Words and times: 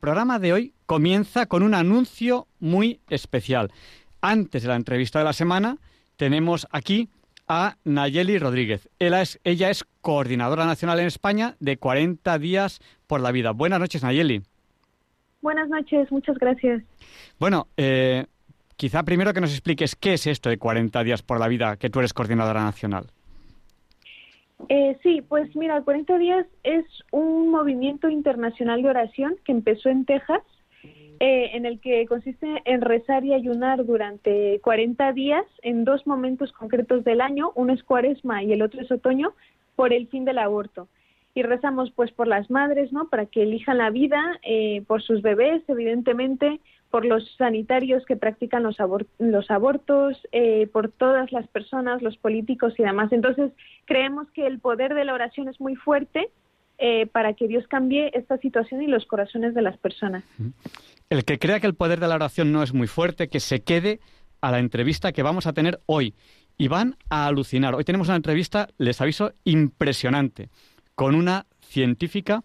Programa 0.00 0.38
de 0.38 0.52
hoy 0.52 0.74
comienza 0.86 1.46
con 1.46 1.62
un 1.62 1.74
anuncio 1.74 2.48
muy 2.58 3.00
especial. 3.08 3.70
Antes 4.20 4.62
de 4.62 4.68
la 4.68 4.76
entrevista 4.76 5.18
de 5.18 5.26
la 5.26 5.32
semana, 5.32 5.76
tenemos 6.16 6.66
aquí 6.70 7.08
a 7.46 7.76
Nayeli 7.84 8.38
Rodríguez. 8.38 8.88
Ella 8.98 9.22
es, 9.22 9.38
ella 9.44 9.70
es 9.70 9.84
coordinadora 10.00 10.66
nacional 10.66 11.00
en 11.00 11.06
España 11.06 11.56
de 11.60 11.76
40 11.76 12.38
días 12.38 12.80
por 13.06 13.20
la 13.20 13.30
vida. 13.30 13.52
Buenas 13.52 13.80
noches, 13.80 14.02
Nayeli. 14.02 14.42
Buenas 15.42 15.68
noches, 15.68 16.10
muchas 16.10 16.36
gracias. 16.38 16.82
Bueno, 17.38 17.68
eh, 17.76 18.26
quizá 18.76 19.02
primero 19.02 19.32
que 19.32 19.40
nos 19.40 19.52
expliques 19.52 19.96
qué 19.96 20.14
es 20.14 20.26
esto 20.26 20.48
de 20.48 20.58
40 20.58 21.02
días 21.04 21.22
por 21.22 21.40
la 21.40 21.48
vida, 21.48 21.76
que 21.76 21.90
tú 21.90 21.98
eres 21.98 22.12
coordinadora 22.12 22.62
nacional. 22.62 23.06
Eh, 24.68 24.98
sí, 25.02 25.22
pues 25.22 25.54
mira, 25.56 25.80
40 25.82 26.18
días 26.18 26.46
es 26.62 26.84
un 27.10 27.48
movimiento 27.48 28.08
internacional 28.08 28.82
de 28.82 28.90
oración 28.90 29.36
que 29.44 29.52
empezó 29.52 29.88
en 29.88 30.04
Texas, 30.04 30.42
eh, 31.18 31.50
en 31.54 31.66
el 31.66 31.80
que 31.80 32.06
consiste 32.06 32.62
en 32.64 32.80
rezar 32.80 33.24
y 33.24 33.34
ayunar 33.34 33.84
durante 33.84 34.58
40 34.60 35.12
días 35.12 35.44
en 35.62 35.84
dos 35.84 36.06
momentos 36.06 36.52
concretos 36.52 37.04
del 37.04 37.20
año, 37.20 37.52
uno 37.56 37.72
es 37.72 37.82
cuaresma 37.82 38.42
y 38.42 38.52
el 38.52 38.62
otro 38.62 38.80
es 38.80 38.90
otoño, 38.90 39.34
por 39.76 39.92
el 39.92 40.08
fin 40.08 40.24
del 40.24 40.38
aborto. 40.38 40.88
Y 41.34 41.42
rezamos 41.42 41.90
pues 41.92 42.10
por 42.12 42.26
las 42.26 42.50
madres, 42.50 42.92
¿no? 42.92 43.08
Para 43.08 43.26
que 43.26 43.42
elijan 43.42 43.78
la 43.78 43.90
vida, 43.90 44.38
eh, 44.42 44.82
por 44.86 45.02
sus 45.02 45.22
bebés, 45.22 45.62
evidentemente, 45.68 46.60
por 46.90 47.04
los 47.04 47.24
sanitarios 47.36 48.04
que 48.04 48.16
practican 48.16 48.64
los, 48.64 48.76
los 49.18 49.50
abortos, 49.50 50.16
eh, 50.32 50.66
por 50.72 50.90
todas 50.90 51.30
las 51.30 51.46
personas, 51.48 52.02
los 52.02 52.16
políticos 52.16 52.74
y 52.78 52.82
demás. 52.82 53.12
Entonces, 53.12 53.52
creemos 53.84 54.28
que 54.32 54.46
el 54.46 54.58
poder 54.58 54.94
de 54.94 55.04
la 55.04 55.14
oración 55.14 55.48
es 55.48 55.60
muy 55.60 55.76
fuerte 55.76 56.30
eh, 56.78 57.06
para 57.06 57.34
que 57.34 57.46
Dios 57.46 57.66
cambie 57.68 58.10
esta 58.14 58.38
situación 58.38 58.82
y 58.82 58.88
los 58.88 59.06
corazones 59.06 59.54
de 59.54 59.62
las 59.62 59.76
personas. 59.78 60.24
El 61.08 61.24
que 61.24 61.38
crea 61.38 61.60
que 61.60 61.68
el 61.68 61.74
poder 61.74 62.00
de 62.00 62.08
la 62.08 62.16
oración 62.16 62.52
no 62.52 62.62
es 62.62 62.74
muy 62.74 62.88
fuerte, 62.88 63.28
que 63.28 63.38
se 63.38 63.62
quede 63.62 64.00
a 64.40 64.50
la 64.50 64.58
entrevista 64.58 65.12
que 65.12 65.22
vamos 65.22 65.46
a 65.46 65.52
tener 65.52 65.80
hoy. 65.86 66.14
Y 66.58 66.68
van 66.68 66.96
a 67.08 67.26
alucinar. 67.26 67.74
Hoy 67.74 67.84
tenemos 67.84 68.08
una 68.08 68.16
entrevista, 68.16 68.68
les 68.76 69.00
aviso, 69.00 69.32
impresionante, 69.44 70.50
con 70.94 71.14
una 71.14 71.46
científica 71.60 72.42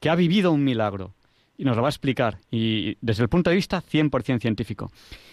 que 0.00 0.08
ha 0.08 0.14
vivido 0.14 0.52
un 0.52 0.64
milagro 0.64 1.14
y 1.58 1.64
nos 1.64 1.76
lo 1.76 1.82
va 1.82 1.88
a 1.88 1.90
explicar, 1.90 2.38
y 2.50 2.96
desde 3.00 3.24
el 3.24 3.28
punto 3.28 3.50
de 3.50 3.56
vista 3.56 3.82
100% 3.82 4.40
científico. 4.40 4.90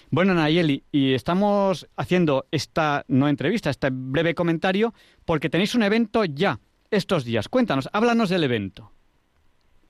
Bueno, 0.10 0.34
Nayeli, 0.34 0.84
y 0.92 1.14
estamos 1.14 1.88
haciendo 1.96 2.46
esta 2.52 3.06
no 3.08 3.30
entrevista, 3.30 3.70
este 3.70 3.90
breve 3.92 4.34
comentario, 4.34 4.94
porque 5.24 5.50
tenéis 5.50 5.76
un 5.76 5.84
evento 5.84 6.26
ya 6.26 6.60
estos 6.90 7.26
días. 7.26 7.48
Cuéntanos, 7.48 7.88
háblanos 7.94 8.30
del 8.30 8.44
evento. 8.44 8.92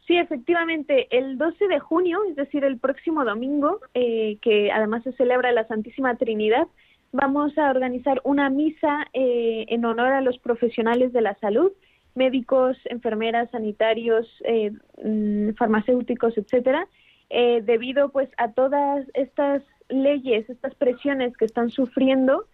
Sí, 0.05 0.17
efectivamente, 0.17 1.07
el 1.09 1.37
12 1.37 1.67
de 1.67 1.79
junio, 1.79 2.19
es 2.29 2.35
decir, 2.35 2.63
el 2.63 2.77
próximo 2.77 3.23
domingo, 3.23 3.79
eh, 3.93 4.37
que 4.41 4.71
además 4.71 5.03
se 5.03 5.13
celebra 5.13 5.51
la 5.51 5.65
Santísima 5.67 6.15
Trinidad, 6.17 6.67
vamos 7.11 7.57
a 7.57 7.71
organizar 7.71 8.21
una 8.23 8.49
misa 8.49 9.07
eh, 9.13 9.65
en 9.69 9.85
honor 9.85 10.11
a 10.11 10.21
los 10.21 10.37
profesionales 10.37 11.13
de 11.13 11.21
la 11.21 11.33
salud 11.35 11.71
médicos, 12.15 12.77
enfermeras, 12.85 13.49
sanitarios, 13.51 14.27
eh, 14.45 14.71
mm, 15.03 15.51
farmacéuticos, 15.55 16.37
etcétera, 16.37 16.87
eh, 17.29 17.61
debido 17.63 18.09
pues 18.09 18.29
a 18.37 18.51
todas 18.51 19.05
estas 19.13 19.63
leyes, 19.89 20.49
estas 20.49 20.73
presiones 20.75 21.35
que 21.37 21.45
están 21.45 21.69
sufriendo, 21.69 22.45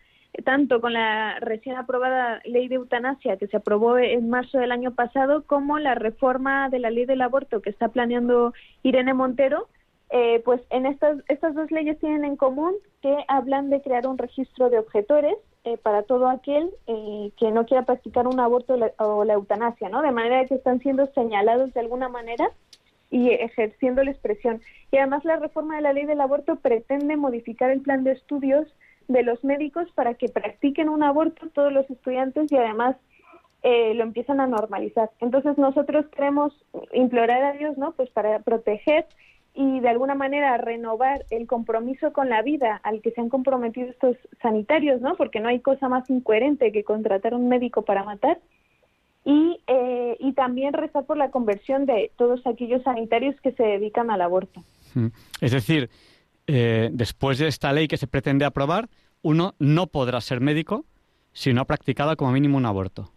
tanto 0.44 0.80
con 0.82 0.94
la 0.94 1.40
recién 1.40 1.76
aprobada 1.76 2.42
ley 2.46 2.68
de 2.68 2.76
eutanasia 2.76 3.38
que 3.38 3.48
se 3.48 3.58
aprobó 3.58 3.98
en 3.98 4.30
marzo 4.30 4.58
del 4.58 4.72
año 4.72 4.92
pasado, 4.96 5.44
como 5.46 5.78
la 5.78 5.96
reforma 5.96 6.70
de 6.70 6.80
la 6.80 6.90
ley 6.90 7.06
del 7.06 7.22
aborto 7.22 7.62
que 7.62 7.70
está 7.70 7.90
planeando 7.90 8.54
Irene 8.84 9.14
Montero, 9.14 9.68
eh, 10.10 10.42
pues 10.44 10.62
en 10.70 10.86
estas, 10.86 11.18
estas 11.28 11.54
dos 11.56 11.72
leyes 11.72 12.00
tienen 12.00 12.26
en 12.26 12.36
común 12.36 12.74
que 13.02 13.16
hablan 13.28 13.70
de 13.70 13.82
crear 13.82 14.08
un 14.08 14.18
registro 14.18 14.70
de 14.70 14.80
objetores 14.80 15.36
eh, 15.64 15.78
para 15.78 16.04
todo 16.04 16.28
aquel 16.28 16.72
eh, 16.88 17.32
que 17.38 17.52
no 17.52 17.66
quiera 17.66 17.84
practicar 17.84 18.28
un 18.28 18.40
aborto 18.40 18.76
o 18.98 19.24
la 19.26 19.34
eutanasia, 19.34 19.90
¿no? 19.90 20.02
De 20.02 20.12
manera 20.12 20.46
que 20.46 20.56
están 20.56 20.80
siendo 20.80 21.06
señalados 21.14 21.74
de 21.74 21.80
alguna 21.80 22.10
manera 22.10 22.52
y 23.12 23.30
ejerciendo 23.30 24.04
la 24.04 24.12
expresión. 24.12 24.62
Y 24.92 24.98
además 24.98 25.24
la 25.26 25.36
reforma 25.36 25.76
de 25.76 25.82
la 25.82 25.94
ley 25.94 26.06
del 26.06 26.22
aborto 26.22 26.56
pretende 26.56 27.16
modificar 27.18 27.70
el 27.70 27.82
plan 27.82 28.04
de 28.04 28.14
estudios 28.14 28.68
de 29.08 29.24
los 29.24 29.44
médicos 29.44 29.92
para 29.94 30.16
que 30.16 30.30
practiquen 30.30 30.90
un 30.90 31.04
aborto 31.04 31.50
todos 31.50 31.72
los 31.72 31.90
estudiantes 31.90 32.52
y 32.52 32.56
además 32.56 32.96
eh, 33.64 33.94
lo 33.94 34.04
empiezan 34.04 34.40
a 34.40 34.48
normalizar. 34.48 35.12
Entonces 35.20 35.58
nosotros 35.58 36.08
queremos 36.08 36.54
implorar 36.94 37.44
a 37.44 37.54
Dios, 37.54 37.78
¿no? 37.78 37.92
Pues 37.92 38.10
para 38.10 38.40
proteger 38.40 39.06
y 39.53 39.79
de 39.81 39.89
alguna 39.89 40.16
manera 40.16 40.57
renovar 40.57 41.25
el 41.29 41.45
compromiso 41.45 42.13
con 42.13 42.29
la 42.29 42.41
vida 42.41 42.79
al 42.84 43.01
que 43.01 43.12
se 43.12 43.22
han 43.22 43.29
comprometido 43.29 43.89
estos 43.89 44.16
sanitarios, 44.41 45.01
¿no? 45.01 45.16
Porque 45.16 45.39
no 45.39 45.50
hay 45.50 45.59
cosa 45.59 45.89
más 45.89 46.09
incoherente 46.09 46.72
que 46.72 46.84
contratar 46.84 47.34
a 47.34 47.38
un 47.38 47.50
médico 47.50 47.81
para 47.81 48.03
matar. 48.03 48.39
Y, 49.23 49.59
eh, 49.67 50.17
y 50.19 50.34
también 50.34 50.73
rezar 50.73 51.06
por 51.06 51.17
la 51.17 51.29
conversión 51.29 51.85
de 51.85 52.12
todos 52.17 52.45
aquellos 52.47 52.81
sanitarios 52.84 53.39
que 53.41 53.51
se 53.51 53.63
dedican 53.63 54.09
al 54.09 54.22
aborto. 54.22 54.63
Mm. 54.95 55.07
Es 55.41 55.51
decir, 55.51 55.89
eh, 56.47 56.89
después 56.91 57.38
de 57.38 57.47
esta 57.47 57.72
ley 57.72 57.88
que 57.88 57.97
se 57.97 58.07
pretende 58.07 58.45
aprobar, 58.45 58.89
uno 59.22 59.53
no 59.59 59.88
podrá 59.88 60.22
ser 60.22 60.39
médico 60.39 60.85
si 61.33 61.53
no 61.53 61.62
ha 61.62 61.66
practicado 61.66 62.16
como 62.18 62.31
mínimo 62.31 62.57
un 62.57 62.66
aborto. 62.66 63.12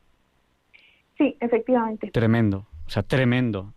Sí, 1.16 1.36
efectivamente. 1.40 2.10
Tremendo, 2.10 2.66
o 2.86 2.90
sea, 2.90 3.02
tremendo. 3.02 3.72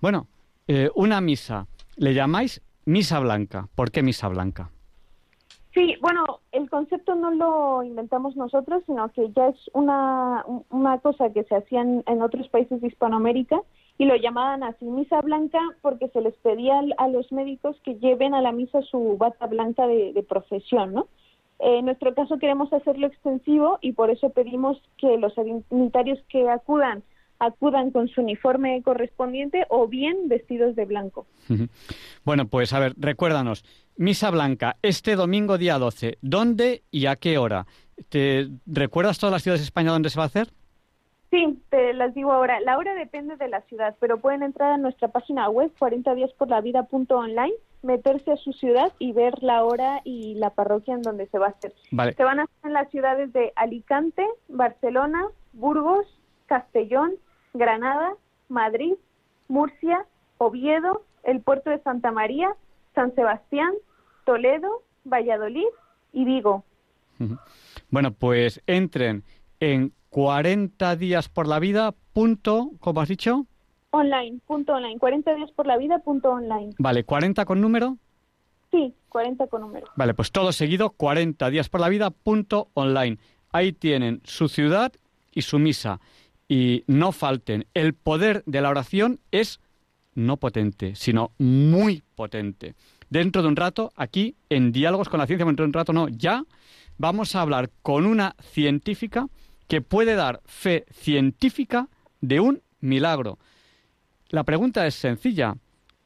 Bueno, 0.00 0.28
eh, 0.68 0.88
una 0.94 1.20
misa 1.20 1.66
le 2.02 2.14
llamáis 2.14 2.60
misa 2.84 3.20
blanca. 3.20 3.68
¿Por 3.76 3.92
qué 3.92 4.02
misa 4.02 4.26
blanca? 4.28 4.70
Sí, 5.72 5.94
bueno, 6.02 6.40
el 6.50 6.68
concepto 6.68 7.14
no 7.14 7.30
lo 7.30 7.82
inventamos 7.84 8.36
nosotros, 8.36 8.82
sino 8.86 9.08
que 9.12 9.30
ya 9.32 9.48
es 9.48 9.70
una, 9.72 10.44
una 10.68 10.98
cosa 10.98 11.32
que 11.32 11.44
se 11.44 11.54
hacía 11.54 11.80
en, 11.80 12.22
otros 12.22 12.48
países 12.48 12.80
de 12.80 12.88
Hispanoamérica 12.88 13.60
y 13.98 14.04
lo 14.04 14.16
llamaban 14.16 14.64
así 14.64 14.84
misa 14.84 15.20
blanca 15.20 15.60
porque 15.80 16.08
se 16.08 16.20
les 16.20 16.34
pedía 16.38 16.82
a 16.98 17.08
los 17.08 17.30
médicos 17.30 17.76
que 17.84 17.94
lleven 17.94 18.34
a 18.34 18.42
la 18.42 18.52
misa 18.52 18.82
su 18.82 19.16
bata 19.16 19.46
blanca 19.46 19.86
de, 19.86 20.26
profesión, 20.28 20.92
¿no? 20.92 21.06
en 21.60 21.84
nuestro 21.84 22.12
caso 22.14 22.38
queremos 22.38 22.72
hacerlo 22.72 23.06
extensivo 23.06 23.78
y 23.80 23.92
por 23.92 24.10
eso 24.10 24.30
pedimos 24.30 24.82
que 24.98 25.16
los 25.18 25.32
sanitarios 25.34 26.18
que 26.28 26.50
acudan 26.50 27.04
acudan 27.42 27.90
con 27.90 28.08
su 28.08 28.20
uniforme 28.20 28.80
correspondiente 28.82 29.66
o 29.68 29.88
bien 29.88 30.28
vestidos 30.28 30.76
de 30.76 30.84
blanco. 30.84 31.26
Bueno, 32.24 32.46
pues 32.46 32.72
a 32.72 32.78
ver, 32.78 32.94
recuérdanos, 32.96 33.64
Misa 33.96 34.30
Blanca, 34.30 34.76
este 34.82 35.16
domingo 35.16 35.58
día 35.58 35.78
12, 35.78 36.18
¿dónde 36.22 36.82
y 36.92 37.06
a 37.06 37.16
qué 37.16 37.38
hora? 37.38 37.66
¿Te 38.08 38.48
recuerdas 38.66 39.18
todas 39.18 39.32
las 39.32 39.42
ciudades 39.42 39.60
de 39.60 39.64
España 39.64 39.90
donde 39.90 40.10
se 40.10 40.18
va 40.18 40.24
a 40.24 40.26
hacer? 40.26 40.48
Sí, 41.30 41.58
te 41.70 41.94
las 41.94 42.14
digo 42.14 42.32
ahora. 42.32 42.60
La 42.60 42.78
hora 42.78 42.94
depende 42.94 43.36
de 43.36 43.48
la 43.48 43.62
ciudad, 43.62 43.96
pero 43.98 44.20
pueden 44.20 44.42
entrar 44.42 44.72
a 44.72 44.76
nuestra 44.76 45.08
página 45.08 45.48
web 45.48 45.72
40 45.78 46.14
días 46.14 46.30
por 46.34 46.48
la 46.48 46.60
vida.online, 46.60 47.54
meterse 47.82 48.32
a 48.32 48.36
su 48.36 48.52
ciudad 48.52 48.92
y 48.98 49.12
ver 49.12 49.42
la 49.42 49.64
hora 49.64 50.00
y 50.04 50.34
la 50.34 50.50
parroquia 50.50 50.94
en 50.94 51.02
donde 51.02 51.26
se 51.26 51.38
va 51.38 51.46
a 51.46 51.50
hacer. 51.50 51.72
Se 52.16 52.22
van 52.22 52.38
a 52.38 52.44
hacer 52.44 52.56
en 52.64 52.72
las 52.74 52.88
ciudades 52.90 53.32
de 53.32 53.52
Alicante, 53.56 54.24
Barcelona, 54.48 55.26
Burgos, 55.54 56.06
Castellón, 56.46 57.12
Granada, 57.54 58.14
Madrid, 58.48 58.94
Murcia, 59.48 60.06
Oviedo, 60.38 61.04
el 61.24 61.40
puerto 61.40 61.70
de 61.70 61.80
Santa 61.80 62.10
María, 62.10 62.54
San 62.94 63.14
Sebastián, 63.14 63.72
Toledo, 64.24 64.82
Valladolid 65.04 65.68
y 66.12 66.24
Vigo. 66.24 66.64
Bueno, 67.90 68.12
pues 68.12 68.62
entren 68.66 69.22
en 69.60 69.92
40 70.10 70.96
días 70.96 71.28
por 71.28 71.46
la 71.46 71.58
vida 71.58 71.94
punto, 72.12 72.70
¿cómo 72.80 73.00
has 73.00 73.08
dicho? 73.08 73.46
Online, 73.90 74.40
punto 74.46 74.72
online, 74.72 74.98
40 74.98 75.34
días 75.34 75.50
por 75.52 75.66
la 75.66 75.76
vida 75.76 75.98
punto 75.98 76.30
online. 76.30 76.74
Vale, 76.78 77.06
¿40 77.06 77.44
con 77.44 77.60
número? 77.60 77.98
Sí, 78.70 78.94
40 79.10 79.46
con 79.48 79.60
número. 79.60 79.86
Vale, 79.96 80.14
pues 80.14 80.32
todo 80.32 80.50
seguido, 80.52 80.90
40 80.90 81.50
días 81.50 81.68
por 81.68 81.80
la 81.80 81.90
vida 81.90 82.10
punto 82.10 82.68
online. 82.74 83.18
Ahí 83.52 83.72
tienen 83.72 84.22
su 84.24 84.48
ciudad 84.48 84.92
y 85.30 85.42
su 85.42 85.58
misa. 85.58 86.00
Y 86.52 86.84
no 86.86 87.12
falten. 87.12 87.64
El 87.72 87.94
poder 87.94 88.42
de 88.44 88.60
la 88.60 88.68
oración 88.68 89.20
es 89.30 89.58
no 90.14 90.36
potente, 90.36 90.94
sino 90.96 91.32
muy 91.38 92.02
potente. 92.14 92.74
Dentro 93.08 93.40
de 93.40 93.48
un 93.48 93.56
rato, 93.56 93.90
aquí 93.96 94.36
en 94.50 94.70
Diálogos 94.70 95.08
con 95.08 95.18
la 95.18 95.26
Ciencia, 95.26 95.46
dentro 95.46 95.64
de 95.64 95.68
un 95.68 95.72
rato 95.72 95.94
no, 95.94 96.10
ya 96.10 96.44
vamos 96.98 97.34
a 97.34 97.40
hablar 97.40 97.70
con 97.80 98.04
una 98.04 98.36
científica 98.38 99.28
que 99.66 99.80
puede 99.80 100.14
dar 100.14 100.42
fe 100.44 100.84
científica 100.90 101.88
de 102.20 102.40
un 102.40 102.60
milagro. 102.80 103.38
La 104.28 104.44
pregunta 104.44 104.86
es 104.86 104.94
sencilla. 104.94 105.56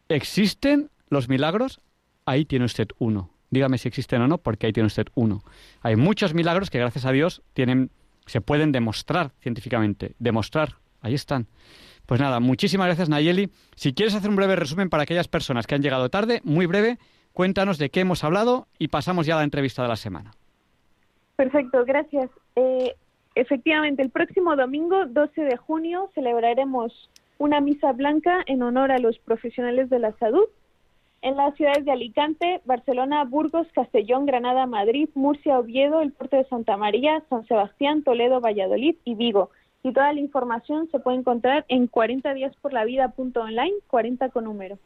¿Existen 0.08 0.90
los 1.08 1.28
milagros? 1.28 1.80
Ahí 2.24 2.44
tiene 2.44 2.66
usted 2.66 2.86
uno. 3.00 3.30
Dígame 3.50 3.78
si 3.78 3.88
existen 3.88 4.22
o 4.22 4.28
no, 4.28 4.38
porque 4.38 4.68
ahí 4.68 4.72
tiene 4.72 4.86
usted 4.86 5.08
uno. 5.16 5.42
Hay 5.80 5.96
muchos 5.96 6.34
milagros 6.34 6.70
que, 6.70 6.78
gracias 6.78 7.04
a 7.04 7.10
Dios, 7.10 7.42
tienen, 7.52 7.90
se 8.26 8.40
pueden 8.40 8.72
demostrar 8.72 9.32
científicamente. 9.40 10.14
Demostrar. 10.18 10.74
Ahí 11.00 11.14
están. 11.14 11.46
Pues 12.06 12.20
nada, 12.20 12.38
muchísimas 12.40 12.86
gracias 12.86 13.08
Nayeli. 13.08 13.50
Si 13.74 13.92
quieres 13.92 14.14
hacer 14.14 14.30
un 14.30 14.36
breve 14.36 14.56
resumen 14.56 14.90
para 14.90 15.02
aquellas 15.02 15.28
personas 15.28 15.66
que 15.66 15.74
han 15.74 15.82
llegado 15.82 16.08
tarde, 16.08 16.40
muy 16.44 16.66
breve, 16.66 16.98
cuéntanos 17.32 17.78
de 17.78 17.90
qué 17.90 18.00
hemos 18.00 18.22
hablado 18.22 18.68
y 18.78 18.88
pasamos 18.88 19.26
ya 19.26 19.34
a 19.34 19.38
la 19.38 19.44
entrevista 19.44 19.82
de 19.82 19.88
la 19.88 19.96
semana. 19.96 20.32
Perfecto, 21.34 21.84
gracias. 21.84 22.30
Eh, 22.54 22.94
efectivamente, 23.34 24.02
el 24.02 24.10
próximo 24.10 24.56
domingo, 24.56 25.06
12 25.06 25.42
de 25.42 25.56
junio, 25.56 26.10
celebraremos 26.14 27.10
una 27.38 27.60
misa 27.60 27.92
blanca 27.92 28.42
en 28.46 28.62
honor 28.62 28.92
a 28.92 28.98
los 28.98 29.18
profesionales 29.18 29.90
de 29.90 29.98
la 29.98 30.12
salud 30.18 30.46
en 31.22 31.36
las 31.36 31.54
ciudades 31.56 31.84
de 31.84 31.92
Alicante, 31.92 32.60
Barcelona, 32.64 33.24
Burgos, 33.24 33.66
Castellón, 33.74 34.26
Granada, 34.26 34.66
Madrid, 34.66 35.08
Murcia, 35.14 35.58
Oviedo, 35.58 36.00
el 36.00 36.12
puerto 36.12 36.36
de 36.36 36.44
Santa 36.44 36.76
María, 36.76 37.22
San 37.28 37.46
Sebastián, 37.46 38.02
Toledo, 38.02 38.40
Valladolid 38.40 38.96
y 39.04 39.14
Vigo 39.14 39.50
y 39.88 39.92
toda 39.92 40.12
la 40.12 40.20
información 40.20 40.88
se 40.90 40.98
puede 40.98 41.18
encontrar 41.18 41.64
en 41.68 41.86
40 41.86 42.34
días 42.34 42.54
por 42.60 42.72
la 42.72 42.84
vida.online, 42.84 43.74
40 43.86 44.30
con 44.30 44.44
número. 44.44 44.78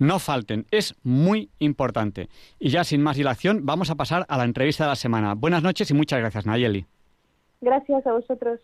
No 0.00 0.18
falten, 0.18 0.66
es 0.72 0.96
muy 1.04 1.50
importante. 1.60 2.28
Y 2.58 2.70
ya 2.70 2.82
sin 2.82 3.00
más 3.00 3.16
dilación, 3.16 3.64
vamos 3.64 3.90
a 3.90 3.94
pasar 3.94 4.26
a 4.28 4.36
la 4.36 4.44
entrevista 4.44 4.84
de 4.84 4.88
la 4.88 4.96
semana. 4.96 5.34
Buenas 5.34 5.62
noches 5.62 5.88
y 5.90 5.94
muchas 5.94 6.18
gracias, 6.18 6.46
Nayeli. 6.46 6.84
Gracias 7.60 8.04
a 8.06 8.12
vosotros. 8.12 8.60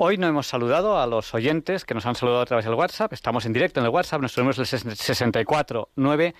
Hoy 0.00 0.16
no 0.16 0.28
hemos 0.28 0.46
saludado 0.46 0.96
a 1.00 1.08
los 1.08 1.34
oyentes 1.34 1.84
que 1.84 1.92
nos 1.92 2.06
han 2.06 2.14
saludado 2.14 2.42
a 2.42 2.46
través 2.46 2.64
del 2.64 2.74
WhatsApp. 2.74 3.12
Estamos 3.12 3.44
en 3.46 3.52
directo 3.52 3.80
en 3.80 3.86
el 3.86 3.90
WhatsApp. 3.90 4.20
Nuestro 4.20 4.44
número 4.44 4.62
es 4.62 4.72
el 4.72 4.96
649 4.96 6.34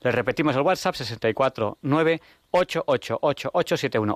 Les 0.00 0.14
repetimos 0.14 0.54
el 0.54 0.62
WhatsApp 0.62 0.94
649 0.94 2.22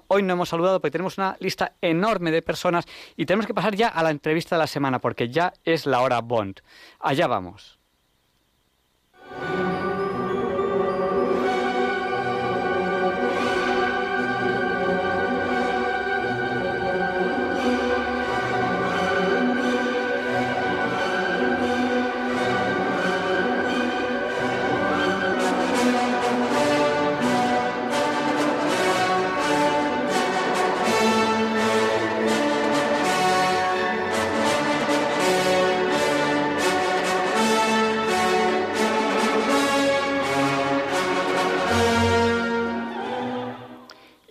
Hoy 0.07 0.23
no 0.23 0.33
hemos 0.33 0.49
saludado 0.49 0.81
porque 0.81 0.93
tenemos 0.93 1.19
una 1.19 1.37
lista 1.41 1.73
enorme 1.81 2.31
de 2.31 2.41
personas 2.41 2.85
y 3.17 3.27
tenemos 3.27 3.49
que 3.49 3.55
pasar 3.55 3.75
ya 3.75 3.89
a 3.89 4.05
la 4.05 4.11
entrevista 4.11 4.55
de 4.55 4.61
la 4.61 4.69
semana 4.69 5.01
porque 5.01 5.29
ya 5.29 5.53
es 5.65 5.87
la 5.87 6.03
hora 6.03 6.21
Bond. 6.21 6.61
Allá 7.01 7.27
vamos. 7.27 7.81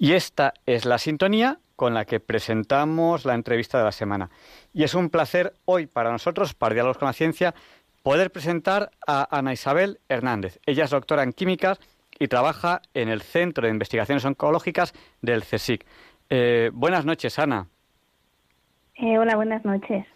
Y 0.10 0.14
esta 0.14 0.56
es 0.66 0.86
la 0.86 0.98
sintonía 0.98 1.60
con 1.76 1.94
la 1.94 2.04
que 2.04 2.20
presentamos 2.20 3.26
la 3.26 3.36
entrevista 3.36 3.78
de 3.78 3.84
la 3.84 3.92
semana. 3.92 4.32
Y 4.74 4.82
es 4.82 4.96
un 4.96 5.12
placer 5.12 5.54
hoy 5.66 5.86
para 5.86 6.12
nosotros, 6.12 6.56
para 6.56 6.74
Diálogos 6.74 6.98
con 6.98 7.06
la 7.06 7.14
Ciencia, 7.14 7.54
poder 8.02 8.32
presentar 8.32 8.90
a 9.06 9.28
Ana 9.30 9.54
Isabel 9.54 10.00
Hernández. 10.10 10.60
Ella 10.66 10.86
es 10.86 10.90
doctora 10.90 11.22
en 11.22 11.32
químicas 11.32 11.80
y 12.18 12.28
trabaja 12.28 12.82
en 12.96 13.10
el 13.10 13.22
Centro 13.22 13.68
de 13.68 13.72
Investigaciones 13.72 14.26
Oncológicas 14.26 14.96
del 15.22 15.44
CSIC. 15.44 15.86
Eh, 16.32 16.72
buenas 16.74 17.06
noches, 17.06 17.38
Ana. 17.38 17.68
Eh, 18.96 19.20
hola, 19.20 19.36
buenas 19.36 19.64
noches. 19.64 20.08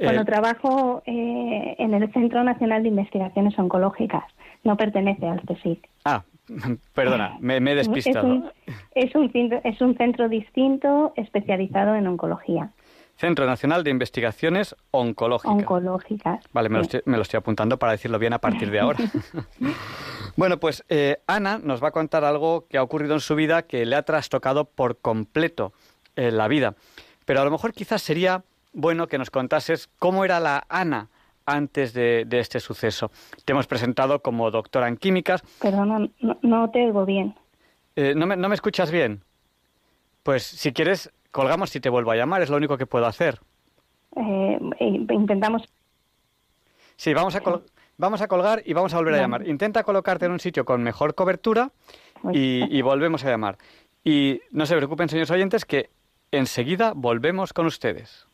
Bueno, 0.00 0.20
eh, 0.20 0.24
trabajo 0.26 1.02
en 1.06 1.92
el 1.92 2.12
Centro 2.12 2.44
Nacional 2.44 2.84
de 2.84 2.90
Investigaciones 2.90 3.58
Oncológicas. 3.58 4.22
No 4.62 4.76
pertenece 4.76 5.26
al 5.26 5.40
CSIC. 5.40 5.88
Ah, 6.04 6.22
Perdona, 6.94 7.36
me, 7.40 7.56
he 7.56 7.74
despistado. 7.74 8.52
Es 8.94 9.14
un, 9.14 9.30
es, 9.64 9.80
un, 9.80 9.96
centro 9.96 10.28
distinto 10.28 11.12
especializado 11.16 11.94
en 11.94 12.06
oncología. 12.06 12.70
Centro 13.16 13.44
Nacional 13.46 13.84
de 13.84 13.90
Investigaciones 13.90 14.74
Oncológicas. 14.92 15.54
Oncológicas. 15.54 16.42
Vale, 16.52 16.70
me, 16.70 16.78
lo 16.78 17.22
estoy, 17.22 17.38
apuntando 17.38 17.78
para 17.78 17.92
decirlo 17.92 18.18
bien 18.18 18.32
a 18.32 18.38
partir 18.38 18.70
de 18.70 18.80
ahora. 18.80 18.98
bueno, 20.36 20.58
pues 20.58 20.84
eh, 20.88 21.18
Ana 21.26 21.60
nos 21.62 21.82
va 21.82 21.88
a 21.88 21.92
contar 21.92 22.24
algo 22.24 22.66
que 22.66 22.78
ha 22.78 22.82
ocurrido 22.82 23.14
en 23.14 23.20
su 23.20 23.34
vida 23.34 23.62
que 23.62 23.84
le 23.84 23.96
ha 23.96 24.02
trastocado 24.04 24.64
por 24.64 24.98
completo 24.98 25.74
eh, 26.16 26.30
la 26.30 26.48
vida. 26.48 26.76
Pero 27.26 27.42
a 27.42 27.44
lo 27.44 27.50
mejor 27.50 27.74
quizás 27.74 28.00
sería 28.00 28.42
bueno 28.72 29.06
que 29.06 29.18
nos 29.18 29.30
contases 29.30 29.90
cómo 29.98 30.24
era 30.24 30.40
la 30.40 30.64
Ana 30.70 31.10
antes 31.52 31.92
de, 31.92 32.26
este 32.30 32.60
suceso. 32.60 33.10
Te 33.44 33.52
hemos 33.52 33.66
presentado 33.66 34.20
como 34.20 34.50
doctora 34.50 34.88
en 34.88 34.96
químicas. 34.96 35.42
Pero 35.60 35.84
no, 35.84 36.08
no, 36.42 36.70
te 36.70 36.86
oigo 36.86 37.04
bien. 37.04 37.34
Eh, 37.96 38.14
¿no, 38.14 38.26
me, 38.26 38.54
escuchas 38.54 38.90
bien? 38.90 39.22
Pues 40.22 40.42
si 40.42 40.72
quieres, 40.72 41.12
colgamos 41.30 41.74
y 41.76 41.80
te 41.80 41.88
vuelvo 41.88 42.10
a 42.12 42.16
llamar, 42.16 42.42
es 42.42 42.50
lo 42.50 42.56
único 42.56 42.76
que 42.76 42.86
puedo 42.86 43.06
hacer. 43.06 43.40
Eh, 44.16 44.58
intentamos. 45.10 45.62
Sí, 46.96 47.14
vamos 47.14 47.34
a, 47.36 47.42
vamos 47.96 48.20
a 48.20 48.28
colgar 48.28 48.62
y 48.64 48.72
vamos 48.72 48.92
a 48.94 48.98
volver 48.98 49.14
a 49.14 49.18
llamar. 49.18 49.46
Intenta 49.46 49.84
colocarte 49.84 50.26
en 50.26 50.32
un 50.32 50.40
sitio 50.40 50.64
con 50.64 50.82
mejor 50.82 51.14
cobertura 51.14 51.72
pues 52.20 52.36
y, 52.36 52.64
y 52.70 52.82
volvemos 52.82 53.24
a 53.24 53.30
llamar. 53.30 53.56
Y 54.04 54.40
no 54.50 54.66
se 54.66 54.76
preocupen, 54.76 55.08
señores 55.08 55.30
oyentes, 55.30 55.64
que 55.64 55.90
enseguida 56.30 56.92
volvemos 56.94 57.52
con 57.52 57.66
ustedes. 57.66 58.29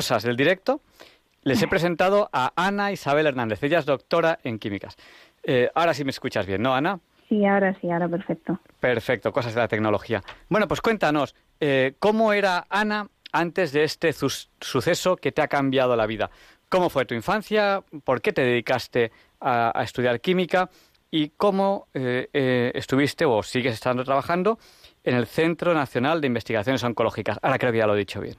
Cosas 0.00 0.22
del 0.22 0.34
directo, 0.34 0.80
les 1.42 1.60
he 1.60 1.68
presentado 1.74 2.30
a 2.32 2.54
Ana 2.56 2.90
Isabel 2.90 3.26
Hernández. 3.26 3.62
Ella 3.62 3.80
es 3.80 3.84
doctora 3.84 4.38
en 4.44 4.58
químicas. 4.58 4.96
Eh, 5.42 5.70
ahora 5.74 5.92
sí 5.92 6.04
me 6.04 6.10
escuchas 6.10 6.46
bien, 6.46 6.62
¿no, 6.62 6.74
Ana? 6.74 7.00
Sí, 7.28 7.44
ahora 7.44 7.78
sí, 7.78 7.90
ahora 7.90 8.08
perfecto. 8.08 8.58
Perfecto, 8.80 9.30
cosas 9.30 9.54
de 9.54 9.60
la 9.60 9.68
tecnología. 9.68 10.22
Bueno, 10.48 10.66
pues 10.66 10.80
cuéntanos, 10.80 11.34
eh, 11.60 11.96
¿cómo 11.98 12.32
era 12.32 12.66
Ana 12.70 13.08
antes 13.30 13.72
de 13.72 13.84
este 13.84 14.14
suceso 14.14 15.16
que 15.16 15.32
te 15.32 15.42
ha 15.42 15.48
cambiado 15.48 15.94
la 15.96 16.06
vida? 16.06 16.30
¿Cómo 16.70 16.88
fue 16.88 17.04
tu 17.04 17.14
infancia? 17.14 17.84
¿Por 18.02 18.22
qué 18.22 18.32
te 18.32 18.40
dedicaste 18.40 19.12
a, 19.38 19.82
estudiar 19.84 20.22
química? 20.22 20.70
¿Y 21.10 21.28
cómo 21.36 21.88
eh, 21.92 22.72
estuviste 22.74 23.26
o 23.26 23.42
sigues 23.42 23.74
estando 23.74 24.02
trabajando 24.02 24.58
en 25.04 25.14
el 25.14 25.26
Centro 25.26 25.74
Nacional 25.74 26.22
de 26.22 26.26
Investigaciones 26.26 26.82
Oncológicas? 26.84 27.38
Ahora 27.42 27.58
creo 27.58 27.72
que 27.72 27.78
ya 27.78 27.86
lo 27.86 27.94
he 27.94 27.98
dicho 27.98 28.22
bien. 28.22 28.36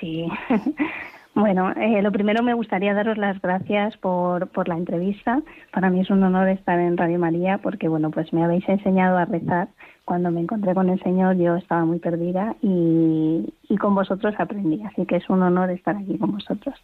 Sí. 0.00 0.26
Bueno, 1.32 1.70
eh, 1.76 2.02
lo 2.02 2.10
primero 2.10 2.42
me 2.42 2.54
gustaría 2.54 2.92
daros 2.92 3.16
las 3.16 3.40
gracias 3.40 3.96
por, 3.98 4.48
por 4.48 4.68
la 4.68 4.76
entrevista. 4.76 5.40
Para 5.72 5.88
mí 5.88 6.00
es 6.00 6.10
un 6.10 6.22
honor 6.24 6.48
estar 6.48 6.78
en 6.80 6.96
Radio 6.96 7.20
María 7.20 7.58
porque, 7.58 7.86
bueno, 7.88 8.10
pues 8.10 8.32
me 8.32 8.42
habéis 8.44 8.68
enseñado 8.68 9.16
a 9.16 9.26
rezar. 9.26 9.68
Cuando 10.04 10.32
me 10.32 10.40
encontré 10.40 10.74
con 10.74 10.90
el 10.90 11.00
Señor 11.02 11.36
yo 11.36 11.54
estaba 11.54 11.84
muy 11.84 12.00
perdida 12.00 12.56
y, 12.62 13.54
y 13.68 13.76
con 13.76 13.94
vosotros 13.94 14.34
aprendí. 14.38 14.82
Así 14.82 15.06
que 15.06 15.16
es 15.16 15.30
un 15.30 15.42
honor 15.42 15.70
estar 15.70 15.96
aquí 15.96 16.18
con 16.18 16.32
vosotros. 16.32 16.74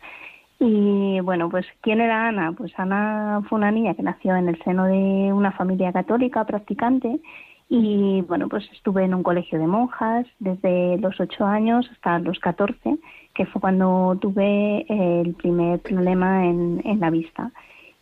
Y 0.61 1.20
bueno, 1.20 1.50
pues 1.50 1.66
¿quién 1.80 2.00
era 2.00 2.28
Ana? 2.28 2.52
Pues 2.52 2.73
Ana 2.78 3.42
fue 3.49 3.58
una 3.58 3.73
niña 3.73 3.94
que 3.94 4.02
nació 4.02 4.37
en 4.37 4.49
el 4.49 4.62
seno 4.62 4.85
de 4.85 5.32
una 5.32 5.52
familia 5.52 5.92
católica 5.92 6.44
practicante 6.44 7.20
y 7.68 8.23
bueno, 8.23 8.49
pues 8.49 8.68
estuve 8.73 9.04
en 9.04 9.14
un 9.14 9.23
colegio 9.23 9.58
de 9.58 9.66
monjas 9.66 10.26
desde 10.38 10.99
los 10.99 11.18
ocho 11.18 11.44
años 11.44 11.88
hasta 11.90 12.18
los 12.20 12.38
catorce 12.38 12.96
que 13.35 13.46
fue 13.46 13.61
cuando 13.61 14.16
tuve 14.20 14.87
eh, 14.88 15.23
el 15.25 15.35
primer 15.35 15.80
problema 15.80 16.46
en, 16.46 16.80
en 16.85 17.00
la 17.00 17.11
vista. 17.11 17.52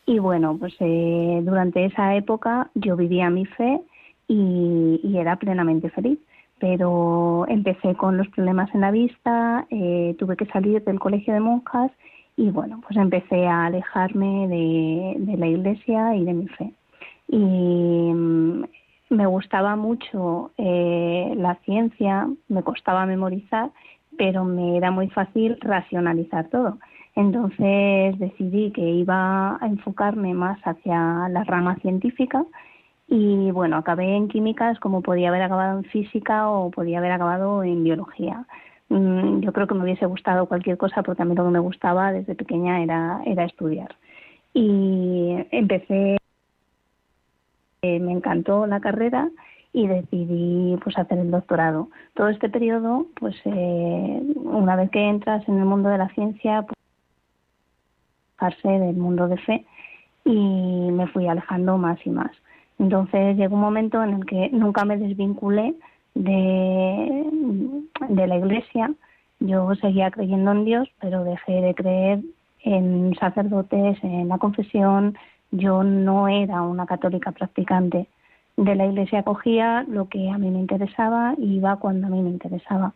Y 0.07 0.19
bueno, 0.19 0.57
pues 0.59 0.75
eh, 0.81 1.41
durante 1.43 1.85
esa 1.87 2.15
época 2.15 2.71
yo 2.75 2.97
vivía 2.97 3.31
mi 3.31 3.47
fe 3.47 3.81
y, 4.29 5.01
y, 5.03 5.19
era 5.19 5.37
plenamente 5.37 5.91
feliz. 5.91 6.19
Pero 6.61 7.47
empecé 7.49 7.95
con 7.95 8.17
los 8.17 8.29
problemas 8.29 8.73
en 8.75 8.83
la 8.83 8.91
vista, 8.91 9.67
eh, 9.71 10.15
tuve 10.19 10.37
que 10.37 10.47
salir 10.47 10.85
del 10.85 11.01
colegio 11.01 11.35
de 11.35 11.41
monjas 11.41 11.91
y 12.37 12.51
bueno, 12.51 12.81
pues 12.87 12.97
empecé 12.97 13.47
a 13.47 13.67
alejarme 13.67 14.49
de, 14.49 15.15
de 15.19 15.37
la 15.37 15.47
iglesia 15.47 16.15
y 16.15 16.25
de 16.25 16.33
mi 16.33 16.49
fe. 16.49 16.73
Y 17.29 17.39
mm, 17.39 18.65
me 19.15 19.27
gustaba 19.27 19.77
mucho 19.77 20.53
eh, 20.59 21.33
la 21.37 21.55
ciencia, 21.65 22.29
me 22.49 22.63
costaba 22.63 23.07
memorizar 23.07 23.71
pero 24.17 24.45
me 24.45 24.77
era 24.77 24.91
muy 24.91 25.09
fácil 25.09 25.59
racionalizar 25.61 26.49
todo. 26.49 26.79
Entonces 27.15 28.19
decidí 28.19 28.73
que 28.73 28.83
iba 28.83 29.57
a 29.61 29.67
enfocarme 29.67 30.35
más 30.35 30.59
hacia 30.65 31.29
la 31.29 31.45
rama 31.45 31.77
científica 31.77 32.45
y 33.09 33.51
bueno, 33.53 33.77
acabé 33.77 34.17
en 34.17 34.29
químicas 34.29 34.79
como 34.81 35.03
podía 35.03 35.29
haber 35.29 35.43
acabado 35.43 35.79
en 35.79 35.85
física 35.85 36.49
o 36.49 36.71
podía 36.71 36.99
haber 36.99 37.13
acabado 37.13 37.63
en 37.63 37.85
biología. 37.85 38.47
Mm, 38.89 39.41
yo 39.41 39.53
creo 39.53 39.67
que 39.67 39.75
me 39.75 39.85
hubiese 39.85 40.07
gustado 40.07 40.47
cualquier 40.47 40.77
cosa 40.77 41.03
porque 41.03 41.23
a 41.23 41.25
mí 41.25 41.35
lo 41.35 41.45
que 41.45 41.51
me 41.51 41.59
gustaba 41.61 42.13
desde 42.13 42.35
pequeña 42.35 42.83
era, 42.83 43.21
era 43.27 43.45
estudiar. 43.45 43.95
Y 44.53 45.37
empecé, 45.51 46.17
me 48.01 48.13
encantó 48.13 48.67
la 48.67 48.81
carrera 48.81 49.31
y 49.73 49.87
decidí 49.87 50.77
pues 50.83 50.97
hacer 50.99 51.19
el 51.19 51.31
doctorado. 51.31 51.89
Todo 52.15 52.29
este 52.29 52.49
periodo, 52.49 53.07
pues 53.19 53.35
eh, 53.45 54.23
una 54.37 54.77
vez 54.77 54.91
que 54.91 55.09
entras 55.09 55.47
en 55.49 55.59
el 55.59 55.65
mundo 55.65 55.89
de 55.89 55.99
la 55.99 56.09
ciencia, 56.11 56.63
pues 56.63 56.75
del 58.63 58.97
mundo 58.97 59.29
de 59.29 59.39
fe 59.39 59.65
y 60.25 60.91
me 60.91 61.07
fui 61.09 61.27
alejando 61.27 61.79
más 61.79 61.99
y 62.05 62.11
más. 62.11 62.31
Entonces 62.79 63.37
llegó 63.37 63.55
un 63.55 63.61
momento 63.61 64.03
en 64.03 64.15
el 64.15 64.27
que 64.27 64.51
nunca 64.51 64.85
me 64.85 64.97
desvinculé 64.97 65.75
de, 66.15 67.25
de 68.09 68.27
la 68.27 68.37
iglesia. 68.37 68.93
Yo 69.41 69.75
seguía 69.77 70.11
creyendo 70.11 70.53
en 70.53 70.65
Dios, 70.65 70.89
pero 71.01 71.25
dejé 71.25 71.61
de 71.61 71.75
creer 71.75 72.21
en 72.63 73.15
sacerdotes, 73.19 74.03
en 74.03 74.29
la 74.29 74.39
confesión. 74.39 75.17
Yo 75.57 75.85
no 75.85 76.27
era 76.27 76.63
una 76.63 76.85
católica 76.85 77.31
practicante 77.31 78.09
de 78.57 78.75
la 78.75 78.87
iglesia 78.87 79.23
cogía 79.23 79.85
lo 79.89 80.09
que 80.09 80.29
a 80.31 80.37
mí 80.37 80.51
me 80.51 80.59
interesaba 80.59 81.35
y 81.39 81.57
iba 81.57 81.77
cuando 81.77 82.09
a 82.09 82.11
mí 82.11 82.23
me 82.23 82.31
interesaba. 82.31 82.93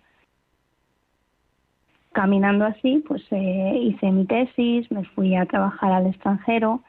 Caminando 2.12 2.64
así, 2.64 3.04
pues 3.06 3.22
eh, 3.30 3.78
hice 3.80 4.10
mi 4.10 4.24
tesis, 4.24 4.90
me 4.90 5.04
fui 5.04 5.36
a 5.36 5.46
trabajar 5.46 5.92
al 5.92 6.06
extranjero 6.06 6.82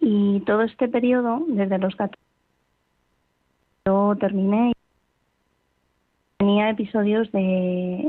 y 0.00 0.40
todo 0.40 0.62
este 0.62 0.86
periodo, 0.86 1.42
desde 1.48 1.78
los 1.78 1.96
14, 1.96 2.22
yo 3.86 4.16
terminé 4.20 4.70
y 4.70 4.72
tenía 6.36 6.68
episodios 6.68 7.32
de... 7.32 8.06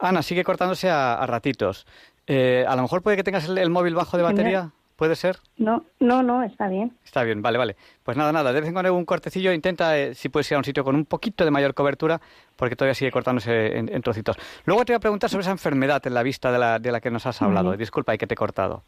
Ana, 0.00 0.22
sigue 0.22 0.42
cortándose 0.42 0.90
a, 0.90 1.24
ratitos. 1.26 1.86
Eh, 2.26 2.64
a 2.66 2.74
lo 2.74 2.82
mejor 2.82 3.02
puede 3.02 3.16
que 3.16 3.22
tengas 3.22 3.48
el 3.48 3.70
móvil 3.70 3.94
bajo 3.94 4.16
de 4.16 4.24
batería. 4.24 4.72
¿Puede 5.02 5.16
ser? 5.16 5.38
No, 5.56 5.82
no, 5.98 6.22
no, 6.22 6.44
está 6.44 6.68
bien. 6.68 6.92
Está 7.04 7.24
bien, 7.24 7.42
vale, 7.42 7.58
vale. 7.58 7.74
Pues 8.04 8.16
nada, 8.16 8.30
nada, 8.30 8.52
de 8.52 8.60
vez 8.60 8.68
en 8.68 8.72
cuando 8.72 8.94
un 8.94 9.04
cortecillo, 9.04 9.52
intenta 9.52 9.98
eh, 9.98 10.14
si 10.14 10.28
puedes 10.28 10.48
ir 10.52 10.54
a 10.54 10.58
un 10.58 10.64
sitio 10.64 10.84
con 10.84 10.94
un 10.94 11.06
poquito 11.06 11.44
de 11.44 11.50
mayor 11.50 11.74
cobertura, 11.74 12.20
porque 12.54 12.76
todavía 12.76 12.94
sigue 12.94 13.10
cortándose 13.10 13.78
en, 13.78 14.00
trocitos. 14.02 14.36
Luego 14.64 14.84
te 14.84 14.92
voy 14.92 14.98
a 14.98 15.00
preguntar 15.00 15.28
sobre 15.28 15.40
esa 15.40 15.50
enfermedad 15.50 16.06
en 16.06 16.14
la 16.14 16.22
vista 16.22 16.52
de 16.52 16.58
la, 16.60 16.78
de 16.78 16.92
la 16.92 17.00
que 17.00 17.10
nos 17.10 17.26
has 17.26 17.42
hablado. 17.42 17.76
Disculpa, 17.76 18.12
hay 18.12 18.18
que 18.18 18.28
te 18.28 18.34
he 18.34 18.36
cortado. 18.36 18.84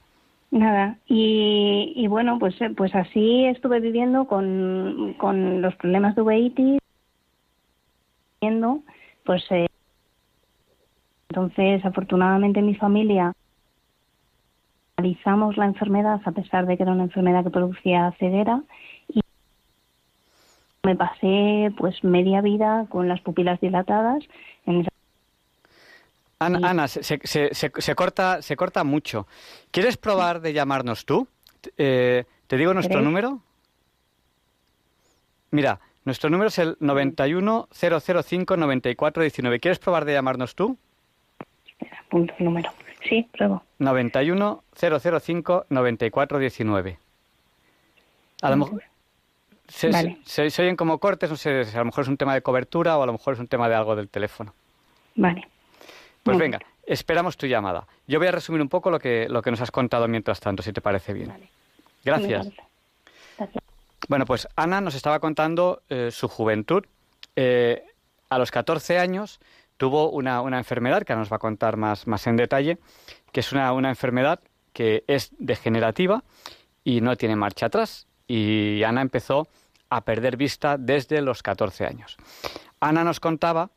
Nada, 0.53 0.99
y, 1.09 2.07
bueno, 2.07 2.39
pues, 2.39 2.55
eh, 2.61 2.71
pues 2.77 2.95
así 2.95 3.47
estuve 3.47 3.81
viviendo 3.81 4.29
con, 4.29 5.15
con 5.15 5.63
los 5.63 5.75
problemas 5.75 6.15
de 6.15 6.23
uveitis, 6.23 6.79
pues 9.25 9.45
eh, 9.51 9.67
entonces 11.29 11.85
afortunadamente 11.85 12.63
mi 12.63 12.77
familia 12.77 13.33
analizamos 14.97 15.57
la 15.57 15.67
enfermedad 15.67 16.21
a 16.25 16.33
pesar 16.33 16.67
de 16.67 16.77
que 16.77 16.83
era 16.83 16.93
una 16.93 17.05
enfermedad 17.05 17.45
que 17.45 17.51
producía 17.51 18.13
ceguera 18.19 18.63
y 19.09 19.21
me 20.83 20.97
pasé 20.97 21.73
pues 21.77 22.03
media 22.05 22.41
vida 22.41 22.87
con 22.89 23.09
las 23.09 23.21
pupilas 23.21 23.61
dilatadas 23.61 24.25
Ana, 26.39 26.89
se, 26.89 27.03
se, 27.03 27.21
corta, 27.95 28.43
se 28.43 28.57
corta 28.57 28.85
mucho. 28.85 29.27
¿Quieres 29.71 29.97
probar 29.97 30.43
de 30.43 30.53
llamarnos 30.53 31.07
tú? 31.07 31.27
Eh, 31.79 32.25
¿Te 32.47 32.59
digo 32.59 32.75
nuestro 32.75 33.01
número? 33.01 33.41
Mira, 35.53 35.81
nuestro 36.05 36.29
número 36.29 36.49
es 36.49 36.59
el 36.59 36.79
910059419. 36.81 39.61
¿Quieres 39.61 39.79
probar 39.79 40.05
de 40.05 40.13
llamarnos 40.13 40.55
tú? 40.55 40.77
Espera, 41.67 42.05
punto 42.11 42.35
número. 42.41 42.71
Sí, 43.09 43.29
pruebo. 43.33 43.63
91 43.79 44.63
005 44.75 45.67
94 45.69 46.39
19. 46.39 46.99
A 48.43 48.51
lo 48.51 48.57
mejor 48.57 48.83
se, 49.69 50.51
se, 50.51 50.63
oyen 50.63 50.77
como 50.77 50.99
cortes, 50.99 51.31
no 51.31 51.37
sé, 51.37 51.63
a 51.63 51.79
lo 51.79 51.87
mejor 51.87 52.03
es 52.03 52.09
un 52.09 52.17
tema 52.17 52.35
de 52.35 52.43
cobertura 52.43 52.99
o 52.99 53.03
a 53.03 53.07
lo 53.07 53.13
mejor 53.13 53.35
es 53.35 53.41
un 53.41 53.49
tema 53.49 53.69
de 53.69 53.75
algo 53.75 53.97
del 53.97 54.09
teléfono. 54.09 54.55
Vale. 55.15 55.47
Pues 56.23 56.39
venga, 56.39 56.59
esperamos 56.87 57.37
tu 57.37 57.47
llamada. 57.47 57.87
Yo 58.07 58.19
voy 58.19 58.29
a 58.29 58.33
resumir 58.33 58.61
un 58.61 58.69
poco 58.69 58.91
lo 58.91 58.99
que, 58.99 59.27
lo 59.29 59.43
que 59.43 59.51
nos 59.51 59.61
has 59.61 59.71
contado 59.71 60.09
mientras 60.09 60.41
tanto, 60.41 60.63
si 60.63 60.73
te 60.73 60.81
parece 60.81 61.13
bien. 61.13 61.33
Gracias. 62.05 62.49
Bueno, 64.09 64.27
pues 64.27 64.47
Ana 64.57 64.81
nos 64.81 64.95
estaba 64.95 65.19
contando 65.19 65.83
eh, 65.89 66.11
su 66.11 66.29
juventud. 66.29 66.85
Eh, 67.37 67.85
a 68.29 68.39
los 68.39 68.51
14 68.51 68.99
años 68.99 69.41
tuvo 69.77 70.11
una, 70.11 70.41
una, 70.41 70.59
enfermedad 70.59 71.03
que 71.03 71.15
nos 71.15 71.31
va 71.31 71.37
a 71.37 71.41
contar 71.41 71.77
más, 71.77 72.07
más 72.07 72.27
en 72.27 72.37
detalle, 72.37 72.79
que 73.33 73.41
es 73.41 73.53
una, 73.53 73.73
una 73.73 73.89
enfermedad 73.89 74.41
que 74.73 75.05
es 75.07 75.31
degenerativa 75.39 76.23
y 76.85 77.01
no 77.01 77.17
tiene 77.17 77.37
marcha 77.37 77.67
atrás. 77.67 78.07
Y 78.27 78.83
Ana 78.83 79.03
empezó 79.03 79.49
a 79.91 80.03
perder 80.03 80.37
vista 80.37 80.77
desde 80.79 81.21
los 81.21 81.43
14 81.43 81.87
años. 81.87 82.17
Ana 82.81 83.05
nos 83.05 83.21
contaba, 83.21 83.71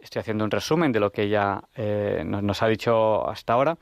estoy 0.00 0.20
haciendo 0.20 0.44
un 0.44 0.50
resumen 0.50 0.92
de 0.92 1.00
lo 1.00 1.10
que 1.10 1.22
ella 1.22 1.62
eh, 1.76 2.22
nos, 2.24 2.62
ha 2.62 2.68
dicho 2.68 3.28
hasta 3.28 3.52
ahora, 3.52 3.76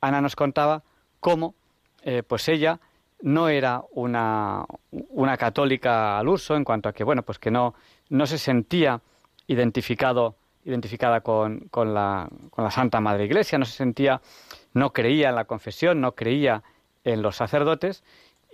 Ana 0.00 0.20
nos 0.20 0.36
contaba 0.36 0.82
cómo 1.20 1.54
eh, 2.02 2.22
pues 2.22 2.48
ella 2.48 2.80
no 3.22 3.48
era 3.48 3.82
una, 3.92 4.64
una, 4.90 5.36
católica 5.36 6.18
al 6.18 6.28
uso 6.28 6.56
en 6.56 6.64
cuanto 6.64 6.88
a 6.88 6.92
que, 6.92 7.04
bueno, 7.04 7.22
pues 7.22 7.38
que 7.38 7.50
no, 7.50 7.74
no 8.08 8.26
se 8.26 8.36
sentía 8.36 9.00
identificado 9.46 10.34
identificada 10.64 11.20
con, 11.20 11.60
con, 11.70 11.94
la, 11.94 12.28
con 12.50 12.64
la 12.64 12.70
Santa 12.70 13.00
Madre 13.00 13.24
Iglesia, 13.24 13.58
no 13.58 13.64
se 13.64 13.72
sentía, 13.72 14.20
no 14.74 14.92
creía 14.92 15.30
en 15.30 15.34
la 15.34 15.44
confesión, 15.44 16.00
no 16.00 16.12
creía 16.12 16.62
en 17.04 17.22
los 17.22 17.36
sacerdotes 17.36 18.04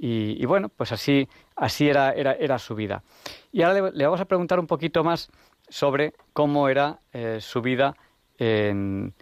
y, 0.00 0.46
bueno, 0.46 0.68
pues 0.68 0.92
así, 0.92 1.28
así 1.56 1.88
era, 1.88 2.12
era, 2.12 2.32
era 2.34 2.58
su 2.58 2.76
vida. 2.76 3.02
Y 3.50 3.62
ahora 3.62 3.90
le, 3.90 4.04
vamos 4.04 4.20
a 4.20 4.26
preguntar 4.26 4.60
un 4.60 4.68
poquito 4.68 5.02
más 5.02 5.28
sobre 5.68 6.14
cómo 6.32 6.68
era 6.68 7.00
eh, 7.12 7.38
su 7.40 7.60
vida 7.62 7.96
en, 8.38 9.12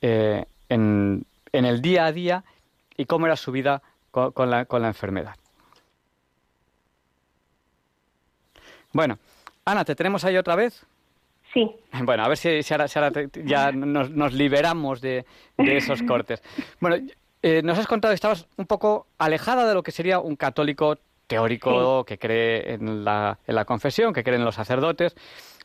eh, 0.00 0.46
en, 0.70 1.26
en, 1.52 1.64
el 1.66 1.82
día 1.82 2.06
a 2.06 2.12
día 2.12 2.44
y 2.96 3.04
cómo 3.04 3.26
era 3.26 3.36
su 3.36 3.52
vida 3.52 3.82
con, 4.10 4.32
con, 4.32 4.50
la, 4.50 4.64
con 4.64 4.80
la 4.80 4.88
enfermedad. 4.88 5.36
Bueno, 8.92 9.18
Ana, 9.66 9.84
¿te 9.84 9.94
tenemos 9.94 10.24
ahí 10.24 10.36
otra 10.38 10.56
vez? 10.56 10.86
Sí. 11.52 11.70
Bueno, 12.04 12.24
a 12.24 12.28
ver 12.28 12.36
si, 12.36 12.60
ahora, 12.72 12.86
ya 13.44 13.72
nos, 13.72 14.32
liberamos 14.32 15.00
de, 15.00 15.24
esos 15.58 16.02
cortes. 16.02 16.42
Bueno, 16.80 16.96
eh, 17.42 17.60
nos 17.62 17.78
has 17.78 17.86
contado 17.86 18.12
que 18.12 18.16
estabas 18.16 18.46
un 18.56 18.66
poco 18.66 19.06
alejada 19.18 19.66
de 19.66 19.74
lo 19.74 19.82
que 19.82 19.90
sería 19.90 20.18
un 20.18 20.36
católico 20.36 20.96
teórico 21.26 22.04
que 22.04 22.18
cree 22.18 22.74
en 22.74 23.04
la, 23.04 23.38
en 23.46 23.54
la 23.54 23.64
confesión, 23.64 24.12
que 24.12 24.22
cree 24.22 24.36
en 24.36 24.44
los 24.44 24.54
sacerdotes. 24.54 25.14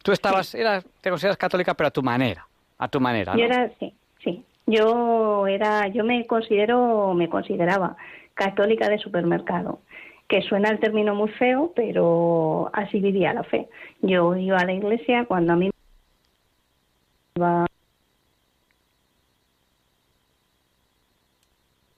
Tú 0.03 0.11
estabas, 0.11 0.55
eras, 0.55 0.85
te 1.01 1.09
consideras 1.09 1.37
católica, 1.37 1.73
pero 1.73 1.87
a 1.87 1.91
tu 1.91 2.03
manera, 2.03 2.47
a 2.77 2.87
tu 2.87 2.99
manera. 2.99 3.35
Yo 3.35 3.45
era, 3.45 3.69
sí, 3.79 3.93
sí. 4.23 4.43
Yo 4.65 5.47
era, 5.47 5.87
yo 5.87 6.03
me 6.03 6.25
considero, 6.25 7.13
me 7.13 7.29
consideraba 7.29 7.95
católica 8.33 8.89
de 8.89 8.99
supermercado, 8.99 9.79
que 10.27 10.41
suena 10.41 10.69
el 10.69 10.79
término 10.79 11.15
muy 11.15 11.29
feo, 11.29 11.71
pero 11.75 12.69
así 12.73 12.99
vivía 12.99 13.33
la 13.33 13.43
fe. 13.43 13.67
Yo 14.01 14.35
iba 14.35 14.57
a 14.57 14.65
la 14.65 14.73
iglesia 14.73 15.25
cuando 15.25 15.53
a 15.53 15.55
mí 15.55 15.69
iba 17.37 17.65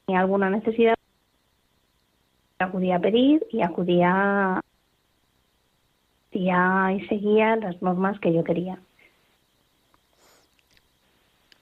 alguna 0.08 0.50
necesidad 0.50 0.96
acudía 2.60 2.98
a 2.98 3.00
pedir 3.00 3.46
y 3.52 3.62
acudía 3.62 4.62
y 6.32 7.06
seguía 7.08 7.56
las 7.56 7.82
normas 7.82 8.20
que 8.20 8.34
yo 8.34 8.44
quería. 8.44 8.80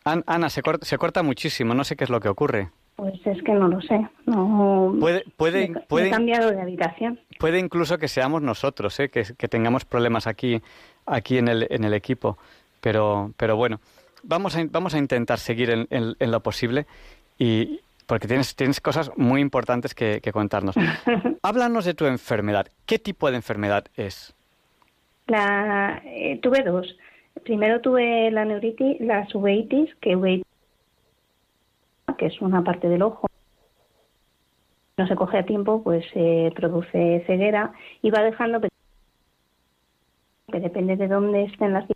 Ana, 0.03 0.49
se 0.49 0.61
corta, 0.61 0.85
se 0.85 0.97
corta 0.97 1.21
muchísimo, 1.21 1.73
no 1.73 1.83
sé 1.83 1.95
qué 1.95 2.05
es 2.05 2.09
lo 2.09 2.19
que 2.19 2.29
ocurre. 2.29 2.69
Pues 2.95 3.15
es 3.25 3.43
que 3.43 3.53
no 3.53 3.67
lo 3.67 3.81
sé. 3.81 4.07
No, 4.25 4.95
puede, 4.99 5.23
puede, 5.35 5.73
puede, 5.87 6.07
he 6.07 6.09
cambiado 6.09 6.49
de 6.49 6.61
habitación. 6.61 7.19
Puede 7.39 7.59
incluso 7.59 7.97
que 7.97 8.07
seamos 8.07 8.41
nosotros, 8.41 8.99
¿eh? 8.99 9.09
que, 9.09 9.23
que, 9.37 9.47
tengamos 9.47 9.85
problemas 9.85 10.25
aquí, 10.25 10.61
aquí 11.05 11.37
en, 11.37 11.47
el, 11.47 11.67
en 11.69 11.83
el 11.83 11.93
equipo. 11.93 12.37
Pero, 12.81 13.31
pero 13.37 13.55
bueno, 13.55 13.79
vamos 14.23 14.55
a, 14.55 14.63
vamos 14.69 14.93
a 14.93 14.97
intentar 14.97 15.39
seguir 15.39 15.69
en, 15.69 15.87
en, 15.89 16.31
lo 16.31 16.41
posible 16.41 16.85
y 17.37 17.79
porque 18.05 18.27
tienes, 18.27 18.55
tienes 18.55 18.79
cosas 18.79 19.11
muy 19.17 19.41
importantes 19.41 19.93
que, 19.93 20.21
que 20.21 20.31
contarnos. 20.31 20.75
Háblanos 21.41 21.85
de 21.85 21.93
tu 21.93 22.05
enfermedad. 22.05 22.67
¿Qué 22.85 22.99
tipo 22.99 23.29
de 23.29 23.37
enfermedad 23.37 23.85
es? 23.95 24.33
La, 25.27 26.01
eh, 26.05 26.39
tuve 26.41 26.63
dos. 26.63 26.95
Primero 27.43 27.81
tuve 27.81 28.31
la 28.31 28.45
neuritis, 28.45 28.99
la 29.01 29.27
subeitis, 29.27 29.93
que, 29.95 30.41
que 32.17 32.25
es 32.25 32.41
una 32.41 32.63
parte 32.63 32.87
del 32.89 33.01
ojo. 33.01 33.27
No 34.97 35.07
se 35.07 35.15
coge 35.15 35.37
a 35.37 35.45
tiempo, 35.45 35.83
pues 35.83 36.05
se 36.13 36.51
produce 36.55 37.23
ceguera 37.27 37.73
y 38.01 38.09
va 38.09 38.23
dejando 38.23 38.61
que 38.61 38.69
depende 40.59 40.95
de 40.95 41.07
dónde 41.07 41.43
estén 41.43 41.73
las 41.73 41.87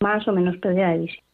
más 0.00 0.26
o 0.26 0.32
menos 0.32 0.56
pérdida 0.56 0.90
de 0.90 0.98
visión. 0.98 1.24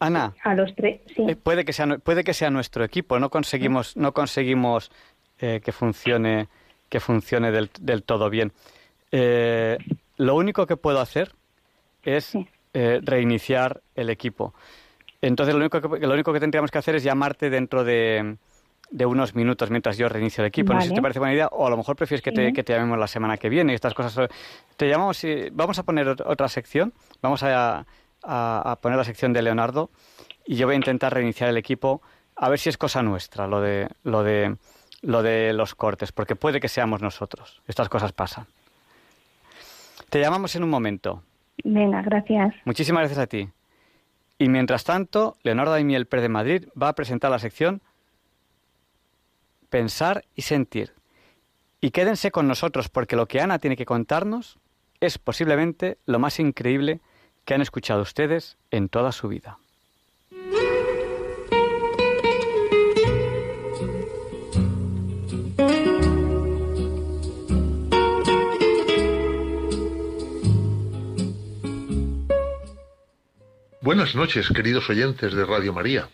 Ana, 0.00 0.34
a 0.42 0.54
los 0.54 0.74
tres, 0.74 1.00
sí. 1.14 1.22
Eh, 1.28 1.36
puede 1.36 1.64
que 1.64 1.72
sea 1.72 1.86
puede 1.98 2.24
que 2.24 2.34
sea 2.34 2.50
nuestro 2.50 2.82
equipo. 2.82 3.20
No 3.20 3.30
conseguimos 3.30 3.96
no 3.96 4.12
conseguimos 4.12 4.90
eh, 5.38 5.60
que 5.64 5.70
funcione 5.70 6.48
que 6.88 6.98
funcione 6.98 7.52
del, 7.52 7.70
del 7.80 8.02
todo 8.02 8.28
bien. 8.30 8.52
Eh, 9.12 9.78
lo 10.16 10.36
único 10.36 10.66
que 10.66 10.76
puedo 10.76 11.00
hacer 11.00 11.32
es 12.02 12.36
eh, 12.74 13.00
reiniciar 13.02 13.80
el 13.94 14.10
equipo. 14.10 14.54
Entonces, 15.22 15.54
lo 15.54 15.60
único, 15.60 15.80
que, 15.80 16.06
lo 16.06 16.14
único 16.14 16.32
que 16.32 16.40
tendríamos 16.40 16.70
que 16.70 16.78
hacer 16.78 16.94
es 16.94 17.02
llamarte 17.02 17.50
dentro 17.50 17.84
de, 17.84 18.36
unos 19.06 19.34
minutos 19.34 19.70
mientras 19.70 19.96
yo 19.96 20.08
reinicio 20.08 20.42
el 20.42 20.48
equipo. 20.48 20.72
No 20.72 20.80
sé 20.80 20.88
si 20.88 20.94
te 20.94 21.02
parece 21.02 21.18
buena 21.18 21.34
idea 21.34 21.48
o 21.48 21.66
a 21.66 21.70
lo 21.70 21.76
mejor 21.76 21.96
prefieres 21.96 22.22
que, 22.22 22.32
te, 22.32 22.52
que 22.52 22.62
te 22.62 22.72
llamemos 22.72 22.98
la 22.98 23.06
semana 23.06 23.36
que 23.36 23.48
viene. 23.48 23.74
Estas 23.74 23.94
cosas. 23.94 24.28
Te 24.76 24.88
llamamos 24.88 25.22
y 25.24 25.50
vamos 25.52 25.78
a 25.78 25.82
poner 25.84 26.08
otra 26.08 26.48
sección. 26.48 26.92
Vamos 27.22 27.42
a, 27.42 27.86
a, 28.22 28.78
poner 28.80 28.98
la 28.98 29.04
sección 29.04 29.32
de 29.32 29.42
Leonardo 29.42 29.90
y 30.46 30.56
yo 30.56 30.66
voy 30.66 30.74
a 30.74 30.76
intentar 30.76 31.14
reiniciar 31.14 31.50
el 31.50 31.56
equipo 31.56 32.02
a 32.36 32.48
ver 32.48 32.58
si 32.58 32.68
es 32.68 32.76
cosa 32.76 33.02
nuestra 33.02 33.46
lo 33.46 33.60
de 33.60 33.88
lo 34.02 34.22
de 34.22 34.56
lo 35.02 35.22
de 35.22 35.52
los 35.52 35.74
cortes, 35.74 36.12
porque 36.12 36.36
puede 36.36 36.60
que 36.60 36.68
seamos 36.68 37.00
nosotros. 37.00 37.62
Estas 37.66 37.88
cosas 37.88 38.12
pasan. 38.12 38.46
Te 40.10 40.20
llamamos 40.20 40.54
en 40.56 40.64
un 40.64 40.70
momento. 40.70 41.22
Venga, 41.64 42.02
gracias. 42.02 42.54
Muchísimas 42.64 43.02
gracias 43.02 43.18
a 43.18 43.26
ti. 43.26 43.48
Y 44.38 44.48
mientras 44.48 44.84
tanto, 44.84 45.36
Leonardo 45.42 45.72
Daimiel 45.72 46.06
Pérez 46.06 46.22
de 46.22 46.28
Madrid 46.28 46.68
va 46.80 46.88
a 46.88 46.94
presentar 46.94 47.30
la 47.30 47.38
sección 47.38 47.82
Pensar 49.70 50.24
y 50.34 50.42
Sentir. 50.42 50.92
Y 51.80 51.92
quédense 51.92 52.30
con 52.30 52.46
nosotros 52.46 52.88
porque 52.88 53.16
lo 53.16 53.26
que 53.26 53.40
Ana 53.40 53.58
tiene 53.58 53.76
que 53.76 53.86
contarnos 53.86 54.58
es 55.00 55.16
posiblemente 55.16 55.96
lo 56.04 56.18
más 56.18 56.38
increíble 56.40 57.00
que 57.44 57.54
han 57.54 57.62
escuchado 57.62 58.02
ustedes 58.02 58.58
en 58.70 58.88
toda 58.88 59.12
su 59.12 59.28
vida. 59.28 59.58
Buenas 73.80 74.14
noches, 74.14 74.48
queridos 74.50 74.90
oyentes 74.90 75.32
de 75.32 75.44
Radio 75.46 75.72
María. 75.72 76.08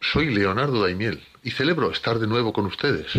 Soy 0.00 0.34
Leonardo 0.34 0.82
Daimiel 0.82 1.22
y 1.42 1.50
celebro 1.50 1.90
estar 1.90 2.18
de 2.18 2.26
nuevo 2.26 2.52
con 2.52 2.66
ustedes. 2.66 3.12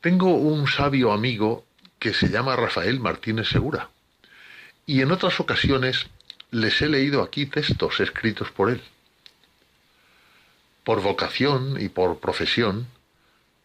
Tengo 0.00 0.34
un 0.34 0.66
sabio 0.66 1.12
amigo 1.12 1.64
que 1.98 2.12
se 2.12 2.28
llama 2.28 2.56
Rafael 2.56 3.00
Martínez 3.00 3.48
Segura 3.48 3.88
y 4.86 5.00
en 5.00 5.12
otras 5.12 5.38
ocasiones 5.40 6.06
les 6.50 6.82
he 6.82 6.88
leído 6.88 7.22
aquí 7.22 7.46
textos 7.46 8.00
escritos 8.00 8.50
por 8.50 8.70
él. 8.70 8.82
Por 10.84 11.00
vocación 11.00 11.80
y 11.80 11.88
por 11.88 12.18
profesión, 12.18 12.88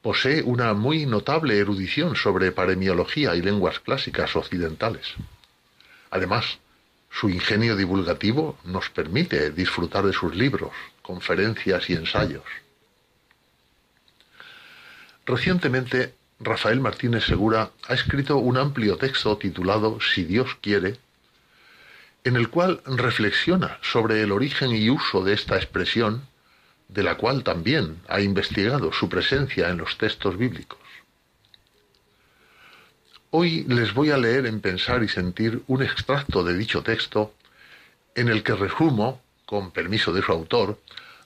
posee 0.01 0.43
una 0.43 0.73
muy 0.73 1.05
notable 1.05 1.57
erudición 1.57 2.15
sobre 2.15 2.51
paremiología 2.51 3.35
y 3.35 3.41
lenguas 3.41 3.79
clásicas 3.79 4.35
occidentales. 4.35 5.15
Además, 6.11 6.59
su 7.09 7.29
ingenio 7.29 7.75
divulgativo 7.75 8.57
nos 8.63 8.89
permite 8.89 9.51
disfrutar 9.51 10.05
de 10.05 10.13
sus 10.13 10.35
libros, 10.35 10.71
conferencias 11.01 11.89
y 11.89 11.93
ensayos. 11.93 12.43
Recientemente, 15.25 16.13
Rafael 16.39 16.79
Martínez 16.79 17.25
Segura 17.25 17.71
ha 17.87 17.93
escrito 17.93 18.37
un 18.37 18.57
amplio 18.57 18.97
texto 18.97 19.37
titulado 19.37 19.99
Si 19.99 20.23
Dios 20.23 20.55
quiere, 20.61 20.97
en 22.23 22.35
el 22.35 22.49
cual 22.49 22.81
reflexiona 22.85 23.79
sobre 23.81 24.21
el 24.21 24.31
origen 24.31 24.71
y 24.71 24.89
uso 24.89 25.23
de 25.23 25.33
esta 25.33 25.55
expresión, 25.55 26.27
de 26.87 27.03
la 27.03 27.15
cual 27.15 27.43
también 27.43 28.01
ha 28.07 28.21
investigado 28.21 28.93
su 28.93 29.09
presencia 29.09 29.69
en 29.69 29.77
los 29.77 29.97
textos 29.97 30.37
bíblicos. 30.37 30.79
Hoy 33.39 33.65
les 33.67 33.93
voy 33.93 34.09
a 34.09 34.17
leer 34.17 34.47
en 34.47 34.61
Pensar 34.61 35.03
y 35.03 35.07
Sentir 35.07 35.61
un 35.67 35.83
extracto 35.83 36.43
de 36.43 36.57
dicho 36.57 36.81
texto 36.81 37.35
en 38.15 38.29
el 38.29 38.41
que 38.41 38.55
resumo, 38.55 39.21
con 39.45 39.69
permiso 39.69 40.11
de 40.11 40.23
su 40.23 40.31
autor, 40.31 40.81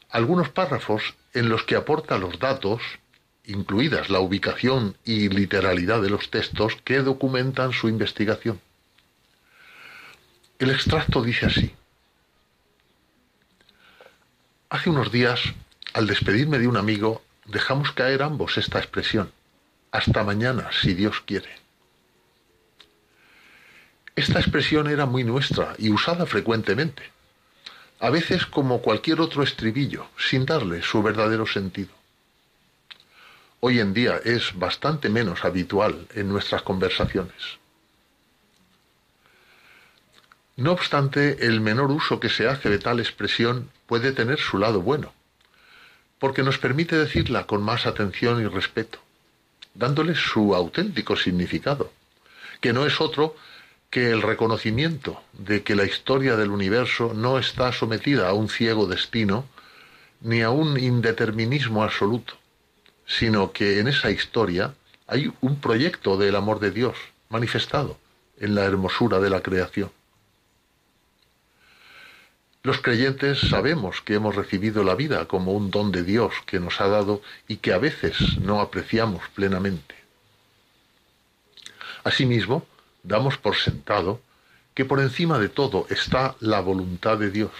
algunos 0.09 0.49
párrafos 0.49 1.15
en 1.33 1.47
los 1.47 1.63
que 1.63 1.77
aporta 1.77 2.17
los 2.17 2.37
datos, 2.37 2.81
incluidas 3.45 4.09
la 4.09 4.19
ubicación 4.19 4.97
y 5.05 5.29
literalidad 5.29 6.01
de 6.01 6.09
los 6.09 6.29
textos 6.29 6.75
que 6.83 6.99
documentan 6.99 7.71
su 7.71 7.87
investigación. 7.87 8.59
El 10.59 10.71
extracto 10.71 11.21
dice 11.21 11.45
así. 11.45 11.73
Hace 14.69 14.89
unos 14.89 15.13
días, 15.13 15.39
al 15.93 16.07
despedirme 16.07 16.59
de 16.59 16.67
un 16.67 16.75
amigo, 16.75 17.21
dejamos 17.45 17.93
caer 17.93 18.21
ambos 18.21 18.57
esta 18.57 18.79
expresión. 18.79 19.31
Hasta 19.93 20.25
mañana, 20.25 20.71
si 20.73 20.93
Dios 20.93 21.21
quiere. 21.25 21.61
Esta 24.15 24.39
expresión 24.39 24.87
era 24.87 25.05
muy 25.05 25.23
nuestra 25.23 25.73
y 25.77 25.89
usada 25.89 26.25
frecuentemente, 26.25 27.03
a 27.99 28.09
veces 28.09 28.45
como 28.45 28.81
cualquier 28.81 29.21
otro 29.21 29.43
estribillo, 29.43 30.07
sin 30.17 30.45
darle 30.45 30.81
su 30.81 31.01
verdadero 31.01 31.45
sentido. 31.47 31.91
Hoy 33.61 33.79
en 33.79 33.93
día 33.93 34.19
es 34.23 34.57
bastante 34.57 35.07
menos 35.07 35.45
habitual 35.45 36.07
en 36.15 36.27
nuestras 36.27 36.63
conversaciones. 36.63 37.59
No 40.57 40.73
obstante, 40.73 41.45
el 41.45 41.61
menor 41.61 41.91
uso 41.91 42.19
que 42.19 42.29
se 42.29 42.47
hace 42.47 42.69
de 42.69 42.79
tal 42.79 42.99
expresión 42.99 43.69
puede 43.85 44.11
tener 44.11 44.39
su 44.39 44.57
lado 44.57 44.81
bueno, 44.81 45.13
porque 46.19 46.43
nos 46.43 46.57
permite 46.57 46.97
decirla 46.97 47.47
con 47.47 47.63
más 47.63 47.85
atención 47.85 48.41
y 48.41 48.47
respeto, 48.47 48.99
dándole 49.73 50.15
su 50.15 50.53
auténtico 50.53 51.15
significado, 51.15 51.93
que 52.59 52.73
no 52.73 52.85
es 52.85 52.99
otro 52.99 53.35
que 53.91 54.09
el 54.09 54.21
reconocimiento 54.21 55.21
de 55.33 55.63
que 55.63 55.75
la 55.75 55.83
historia 55.83 56.37
del 56.37 56.49
universo 56.49 57.13
no 57.13 57.37
está 57.37 57.73
sometida 57.73 58.29
a 58.29 58.33
un 58.33 58.47
ciego 58.47 58.87
destino 58.87 59.45
ni 60.21 60.41
a 60.41 60.49
un 60.49 60.79
indeterminismo 60.79 61.83
absoluto, 61.83 62.35
sino 63.05 63.51
que 63.51 63.79
en 63.79 63.89
esa 63.89 64.09
historia 64.09 64.73
hay 65.07 65.31
un 65.41 65.59
proyecto 65.59 66.17
del 66.17 66.37
amor 66.37 66.61
de 66.61 66.71
Dios 66.71 66.95
manifestado 67.27 67.97
en 68.39 68.55
la 68.55 68.63
hermosura 68.63 69.19
de 69.19 69.29
la 69.29 69.41
creación. 69.41 69.91
Los 72.63 72.79
creyentes 72.79 73.39
sabemos 73.41 74.01
que 74.01 74.13
hemos 74.13 74.35
recibido 74.35 74.85
la 74.85 74.95
vida 74.95 75.27
como 75.27 75.51
un 75.51 75.69
don 75.69 75.91
de 75.91 76.03
Dios 76.03 76.33
que 76.45 76.61
nos 76.61 76.79
ha 76.79 76.87
dado 76.87 77.21
y 77.47 77.57
que 77.57 77.73
a 77.73 77.77
veces 77.77 78.37
no 78.39 78.61
apreciamos 78.61 79.27
plenamente. 79.35 79.95
Asimismo, 82.03 82.65
damos 83.03 83.37
por 83.37 83.55
sentado 83.55 84.21
que 84.73 84.85
por 84.85 84.99
encima 84.99 85.39
de 85.39 85.49
todo 85.49 85.85
está 85.89 86.35
la 86.39 86.61
voluntad 86.61 87.17
de 87.17 87.31
Dios. 87.31 87.51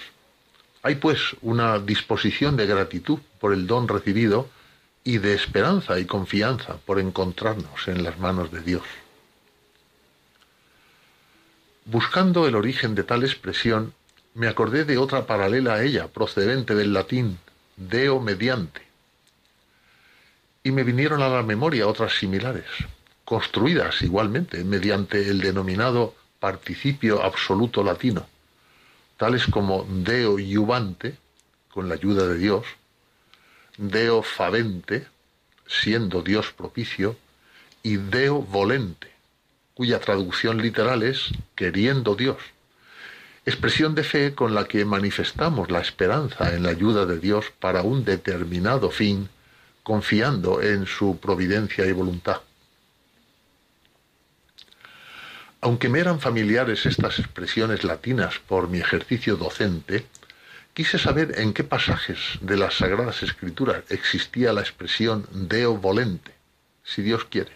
Hay 0.84 0.95
pues 0.95 1.36
una 1.41 1.80
disposición 1.80 2.58
de 2.58 2.65
gratitud 2.65 3.19
por 3.39 3.54
el 3.54 3.67
don 3.67 3.88
recibido 3.88 4.49
y 5.04 5.17
de 5.17 5.34
esperanza 5.34 5.99
y 5.99 6.06
confianza 6.06 6.77
por 6.86 6.99
encontrarnos 6.99 7.88
en 7.88 8.04
las 8.04 8.17
manos 8.19 8.51
de 8.51 8.62
Dios. 8.62 8.84
Buscando 11.86 12.47
el 12.47 12.56
origen 12.56 12.95
de 12.95 13.04
tal 13.04 13.23
expresión, 13.23 13.93
me 14.34 14.47
acordé 14.47 14.86
de 14.86 14.97
otra 14.97 15.25
paralela 15.25 15.75
a 15.75 15.84
ella, 15.84 16.08
procedente 16.08 16.75
del 16.75 16.93
latín 16.93 17.39
deo 17.75 18.19
mediante. 18.19 18.82
Y 20.63 20.71
me 20.71 20.84
vinieron 20.84 21.21
a 21.21 21.30
la 21.30 21.41
memoria 21.41 21.88
otras 21.88 22.13
similares, 22.13 22.65
construidas 23.32 24.02
igualmente 24.02 24.62
mediante 24.65 25.30
el 25.30 25.39
denominado 25.39 26.13
participio 26.41 27.24
absoluto 27.24 27.82
latino, 27.82 28.28
tales 29.15 29.48
como 29.48 29.88
deo 29.89 30.38
iuvante, 30.38 31.15
con 31.70 31.88
la 31.88 31.96
ayuda 31.96 32.28
de 32.28 32.38
Dios, 32.38 32.65
deo 33.78 34.22
favente, 34.22 35.08
siendo 35.65 36.22
Dios 36.22 36.52
propicio, 36.52 37.15
y 37.84 37.96
deo 37.96 38.41
volente, 38.41 39.08
cuya 39.76 40.02
traducción 40.02 40.62
literal 40.62 41.02
es 41.02 41.30
queriendo 41.56 42.15
Dios 42.15 42.38
expresión 43.46 43.96
de 43.96 44.04
fe 44.04 44.36
con 44.36 44.54
la 44.54 44.65
que 44.65 44.84
manifestamos 44.84 45.72
la 45.72 45.80
esperanza 45.80 46.54
en 46.54 46.63
la 46.63 46.72
ayuda 46.72 47.06
de 47.06 47.17
Dios 47.17 47.46
para 47.62 47.82
un 47.82 48.04
determinado 48.04 48.91
fin, 48.91 49.30
confiando 49.84 50.62
en 50.62 50.86
su 50.86 51.17
providencia 51.17 51.86
y 51.86 51.94
voluntad. 51.94 52.41
Aunque 55.62 55.89
me 55.89 56.00
eran 56.00 56.19
familiares 56.19 56.88
estas 56.88 57.19
expresiones 57.19 57.84
latinas 57.84 58.39
por 58.39 58.67
mi 58.67 58.80
ejercicio 58.80 59.36
docente, 59.36 60.08
quise 60.74 60.97
saber 60.97 61.36
en 61.38 61.54
qué 61.54 61.63
pasajes 61.63 62.17
de 62.41 62.58
las 62.58 62.78
Sagradas 62.78 63.21
Escrituras 63.21 63.84
existía 63.89 64.54
la 64.54 64.62
expresión 64.62 65.28
Deo 65.32 65.78
volente, 65.78 66.32
si 66.84 67.04
Dios 67.04 67.26
quiere. 67.26 67.52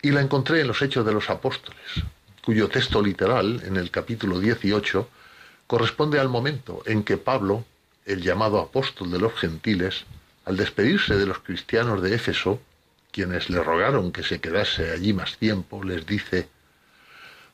Y 0.00 0.10
la 0.12 0.22
encontré 0.22 0.62
en 0.62 0.68
los 0.68 0.80
Hechos 0.80 1.04
de 1.04 1.12
los 1.12 1.28
Apóstoles, 1.28 2.02
cuyo 2.42 2.70
texto 2.70 3.02
literal, 3.02 3.62
en 3.66 3.76
el 3.76 3.90
capítulo 3.90 4.40
18, 4.40 5.06
corresponde 5.66 6.18
al 6.18 6.30
momento 6.30 6.82
en 6.86 7.04
que 7.04 7.18
Pablo, 7.18 7.66
el 8.06 8.22
llamado 8.22 8.60
apóstol 8.60 9.10
de 9.10 9.18
los 9.18 9.34
gentiles, 9.34 10.06
al 10.46 10.56
despedirse 10.56 11.16
de 11.16 11.26
los 11.26 11.40
cristianos 11.40 12.00
de 12.00 12.14
Éfeso, 12.14 12.62
quienes 13.18 13.50
le 13.50 13.60
rogaron 13.64 14.12
que 14.12 14.22
se 14.22 14.40
quedase 14.40 14.92
allí 14.92 15.12
más 15.12 15.38
tiempo, 15.38 15.82
les 15.82 16.06
dice, 16.06 16.48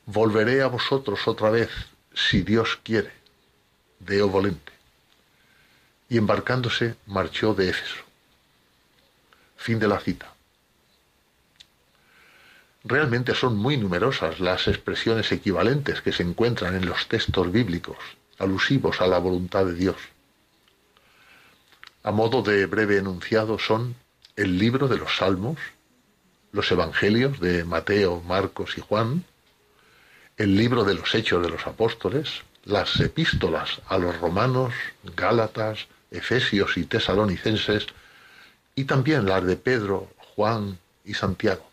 Volveré 0.05 0.61
a 0.61 0.67
vosotros 0.67 1.27
otra 1.27 1.49
vez, 1.49 1.71
si 2.13 2.43
Dios 2.43 2.79
quiere, 2.83 3.11
Deo 3.97 4.29
volente. 4.29 4.71
Y 6.07 6.19
embarcándose 6.19 6.93
marchó 7.07 7.55
de 7.55 7.69
Éfeso. 7.69 8.03
Fin 9.57 9.79
de 9.79 9.87
la 9.87 9.99
cita. 9.99 10.35
Realmente 12.83 13.33
son 13.33 13.57
muy 13.57 13.75
numerosas 13.75 14.39
las 14.39 14.67
expresiones 14.67 15.31
equivalentes 15.31 15.99
que 16.03 16.11
se 16.11 16.21
encuentran 16.21 16.75
en 16.75 16.85
los 16.85 17.07
textos 17.07 17.51
bíblicos, 17.51 17.97
alusivos 18.37 19.01
a 19.01 19.07
la 19.07 19.17
voluntad 19.17 19.65
de 19.65 19.73
Dios. 19.73 19.97
A 22.03 22.11
modo 22.11 22.43
de 22.43 22.67
breve 22.67 22.97
enunciado 22.97 23.57
son 23.57 23.95
el 24.35 24.57
libro 24.57 24.87
de 24.87 24.97
los 24.97 25.17
Salmos, 25.17 25.57
los 26.51 26.69
Evangelios 26.71 27.39
de 27.39 27.63
Mateo, 27.63 28.21
Marcos 28.21 28.77
y 28.77 28.81
Juan, 28.81 29.23
el 30.37 30.57
libro 30.57 30.83
de 30.83 30.93
los 30.93 31.15
Hechos 31.15 31.41
de 31.41 31.49
los 31.49 31.65
Apóstoles, 31.65 32.43
las 32.65 32.99
epístolas 32.99 33.81
a 33.87 33.97
los 33.97 34.19
romanos, 34.19 34.73
Gálatas, 35.15 35.87
Efesios 36.11 36.77
y 36.77 36.83
Tesalonicenses, 36.83 37.87
y 38.75 38.83
también 38.83 39.25
las 39.25 39.45
de 39.45 39.55
Pedro, 39.55 40.09
Juan 40.17 40.77
y 41.05 41.13
Santiago. 41.13 41.69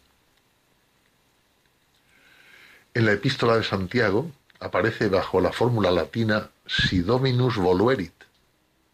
En 2.94 3.06
la 3.06 3.12
epístola 3.12 3.56
de 3.56 3.64
Santiago 3.64 4.30
aparece 4.60 5.08
bajo 5.08 5.40
la 5.40 5.52
fórmula 5.52 5.90
latina 5.90 6.50
si 6.66 7.00
dominus 7.00 7.56
voluerit, 7.56 8.12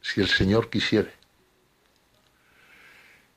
si 0.00 0.22
el 0.22 0.28
Señor 0.28 0.70
quisiere. 0.70 1.17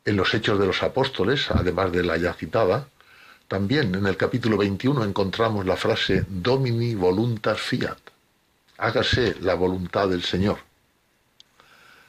En 0.04 0.18
los 0.18 0.34
Hechos 0.34 0.60
de 0.60 0.66
los 0.66 0.82
Apóstoles, 0.82 1.52
además 1.52 1.92
de 1.92 2.04
la 2.04 2.18
ya 2.18 2.34
citada, 2.34 2.88
también 3.48 3.94
en 3.94 4.08
el 4.08 4.18
capítulo 4.18 4.58
21 4.58 5.04
encontramos 5.04 5.64
la 5.66 5.78
frase 5.78 6.26
Domini 6.28 6.96
voluntas 6.96 7.60
fiat, 7.60 8.00
hágase 8.80 9.36
la 9.42 9.54
voluntad 9.54 10.10
del 10.10 10.24
Señor. 10.24 10.58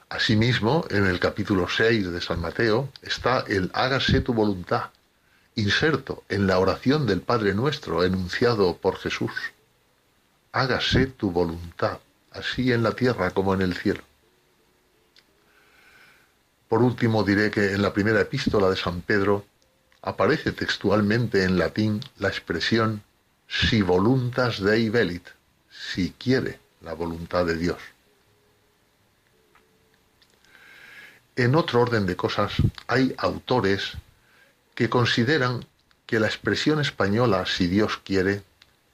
Asimismo, 0.08 0.86
en 0.88 1.04
el 1.04 1.20
capítulo 1.20 1.68
6 1.68 2.12
de 2.12 2.20
San 2.22 2.40
Mateo 2.40 2.88
está 3.02 3.44
el 3.46 3.70
hágase 3.74 4.22
tu 4.22 4.32
voluntad, 4.32 4.90
inserto 5.54 6.24
en 6.30 6.46
la 6.46 6.58
oración 6.58 7.06
del 7.06 7.20
Padre 7.20 7.54
Nuestro 7.54 8.04
enunciado 8.04 8.78
por 8.78 8.96
Jesús. 8.96 9.32
Hágase 10.52 11.08
tu 11.08 11.30
voluntad, 11.30 11.98
así 12.30 12.72
en 12.72 12.82
la 12.82 12.92
tierra 12.92 13.32
como 13.32 13.52
en 13.52 13.60
el 13.60 13.74
cielo. 13.74 14.02
Por 16.72 16.82
último 16.82 17.22
diré 17.22 17.50
que 17.50 17.72
en 17.72 17.82
la 17.82 17.92
primera 17.92 18.22
epístola 18.22 18.70
de 18.70 18.76
San 18.76 19.02
Pedro 19.02 19.44
aparece 20.00 20.52
textualmente 20.52 21.44
en 21.44 21.58
latín 21.58 22.00
la 22.16 22.28
expresión 22.28 23.02
si 23.46 23.82
voluntas 23.82 24.58
dei 24.58 24.88
velit, 24.88 25.28
si 25.68 26.12
quiere 26.12 26.60
la 26.80 26.94
voluntad 26.94 27.44
de 27.44 27.58
Dios. 27.58 27.76
En 31.36 31.56
otro 31.56 31.82
orden 31.82 32.06
de 32.06 32.16
cosas, 32.16 32.54
hay 32.86 33.14
autores 33.18 33.92
que 34.74 34.88
consideran 34.88 35.66
que 36.06 36.20
la 36.20 36.28
expresión 36.28 36.80
española, 36.80 37.44
si 37.44 37.66
Dios 37.66 38.00
quiere, 38.02 38.44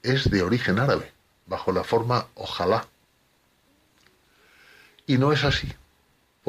es 0.02 0.28
de 0.28 0.42
origen 0.42 0.80
árabe, 0.80 1.12
bajo 1.46 1.70
la 1.70 1.84
forma 1.84 2.26
ojalá. 2.34 2.88
Y 5.06 5.16
no 5.18 5.30
es 5.30 5.44
así, 5.44 5.72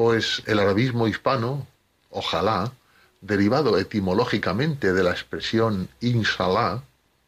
pues 0.02 0.42
el 0.46 0.58
arabismo 0.58 1.08
hispano, 1.08 1.66
ojalá, 2.08 2.72
derivado 3.20 3.76
etimológicamente 3.76 4.94
de 4.94 5.02
la 5.02 5.10
expresión 5.10 5.90
inshallah, 6.00 6.82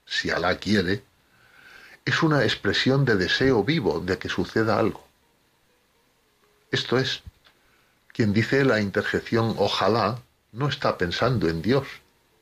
si 0.07 0.31
Alá 0.31 0.57
quiere, 0.57 1.05
es 2.07 2.23
una 2.23 2.45
expresión 2.45 3.05
de 3.05 3.17
deseo 3.17 3.63
vivo 3.63 4.01
de 4.01 4.17
que 4.17 4.31
suceda 4.31 4.79
algo. 4.79 5.07
Esto 6.71 6.97
es, 6.97 7.23
quien 8.07 8.33
dice 8.33 8.65
la 8.65 8.81
interjección 8.81 9.55
ojalá 9.59 10.23
no 10.53 10.67
está 10.67 10.97
pensando 10.97 11.51
en 11.51 11.61
Dios, 11.61 11.87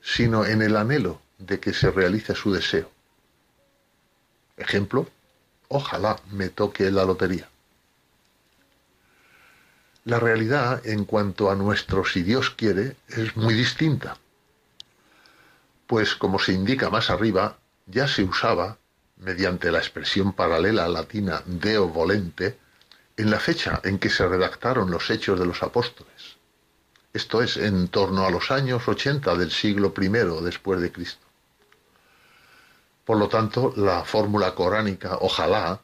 sino 0.01 0.47
en 0.47 0.63
el 0.63 0.77
anhelo 0.77 1.21
de 1.39 1.59
que 1.59 1.75
se 1.75 1.91
realice 1.91 2.37
su 2.37 2.53
deseo. 2.53 2.89
Ejemplo, 4.57 5.09
ojalá 5.67 6.21
me 6.31 6.51
toque 6.51 6.89
la 6.93 7.05
lotería. 7.05 7.51
La 10.05 10.19
realidad 10.19 10.87
en 10.87 11.05
cuanto 11.05 11.51
a 11.51 11.55
nuestro 11.55 12.05
si 12.05 12.23
Dios 12.23 12.51
quiere 12.51 12.97
es 13.09 13.37
muy 13.37 13.55
distinta, 13.55 14.17
pues 15.87 16.15
como 16.15 16.39
se 16.39 16.53
indica 16.53 16.91
más 16.91 17.11
arriba, 17.11 17.59
ya 17.87 18.09
se 18.09 18.25
usaba, 18.25 18.79
mediante 19.19 19.71
la 19.71 19.79
expresión 19.79 20.33
paralela 20.33 20.89
latina 20.89 21.43
deo 21.45 21.89
volente, 21.89 22.59
en 23.17 23.31
la 23.31 23.39
fecha 23.39 23.81
en 23.85 23.99
que 23.99 24.09
se 24.09 24.27
redactaron 24.27 24.91
los 24.91 25.11
hechos 25.11 25.39
de 25.39 25.47
los 25.47 25.63
apóstoles 25.63 26.41
esto 27.13 27.43
es 27.43 27.57
en 27.57 27.89
torno 27.89 28.25
a 28.25 28.31
los 28.31 28.53
años 28.53 28.87
80 28.87 29.35
del 29.35 29.51
siglo 29.51 29.93
I 30.01 30.09
después 30.45 30.81
de 30.81 30.93
Cristo. 30.93 31.27
Por 33.05 33.17
lo 33.19 33.29
tanto, 33.29 33.73
la 33.77 34.05
fórmula 34.05 34.55
coránica, 34.55 35.19
ojalá, 35.21 35.81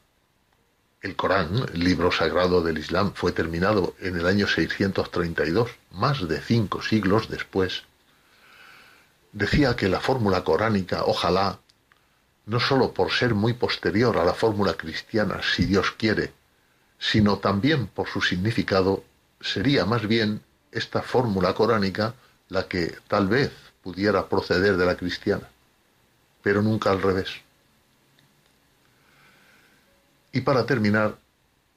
el 1.01 1.15
Corán, 1.15 1.65
el 1.73 1.79
libro 1.79 2.11
sagrado 2.11 2.61
del 2.61 2.77
Islam, 2.77 3.13
fue 3.13 3.31
terminado 3.31 3.95
en 3.99 4.15
el 4.17 4.25
año 4.25 4.47
632, 4.47 5.69
más 5.91 6.27
de 6.27 6.41
cinco 6.41 6.81
siglos 6.81 7.29
después, 7.29 7.83
decía 9.31 9.75
que 9.75 9.89
la 9.89 9.99
fórmula 9.99 10.43
coránica, 10.43 11.03
ojalá, 11.05 11.59
no 12.45 12.59
sólo 12.59 12.93
por 12.93 13.11
ser 13.11 13.35
muy 13.35 13.53
posterior 13.53 14.17
a 14.17 14.25
la 14.25 14.33
fórmula 14.33 14.73
cristiana, 14.73 15.41
si 15.43 15.65
Dios 15.65 15.91
quiere, 15.91 16.33
sino 16.97 17.37
también 17.37 17.87
por 17.87 18.07
su 18.07 18.21
significado, 18.21 19.03
sería 19.39 19.85
más 19.85 20.07
bien 20.07 20.41
esta 20.71 21.01
fórmula 21.01 21.53
coránica 21.53 22.15
la 22.49 22.67
que 22.67 22.95
tal 23.07 23.27
vez 23.27 23.51
pudiera 23.83 24.27
proceder 24.27 24.77
de 24.77 24.85
la 24.85 24.95
cristiana, 24.95 25.47
pero 26.41 26.61
nunca 26.61 26.89
al 26.89 27.01
revés. 27.01 27.29
Y 30.37 30.41
para 30.41 30.67
terminar, 30.67 31.17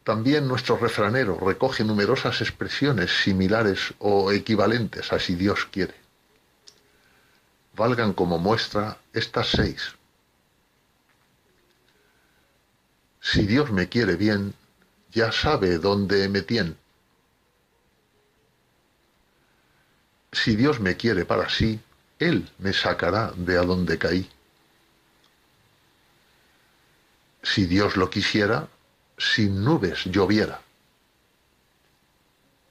también 0.05 0.47
nuestro 0.47 0.77
refranero 0.77 1.39
recoge 1.41 1.83
numerosas 1.83 2.43
expresiones 2.43 3.11
similares 3.11 3.95
o 4.01 4.33
equivalentes 4.33 5.15
a 5.15 5.19
si 5.19 5.35
Dios 5.35 5.65
quiere. 5.73 5.95
Valgan 7.75 8.13
como 8.13 8.37
muestra 8.37 8.99
estas 9.15 9.49
seis. 9.49 9.95
Si 13.23 13.47
Dios 13.47 13.73
me 13.73 13.89
quiere 13.89 14.17
bien, 14.17 14.53
ya 15.11 15.33
sabe 15.33 15.79
dónde 15.79 16.29
me 16.29 16.43
tiene. 16.43 16.75
Si 20.33 20.55
Dios 20.55 20.81
me 20.81 20.99
quiere 20.99 21.25
para 21.25 21.49
sí, 21.49 21.81
Él 22.19 22.47
me 22.59 22.75
sacará 22.75 23.33
de 23.37 23.57
a 23.57 23.63
donde 23.63 23.97
caí. 23.97 24.29
Si 27.43 27.67
Dios 27.67 27.97
lo 27.97 28.11
quisiera, 28.11 28.69
sin 29.17 29.65
nubes 29.65 30.05
lloviera. 30.05 30.61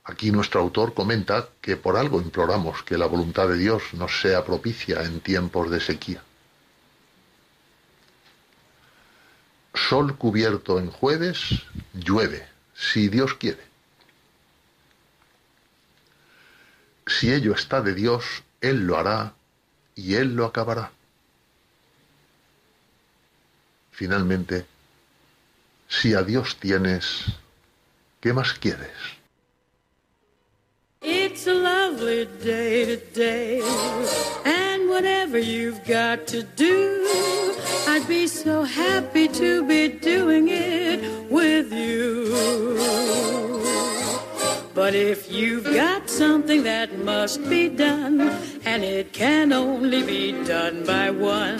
Aquí 0.03 0.31
nuestro 0.31 0.61
autor 0.61 0.93
comenta 0.93 1.49
que 1.61 1.77
por 1.77 1.95
algo 1.95 2.19
imploramos 2.19 2.81
que 2.81 2.97
la 2.97 3.05
voluntad 3.05 3.47
de 3.47 3.57
Dios 3.57 3.93
nos 3.93 4.21
sea 4.21 4.43
propicia 4.43 5.03
en 5.03 5.19
tiempos 5.21 5.69
de 5.69 5.79
sequía. 5.79 6.23
Sol 9.75 10.17
cubierto 10.17 10.79
en 10.79 10.89
jueves, 10.89 11.63
llueve, 11.93 12.47
si 12.73 13.07
Dios 13.07 13.35
quiere. 13.35 13.63
Si 17.05 17.31
ello 17.31 17.53
está 17.53 17.81
de 17.81 17.93
Dios, 17.93 18.23
Él 18.61 18.87
lo 18.87 18.97
hará 18.97 19.33
y 19.95 20.15
Él 20.15 20.35
lo 20.35 20.45
acabará. 20.45 20.91
Finalmente, 23.99 24.65
si 25.89 26.13
a 26.13 26.23
Dios 26.23 26.55
tienes, 26.57 27.25
¿qué 28.21 28.31
más 28.31 28.53
quieres? 28.53 28.95
It's 31.01 31.45
a 31.47 31.53
lovely 31.53 32.25
day 32.41 32.95
today, 32.95 33.61
and 34.45 34.87
whatever 34.87 35.37
you've 35.37 35.83
got 35.85 36.27
to 36.27 36.43
do, 36.43 37.05
I'd 37.89 38.07
be 38.07 38.27
so 38.27 38.63
happy 38.63 39.27
to 39.27 39.67
be 39.67 39.89
doing 39.89 40.47
it 40.47 41.29
with 41.29 41.73
you. 41.73 42.79
But 44.73 44.95
if 44.95 45.29
you've 45.29 45.65
got 45.65 46.09
something 46.09 46.63
that 46.63 46.97
must 46.99 47.43
be 47.49 47.67
done, 47.67 48.21
and 48.63 48.81
it 48.81 49.11
can 49.11 49.51
only 49.51 50.03
be 50.03 50.31
done 50.45 50.85
by 50.85 51.11
one, 51.11 51.59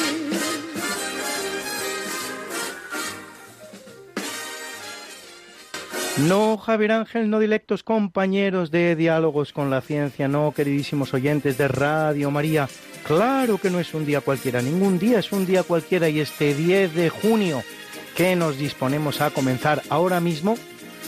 No, 6.27 6.57
Javier 6.57 6.91
Ángel, 6.91 7.29
no 7.29 7.39
directos 7.39 7.81
compañeros 7.83 8.69
de 8.69 8.95
diálogos 8.95 9.53
con 9.53 9.71
la 9.71 9.81
ciencia, 9.81 10.27
no, 10.27 10.53
queridísimos 10.55 11.15
oyentes 11.15 11.57
de 11.57 11.67
Radio 11.67 12.29
María. 12.29 12.69
Claro 13.07 13.57
que 13.57 13.71
no 13.71 13.79
es 13.79 13.93
un 13.95 14.05
día 14.05 14.21
cualquiera, 14.21 14.61
ningún 14.61 14.99
día 14.99 15.19
es 15.19 15.31
un 15.31 15.47
día 15.47 15.63
cualquiera 15.63 16.09
y 16.09 16.19
este 16.19 16.53
10 16.53 16.93
de 16.93 17.09
junio 17.09 17.63
que 18.15 18.35
nos 18.35 18.59
disponemos 18.59 19.19
a 19.19 19.31
comenzar 19.31 19.81
ahora 19.89 20.19
mismo, 20.19 20.57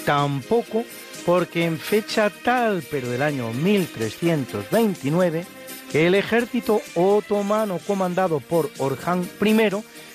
tampoco, 0.04 0.84
porque 1.28 1.66
en 1.66 1.78
fecha 1.78 2.32
tal, 2.44 2.84
pero 2.90 3.08
del 3.08 3.22
año 3.22 3.54
1329, 3.54 5.46
el 5.94 6.16
ejército 6.16 6.82
otomano 6.96 7.78
comandado 7.86 8.40
por 8.40 8.72
Orhan 8.80 9.30
I 9.40 9.54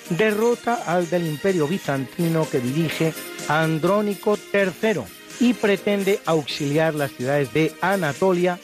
derrota 0.09 0.83
al 0.85 1.09
del 1.09 1.27
imperio 1.27 1.67
bizantino 1.67 2.47
que 2.49 2.59
dirige 2.59 3.13
Andrónico 3.47 4.37
III 4.53 5.01
y 5.39 5.53
pretende 5.53 6.19
auxiliar 6.25 6.95
las 6.95 7.11
ciudades 7.11 7.53
de 7.53 7.73
Anatolia 7.81 8.59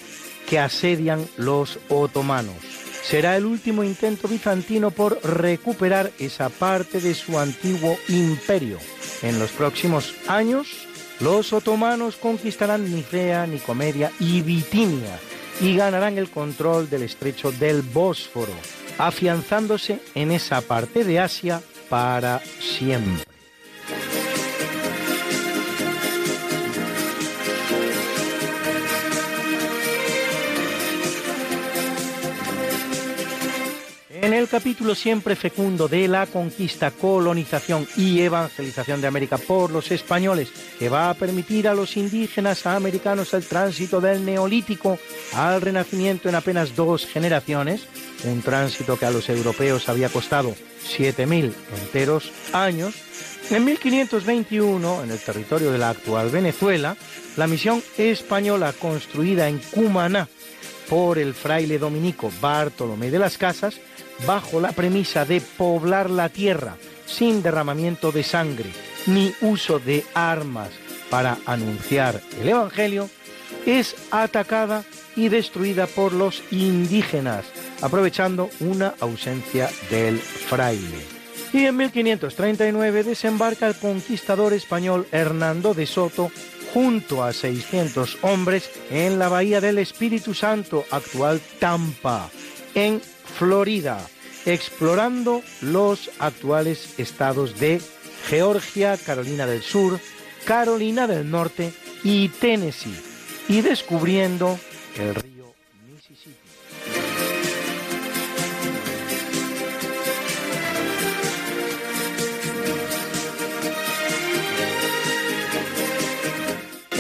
que 0.48 0.60
asedian 0.60 1.26
los 1.38 1.80
otomanos. 1.90 2.56
Será 3.04 3.38
el 3.38 3.46
último 3.46 3.84
intento 3.84 4.28
bizantino 4.28 4.92
por 4.92 5.20
recuperar 5.24 6.12
esa 6.20 6.50
parte 6.50 7.00
de 7.00 7.14
su 7.14 7.38
antiguo 7.38 7.98
imperio. 8.10 8.80
En 9.22 9.40
los 9.40 9.52
próximos 9.52 10.16
años, 10.28 10.88
los 11.20 11.54
otomanos 11.54 12.16
conquistarán 12.16 12.92
Nicea, 12.92 13.46
Nicomedia 13.48 14.12
y 14.20 14.42
Bitinia 14.42 15.20
y 15.62 15.76
ganarán 15.76 16.18
el 16.18 16.30
control 16.30 16.90
del 16.90 17.04
estrecho 17.04 17.52
del 17.52 17.82
Bósforo 17.82 18.54
afianzándose 18.98 20.00
en 20.14 20.32
esa 20.32 20.62
parte 20.62 21.04
de 21.04 21.20
Asia 21.20 21.62
para 21.90 22.40
siempre. 22.60 23.35
En 34.22 34.34
el 34.34 34.48
capítulo 34.48 34.96
siempre 34.96 35.36
fecundo 35.36 35.90
de 35.90 36.08
la 36.08 36.26
conquista, 36.26 36.92
colonización 36.92 37.86
y 37.98 38.22
evangelización 38.22 39.02
de 39.02 39.08
América 39.08 39.38
por 39.38 39.72
los 39.72 39.92
españoles, 39.92 40.50
que 40.80 40.88
va 40.88 41.10
a 41.10 41.14
permitir 41.16 41.68
a 41.68 41.74
los 41.74 41.98
indígenas 41.98 42.66
americanos 42.66 43.34
el 43.34 43.46
tránsito 43.46 44.00
del 44.00 44.24
neolítico 44.24 44.98
al 45.34 45.60
renacimiento 45.62 46.30
en 46.30 46.36
apenas 46.36 46.76
dos 46.78 47.06
generaciones, 47.06 47.88
un 48.24 48.42
tránsito 48.42 48.98
que 48.98 49.06
a 49.06 49.12
los 49.12 49.28
europeos 49.28 49.90
había 49.90 50.08
costado 50.08 50.56
7.000 50.98 51.54
enteros 51.82 52.32
años, 52.54 52.96
en 53.50 53.66
1521, 53.66 55.04
en 55.04 55.12
el 55.12 55.20
territorio 55.20 55.72
de 55.72 55.78
la 55.78 55.90
actual 55.90 56.30
Venezuela, 56.30 56.96
la 57.36 57.48
misión 57.48 57.84
española 57.98 58.74
construida 58.80 59.50
en 59.50 59.60
Cumaná 59.60 60.30
por 60.90 61.18
el 61.18 61.34
fraile 61.34 61.78
dominico 61.78 62.32
Bartolomé 62.42 63.12
de 63.12 63.20
las 63.20 63.38
Casas, 63.38 63.80
bajo 64.26 64.60
la 64.60 64.72
premisa 64.72 65.26
de 65.26 65.42
poblar 65.42 66.10
la 66.10 66.30
tierra 66.30 66.78
sin 67.06 67.44
derramamiento 67.44 68.12
de 68.12 68.24
sangre 68.24 68.70
ni 69.08 69.34
uso 69.42 69.80
de 69.80 70.04
armas 70.14 70.70
para 71.10 71.38
anunciar 71.46 72.22
el 72.42 72.50
Evangelio, 72.50 73.10
es 73.66 73.96
atacada 74.12 74.84
y 75.16 75.30
destruida 75.30 75.88
por 75.88 76.14
los 76.14 76.44
indígenas, 76.52 77.46
aprovechando 77.82 78.50
una 78.60 78.96
ausencia 79.00 79.70
del 79.90 80.18
fraile. 80.18 81.06
Y 81.54 81.66
en 81.66 81.78
1539 81.78 83.04
desembarca 83.04 83.68
el 83.68 83.76
conquistador 83.76 84.54
español 84.54 85.08
Hernando 85.12 85.74
de 85.74 85.86
Soto 85.86 86.32
junto 86.76 87.24
a 87.24 87.32
600 87.32 88.18
hombres 88.24 88.70
en 88.92 89.18
la 89.18 89.30
bahía 89.30 89.62
del 89.62 89.78
Espíritu 89.78 90.34
Santo, 90.34 90.84
actual 90.92 91.40
Tampa, 91.58 92.30
en 92.74 93.00
Florida, 93.00 94.06
explorando 94.46 95.42
los 95.62 96.12
actuales 96.20 97.00
estados 97.00 97.62
de 97.62 97.82
Georgia, 98.28 98.98
Carolina 98.98 99.46
del 99.46 99.62
Sur, 99.62 100.02
Carolina 100.44 101.08
del 101.08 101.32
Norte 101.32 101.72
y 102.04 102.28
Tennessee, 102.28 103.00
y 103.48 103.62
descubriendo 103.62 104.60
el 104.98 105.16
río 105.16 105.35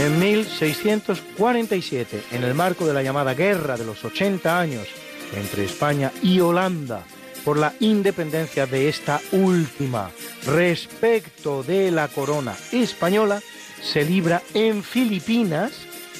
En 0.05 0.19
1647, 0.19 2.23
en 2.33 2.43
el 2.43 2.53
marco 2.53 2.85
de 2.85 2.93
la 2.93 3.01
llamada 3.01 3.33
Guerra 3.33 3.75
de 3.75 3.85
los 3.85 4.05
80 4.05 4.59
años 4.59 4.87
entre 5.35 5.65
España 5.65 6.11
y 6.21 6.39
Holanda 6.41 7.01
por 7.43 7.57
la 7.57 7.73
independencia 7.79 8.67
de 8.67 8.87
esta 8.87 9.19
última 9.31 10.11
respecto 10.45 11.63
de 11.63 11.89
la 11.89 12.07
corona 12.07 12.53
española, 12.71 13.41
se 13.81 14.05
libra 14.05 14.43
en 14.53 14.83
Filipinas 14.83 15.71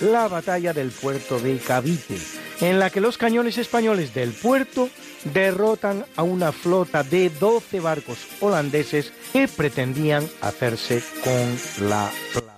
la 0.01 0.27
batalla 0.29 0.73
del 0.73 0.89
puerto 0.89 1.39
de 1.39 1.59
Cavite, 1.59 2.17
en 2.61 2.79
la 2.79 2.89
que 2.89 3.01
los 3.01 3.19
cañones 3.19 3.59
españoles 3.59 4.15
del 4.15 4.31
puerto 4.31 4.89
derrotan 5.25 6.03
a 6.15 6.23
una 6.23 6.51
flota 6.51 7.03
de 7.03 7.29
12 7.29 7.81
barcos 7.81 8.17
holandeses 8.39 9.13
que 9.31 9.47
pretendían 9.47 10.27
hacerse 10.41 11.03
con 11.23 11.87
la 11.87 12.09
plaza. 12.33 12.54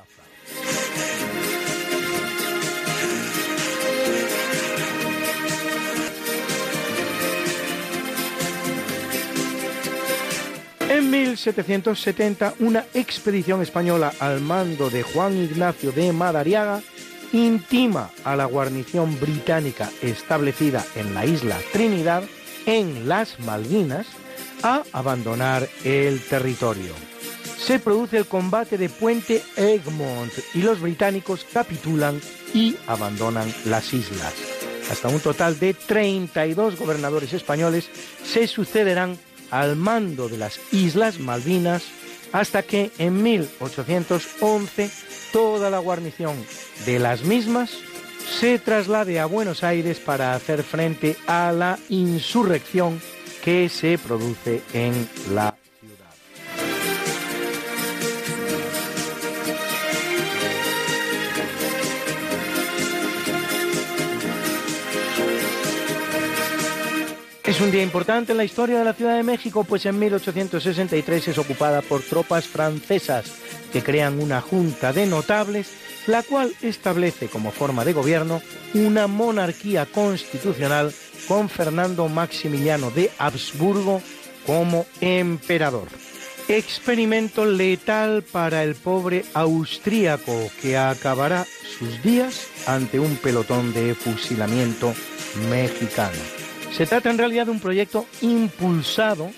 1770, 11.37 12.55
una 12.59 12.85
expedición 12.93 13.61
española 13.61 14.11
al 14.19 14.41
mando 14.41 14.89
de 14.89 15.03
Juan 15.03 15.37
Ignacio 15.37 15.91
de 15.91 16.11
Madariaga 16.11 16.81
intima 17.31 18.09
a 18.23 18.35
la 18.35 18.45
guarnición 18.45 19.19
británica 19.19 19.89
establecida 20.01 20.83
en 20.95 21.13
la 21.13 21.25
isla 21.25 21.57
Trinidad, 21.71 22.23
en 22.65 23.07
las 23.07 23.39
Malvinas, 23.39 24.07
a 24.63 24.83
abandonar 24.91 25.67
el 25.83 26.19
territorio. 26.21 26.93
se 27.59 27.79
produce 27.79 28.17
el 28.17 28.25
combate 28.25 28.77
de 28.77 28.87
Puente 28.87 29.43
Egmont 29.55 30.31
y 30.53 30.61
los 30.61 30.79
británicos 30.79 31.45
capitulan 31.51 32.19
y 32.53 32.77
abandonan 32.87 33.53
las 33.65 33.93
islas. 33.93 34.33
Hasta 34.89 35.09
un 35.09 35.19
total 35.19 35.59
de 35.59 35.73
32 35.73 36.79
gobernadores 36.79 37.33
españoles 37.33 37.89
se 38.23 38.47
sucederán 38.47 39.17
al 39.51 39.75
mando 39.75 40.29
de 40.29 40.37
las 40.37 40.59
Islas 40.71 41.19
Malvinas 41.19 41.83
hasta 42.31 42.63
que 42.63 42.91
en 42.97 43.23
1811 43.23 44.91
toda 45.31 45.69
la 45.69 45.79
guarnición 45.79 46.35
de 46.85 46.99
las 46.99 47.23
mismas 47.23 47.71
se 48.39 48.59
traslade 48.59 49.19
a 49.19 49.25
Buenos 49.25 49.63
Aires 49.63 49.99
para 49.99 50.33
hacer 50.33 50.63
frente 50.63 51.15
a 51.27 51.51
la 51.51 51.79
insurrección 51.89 53.01
que 53.43 53.69
se 53.69 53.97
produce 53.97 54.61
en 54.73 55.09
la 55.33 55.55
Es 67.47 67.61
un 67.61 67.71
día 67.71 67.81
importante 67.81 68.33
en 68.33 68.37
la 68.37 68.43
historia 68.43 68.77
de 68.77 68.83
la 68.83 68.93
Ciudad 68.93 69.15
de 69.15 69.23
México, 69.23 69.63
pues 69.63 69.85
en 69.85 69.97
1863 69.97 71.29
es 71.29 71.37
ocupada 71.37 71.81
por 71.81 72.01
tropas 72.01 72.45
francesas 72.45 73.31
que 73.71 73.81
crean 73.81 74.21
una 74.21 74.41
junta 74.41 74.91
de 74.91 75.05
notables, 75.05 75.69
la 76.07 76.23
cual 76.23 76.53
establece 76.61 77.29
como 77.29 77.51
forma 77.51 77.85
de 77.85 77.93
gobierno 77.93 78.41
una 78.73 79.07
monarquía 79.07 79.85
constitucional 79.85 80.93
con 81.25 81.47
Fernando 81.47 82.09
Maximiliano 82.09 82.91
de 82.91 83.11
Habsburgo 83.17 84.01
como 84.45 84.85
emperador. 84.99 85.87
Experimento 86.49 87.45
letal 87.45 88.23
para 88.23 88.61
el 88.65 88.75
pobre 88.75 89.23
austríaco 89.33 90.51
que 90.61 90.75
acabará 90.75 91.45
sus 91.79 92.03
días 92.03 92.47
ante 92.65 92.99
un 92.99 93.15
pelotón 93.15 93.73
de 93.73 93.95
fusilamiento 93.95 94.93
mexicano. 95.49 96.36
Se 96.75 96.85
trata 96.85 97.09
en 97.09 97.17
realidad 97.17 97.45
de 97.45 97.51
un 97.51 97.59
proyecto 97.59 98.05
impulsado 98.21 99.31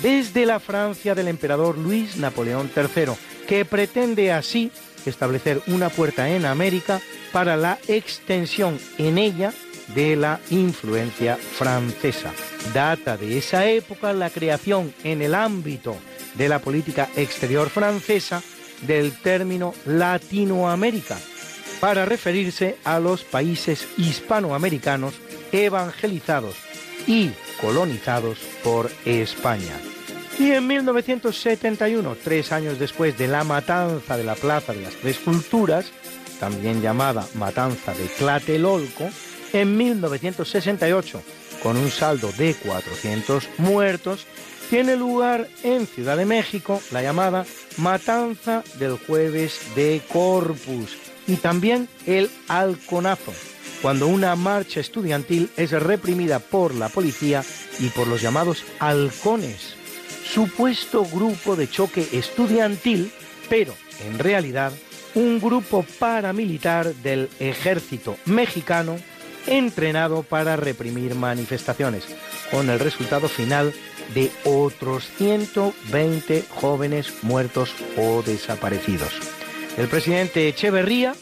desde 0.00 0.46
la 0.46 0.60
Francia 0.60 1.14
del 1.14 1.28
emperador 1.28 1.78
Luis 1.78 2.16
Napoleón 2.16 2.70
III, 2.74 3.14
que 3.48 3.64
pretende 3.64 4.32
así 4.32 4.70
establecer 5.06 5.60
una 5.66 5.88
puerta 5.88 6.28
en 6.30 6.46
América 6.46 7.00
para 7.32 7.56
la 7.56 7.78
extensión 7.88 8.78
en 8.98 9.18
ella 9.18 9.52
de 9.94 10.16
la 10.16 10.40
influencia 10.50 11.36
francesa. 11.36 12.32
Data 12.72 13.16
de 13.16 13.38
esa 13.38 13.66
época 13.66 14.12
la 14.12 14.30
creación 14.30 14.94
en 15.04 15.20
el 15.20 15.34
ámbito 15.34 15.96
de 16.34 16.48
la 16.48 16.58
política 16.58 17.08
exterior 17.16 17.68
francesa 17.70 18.42
del 18.86 19.12
término 19.20 19.74
Latinoamérica, 19.84 21.16
para 21.80 22.04
referirse 22.04 22.76
a 22.84 22.98
los 22.98 23.24
países 23.24 23.86
hispanoamericanos 23.98 25.14
evangelizados 25.52 26.73
y 27.06 27.30
colonizados 27.60 28.38
por 28.62 28.90
España. 29.04 29.78
Y 30.38 30.50
en 30.50 30.66
1971, 30.66 32.16
tres 32.22 32.50
años 32.50 32.78
después 32.78 33.16
de 33.16 33.28
la 33.28 33.44
matanza 33.44 34.16
de 34.16 34.24
la 34.24 34.34
Plaza 34.34 34.72
de 34.72 34.82
las 34.82 34.94
Tres 34.94 35.18
Culturas, 35.18 35.92
también 36.40 36.82
llamada 36.82 37.24
Matanza 37.34 37.94
de 37.94 38.06
Tlatelolco, 38.06 39.08
en 39.52 39.76
1968, 39.76 41.22
con 41.62 41.76
un 41.76 41.90
saldo 41.90 42.32
de 42.32 42.54
400 42.54 43.48
muertos, 43.58 44.26
tiene 44.70 44.96
lugar 44.96 45.48
en 45.62 45.86
Ciudad 45.86 46.16
de 46.16 46.24
México 46.24 46.80
la 46.90 47.02
llamada 47.02 47.44
Matanza 47.76 48.64
del 48.78 48.98
Jueves 48.98 49.60
de 49.76 50.02
Corpus 50.12 50.96
y 51.26 51.36
también 51.36 51.88
el 52.06 52.30
Halconazo, 52.48 53.32
cuando 53.84 54.08
una 54.08 54.34
marcha 54.34 54.80
estudiantil 54.80 55.50
es 55.58 55.72
reprimida 55.72 56.38
por 56.38 56.74
la 56.74 56.88
policía 56.88 57.44
y 57.78 57.90
por 57.90 58.06
los 58.06 58.22
llamados 58.22 58.64
halcones, 58.78 59.74
supuesto 60.24 61.04
grupo 61.04 61.54
de 61.54 61.68
choque 61.68 62.08
estudiantil, 62.12 63.12
pero 63.50 63.74
en 64.06 64.18
realidad 64.18 64.72
un 65.14 65.38
grupo 65.38 65.84
paramilitar 65.98 66.94
del 66.94 67.28
ejército 67.38 68.16
mexicano 68.24 68.96
entrenado 69.46 70.22
para 70.22 70.56
reprimir 70.56 71.14
manifestaciones, 71.14 72.04
con 72.50 72.70
el 72.70 72.80
resultado 72.80 73.28
final 73.28 73.74
de 74.14 74.30
otros 74.44 75.10
120 75.18 76.42
jóvenes 76.48 77.12
muertos 77.20 77.74
o 77.98 78.22
desaparecidos. 78.22 79.12
El 79.76 79.88
presidente 79.88 80.48
Echeverría 80.48 81.14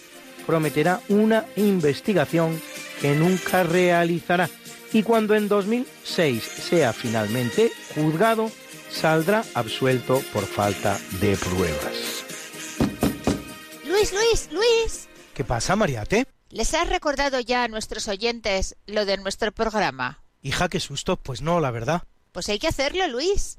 prometerá 0.46 1.00
una 1.08 1.46
investigación 1.56 2.60
que 3.00 3.14
nunca 3.14 3.62
realizará 3.62 4.48
y 4.92 5.02
cuando 5.02 5.34
en 5.34 5.48
2006 5.48 6.42
sea 6.42 6.92
finalmente 6.92 7.72
juzgado, 7.94 8.50
saldrá 8.90 9.44
absuelto 9.54 10.22
por 10.32 10.44
falta 10.44 10.98
de 11.20 11.36
pruebas. 11.36 12.24
Luis, 13.84 14.12
Luis, 14.12 14.48
Luis. 14.52 15.08
¿Qué 15.34 15.44
pasa, 15.44 15.76
Mariate? 15.76 16.26
¿Les 16.50 16.74
has 16.74 16.88
recordado 16.88 17.40
ya 17.40 17.64
a 17.64 17.68
nuestros 17.68 18.08
oyentes 18.08 18.76
lo 18.86 19.06
de 19.06 19.16
nuestro 19.16 19.52
programa? 19.52 20.22
Hija, 20.42 20.68
qué 20.68 20.80
susto. 20.80 21.16
Pues 21.16 21.40
no, 21.40 21.60
la 21.60 21.70
verdad. 21.70 22.02
Pues 22.32 22.48
hay 22.48 22.58
que 22.58 22.68
hacerlo, 22.68 23.06
Luis. 23.08 23.58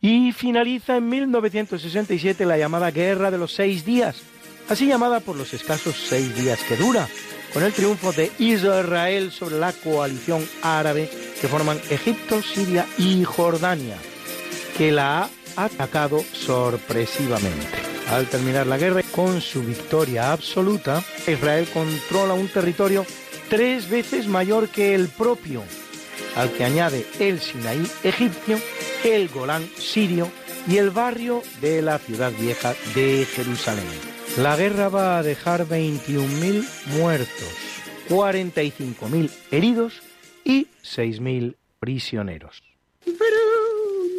Y 0.00 0.32
finaliza 0.32 0.96
en 0.96 1.08
1967 1.08 2.46
la 2.46 2.56
llamada 2.56 2.90
Guerra 2.90 3.30
de 3.30 3.38
los 3.38 3.54
Seis 3.54 3.84
Días, 3.84 4.22
así 4.68 4.86
llamada 4.86 5.20
por 5.20 5.36
los 5.36 5.52
escasos 5.52 5.96
seis 6.08 6.34
días 6.36 6.60
que 6.66 6.76
dura, 6.76 7.06
con 7.52 7.62
el 7.62 7.72
triunfo 7.72 8.12
de 8.12 8.30
Israel 8.38 9.30
sobre 9.30 9.58
la 9.58 9.72
coalición 9.72 10.46
árabe 10.62 11.10
que 11.40 11.48
forman 11.48 11.78
Egipto, 11.90 12.40
Siria 12.42 12.86
y 12.96 13.24
Jordania, 13.24 13.96
que 14.78 14.92
la 14.92 15.24
ha 15.56 15.64
atacado 15.64 16.22
sorpresivamente. 16.32 17.78
Al 18.10 18.26
terminar 18.26 18.66
la 18.66 18.78
guerra 18.78 19.02
con 19.12 19.40
su 19.40 19.62
victoria 19.62 20.32
absoluta, 20.32 21.02
Israel 21.26 21.68
controla 21.72 22.34
un 22.34 22.48
territorio 22.48 23.04
tres 23.48 23.90
veces 23.90 24.26
mayor 24.26 24.68
que 24.68 24.94
el 24.94 25.08
propio, 25.08 25.62
al 26.36 26.52
que 26.52 26.64
añade 26.64 27.06
el 27.18 27.40
Sinaí 27.40 27.86
egipcio, 28.02 28.58
el 29.04 29.28
Golán 29.28 29.68
sirio 29.76 30.30
y 30.68 30.76
el 30.76 30.90
barrio 30.90 31.42
de 31.60 31.82
la 31.82 31.98
ciudad 31.98 32.32
vieja 32.38 32.74
de 32.94 33.26
Jerusalén. 33.26 33.86
La 34.36 34.56
guerra 34.56 34.88
va 34.88 35.18
a 35.18 35.22
dejar 35.22 35.66
21.000 35.66 36.66
muertos, 36.98 37.54
45.000 38.08 39.30
heridos 39.50 40.02
y 40.44 40.66
6.000 40.82 41.56
prisioneros. 41.80 42.62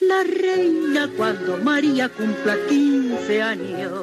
la 0.00 0.22
reina 0.22 1.10
cuando 1.16 1.58
María 1.58 2.08
cumpla 2.08 2.56
15 2.68 3.42
años. 3.42 4.02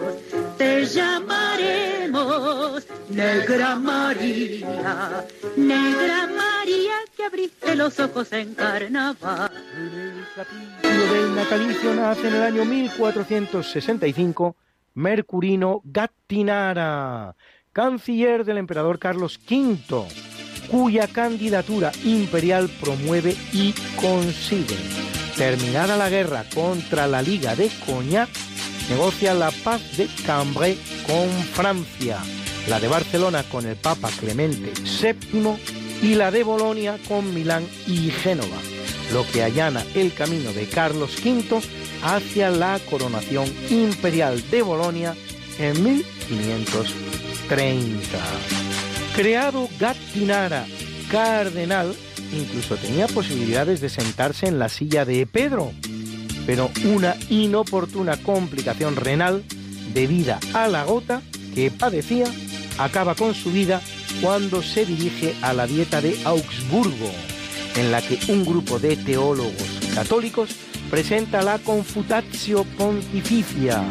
Te 0.57 0.85
llamaremos 0.85 2.85
Negra 3.09 3.75
María, 3.75 5.25
Negra 5.55 6.27
María 6.27 6.95
que 7.15 7.23
abriste 7.23 7.75
los 7.75 7.99
ojos 7.99 8.31
en 8.33 8.53
carnaval. 8.55 9.51
El 10.83 11.09
del 11.09 11.35
natalicio 11.35 11.93
nace 11.93 12.27
en 12.27 12.35
el 12.35 12.41
año 12.41 12.65
1465 12.65 14.55
Mercurino 14.95 15.81
Gattinara, 15.83 17.35
canciller 17.73 18.45
del 18.45 18.57
emperador 18.57 18.97
Carlos 18.97 19.39
V, 19.49 20.07
cuya 20.71 21.07
candidatura 21.07 21.91
imperial 22.03 22.69
promueve 22.81 23.35
y 23.51 23.73
consigue. 23.99 25.14
Terminada 25.35 25.97
la 25.97 26.09
guerra 26.09 26.45
contra 26.53 27.07
la 27.07 27.21
Liga 27.21 27.55
de 27.55 27.69
Cognac, 27.85 28.29
negocia 28.89 29.33
la 29.33 29.51
paz 29.51 29.81
de 29.97 30.07
Cambrai 30.25 30.77
con 31.05 31.29
Francia, 31.53 32.19
la 32.69 32.79
de 32.79 32.87
Barcelona 32.87 33.43
con 33.43 33.65
el 33.65 33.75
Papa 33.75 34.09
Clemente 34.17 34.71
VII 34.81 35.57
y 36.01 36.15
la 36.15 36.31
de 36.31 36.43
Bolonia 36.43 36.97
con 37.07 37.33
Milán 37.33 37.67
y 37.85 38.11
Génova, 38.11 38.57
lo 39.11 39.29
que 39.31 39.43
allana 39.43 39.83
el 39.93 40.13
camino 40.13 40.53
de 40.53 40.67
Carlos 40.67 41.17
V 41.23 41.59
hacia 42.03 42.49
la 42.49 42.79
coronación 42.89 43.53
imperial 43.69 44.41
de 44.49 44.61
Bolonia 44.61 45.13
en 45.59 45.83
1530. 45.83 48.17
Creado 49.15 49.67
Gattinara 49.79 50.65
cardenal, 51.09 51.95
incluso 52.31 52.75
tenía 52.77 53.07
posibilidades 53.07 53.81
de 53.81 53.89
sentarse 53.89 54.47
en 54.47 54.59
la 54.59 54.69
silla 54.69 55.05
de 55.05 55.25
Pedro, 55.25 55.71
pero 56.45 56.69
una 56.85 57.15
inoportuna 57.29 58.17
complicación 58.17 58.95
renal 58.95 59.43
debida 59.93 60.39
a 60.53 60.67
la 60.67 60.83
gota 60.83 61.21
que 61.53 61.71
padecía 61.71 62.25
acaba 62.77 63.15
con 63.15 63.33
su 63.33 63.51
vida 63.51 63.81
cuando 64.21 64.61
se 64.61 64.85
dirige 64.85 65.35
a 65.41 65.53
la 65.53 65.67
dieta 65.67 66.01
de 66.01 66.17
Augsburgo, 66.23 67.11
en 67.75 67.91
la 67.91 68.01
que 68.01 68.19
un 68.31 68.45
grupo 68.45 68.79
de 68.79 68.95
teólogos 68.97 69.79
católicos 69.93 70.49
presenta 70.89 71.41
la 71.41 71.57
Confutatio 71.59 72.63
Pontificia, 72.77 73.83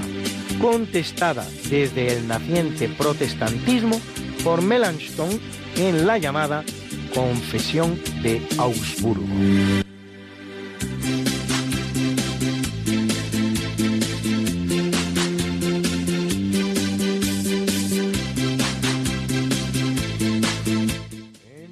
contestada 0.61 1.47
desde 1.69 2.17
el 2.17 2.29
naciente 2.29 2.89
protestantismo 2.89 4.01
por 4.43 4.63
Melanchthon 4.63 5.41
en 5.77 6.07
la 6.07 6.19
llamada 6.19 6.65
Confesión 7.15 8.01
de 8.23 8.43
Augsburgo. 8.59 9.25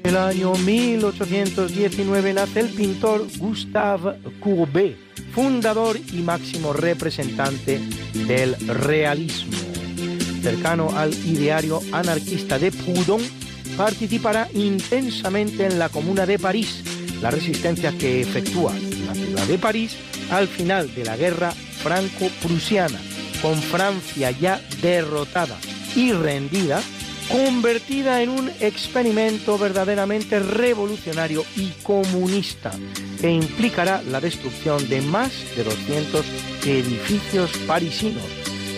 En 0.04 0.10
el 0.10 0.16
año 0.16 0.54
1819 0.54 2.34
nace 2.34 2.60
el 2.60 2.68
pintor 2.68 3.26
Gustave 3.38 4.18
Courbet, 4.38 4.96
fundador 5.34 5.98
y 6.12 6.18
máximo 6.18 6.72
representante 6.72 7.80
del 8.28 8.54
realismo. 8.68 9.56
Cercano 10.42 10.90
al 10.96 11.12
ideario 11.14 11.80
anarquista 11.92 12.58
de 12.58 12.70
Proudhon, 12.70 13.22
participará 13.76 14.48
intensamente 14.54 15.66
en 15.66 15.78
la 15.78 15.88
Comuna 15.88 16.26
de 16.26 16.38
París, 16.38 16.82
la 17.20 17.30
resistencia 17.30 17.96
que 17.96 18.20
efectúa 18.20 18.74
la 19.06 19.14
ciudad 19.14 19.46
de 19.46 19.58
París 19.58 19.96
al 20.30 20.48
final 20.48 20.94
de 20.94 21.04
la 21.04 21.16
guerra 21.16 21.52
franco-prusiana, 21.82 22.98
con 23.40 23.60
Francia 23.60 24.30
ya 24.30 24.60
derrotada 24.80 25.58
y 25.94 26.12
rendida, 26.12 26.80
convertida 27.30 28.22
en 28.22 28.30
un 28.30 28.50
experimento 28.60 29.58
verdaderamente 29.58 30.38
revolucionario 30.38 31.44
y 31.56 31.70
comunista, 31.82 32.72
que 33.20 33.30
implicará 33.30 34.02
la 34.02 34.20
destrucción 34.20 34.88
de 34.88 35.02
más 35.02 35.32
de 35.56 35.64
200 35.64 36.26
edificios 36.64 37.50
parisinos, 37.66 38.24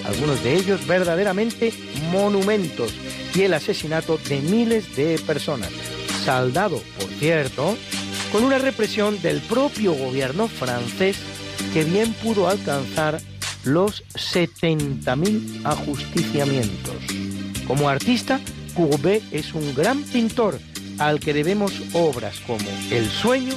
algunos 0.04 0.42
de 0.42 0.54
ellos 0.54 0.86
verdaderamente 0.86 1.72
monumentos, 2.12 2.92
y 3.34 3.42
el 3.42 3.54
asesinato 3.54 4.18
de 4.28 4.40
miles 4.40 4.94
de 4.96 5.18
personas, 5.18 5.70
saldado, 6.24 6.80
por 7.00 7.10
cierto, 7.10 7.76
con 8.30 8.44
una 8.44 8.58
represión 8.58 9.20
del 9.22 9.40
propio 9.40 9.92
gobierno 9.92 10.48
francés 10.48 11.18
que 11.72 11.84
bien 11.84 12.12
pudo 12.14 12.48
alcanzar 12.48 13.20
los 13.64 14.04
70.000 14.14 15.62
ajusticiamientos. 15.64 16.94
Como 17.66 17.88
artista, 17.88 18.40
Courbet 18.74 19.22
es 19.32 19.54
un 19.54 19.74
gran 19.74 20.02
pintor 20.02 20.58
al 20.98 21.20
que 21.20 21.32
debemos 21.32 21.72
obras 21.92 22.38
como 22.46 22.68
El 22.90 23.08
sueño, 23.08 23.54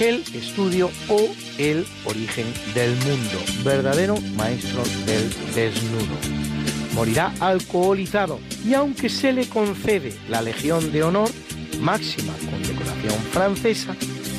El 0.00 0.22
estudio 0.34 0.90
o 1.08 1.28
El 1.58 1.84
origen 2.04 2.46
del 2.74 2.94
mundo, 2.96 3.38
verdadero 3.64 4.16
maestro 4.36 4.82
del 5.04 5.28
desnudo 5.54 6.16
morirá 6.94 7.32
alcoholizado 7.38 8.40
y 8.64 8.74
aunque 8.74 9.08
se 9.08 9.32
le 9.32 9.48
concede 9.48 10.12
la 10.28 10.42
Legión 10.42 10.90
de 10.90 11.04
Honor, 11.04 11.30
máxima 11.80 12.32
condecoración 12.50 13.14
francesa, 13.30 13.96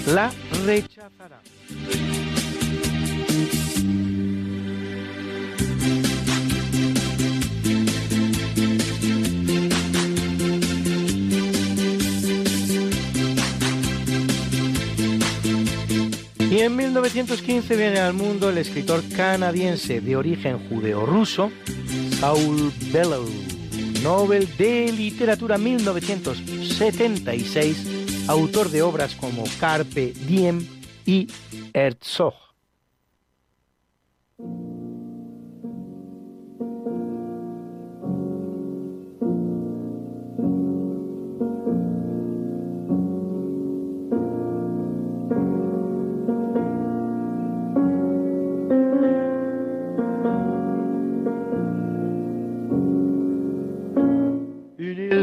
la 0.07 0.29
rechazará. 0.65 1.39
Y 16.59 16.63
en 16.63 16.75
1915 16.75 17.77
viene 17.77 17.99
al 17.99 18.13
mundo 18.13 18.49
el 18.49 18.57
escritor 18.57 19.01
canadiense 19.15 20.01
de 20.01 20.17
origen 20.17 20.59
judeo-ruso, 20.67 21.53
Saul 22.19 22.73
Bellow, 22.91 23.25
Nobel 24.03 24.45
de 24.57 24.91
Literatura 24.91 25.57
1976, 25.57 28.27
autor 28.27 28.71
de 28.71 28.81
obras 28.81 29.15
como 29.15 29.45
Carpe 29.57 30.11
Diem 30.27 30.67
y 31.05 31.29
Herzog. 31.71 32.48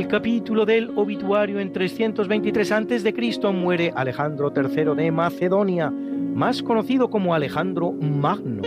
Capítulo 0.09 0.66
del 0.66 0.91
obituario 0.97 1.61
en 1.61 1.72
323 1.72 2.72
a.C. 2.72 3.53
muere 3.53 3.93
Alejandro 3.95 4.53
III 4.55 4.97
de 4.97 5.12
Macedonia, 5.12 5.91
más 5.91 6.62
conocido 6.62 7.09
como 7.09 7.34
Alejandro 7.34 7.93
Magno. 7.93 8.62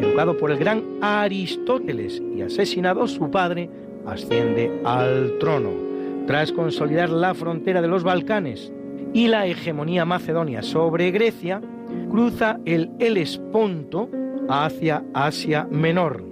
Educado 0.00 0.36
por 0.38 0.50
el 0.50 0.58
gran 0.58 0.82
Aristóteles 1.02 2.22
y 2.34 2.40
asesinado 2.40 3.06
su 3.06 3.30
padre, 3.30 3.68
asciende 4.06 4.80
al 4.84 5.36
trono. 5.38 5.70
Tras 6.26 6.52
consolidar 6.52 7.10
la 7.10 7.34
frontera 7.34 7.82
de 7.82 7.88
los 7.88 8.02
Balcanes 8.02 8.72
y 9.12 9.28
la 9.28 9.46
hegemonía 9.46 10.04
macedonia 10.04 10.62
sobre 10.62 11.10
Grecia, 11.10 11.60
cruza 12.10 12.60
el 12.64 12.90
Helesponto 12.98 14.08
hacia 14.48 15.04
Asia 15.12 15.68
Menor 15.70 16.24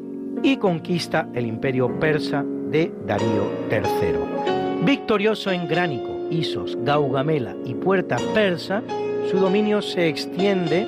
y 0.43 0.57
conquista 0.57 1.29
el 1.35 1.47
imperio 1.47 1.99
persa 2.01 2.45
de 2.75 2.93
Darío 3.07 3.49
III. 3.71 4.85
Victorioso 4.85 5.53
en 5.53 5.69
Gránico, 5.69 6.27
Isos, 6.29 6.77
Gaugamela 6.83 7.55
y 7.65 7.73
Puerta 7.75 8.17
Persa, 8.35 8.83
su 9.31 9.39
dominio 9.39 9.81
se 9.81 10.09
extiende 10.09 10.85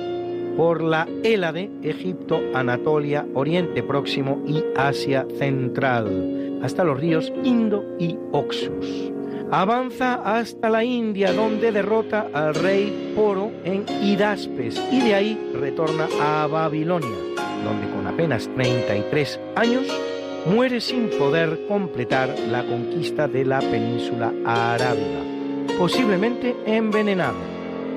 por 0.57 0.83
la 0.83 1.07
Hélade, 1.23 1.71
Egipto, 1.83 2.41
Anatolia, 2.53 3.25
Oriente 3.33 3.83
Próximo 3.83 4.43
y 4.45 4.65
Asia 4.75 5.25
Central, 5.37 6.59
hasta 6.61 6.83
los 6.83 6.99
ríos 6.99 7.31
Indo 7.45 7.85
y 7.97 8.17
Oxus. 8.33 9.13
avanza 9.49 10.15
hasta 10.25 10.69
la 10.69 10.83
India 10.83 11.31
donde 11.31 11.71
derrota 11.71 12.27
al 12.33 12.53
rey 12.53 13.13
Poro 13.15 13.49
en 13.63 13.85
Hidaspes 14.03 14.77
y 14.91 14.99
de 14.99 15.15
ahí 15.15 15.51
retorna 15.53 16.09
a 16.19 16.47
Babilonia, 16.47 17.17
donde 17.63 17.89
con 17.95 18.07
apenas 18.07 18.49
33 18.55 19.39
años 19.55 20.16
muere 20.45 20.79
sin 20.81 21.09
poder 21.09 21.65
completar 21.67 22.33
la 22.49 22.63
conquista 22.63 23.27
de 23.27 23.45
la 23.45 23.59
península 23.59 24.33
arábiga, 24.45 25.23
posiblemente 25.77 26.55
envenenado. 26.65 27.37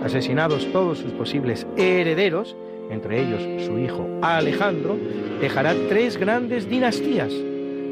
Asesinados 0.05 0.67
todos 0.73 0.99
sus 0.99 1.13
posibles 1.13 1.67
herederos, 1.77 2.57
entre 2.91 3.23
ellos 3.23 3.65
su 3.67 3.79
hijo 3.79 4.07
Alejandro, 4.23 4.97
dejará 5.41 5.75
tres 5.89 6.17
grandes 6.17 6.69
dinastías, 6.69 7.33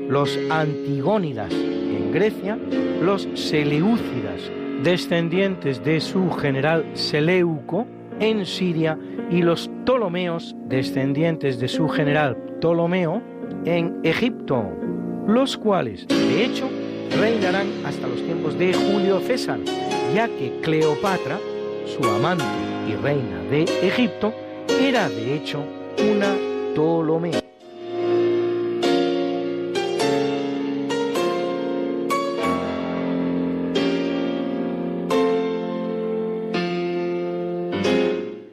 los 0.09 0.39
Antigónidas 0.51 1.53
en 1.53 2.11
Grecia, 2.13 2.59
los 3.03 3.29
Seleucidas, 3.35 4.51
descendientes 4.83 5.85
de 5.85 6.01
su 6.01 6.31
general 6.31 6.87
Seleuco 6.95 7.87
en 8.21 8.47
Siria, 8.47 8.99
y 9.31 9.43
los 9.43 9.69
Ptolomeos, 9.85 10.57
descendientes 10.69 11.61
de 11.61 11.69
su 11.69 11.89
general 11.89 12.37
Ptolomeo 12.59 13.23
en 13.65 14.01
Egipto, 14.03 14.65
los 15.27 15.57
cuales, 15.57 16.07
de 16.09 16.45
hecho, 16.45 16.69
reinarán 17.19 17.67
hasta 17.85 18.07
los 18.07 18.23
tiempos 18.23 18.59
de 18.59 18.73
Julio 18.75 19.21
César, 19.21 19.61
ya 20.15 20.29
que 20.29 20.61
Cleopatra, 20.63 21.39
su 21.87 22.03
amante 22.09 22.45
y 22.89 22.95
reina 22.95 23.43
de 23.51 23.65
Egipto, 23.83 24.33
era 24.81 25.09
de 25.09 25.35
hecho 25.37 25.63
una 26.11 26.35
Ptolomea. 26.75 27.41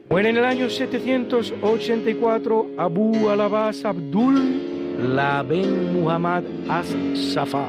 Muere 0.08 0.30
en 0.30 0.36
el 0.38 0.44
año 0.44 0.70
784 0.70 2.66
Abu 2.78 3.28
al-Abbas 3.28 3.84
Abdul 3.84 4.75
la 4.98 5.42
Ben 5.42 5.92
Muhammad 5.92 6.44
As-Safa, 6.68 7.66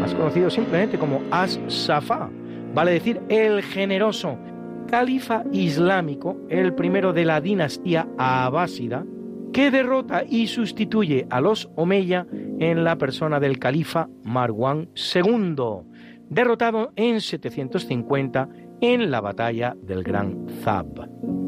más 0.00 0.14
conocido 0.14 0.50
simplemente 0.50 0.98
como 0.98 1.22
As-Safa, 1.30 2.30
vale 2.74 2.92
decir 2.92 3.20
el 3.28 3.62
generoso, 3.62 4.38
califa 4.88 5.44
islámico, 5.52 6.36
el 6.48 6.74
primero 6.74 7.12
de 7.12 7.24
la 7.24 7.40
dinastía 7.40 8.08
abásida, 8.18 9.04
que 9.52 9.70
derrota 9.70 10.24
y 10.28 10.46
sustituye 10.48 11.26
a 11.30 11.40
los 11.40 11.70
Omeya 11.76 12.26
en 12.58 12.84
la 12.84 12.96
persona 12.96 13.40
del 13.40 13.58
califa 13.58 14.08
Marwan 14.22 14.88
II, 15.14 15.56
derrotado 16.28 16.92
en 16.96 17.20
750 17.20 18.48
en 18.80 19.10
la 19.10 19.20
batalla 19.20 19.74
del 19.80 20.02
Gran 20.02 20.46
Zab. 20.62 21.45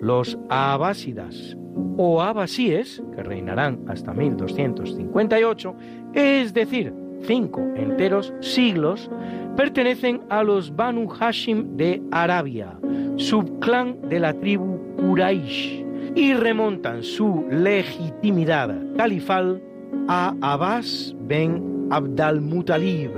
Los 0.00 0.38
abásidas 0.48 1.56
o 1.96 2.22
abasíes, 2.22 3.02
que 3.14 3.22
reinarán 3.22 3.80
hasta 3.88 4.12
1258, 4.12 5.74
es 6.14 6.54
decir, 6.54 6.92
cinco 7.22 7.60
enteros 7.76 8.32
siglos, 8.40 9.10
pertenecen 9.56 10.20
a 10.28 10.42
los 10.42 10.74
Banu 10.74 11.08
Hashim 11.08 11.76
de 11.76 12.00
Arabia, 12.12 12.78
subclán 13.16 14.08
de 14.08 14.20
la 14.20 14.32
tribu 14.32 14.78
Quraysh, 14.96 15.84
y 16.14 16.34
remontan 16.34 17.02
su 17.02 17.46
legitimidad 17.50 18.74
califal 18.96 19.62
a 20.08 20.34
Abbas 20.40 21.14
ben 21.20 21.88
Abdal-Mutalib, 21.90 23.10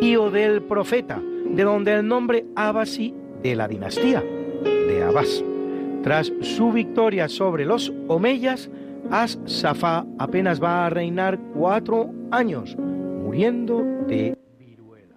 tío 0.00 0.30
del 0.30 0.62
profeta, 0.62 1.22
de 1.50 1.62
donde 1.62 1.94
el 1.94 2.06
nombre 2.06 2.44
Abasi 2.56 3.14
de 3.42 3.54
la 3.54 3.68
dinastía 3.68 4.22
de 4.22 5.02
Abbas. 5.02 5.44
Tras 6.04 6.30
su 6.42 6.70
victoria 6.70 7.30
sobre 7.30 7.64
los 7.64 7.90
Omeyas, 8.08 8.70
As-Safá 9.10 10.04
apenas 10.18 10.62
va 10.62 10.84
a 10.84 10.90
reinar 10.90 11.38
cuatro 11.54 12.10
años, 12.30 12.76
muriendo 12.76 13.82
de 14.06 14.36
viruela. 14.58 15.14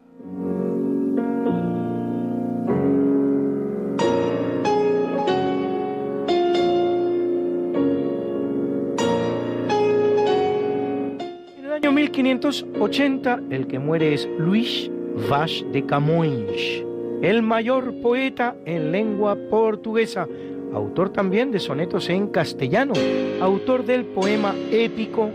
En 11.57 11.65
el 11.65 11.71
año 11.73 11.91
1580, 11.91 13.41
el 13.49 13.67
que 13.67 13.77
muere 13.77 14.13
es 14.13 14.25
Luis 14.37 14.89
Vache 15.29 15.65
de 15.73 15.85
Camões, 15.85 16.81
el 17.21 17.41
mayor 17.41 17.93
poeta 18.01 18.55
en 18.63 18.93
lengua 18.93 19.35
portuguesa, 19.49 20.25
autor 20.73 21.09
también 21.09 21.51
de 21.51 21.59
sonetos 21.59 22.09
en 22.09 22.27
castellano, 22.27 22.93
autor 23.41 23.85
del 23.85 24.05
poema 24.05 24.55
épico 24.71 25.29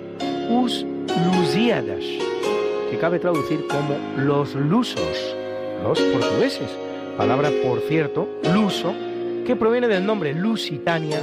Us 0.51 0.85
Lusíadas, 1.35 2.05
que 2.91 2.99
cabe 2.99 3.18
traducir 3.18 3.66
como 3.66 3.97
los 4.16 4.55
lusos, 4.55 5.37
los 5.83 6.01
portugueses, 6.01 6.70
palabra 7.16 7.51
por 7.64 7.80
cierto, 7.80 8.28
luso, 8.55 8.95
que 9.47 9.57
proviene 9.57 9.89
del 9.89 10.07
nombre 10.07 10.35
Lusitania 10.35 11.18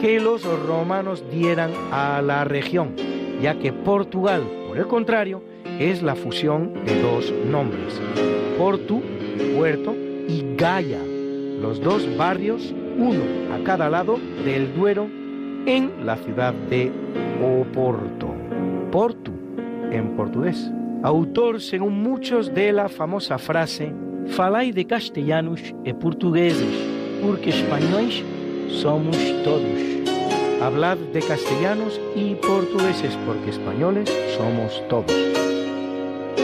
que 0.00 0.18
los 0.18 0.44
romanos 0.66 1.22
dieran 1.30 1.72
a 1.92 2.22
la 2.22 2.44
región, 2.44 2.94
ya 3.42 3.58
que 3.58 3.72
Portugal, 3.72 4.42
por 4.66 4.78
el 4.78 4.86
contrario, 4.86 5.42
es 5.78 6.02
la 6.02 6.14
fusión 6.14 6.72
de 6.86 7.02
dos 7.02 7.32
nombres, 7.46 8.00
Portu, 8.56 9.02
puerto, 9.56 9.94
y 10.26 10.56
Gaia, 10.56 11.00
los 11.60 11.80
dos 11.80 12.06
barrios 12.16 12.74
uno 13.00 13.54
a 13.54 13.64
cada 13.64 13.88
lado 13.88 14.18
del 14.44 14.74
Duero 14.74 15.08
en 15.66 16.06
la 16.06 16.16
ciudad 16.16 16.52
de 16.52 16.92
Oporto, 17.42 18.28
Porto 18.92 19.32
en 19.90 20.16
portugués. 20.16 20.70
Autor, 21.02 21.60
según 21.60 22.02
muchos, 22.02 22.54
de 22.54 22.72
la 22.72 22.88
famosa 22.88 23.38
frase 23.38 23.92
Falai 24.28 24.70
de 24.70 24.86
castellanos 24.86 25.58
e 25.82 25.90
portugueses, 25.90 26.70
porque 27.18 27.50
españoles 27.50 28.22
somos 28.68 29.16
todos. 29.42 29.80
Hablad 30.62 30.98
de 31.10 31.20
castellanos 31.20 31.98
y 32.14 32.36
portugueses, 32.36 33.16
porque 33.26 33.50
españoles 33.50 34.06
somos 34.36 34.70
todos. 34.88 35.10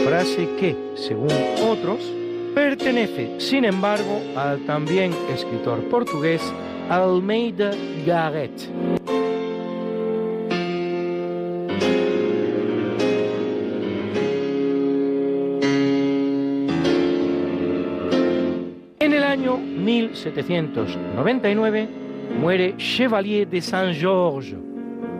Frase 0.03 0.49
que, 0.59 0.75
según 0.95 1.31
otros, 1.69 2.01
Pertenece, 2.57 3.39
sin 3.39 3.63
embargo, 3.65 4.19
al 4.35 4.65
también 4.65 5.13
escritor 5.31 5.83
portugués 5.89 6.41
Almeida 6.89 7.69
Garret. 8.03 8.51
En 18.99 19.13
el 19.13 19.23
año 19.23 19.57
1799 19.57 21.87
muere 22.41 22.75
Chevalier 22.77 23.47
de 23.47 23.61
Saint-Georges, 23.61 24.57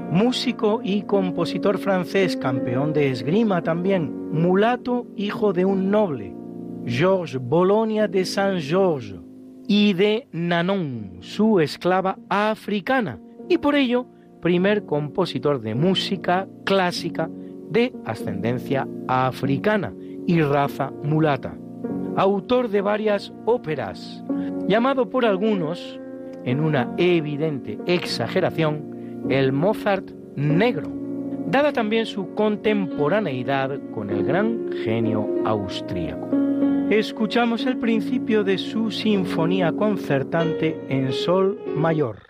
músico 0.09 0.81
y 0.83 1.03
compositor 1.03 1.77
francés, 1.77 2.35
campeón 2.35 2.93
de 2.93 3.11
esgrima 3.11 3.61
también, 3.61 4.31
mulato, 4.31 5.05
hijo 5.15 5.53
de 5.53 5.65
un 5.65 5.91
noble 5.91 6.33
Georges 6.89 7.37
Bolonia 7.37 8.07
de 8.07 8.23
Saint 8.23 8.61
Georges 8.61 9.19
y 9.67 9.91
de 9.91 10.25
Nanon, 10.31 11.17
su 11.19 11.59
esclava 11.59 12.17
africana, 12.29 13.19
y 13.49 13.57
por 13.57 13.75
ello 13.75 14.07
primer 14.41 14.85
compositor 14.85 15.59
de 15.59 15.75
música 15.75 16.47
clásica 16.63 17.29
de 17.69 17.93
ascendencia 18.05 18.87
africana 19.09 19.93
y 20.25 20.41
raza 20.41 20.93
mulata. 21.03 21.57
Autor 22.15 22.69
de 22.69 22.79
varias 22.79 23.33
óperas, 23.43 24.23
llamado 24.65 25.09
por 25.09 25.25
algunos, 25.25 25.99
en 26.45 26.61
una 26.61 26.93
evidente 26.95 27.77
exageración, 27.85 29.25
el 29.27 29.51
Mozart 29.51 30.09
negro, 30.37 30.89
dada 31.47 31.73
también 31.73 32.05
su 32.05 32.33
contemporaneidad 32.33 33.77
con 33.93 34.09
el 34.09 34.23
gran 34.23 34.69
genio 34.85 35.27
austríaco 35.43 36.47
escuchamos 36.89 37.65
el 37.65 37.77
principio 37.77 38.43
de 38.43 38.57
su 38.57 38.91
sinfonía 38.91 39.73
concertante 39.73 40.79
en 40.89 41.11
sol 41.11 41.59
mayor. 41.75 42.27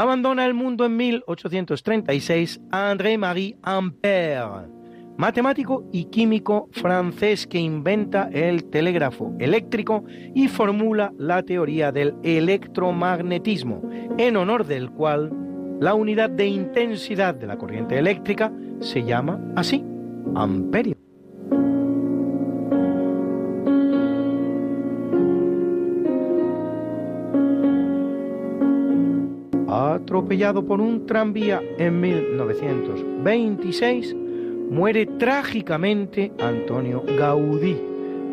Abandona 0.00 0.46
el 0.46 0.54
mundo 0.54 0.86
en 0.86 0.96
1836 0.96 2.58
André-Marie 2.70 3.58
Ampère, 3.62 4.66
matemático 5.18 5.84
y 5.92 6.06
químico 6.06 6.70
francés 6.72 7.46
que 7.46 7.58
inventa 7.58 8.30
el 8.32 8.64
telégrafo 8.70 9.34
eléctrico 9.38 10.02
y 10.34 10.48
formula 10.48 11.12
la 11.18 11.42
teoría 11.42 11.92
del 11.92 12.14
electromagnetismo, 12.22 13.82
en 14.16 14.38
honor 14.38 14.66
del 14.66 14.90
cual 14.90 15.30
la 15.80 15.92
unidad 15.92 16.30
de 16.30 16.46
intensidad 16.46 17.34
de 17.34 17.48
la 17.48 17.58
corriente 17.58 17.98
eléctrica 17.98 18.50
se 18.80 19.04
llama 19.04 19.38
así, 19.54 19.84
amperio. 20.34 20.96
Atropellado 30.10 30.66
por 30.66 30.80
un 30.80 31.06
tranvía 31.06 31.62
en 31.78 32.00
1926, 32.00 34.16
muere 34.68 35.06
trágicamente 35.06 36.32
Antonio 36.40 37.04
Gaudí, 37.16 37.80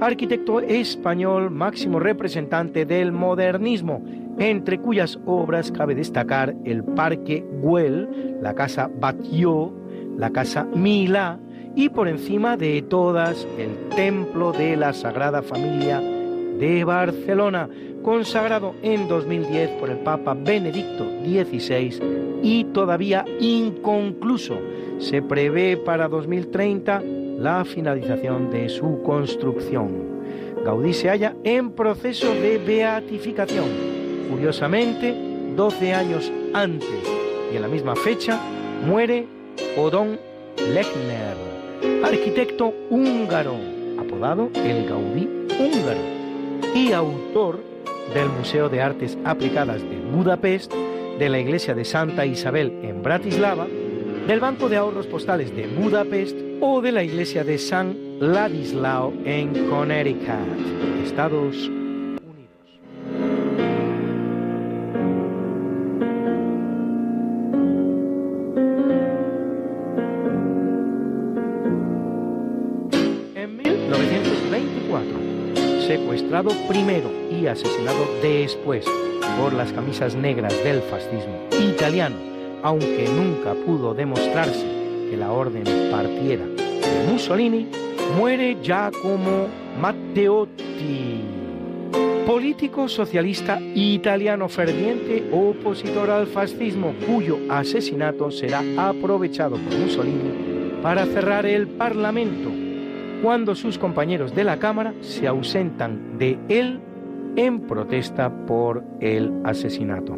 arquitecto 0.02 0.60
español 0.60 1.52
máximo 1.52 2.00
representante 2.00 2.88
del 2.88 3.12
modernismo, 3.12 4.04
entre 4.40 4.80
cuyas 4.80 5.20
obras 5.28 5.72
cabe 5.72 5.94
destacar 5.94 6.56
el 6.66 6.84
Parque 6.84 7.46
Güell, 7.62 8.40
la 8.42 8.56
Casa 8.56 8.90
Batlló, 9.00 9.72
la 10.18 10.32
Casa 10.32 10.68
Milá 10.74 11.38
y 11.76 11.90
por 11.90 12.08
encima 12.08 12.58
de 12.58 12.82
todas 12.82 13.48
el 13.60 13.78
Templo 13.96 14.52
de 14.52 14.78
la 14.78 14.94
Sagrada 14.94 15.44
Familia 15.44 16.02
de 16.60 16.84
Barcelona, 16.84 17.70
consagrado 18.04 18.76
en 18.82 19.08
2010 19.08 19.72
por 19.80 19.90
el 19.90 19.98
Papa 20.00 20.34
Benedicto 20.34 21.06
XVI 21.24 22.40
y 22.42 22.66
todavía 22.66 23.26
inconcluso. 23.40 24.58
Se 25.00 25.22
prevé 25.22 25.78
para 25.78 26.08
2030 26.08 27.04
la 27.40 27.66
finalización 27.66 28.50
de 28.50 28.70
su 28.70 29.02
construcción. 29.04 30.18
Gaudí 30.64 30.94
se 30.94 31.10
halla 31.10 31.36
en 31.44 31.72
proceso 31.72 32.34
de 32.34 32.58
beatificación. 32.58 33.66
Curiosamente, 34.30 35.16
12 35.56 35.94
años 35.94 36.32
antes 36.54 36.90
y 37.52 37.56
en 37.56 37.62
la 37.62 37.68
misma 37.68 37.96
fecha 37.96 38.40
muere 38.86 39.28
Odón 39.78 40.20
Lechner, 40.74 41.38
arquitecto 42.04 42.74
húngaro, 42.90 43.56
apodado 44.00 44.50
el 44.56 44.88
Gaudí 44.88 45.30
húngaro 45.60 46.17
y 46.74 46.92
autor 46.92 47.60
del 48.14 48.30
Museo 48.30 48.70
de 48.70 48.82
Artes 48.82 49.18
Aplicadas 49.26 49.82
de 49.82 49.98
Budapest, 50.12 50.74
de 50.74 51.30
la 51.30 51.40
Iglesia 51.40 51.74
de 51.74 51.86
Santa 51.86 52.26
Isabel 52.26 52.72
en 52.84 53.04
Bratislava, 53.04 53.68
del 54.28 54.40
Banco 54.40 54.70
de 54.70 54.78
Ahorros 54.78 55.08
Postales 55.08 55.56
de 55.56 55.68
Budapest 55.68 56.38
o 56.62 56.82
de 56.82 56.92
la 56.92 57.04
Iglesia 57.04 57.44
de 57.44 57.58
San 57.58 57.98
Ladislao 58.20 59.14
en 59.26 59.70
Connecticut, 59.70 61.04
Estados 61.04 61.68
Unidos. 61.68 61.87
Primero 76.44 77.10
y 77.32 77.48
asesinado 77.48 78.06
después 78.22 78.86
por 79.40 79.54
las 79.54 79.72
camisas 79.74 80.16
negras 80.16 80.54
del 80.64 80.82
fascismo 80.82 81.48
italiano, 81.60 82.16
aunque 82.64 83.08
nunca 83.10 83.54
pudo 83.66 83.94
demostrarse 83.94 84.66
que 85.10 85.18
la 85.18 85.32
orden 85.32 85.64
partiera. 85.92 86.46
De 86.46 87.12
Mussolini, 87.12 87.68
muere 88.16 88.58
Giacomo 88.62 89.48
Matteotti, 89.82 91.22
político 92.26 92.88
socialista 92.88 93.60
italiano 93.74 94.48
ferviente 94.48 95.28
opositor 95.32 96.12
al 96.12 96.28
fascismo, 96.28 96.94
cuyo 97.08 97.40
asesinato 97.50 98.30
será 98.30 98.62
aprovechado 98.78 99.58
por 99.58 99.78
Mussolini 99.78 100.82
para 100.84 101.06
cerrar 101.06 101.46
el 101.46 101.68
Parlamento 101.68 102.57
cuando 103.22 103.56
sus 103.56 103.78
compañeros 103.78 104.36
de 104.36 104.44
la 104.44 104.58
Cámara 104.58 104.94
se 105.02 105.28
ausentan 105.28 106.18
de 106.18 106.38
él 106.50 106.80
en 107.36 107.62
protesta 107.62 108.46
por 108.46 108.84
el 109.00 109.32
asesinato. 109.44 110.18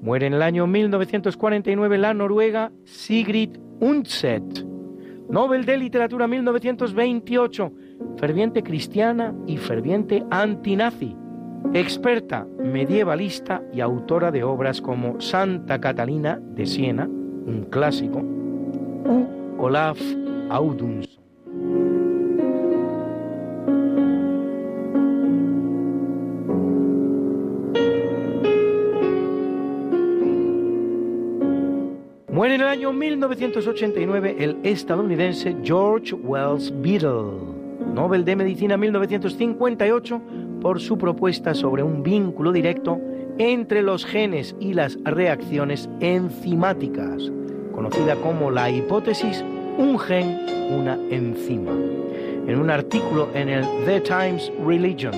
Muere 0.00 0.26
en 0.28 0.34
el 0.34 0.42
año 0.42 0.68
1949 0.68 1.98
la 1.98 2.14
noruega 2.14 2.70
Sigrid 2.84 3.58
Undset, 3.80 4.64
Nobel 5.28 5.64
de 5.66 5.76
Literatura 5.78 6.28
1928, 6.28 7.72
ferviente 8.16 8.62
cristiana 8.62 9.34
y 9.48 9.56
ferviente 9.56 10.24
antinazi 10.30 11.16
experta 11.74 12.46
medievalista 12.58 13.62
y 13.72 13.80
autora 13.80 14.30
de 14.30 14.44
obras 14.44 14.80
como 14.80 15.20
Santa 15.20 15.80
Catalina 15.80 16.40
de 16.40 16.66
Siena, 16.66 17.04
un 17.04 17.66
clásico, 17.70 18.20
u 18.20 19.26
Olaf 19.58 20.00
Audunson. 20.50 21.16
Muere 32.36 32.56
en 32.56 32.60
el 32.60 32.68
año 32.68 32.92
1989 32.92 34.36
el 34.38 34.58
estadounidense 34.62 35.56
George 35.62 36.14
Wells 36.14 36.70
Beadle, 36.82 37.55
Nobel 37.96 38.26
de 38.26 38.36
Medicina 38.36 38.76
1958 38.76 40.20
por 40.60 40.80
su 40.80 40.98
propuesta 40.98 41.54
sobre 41.54 41.82
un 41.82 42.02
vínculo 42.02 42.52
directo 42.52 43.00
entre 43.38 43.80
los 43.80 44.04
genes 44.04 44.54
y 44.60 44.74
las 44.74 44.98
reacciones 45.02 45.88
enzimáticas, 46.00 47.32
conocida 47.74 48.14
como 48.16 48.50
la 48.50 48.68
hipótesis 48.68 49.42
un 49.78 49.98
gen, 49.98 50.44
una 50.78 50.98
enzima. 51.08 51.72
En 51.72 52.60
un 52.60 52.68
artículo 52.68 53.30
en 53.32 53.48
el 53.48 53.64
The 53.86 54.02
Times 54.02 54.52
Religion, 54.62 55.14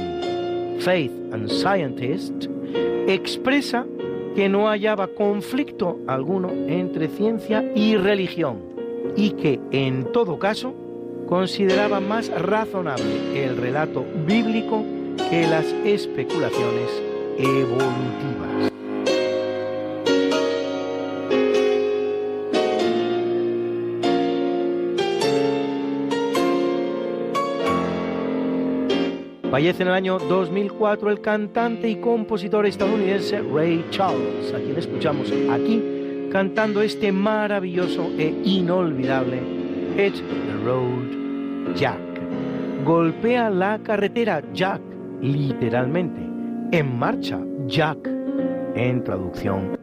Faith 0.78 1.10
and 1.32 1.48
Scientist, 1.48 2.46
expresa 3.08 3.86
que 4.36 4.48
no 4.48 4.68
hallaba 4.68 5.08
conflicto 5.08 5.98
alguno 6.06 6.52
entre 6.68 7.08
ciencia 7.08 7.72
y 7.74 7.96
religión 7.96 8.58
y 9.16 9.30
que, 9.30 9.58
en 9.72 10.12
todo 10.12 10.38
caso, 10.38 10.76
consideraba 11.28 12.00
más 12.00 12.30
razonable 12.30 13.44
el 13.44 13.56
relato 13.56 14.04
bíblico 14.26 14.82
que 15.30 15.46
las 15.46 15.66
especulaciones 15.84 16.90
evolutivas. 17.38 18.72
Fallece 29.50 29.82
en 29.82 29.88
el 29.88 29.94
año 29.94 30.18
2004 30.18 31.10
el 31.10 31.20
cantante 31.20 31.88
y 31.88 31.96
compositor 31.96 32.64
estadounidense 32.64 33.40
Ray 33.42 33.84
Charles, 33.90 34.54
a 34.54 34.58
quien 34.58 34.78
escuchamos 34.78 35.32
aquí 35.50 35.82
cantando 36.30 36.82
este 36.82 37.10
maravilloso 37.10 38.10
e 38.18 38.34
inolvidable 38.44 39.40
Hit 39.96 40.14
the 40.14 40.64
Road 40.64 41.17
Jack. 41.74 41.98
Golpea 42.84 43.50
la 43.50 43.78
carretera 43.78 44.42
Jack 44.52 44.80
literalmente, 45.20 46.20
en 46.72 46.98
marcha, 46.98 47.40
Jack, 47.66 47.98
en 48.74 49.02
traducción 49.04 49.78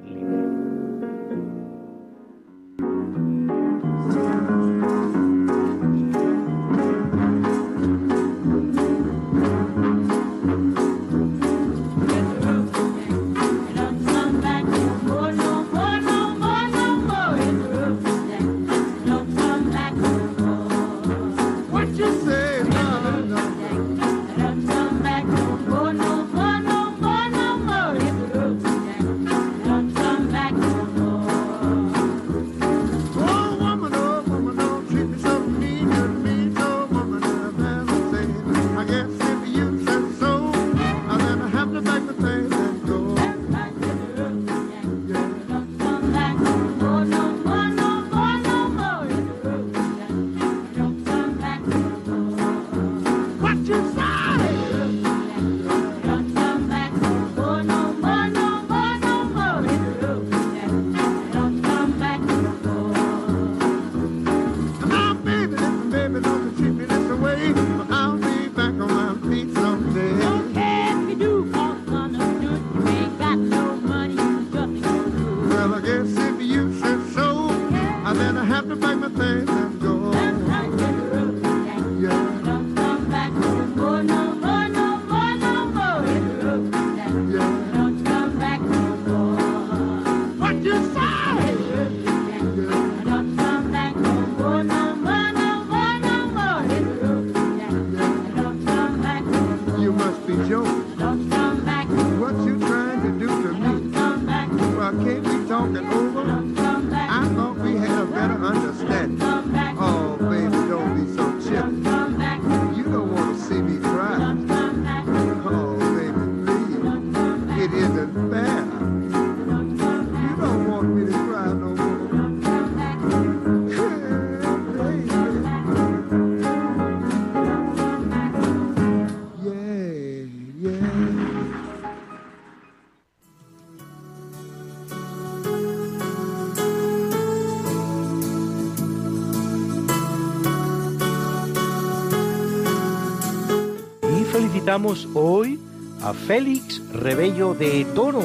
hoy 145.13 145.57
a 146.01 146.13
Félix 146.13 146.81
Rebello 146.91 147.53
de 147.53 147.85
Toro, 147.95 148.23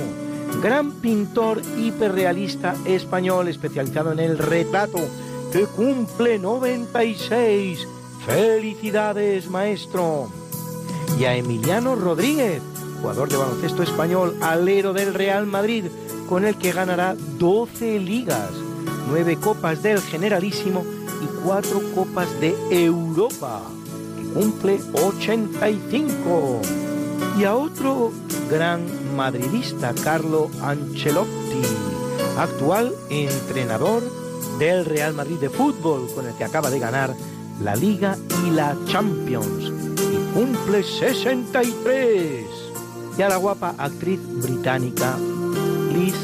gran 0.60 0.90
pintor 0.90 1.62
hiperrealista 1.78 2.74
español 2.86 3.46
especializado 3.46 4.10
en 4.10 4.18
el 4.18 4.36
retrato, 4.36 4.98
que 5.52 5.66
cumple 5.66 6.40
96. 6.40 7.86
Felicidades, 8.26 9.48
maestro. 9.48 10.28
Y 11.20 11.24
a 11.24 11.36
Emiliano 11.36 11.94
Rodríguez, 11.94 12.60
jugador 13.00 13.28
de 13.28 13.36
baloncesto 13.36 13.84
español, 13.84 14.36
alero 14.40 14.92
del 14.92 15.14
Real 15.14 15.46
Madrid, 15.46 15.84
con 16.28 16.44
el 16.44 16.56
que 16.56 16.72
ganará 16.72 17.14
12 17.38 18.00
ligas, 18.00 18.50
9 19.08 19.36
copas 19.36 19.84
del 19.84 20.00
Generalísimo 20.00 20.84
y 21.22 21.44
4 21.44 21.80
copas 21.94 22.28
de 22.40 22.56
Europa 22.70 23.62
cumple 24.34 24.80
85. 24.92 26.60
Y 27.38 27.44
a 27.44 27.54
otro 27.54 28.12
gran 28.50 28.84
madridista, 29.16 29.94
Carlo 30.02 30.50
Ancelotti, 30.62 31.62
actual 32.38 32.92
entrenador 33.08 34.02
del 34.58 34.84
Real 34.84 35.14
Madrid 35.14 35.38
de 35.38 35.50
fútbol, 35.50 36.08
con 36.14 36.26
el 36.26 36.34
que 36.34 36.44
acaba 36.44 36.70
de 36.70 36.78
ganar 36.78 37.14
la 37.62 37.76
Liga 37.76 38.16
y 38.46 38.50
la 38.50 38.76
Champions. 38.86 39.72
Y 40.12 40.34
cumple 40.34 40.82
63. 40.82 42.46
Y 43.18 43.22
a 43.22 43.28
la 43.28 43.36
guapa 43.36 43.74
actriz 43.76 44.20
británica 44.42 45.16
Liz 45.92 46.14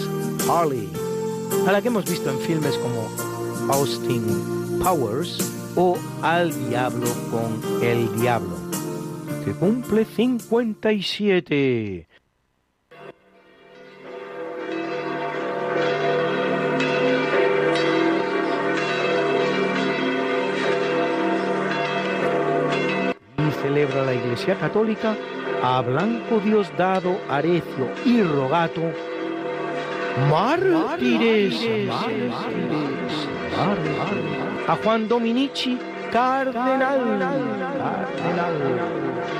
Harley, 0.48 0.90
a 1.66 1.72
la 1.72 1.82
que 1.82 1.88
hemos 1.88 2.04
visto 2.04 2.30
en 2.30 2.38
filmes 2.38 2.78
como 2.78 3.08
Austin 3.72 4.78
Powers 4.82 5.55
o 5.76 5.96
Al 6.22 6.52
Diablo 6.68 7.06
con 7.30 7.60
el 7.82 8.18
Diablo, 8.18 8.56
que 9.44 9.52
cumple 9.52 10.04
57. 10.04 12.08
Y 23.38 23.50
celebra 23.62 24.04
la 24.04 24.14
Iglesia 24.14 24.58
Católica 24.58 25.14
a 25.62 25.80
Blanco 25.82 26.40
Diosdado, 26.40 27.20
Arecio 27.28 27.90
y 28.04 28.22
Rogato, 28.22 28.82
mártires, 30.30 31.86
mártires, 31.86 33.28
mártires. 33.56 34.45
A 34.68 34.76
Juan 34.76 35.06
Dominici, 35.06 35.78
cardenal, 36.12 36.98
cardenal, 37.18 38.54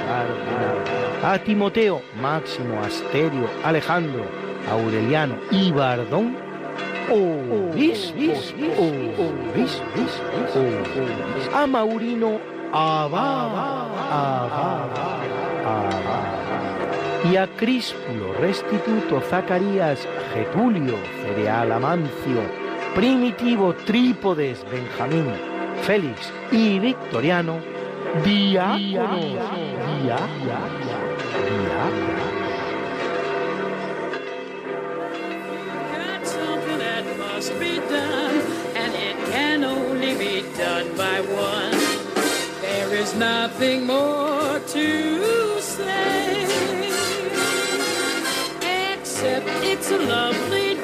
cardenal. 0.07 0.77
a 1.25 1.39
Timoteo, 1.39 2.01
Máximo, 2.21 2.81
Asterio, 2.81 3.49
Alejandro, 3.65 4.25
Aureliano 4.71 5.37
y 5.51 5.73
Bardón, 5.73 6.37
a 11.55 11.67
Maurino, 11.67 12.39
Abad, 12.73 13.51
Abad, 14.11 14.91
Abad. 15.65 17.31
y 17.33 17.37
a 17.37 17.49
Críspulo, 17.49 18.33
Restituto, 18.41 19.21
Zacarías, 19.23 20.07
Getulio, 20.35 20.97
Cereal, 21.23 21.73
Amancio, 21.73 22.66
Primitivo, 22.97 23.75
Trípodes, 23.75 24.65
Benjamín, 24.71 25.27
Félix 25.83 26.33
y 26.51 26.79
Victoriano, 26.79 27.59
diáconos, 28.25 29.21
diáconos, 30.01 30.57
diáconos. 31.53 32.27
Got 35.93 36.27
something 36.27 36.79
that 36.79 37.05
must 37.19 37.53
be 37.61 37.77
done, 37.81 38.41
and 38.75 38.95
it 38.95 39.17
can 39.31 39.63
only 39.63 40.15
be 40.15 40.43
done 40.57 40.89
by 40.97 41.21
one. 41.21 41.77
There 42.63 42.95
is 42.95 43.15
nothing 43.15 43.87
more 43.87 44.59
to 44.73 45.61
say, 45.61 46.47
except 48.95 49.47
it's 49.63 49.91
a 49.91 49.99
lovely 49.99 50.76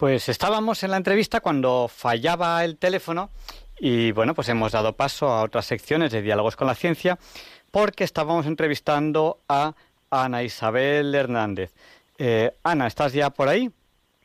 Pues 0.00 0.30
estábamos 0.30 0.82
en 0.82 0.92
la 0.92 0.96
entrevista 0.96 1.40
cuando 1.40 1.86
fallaba 1.86 2.64
el 2.64 2.78
teléfono 2.78 3.28
y 3.78 4.12
bueno, 4.12 4.34
pues 4.34 4.48
hemos 4.48 4.72
dado 4.72 4.94
paso 4.94 5.28
a 5.28 5.42
otras 5.42 5.66
secciones 5.66 6.10
de 6.10 6.22
Diálogos 6.22 6.56
con 6.56 6.68
la 6.68 6.74
Ciencia 6.74 7.18
porque 7.70 8.04
estábamos 8.04 8.46
entrevistando 8.46 9.40
a 9.46 9.74
Ana 10.10 10.42
Isabel 10.42 11.14
Hernández. 11.14 11.74
Eh, 12.16 12.50
Ana, 12.62 12.86
¿estás 12.86 13.12
ya 13.12 13.28
por 13.28 13.48
ahí? 13.48 13.70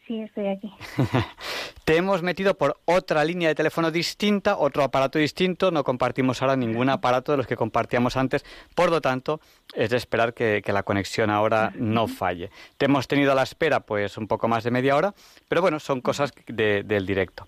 Sí, 0.08 0.22
estoy 0.22 0.48
aquí. 0.48 0.72
Te 1.84 1.98
hemos 1.98 2.22
metido 2.22 2.56
por 2.56 2.80
otra 2.86 3.24
línea 3.26 3.50
de 3.50 3.56
teléfono 3.56 3.90
distinta, 3.90 4.58
otro 4.58 4.84
aparato 4.84 5.18
distinto. 5.18 5.72
No 5.72 5.84
compartimos 5.84 6.42
ahora 6.42 6.56
ningún 6.56 6.90
aparato 6.90 7.32
de 7.32 7.38
los 7.40 7.48
que 7.48 7.56
compartíamos 7.56 8.16
antes. 8.16 8.46
Por 8.76 8.92
lo 8.92 9.02
tanto, 9.02 9.40
es 9.74 9.90
de 9.90 9.98
esperar 9.98 10.34
que, 10.36 10.62
que 10.64 10.74
la 10.74 10.84
conexión 10.84 11.30
ahora 11.32 11.72
no 11.76 12.08
falle. 12.08 12.52
Te 12.78 12.86
hemos 12.86 13.08
tenido 13.08 13.32
a 13.32 13.36
la 13.36 13.44
espera 13.44 13.80
pues 13.80 14.18
un 14.18 14.28
poco 14.28 14.48
más 14.48 14.64
de 14.64 14.72
media 14.72 14.96
hora, 14.96 15.14
pero 15.48 15.62
bueno, 15.62 15.80
son 15.80 16.02
cosas 16.02 16.32
de- 16.48 16.84
del 16.84 17.06
directo. 17.08 17.48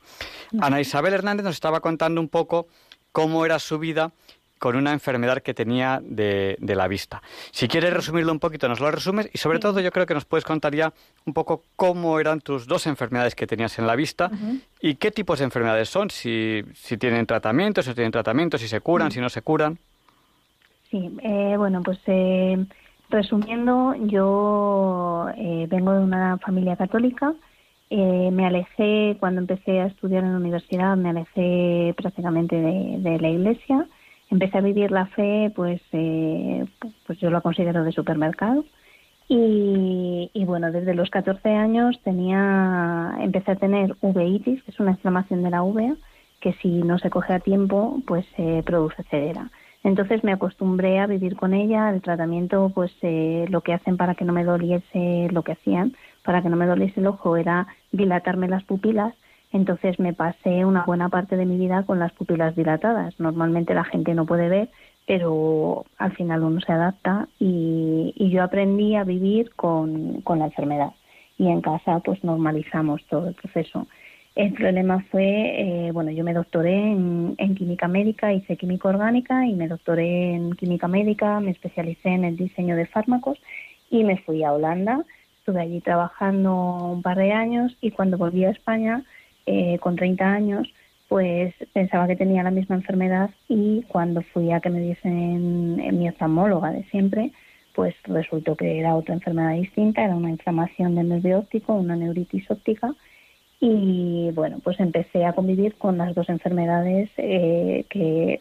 Ana 0.60 0.82
Isabel 0.82 1.14
Hernández 1.14 1.44
nos 1.44 1.56
estaba 1.56 1.80
contando 1.80 2.20
un 2.22 2.30
poco 2.30 2.68
cómo 3.12 3.46
era 3.46 3.60
su 3.60 3.78
vida 3.80 4.12
con 4.60 4.76
una 4.76 4.92
enfermedad 4.94 5.42
que 5.42 5.54
tenía 5.54 6.00
de, 6.04 6.56
de 6.60 6.76
la 6.76 6.88
vista. 6.88 7.22
Si 7.52 7.68
quieres 7.68 7.94
resumirlo 7.94 8.32
un 8.32 8.40
poquito, 8.40 8.68
nos 8.68 8.80
lo 8.80 8.90
resumes 8.92 9.30
y 9.34 9.38
sobre 9.38 9.60
todo 9.60 9.80
yo 9.80 9.92
creo 9.92 10.06
que 10.06 10.14
nos 10.14 10.26
puedes 10.26 10.44
contar 10.44 10.74
ya 10.74 10.94
un 11.26 11.34
poco 11.34 11.64
cómo 11.76 12.20
eran 12.20 12.42
tus 12.42 12.68
dos 12.68 12.88
enfermedades 12.88 13.36
que 13.36 13.48
tenías 13.48 13.78
en 13.80 13.88
la 13.88 13.96
vista 13.96 14.32
y 14.82 14.96
qué 14.96 15.12
tipos 15.12 15.40
de 15.40 15.46
enfermedades 15.46 15.90
son, 15.90 16.10
si, 16.10 16.64
si 16.74 16.98
tienen 16.98 17.26
tratamiento, 17.26 17.82
si 17.82 17.90
no 17.90 17.96
tienen 17.96 18.12
tratamiento, 18.12 18.58
si 18.58 18.68
se 18.68 18.82
curan, 18.82 19.12
si 19.12 19.20
no 19.22 19.30
se 19.30 19.42
curan. 19.42 19.78
Sí, 20.90 21.18
eh, 21.22 21.56
bueno, 21.58 21.82
pues 21.84 22.00
eh, 22.08 22.66
resumiendo, 23.10 23.94
yo 24.06 25.28
eh, 25.36 25.68
vengo 25.70 25.92
de 25.92 26.00
una 26.00 26.38
familia 26.38 26.76
católica. 26.78 27.34
eh, 27.90 28.30
me 28.32 28.46
alejé 28.46 29.18
cuando 29.20 29.42
empecé 29.42 29.80
a 29.82 29.86
estudiar 29.88 30.24
en 30.24 30.32
la 30.34 30.38
universidad, 30.40 30.98
me 30.98 31.10
alejé 31.10 31.94
prácticamente 31.98 32.56
de, 32.56 32.98
de 33.00 33.20
la 33.20 33.30
iglesia. 33.30 33.88
Empecé 34.30 34.58
a 34.58 34.62
vivir 34.62 34.92
la 34.92 35.06
fe, 35.08 35.52
pues, 35.56 35.82
eh, 35.92 36.66
pues 37.06 37.20
yo 37.20 37.30
lo 37.30 37.42
considero 37.42 37.84
de 37.84 37.92
supermercado. 37.92 38.66
Y, 39.30 40.30
y 40.34 40.46
bueno, 40.46 40.72
desde 40.72 40.94
los 40.94 41.10
14 41.10 41.50
años 41.50 42.00
tenía, 42.04 43.16
empecé 43.20 43.52
a 43.52 43.56
tener 43.56 43.96
uveitis, 44.02 44.64
que 44.64 44.72
es 44.72 44.80
una 44.80 44.92
inflamación 44.92 45.44
de 45.44 45.50
la 45.50 45.64
uvea, 45.64 45.96
que 46.40 46.54
si 46.54 46.70
no 46.70 46.98
se 47.00 47.10
coge 47.10 47.34
a 47.34 47.40
tiempo, 47.40 48.02
pues 48.06 48.26
eh, 48.38 48.64
produce 48.66 49.04
ceguera. 49.04 49.52
Entonces 49.84 50.24
me 50.24 50.34
acostumbré 50.34 51.00
a 51.00 51.08
vivir 51.08 51.36
con 51.36 51.54
ella, 51.54 51.90
el 51.90 52.02
tratamiento, 52.02 52.72
pues 52.74 52.92
eh, 53.02 53.46
lo 53.50 53.62
que 53.62 53.74
hacen 53.74 53.98
para 53.98 54.16
que 54.16 54.26
no 54.26 54.34
me 54.34 54.44
doliese, 54.44 55.30
lo 55.32 55.44
que 55.44 55.54
hacían 55.54 55.94
para 56.24 56.42
que 56.42 56.50
no 56.50 56.58
me 56.58 56.66
doliese 56.66 57.00
el 57.00 57.08
ojo 57.08 57.38
era 57.38 57.68
dilatarme 57.94 58.50
las 58.50 58.64
pupilas, 58.66 59.14
entonces 59.52 60.00
me 60.00 60.14
pasé 60.14 60.66
una 60.66 60.84
buena 60.84 61.10
parte 61.10 61.38
de 61.38 61.46
mi 61.46 61.58
vida 61.58 61.84
con 61.84 62.00
las 62.00 62.12
pupilas 62.14 62.56
dilatadas. 62.56 63.20
Normalmente 63.20 63.74
la 63.74 63.86
gente 63.86 64.14
no 64.14 64.26
puede 64.26 64.50
ver, 64.50 64.70
pero 65.06 65.86
al 65.98 66.14
final 66.14 66.44
uno 66.44 66.60
se 66.62 66.72
adapta 66.72 67.28
y, 67.40 68.14
yo 68.30 68.44
aprendí 68.44 68.96
a 68.96 69.04
vivir 69.04 69.52
con, 69.56 70.22
con 70.22 70.40
la 70.40 70.46
enfermedad 70.46 70.92
y 71.38 71.48
en 71.48 71.62
casa 71.62 72.00
pues 72.00 72.24
normalizamos 72.24 73.06
todo 73.06 73.30
el 73.30 73.36
proceso. 73.36 73.88
El 74.36 74.54
problema 74.54 75.04
fue, 75.10 75.88
eh, 75.88 75.92
bueno, 75.92 76.12
yo 76.12 76.24
me 76.24 76.34
doctoré 76.34 76.76
en, 76.76 77.34
en, 77.38 77.56
química 77.56 77.88
médica, 77.88 78.34
hice 78.34 78.58
química 78.58 78.90
orgánica 78.90 79.48
y 79.48 79.56
me 79.56 79.68
doctoré 79.68 80.36
en 80.36 80.54
química 80.54 80.88
médica, 80.88 81.40
me 81.40 81.52
especialicé 81.52 82.10
en 82.10 82.24
el 82.24 82.38
diseño 82.38 82.76
de 82.76 82.86
fármacos 82.86 83.40
y 83.90 84.04
me 84.04 84.18
fui 84.18 84.44
a 84.44 84.54
Holanda. 84.54 85.04
Estuve 85.40 85.62
allí 85.62 85.80
trabajando 85.80 86.54
un 86.92 87.02
par 87.02 87.18
de 87.18 87.32
años 87.32 87.76
y 87.82 87.92
cuando 87.92 88.18
volví 88.18 88.44
a 88.44 88.52
España, 88.52 89.04
eh, 89.48 89.80
con 89.80 89.96
30 89.96 90.24
años, 90.24 90.68
pues 91.08 91.54
pensaba 91.74 92.08
que 92.08 92.16
tenía 92.16 92.44
la 92.44 92.52
misma 92.52 92.76
enfermedad 92.76 93.32
y 93.48 93.82
cuando 93.88 94.22
fui 94.22 94.52
a 94.52 94.60
que 94.60 94.70
me 94.70 94.82
diesen 94.82 95.80
en 95.80 96.00
mi 96.00 96.10
oftalmóloga 96.10 96.72
de 96.72 96.84
siempre, 96.86 97.32
pues 97.74 97.96
resultó 98.04 98.56
que 98.56 98.80
era 98.80 98.96
otra 98.96 99.14
enfermedad 99.14 99.54
distinta, 99.54 100.04
era 100.04 100.16
una 100.16 100.30
inflamación 100.30 100.96
del 100.96 101.10
nervio 101.10 101.40
óptico, 101.40 101.74
una 101.74 101.96
neuritis 101.96 102.50
óptica 102.52 102.94
y 103.60 104.32
bueno, 104.34 104.60
pues 104.64 104.80
empecé 104.80 105.26
a 105.26 105.34
convivir 105.34 105.76
con 105.76 105.98
las 105.98 106.14
dos 106.14 106.30
enfermedades 106.30 107.10
eh, 107.18 107.86
que 107.90 108.40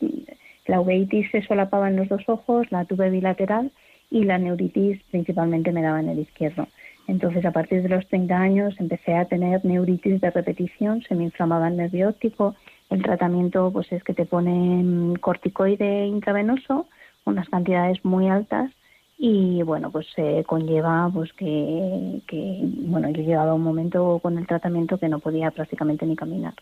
la 0.67 0.81
uveitis 0.81 1.31
se 1.31 1.43
solapaba 1.43 1.89
en 1.89 1.97
los 1.97 2.09
dos 2.09 2.23
ojos, 2.29 2.71
la 2.71 2.85
tuve 2.85 3.11
bilateral 3.11 3.71
y 4.11 4.25
la 4.25 4.39
neuritis 4.39 5.01
principalmente 5.11 5.73
me 5.73 5.83
daba 5.83 6.01
en 6.01 6.09
el 6.09 6.19
izquierdo. 6.19 6.67
Entonces, 7.09 7.45
a 7.45 7.53
partir 7.53 7.83
de 7.83 7.89
los 7.89 8.07
30 8.09 8.37
años 8.37 8.75
empecé 8.79 9.15
a 9.15 9.27
tener 9.27 9.65
neuritis 9.65 10.21
de 10.21 10.31
repetición, 10.31 11.03
se 11.03 11.15
me 11.15 11.25
inflamaba 11.25 11.69
el 11.69 11.77
nervio 11.77 12.09
óptico. 12.09 12.55
El 12.91 13.03
tratamiento 13.03 13.71
pues 13.73 13.91
es 13.93 14.03
que 14.03 14.15
te 14.15 14.27
ponen 14.27 15.17
corticoide 15.17 16.07
intravenoso, 16.07 16.87
unas 17.25 17.49
cantidades 17.49 18.05
muy 18.05 18.29
altas 18.29 18.71
y 19.19 19.63
bueno, 19.63 19.91
pues 19.91 20.07
se 20.15 20.45
conlleva 20.45 21.11
pues 21.13 21.33
que, 21.33 22.21
que 22.27 22.61
bueno, 22.63 23.09
yo 23.11 23.23
llegaba 23.23 23.53
a 23.53 23.55
un 23.55 23.63
momento 23.63 24.19
con 24.23 24.37
el 24.37 24.47
tratamiento 24.47 24.99
que 24.99 25.09
no 25.09 25.21
podía 25.21 25.51
prácticamente 25.51 26.07
ni 26.07 26.17
caminar. 26.17 26.55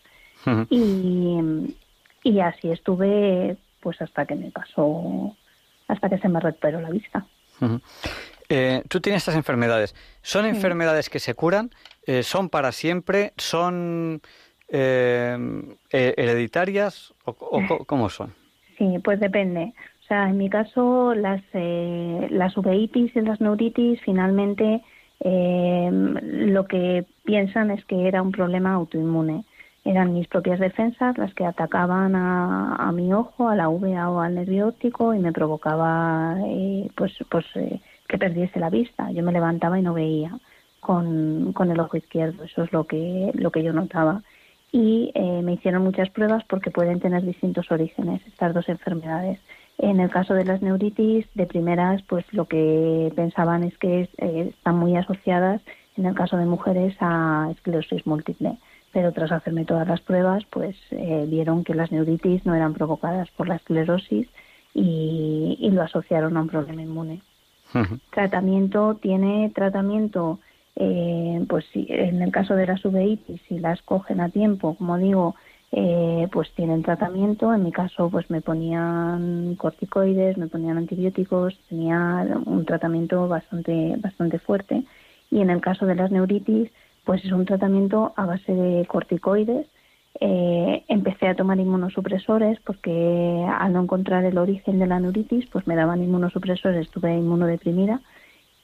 y, 0.69 1.37
y 2.23 2.39
así 2.39 2.71
estuve 2.71 3.57
pues 3.81 4.01
hasta 4.01 4.25
que 4.25 4.35
me 4.35 4.51
pasó 4.51 5.35
hasta 5.87 6.09
que 6.09 6.17
se 6.17 6.29
me 6.29 6.39
recuperó 6.39 6.81
la 6.81 6.89
vista. 6.89 7.25
Eh, 8.49 8.83
tú 8.89 9.01
tienes 9.01 9.23
estas 9.23 9.35
enfermedades. 9.35 9.95
¿Son 10.21 10.45
enfermedades 10.45 11.09
que 11.09 11.19
se 11.19 11.33
curan? 11.33 11.71
Eh, 12.05 12.23
¿Son 12.23 12.49
para 12.49 12.71
siempre? 12.71 13.33
¿Son 13.37 14.21
eh, 14.69 15.37
hereditarias? 15.91 17.13
¿O, 17.25 17.35
cómo 17.85 18.09
son? 18.09 18.33
Sí, 18.77 18.99
pues 19.03 19.19
depende. 19.19 19.73
O 20.03 20.07
sea, 20.07 20.29
en 20.29 20.37
mi 20.37 20.49
caso, 20.49 21.15
las, 21.15 21.41
las 21.53 22.55
uveitis 22.57 23.15
y 23.15 23.21
las 23.21 23.41
neuritis 23.41 23.99
finalmente 24.01 24.81
lo 25.23 26.67
que 26.67 27.05
piensan 27.23 27.71
es 27.71 27.83
que 27.85 28.07
era 28.07 28.21
un 28.21 28.31
problema 28.31 28.73
autoinmune. 28.73 29.43
Eran 29.83 30.13
mis 30.13 30.27
propias 30.27 30.59
defensas 30.59 31.17
las 31.17 31.33
que 31.33 31.45
atacaban 31.45 32.15
a, 32.15 32.75
a 32.75 32.91
mi 32.91 33.13
ojo, 33.13 33.49
a 33.49 33.55
la 33.55 33.69
uvea 33.69 34.09
o 34.09 34.19
al 34.19 34.35
nervio 34.35 34.67
óptico 34.67 35.13
y 35.13 35.19
me 35.19 35.31
provocaba 35.31 36.35
pues, 36.95 37.13
pues 37.29 37.45
que 38.07 38.17
perdiese 38.17 38.59
la 38.59 38.69
vista. 38.69 39.11
Yo 39.11 39.23
me 39.23 39.31
levantaba 39.31 39.79
y 39.79 39.81
no 39.81 39.93
veía 39.93 40.37
con, 40.79 41.53
con 41.53 41.71
el 41.71 41.79
ojo 41.79 41.97
izquierdo. 41.97 42.43
Eso 42.43 42.63
es 42.63 42.71
lo 42.71 42.85
que, 42.85 43.31
lo 43.33 43.51
que 43.51 43.63
yo 43.63 43.73
notaba. 43.73 44.21
Y 44.71 45.11
eh, 45.15 45.41
me 45.41 45.53
hicieron 45.53 45.83
muchas 45.83 46.09
pruebas 46.09 46.43
porque 46.43 46.69
pueden 46.69 46.99
tener 46.99 47.23
distintos 47.23 47.71
orígenes 47.71 48.21
estas 48.27 48.53
dos 48.53 48.67
enfermedades. 48.69 49.39
En 49.77 49.99
el 49.99 50.09
caso 50.09 50.33
de 50.33 50.45
las 50.45 50.61
neuritis, 50.61 51.25
de 51.33 51.45
primeras, 51.45 52.01
pues 52.03 52.25
lo 52.33 52.45
que 52.45 53.11
pensaban 53.15 53.63
es 53.63 53.77
que 53.77 54.09
eh, 54.17 54.49
están 54.49 54.77
muy 54.77 54.95
asociadas, 54.95 55.61
en 55.97 56.05
el 56.05 56.13
caso 56.13 56.37
de 56.37 56.45
mujeres, 56.45 56.95
a 56.99 57.49
esclerosis 57.51 58.05
múltiple. 58.05 58.57
Pero 58.91 59.11
tras 59.11 59.31
hacerme 59.31 59.65
todas 59.65 59.87
las 59.87 60.01
pruebas, 60.01 60.43
pues 60.49 60.75
eh, 60.91 61.25
vieron 61.27 61.63
que 61.63 61.73
las 61.73 61.91
neuritis 61.91 62.45
no 62.45 62.53
eran 62.53 62.73
provocadas 62.73 63.29
por 63.31 63.47
la 63.47 63.55
esclerosis 63.55 64.27
y, 64.73 65.57
y 65.59 65.71
lo 65.71 65.81
asociaron 65.81 66.37
a 66.37 66.41
un 66.41 66.47
problema 66.47 66.81
inmune. 66.81 67.21
Tratamiento 68.11 68.95
tiene 68.95 69.51
tratamiento, 69.53 70.39
eh, 70.75 71.43
pues 71.49 71.65
si, 71.73 71.85
en 71.89 72.21
el 72.21 72.31
caso 72.31 72.55
de 72.55 72.67
las 72.67 72.83
uveitis, 72.85 73.41
si 73.47 73.59
las 73.59 73.81
cogen 73.81 74.21
a 74.21 74.29
tiempo, 74.29 74.75
como 74.75 74.97
digo, 74.97 75.35
eh, 75.71 76.27
pues 76.31 76.49
tienen 76.55 76.83
tratamiento. 76.83 77.53
En 77.53 77.63
mi 77.63 77.71
caso, 77.71 78.09
pues 78.09 78.29
me 78.29 78.41
ponían 78.41 79.55
corticoides, 79.55 80.37
me 80.37 80.47
ponían 80.47 80.77
antibióticos, 80.77 81.59
tenía 81.69 82.25
un 82.45 82.65
tratamiento 82.65 83.27
bastante, 83.27 83.95
bastante 83.97 84.39
fuerte. 84.39 84.83
Y 85.31 85.41
en 85.41 85.49
el 85.49 85.59
caso 85.59 85.85
de 85.85 85.95
las 85.95 86.11
neuritis, 86.11 86.71
pues 87.03 87.25
es 87.25 87.31
un 87.31 87.45
tratamiento 87.45 88.13
a 88.15 88.25
base 88.25 88.53
de 88.53 88.85
corticoides 88.85 89.67
eh, 90.19 90.85
empecé 90.87 91.27
a 91.27 91.35
tomar 91.35 91.59
inmunosupresores 91.59 92.59
porque 92.61 93.45
al 93.59 93.73
no 93.73 93.83
encontrar 93.83 94.23
el 94.23 94.37
origen 94.37 94.79
de 94.79 94.87
la 94.87 94.99
neuritis, 94.99 95.45
pues 95.47 95.67
me 95.67 95.75
daban 95.75 96.03
inmunosupresores, 96.03 96.85
estuve 96.87 97.13
inmunodeprimida 97.15 97.99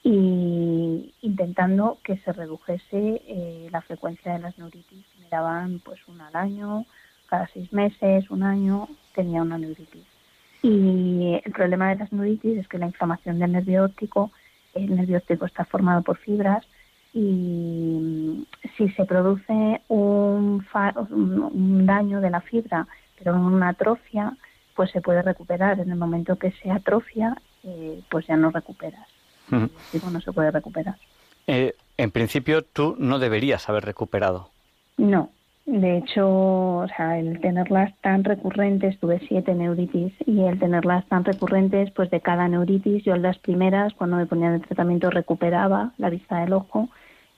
y 0.02 1.14
intentando 1.20 1.98
que 2.02 2.16
se 2.18 2.32
redujese 2.32 3.22
eh, 3.26 3.68
la 3.70 3.82
frecuencia 3.82 4.32
de 4.32 4.38
las 4.38 4.58
neuritis. 4.58 5.04
Me 5.20 5.28
daban 5.28 5.80
pues 5.84 6.00
una 6.08 6.28
al 6.28 6.36
año, 6.36 6.86
cada 7.26 7.46
seis 7.48 7.72
meses, 7.72 8.30
un 8.30 8.42
año, 8.42 8.88
tenía 9.14 9.42
una 9.42 9.58
neuritis. 9.58 10.06
Y 10.62 11.40
el 11.44 11.52
problema 11.52 11.90
de 11.90 11.96
las 11.96 12.12
neuritis 12.12 12.58
es 12.58 12.68
que 12.68 12.78
la 12.78 12.86
inflamación 12.86 13.38
del 13.38 13.52
nervio 13.52 13.84
óptico, 13.84 14.30
el 14.74 14.94
nervio 14.94 15.18
óptico 15.18 15.44
está 15.44 15.64
formado 15.64 16.02
por 16.02 16.16
fibras 16.16 16.66
y 17.14 18.46
si 18.76 18.88
se 18.90 19.04
produce 19.04 19.82
un, 19.88 20.64
un 21.10 21.86
daño 21.86 22.20
de 22.20 22.30
la 22.30 22.40
fibra, 22.40 22.86
pero 23.18 23.34
una 23.34 23.70
atrofia, 23.70 24.36
pues 24.74 24.90
se 24.90 25.00
puede 25.00 25.22
recuperar. 25.22 25.78
En 25.80 25.90
el 25.90 25.98
momento 25.98 26.36
que 26.36 26.52
se 26.52 26.70
atrofia, 26.70 27.36
eh, 27.64 28.00
pues 28.10 28.26
ya 28.26 28.36
no 28.36 28.50
recuperas. 28.50 29.06
no 29.50 30.20
se 30.20 30.32
puede 30.32 30.50
recuperar. 30.50 30.96
Eh, 31.46 31.74
en 31.98 32.10
principio, 32.10 32.62
tú 32.62 32.96
no 32.98 33.18
deberías 33.18 33.68
haber 33.68 33.84
recuperado. 33.84 34.48
No. 34.96 35.30
De 35.64 35.98
hecho, 35.98 36.28
o 36.28 36.88
sea, 36.96 37.18
el 37.18 37.40
tenerlas 37.40 37.94
tan 38.00 38.24
recurrentes, 38.24 38.98
tuve 38.98 39.20
siete 39.28 39.54
neuritis, 39.54 40.12
y 40.26 40.40
el 40.42 40.58
tenerlas 40.58 41.06
tan 41.06 41.24
recurrentes, 41.24 41.90
pues 41.92 42.10
de 42.10 42.20
cada 42.20 42.48
neuritis, 42.48 43.04
yo 43.04 43.14
en 43.14 43.22
las 43.22 43.38
primeras, 43.38 43.94
cuando 43.94 44.16
me 44.16 44.26
ponían 44.26 44.54
el 44.54 44.62
tratamiento, 44.62 45.10
recuperaba 45.10 45.92
la 45.98 46.10
vista 46.10 46.40
del 46.40 46.52
ojo, 46.52 46.88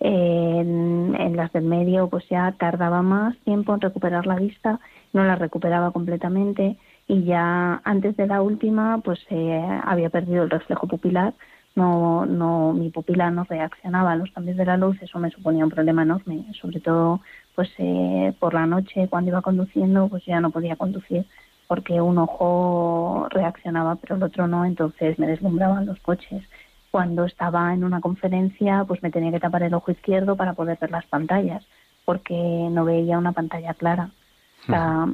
en, 0.01 1.37
las 1.37 1.53
del 1.53 1.65
medio 1.65 2.09
pues 2.09 2.25
ya 2.29 2.53
tardaba 2.53 3.03
más 3.03 3.37
tiempo 3.39 3.75
en 3.75 3.81
recuperar 3.81 4.27
la 4.27 4.37
vista, 4.37 4.81
no 5.13 5.25
la 5.25 5.37
recuperaba 5.37 5.91
completamente 5.93 6.77
y 7.09 7.25
ya 7.25 7.81
antes 7.85 8.17
de 8.17 8.27
la 8.27 8.43
última 8.43 8.99
pues 8.99 9.21
eh, 9.31 9.81
había 9.85 10.11
perdido 10.11 10.45
el 10.45 10.51
reflejo 10.51 10.87
pupilar, 10.87 11.35
no, 11.75 12.25
no, 12.27 12.73
mi 12.73 12.91
pupila 12.91 13.31
no 13.31 13.45
reaccionaba 13.45 14.13
a 14.13 14.17
los 14.17 14.31
cambios 14.31 14.57
de 14.57 14.67
la 14.67 14.77
luz, 14.77 14.97
eso 15.03 15.19
me 15.19 15.31
suponía 15.31 15.65
un 15.65 15.71
problema 15.71 16.03
enorme, 16.03 16.47
sobre 16.61 16.81
todo 16.81 17.21
pues 17.55 17.71
eh, 17.79 18.33
por 18.39 18.55
la 18.55 18.67
noche 18.67 19.09
cuando 19.09 19.31
iba 19.31 19.43
conduciendo 19.43 20.09
pues 20.09 20.25
ya 20.25 20.41
no 20.41 20.51
podía 20.51 20.77
conducir 20.77 21.27
porque 21.67 22.01
un 22.01 22.19
ojo 22.19 23.27
reaccionaba 23.31 23.97
pero 23.97 24.17
el 24.17 24.23
otro 24.23 24.47
no, 24.47 24.65
entonces 24.65 25.19
me 25.19 25.27
deslumbraban 25.27 25.87
los 25.87 25.99
coches 26.01 26.43
cuando 26.95 27.25
estaba 27.25 27.75
en 27.75 27.83
una 27.83 28.01
conferencia, 28.01 28.85
pues 28.87 29.03
me 29.03 29.11
tenía 29.11 29.33
que 29.33 29.41
tapar 29.41 29.65
el 29.65 29.75
ojo 29.75 29.91
izquierdo 29.91 30.37
para 30.37 30.53
poder 30.53 30.79
ver 30.81 30.93
las 30.93 31.05
pantallas, 31.07 31.67
porque 32.05 32.37
no 32.71 32.85
veía 32.85 33.19
una 33.19 33.33
pantalla 33.33 33.75
clara. 33.75 34.11
O 34.63 34.67
sea, 34.67 35.09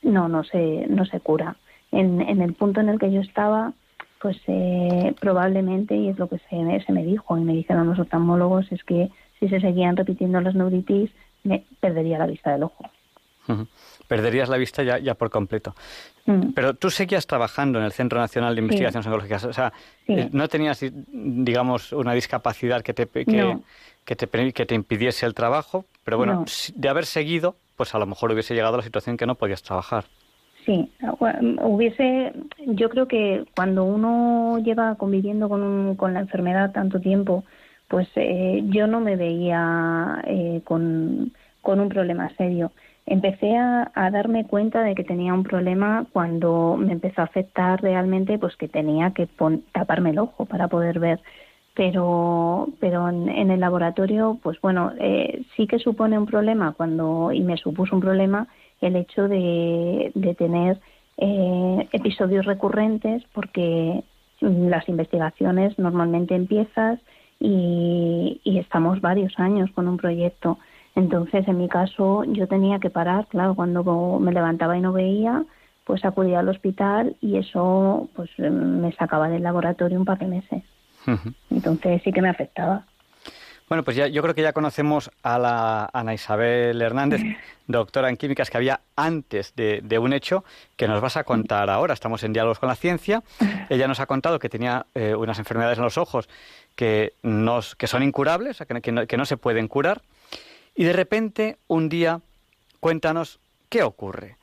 no, 0.00 0.28
no 0.28 0.42
se, 0.44 0.86
no 0.88 1.04
se 1.04 1.20
cura. 1.20 1.56
En, 1.92 2.22
en 2.22 2.40
el 2.40 2.54
punto 2.54 2.80
en 2.80 2.88
el 2.88 2.98
que 2.98 3.12
yo 3.12 3.20
estaba, 3.20 3.74
pues 4.22 4.38
eh, 4.46 5.14
probablemente, 5.20 5.94
y 5.96 6.08
es 6.08 6.18
lo 6.18 6.30
que 6.30 6.38
se, 6.48 6.80
se 6.86 6.92
me 6.94 7.04
dijo 7.04 7.36
y 7.36 7.42
me 7.42 7.52
dijeron 7.52 7.88
los 7.88 7.98
oftalmólogos, 7.98 8.72
es 8.72 8.82
que 8.84 9.10
si 9.38 9.50
se 9.50 9.60
seguían 9.60 9.98
repitiendo 9.98 10.40
las 10.40 10.54
neuritis, 10.54 11.10
me 11.48 11.64
perdería 11.80 12.18
la 12.18 12.26
vista 12.26 12.52
del 12.52 12.64
ojo. 12.64 12.84
Perderías 14.06 14.48
la 14.48 14.58
vista 14.58 14.82
ya, 14.82 14.98
ya 14.98 15.14
por 15.14 15.30
completo. 15.30 15.74
Mm. 16.26 16.52
Pero 16.54 16.74
tú 16.74 16.90
seguías 16.90 17.26
trabajando 17.26 17.78
en 17.78 17.86
el 17.86 17.92
Centro 17.92 18.20
Nacional 18.20 18.54
de 18.54 18.60
Investigaciones 18.60 19.06
Oncológicas. 19.06 19.44
O 19.44 19.52
sea, 19.52 19.72
eh, 20.06 20.28
no 20.32 20.48
tenías, 20.48 20.84
digamos, 21.10 21.92
una 21.92 22.12
discapacidad 22.12 22.82
que 22.82 22.92
te, 22.92 23.06
que, 23.06 23.58
que, 24.04 24.16
te, 24.16 24.52
que 24.52 24.66
te 24.66 24.74
impidiese 24.74 25.24
el 25.24 25.34
trabajo, 25.34 25.86
pero 26.04 26.18
bueno, 26.18 26.44
de 26.74 26.88
haber 26.88 27.06
seguido, 27.06 27.56
pues 27.76 27.94
a 27.94 27.98
lo 27.98 28.06
mejor 28.06 28.32
hubiese 28.32 28.54
llegado 28.54 28.74
a 28.74 28.78
la 28.78 28.84
situación 28.84 29.16
que 29.16 29.26
no 29.26 29.34
podías 29.34 29.62
trabajar. 29.62 30.04
Sí, 30.66 30.90
hubiese, 31.62 32.34
yo 32.66 32.90
creo 32.90 33.08
que 33.08 33.46
cuando 33.56 33.84
uno 33.84 34.58
lleva 34.58 34.96
conviviendo 34.96 35.48
con, 35.48 35.96
con 35.96 36.12
la 36.12 36.20
enfermedad 36.20 36.72
tanto 36.72 37.00
tiempo, 37.00 37.44
pues 37.88 38.06
eh, 38.16 38.62
yo 38.66 38.86
no 38.86 39.00
me 39.00 39.16
veía 39.16 40.22
eh, 40.26 40.60
con, 40.64 41.32
con 41.68 41.80
un 41.80 41.90
problema 41.90 42.30
serio 42.38 42.72
empecé 43.04 43.54
a, 43.54 43.92
a, 43.94 44.10
darme 44.10 44.46
cuenta 44.46 44.82
de 44.82 44.94
que 44.94 45.04
tenía 45.04 45.34
un 45.34 45.42
problema 45.42 46.06
cuando 46.14 46.78
me 46.78 46.92
empezó 46.92 47.20
a 47.20 47.24
afectar 47.24 47.82
realmente, 47.82 48.38
pues 48.38 48.56
que 48.56 48.68
tenía 48.68 49.10
que 49.10 49.28
taparme 49.72 50.10
el 50.10 50.18
ojo 50.18 50.46
para 50.46 50.68
poder 50.68 50.98
ver. 50.98 51.20
Pero, 51.74 52.70
pero 52.80 53.10
en, 53.10 53.50
el 53.50 53.60
laboratorio, 53.60 54.38
pues 54.42 54.58
bueno, 54.62 54.92
eh, 54.98 55.42
sí 55.54 55.66
que 55.66 55.78
supone 55.78 56.18
un 56.18 56.24
problema 56.24 56.72
cuando, 56.72 57.32
y 57.32 57.40
me 57.42 57.58
supuso 57.58 57.94
un 57.94 58.00
problema 58.00 58.48
el 58.80 58.96
hecho 58.96 59.28
de, 59.28 60.10
tener 60.38 60.80
eh, 61.18 61.86
episodios 61.92 62.46
recurrentes, 62.46 63.24
porque 63.34 64.04
las 64.40 64.88
investigaciones 64.88 65.78
normalmente 65.78 66.34
empiezas 66.34 66.98
y 67.40 68.40
estamos 68.44 69.02
varios 69.02 69.38
años 69.38 69.70
con 69.72 69.86
un 69.86 69.98
proyecto 69.98 70.58
entonces, 70.98 71.46
en 71.46 71.58
mi 71.58 71.68
caso, 71.68 72.24
yo 72.24 72.48
tenía 72.48 72.80
que 72.80 72.90
parar, 72.90 73.28
claro, 73.28 73.54
cuando 73.54 74.18
me 74.18 74.32
levantaba 74.32 74.76
y 74.76 74.80
no 74.80 74.92
veía, 74.92 75.44
pues 75.84 76.04
acudía 76.04 76.40
al 76.40 76.48
hospital 76.48 77.14
y 77.20 77.36
eso 77.36 78.08
pues 78.16 78.28
me 78.36 78.92
sacaba 78.94 79.28
del 79.28 79.44
laboratorio 79.44 79.96
un 79.96 80.04
par 80.04 80.18
de 80.18 80.26
meses. 80.26 80.64
Entonces 81.50 82.02
sí 82.02 82.10
que 82.10 82.20
me 82.20 82.28
afectaba. 82.28 82.84
Bueno, 83.68 83.84
pues 83.84 83.96
ya, 83.96 84.08
yo 84.08 84.22
creo 84.22 84.34
que 84.34 84.42
ya 84.42 84.52
conocemos 84.52 85.08
a 85.22 85.38
la 85.38 85.88
Ana 85.92 86.14
Isabel 86.14 86.82
Hernández, 86.82 87.22
doctora 87.68 88.08
en 88.08 88.16
químicas, 88.16 88.50
que 88.50 88.56
había 88.56 88.80
antes 88.96 89.54
de, 89.54 89.98
un 90.00 90.12
hecho 90.12 90.42
que 90.76 90.88
nos 90.88 91.00
vas 91.00 91.16
a 91.16 91.22
contar 91.22 91.70
ahora. 91.70 91.94
Estamos 91.94 92.24
en 92.24 92.32
diálogos 92.32 92.58
con 92.58 92.68
la 92.68 92.74
ciencia. 92.74 93.22
Ella 93.70 93.86
nos 93.86 94.00
ha 94.00 94.06
contado 94.06 94.40
que 94.40 94.48
tenía 94.48 94.86
eh, 94.96 95.14
unas 95.14 95.38
enfermedades 95.38 95.78
en 95.78 95.84
los 95.84 95.96
ojos 95.96 96.28
que, 96.74 97.14
nos, 97.22 97.76
que 97.76 97.86
son 97.86 98.02
incurables, 98.02 98.60
que, 98.66 99.06
que 99.06 99.16
no 99.16 99.24
se 99.24 99.36
pueden 99.36 99.68
curar. 99.68 100.02
Y 100.78 100.84
de 100.84 100.92
repente, 100.92 101.56
un 101.66 101.88
día, 101.88 102.20
cuéntanos 102.78 103.40
qué 103.68 103.82
ocurre. 103.82 104.36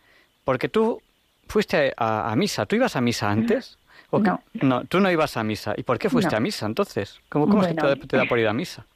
Porque 0.43 0.67
tú 0.67 1.01
fuiste 1.47 1.93
a, 1.95 2.33
misa. 2.35 2.65
¿Tú 2.65 2.75
ibas 2.75 2.97
a 2.97 3.01
misa 3.01 3.31
antes? 3.31 3.77
no. 4.11 4.41
no. 4.61 4.83
tú 4.83 4.99
no 4.99 5.09
ibas 5.09 5.37
a 5.37 5.45
misa. 5.45 5.73
¿Y 5.77 5.83
por 5.83 5.97
qué 5.97 6.09
fuiste 6.09 6.35
a 6.35 6.41
misa 6.41 6.65
entonces? 6.65 7.21
¿Cómo, 7.29 7.47
cómo 7.47 7.63
es 7.63 7.69
que 7.69 7.75
te, 8.05 8.17
da 8.17 8.25
por 8.25 8.37
ir 8.37 8.47
a 8.47 8.53
misa? 8.53 8.85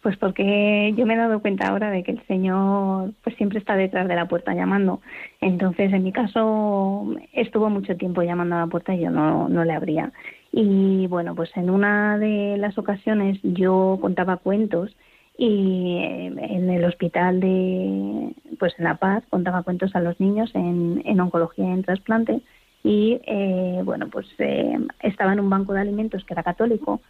Pues 0.00 0.16
porque 0.16 0.94
yo 0.96 1.06
me 1.06 1.14
he 1.14 1.16
dado 1.16 1.40
cuenta 1.40 1.66
ahora 1.66 1.90
de 1.90 2.04
que 2.04 2.12
el 2.12 2.24
Señor 2.28 3.10
pues 3.24 3.34
siempre 3.34 3.58
está 3.58 3.74
detrás 3.74 4.06
de 4.06 4.14
la 4.14 4.28
puerta 4.28 4.54
llamando. 4.54 5.00
Entonces, 5.40 5.92
en 5.92 6.04
mi 6.04 6.12
caso, 6.12 7.16
estuvo 7.32 7.68
mucho 7.68 7.96
tiempo 7.96 8.22
llamando 8.22 8.54
a 8.54 8.60
la 8.60 8.66
puerta 8.68 8.94
y 8.94 9.00
yo 9.00 9.10
no, 9.10 9.48
no 9.48 9.64
le 9.64 9.72
abría. 9.72 10.12
Y 10.52 11.08
bueno, 11.08 11.34
pues 11.34 11.50
en 11.56 11.68
una 11.68 12.16
de 12.16 12.56
las 12.58 12.78
ocasiones 12.78 13.40
yo 13.42 13.98
contaba 14.00 14.36
cuentos 14.36 14.96
y 15.38 15.98
en 16.36 16.68
el 16.68 16.84
hospital 16.84 17.38
de 17.38 18.34
pues 18.58 18.74
en 18.76 18.84
La 18.84 18.96
Paz 18.96 19.22
contaba 19.30 19.62
cuentos 19.62 19.94
a 19.94 20.00
los 20.00 20.18
niños 20.18 20.50
en, 20.54 21.00
en 21.04 21.20
oncología 21.20 21.64
y 21.64 21.70
en 21.70 21.84
trasplante 21.84 22.40
y 22.82 23.20
eh, 23.24 23.80
bueno 23.84 24.08
pues 24.08 24.26
eh, 24.38 24.76
estaba 25.00 25.32
en 25.32 25.40
un 25.40 25.48
banco 25.48 25.72
de 25.72 25.80
alimentos 25.80 26.24
que 26.24 26.34
era 26.34 26.42
católico 26.42 27.00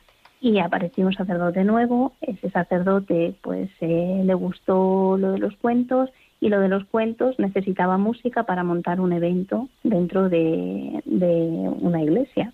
y 0.40 0.58
apareció 0.58 1.06
un 1.06 1.14
sacerdote 1.14 1.64
nuevo. 1.64 2.12
Ese 2.20 2.50
sacerdote 2.50 3.34
pues 3.42 3.70
eh, 3.80 4.22
le 4.24 4.34
gustó 4.34 5.16
lo 5.18 5.32
de 5.32 5.38
los 5.38 5.56
cuentos 5.56 6.10
y 6.40 6.48
lo 6.48 6.60
de 6.60 6.68
los 6.68 6.84
cuentos 6.84 7.38
necesitaba 7.38 7.98
música 7.98 8.44
para 8.44 8.62
montar 8.62 9.00
un 9.00 9.12
evento 9.12 9.68
dentro 9.82 10.28
de, 10.28 11.02
de 11.04 11.70
una 11.80 12.02
iglesia 12.02 12.52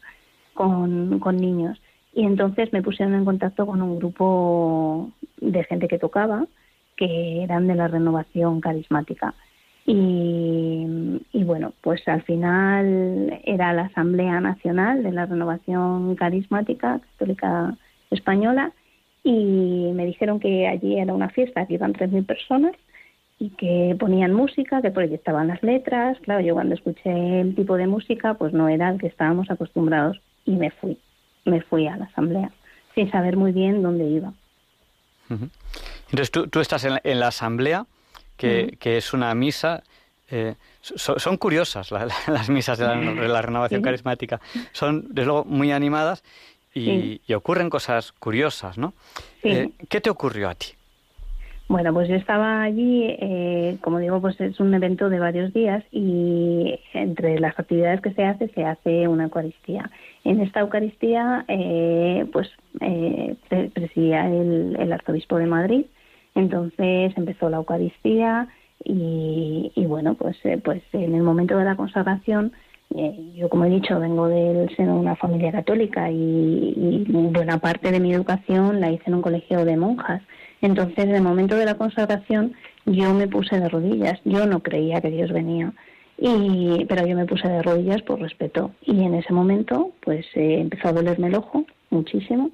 con, 0.55 1.18
con 1.18 1.37
niños 1.37 1.79
y 2.15 2.25
entonces 2.25 2.73
me 2.73 2.83
pusieron 2.83 3.15
en 3.15 3.25
contacto 3.25 3.67
con 3.67 3.83
un 3.83 3.99
grupo 3.99 5.11
de 5.41 5.65
gente 5.65 5.89
que 5.89 5.99
tocaba, 5.99 6.47
que 6.97 7.43
eran 7.43 7.67
de 7.67 7.75
la 7.75 7.89
renovación 7.89 8.61
carismática. 8.61 9.35
Y, 9.87 10.87
bueno, 11.45 11.75
pues 11.83 12.07
al 12.09 12.23
final 12.23 13.41
era 13.45 13.75
la 13.75 13.83
Asamblea 13.83 14.41
Nacional 14.41 15.03
de 15.03 15.12
la 15.12 15.27
Renovación 15.27 16.15
Carismática 16.15 17.01
Católica 17.01 17.77
Española 18.11 18.73
y 19.23 19.91
me 19.95 20.07
dijeron 20.07 20.41
que 20.41 20.69
allí 20.69 20.99
era 20.99 21.12
una 21.12 21.29
fiesta, 21.29 21.67
que 21.67 21.75
iban 21.75 21.93
3.000 21.93 22.25
personas 22.25 22.73
y 23.39 23.51
que 23.51 23.95
ponían 23.99 24.33
música, 24.33 24.81
que 24.81 24.91
proyectaban 24.91 25.49
las 25.49 25.62
letras. 25.62 26.19
Claro, 26.21 26.41
yo 26.43 26.55
cuando 26.55 26.75
escuché 26.75 27.41
el 27.41 27.55
tipo 27.55 27.77
de 27.77 27.87
música, 27.87 28.35
pues 28.35 28.55
no 28.55 28.69
era 28.69 28.89
el 28.89 28.99
que 28.99 29.09
estábamos 29.09 29.51
acostumbrados 29.51 30.19
y 30.47 30.53
me 30.53 30.71
fui 30.71 30.97
me 31.45 31.61
fui 31.63 31.87
a 31.87 31.97
la 31.97 32.07
asamblea 32.07 32.51
sin 32.95 33.11
saber 33.11 33.37
muy 33.37 33.53
bien 33.53 33.83
dónde 33.83 34.05
iba. 34.05 34.33
Entonces 35.29 36.31
tú, 36.31 36.47
tú 36.49 36.61
estás 36.61 36.85
en 36.85 37.21
la, 37.21 37.29
asamblea, 37.29 37.87
que, 38.37 38.77
que, 38.79 38.97
es 38.97 39.13
una 39.13 39.35
misa. 39.35 39.83
Eh, 40.31 40.55
son 40.81 41.37
curiosas 41.37 41.91
las 42.29 42.49
misas 42.51 42.79
de 42.79 42.87
la, 42.87 43.43
renovación 43.43 43.83
carismática. 43.83 44.41
Son, 44.73 45.07
desde 45.09 45.27
luego, 45.27 45.45
muy 45.45 45.73
animadas 45.73 46.23
y, 46.75 47.21
ocurren 47.35 47.71
cosas 47.71 48.13
curiosas, 48.13 48.79
¿no? 48.79 48.95
Eh, 49.43 49.71
¿Qué 49.89 50.01
te 50.01 50.11
ocurrió 50.11 50.49
a 50.49 50.55
ti? 50.55 50.69
Bueno, 51.67 51.95
pues 51.95 52.09
yo 52.09 52.15
estaba 52.17 52.63
allí, 52.63 53.07
eh, 53.07 53.79
como 53.81 53.99
digo, 53.99 54.21
pues 54.21 54.39
es 54.41 54.61
un 54.61 54.75
evento 54.75 55.09
de 55.09 55.19
varios 55.19 55.53
días 55.55 55.83
y 55.91 56.79
entre 56.93 57.41
las 57.41 57.59
actividades 57.59 58.03
que 58.03 58.13
se 58.13 58.25
hace, 58.25 58.49
se 58.49 58.65
hace 58.65 59.09
una 59.09 59.25
Eucaristía. 59.25 59.91
En 60.25 60.41
esta 60.41 60.61
Eucaristía, 60.61 61.45
eh, 61.49 62.27
pues 62.33 62.49
eh, 62.81 63.37
presidía 63.75 64.27
el, 64.27 64.91
arzobispo 64.93 65.37
de 65.37 65.47
Madrid, 65.47 65.85
entonces 66.35 67.12
empezó 67.16 67.51
la 67.51 67.59
Eucaristía 67.59 68.49
y, 68.83 69.70
bueno, 69.87 70.14
pues, 70.14 70.37
eh, 70.45 70.59
pues 70.62 70.83
en 70.93 71.14
el 71.14 71.22
momento 71.22 71.57
de 71.57 71.64
la 71.64 71.77
consagración, 71.77 72.53
yo 73.35 73.49
como 73.49 73.64
he 73.64 73.70
dicho, 73.70 73.99
vengo 73.99 74.29
del 74.29 74.75
seno 74.77 74.95
de 74.95 75.01
una 75.01 75.16
familia 75.16 75.51
católica 75.51 76.11
y 76.11 77.05
buena 77.09 77.59
parte 77.59 77.91
de 77.91 77.99
mi 77.99 78.12
educación 78.12 78.81
la 78.81 78.91
hice 78.91 79.05
en 79.07 79.14
un 79.14 79.22
colegio 79.22 79.64
de 79.64 79.77
monjas. 79.77 80.22
Entonces, 80.61 81.05
en 81.05 81.14
el 81.14 81.22
momento 81.22 81.57
de 81.57 81.66
la 81.66 81.75
consagración, 81.75 82.55
yo 82.87 83.12
me 83.12 83.29
puse 83.29 83.61
de 83.61 83.68
rodillas. 83.68 84.20
Yo 84.25 84.47
no 84.47 84.61
creía 84.61 85.01
que 85.01 85.11
Dios 85.11 85.31
venía, 85.33 85.72
y, 86.17 86.85
pero 86.87 87.07
yo 87.07 87.17
me 87.17 87.27
puse 87.27 87.49
de 87.49 87.62
rodillas 87.62 88.03
por 88.03 88.21
respeto. 88.21 88.73
Y 88.83 89.03
en 89.03 89.15
ese 89.15 89.33
momento, 89.33 89.93
pues 90.01 90.27
eh, 90.35 90.61
empezó 90.61 90.89
a 90.89 90.93
dolerme 90.93 91.29
el 91.29 91.37
ojo 91.37 91.65
muchísimo. 91.91 92.51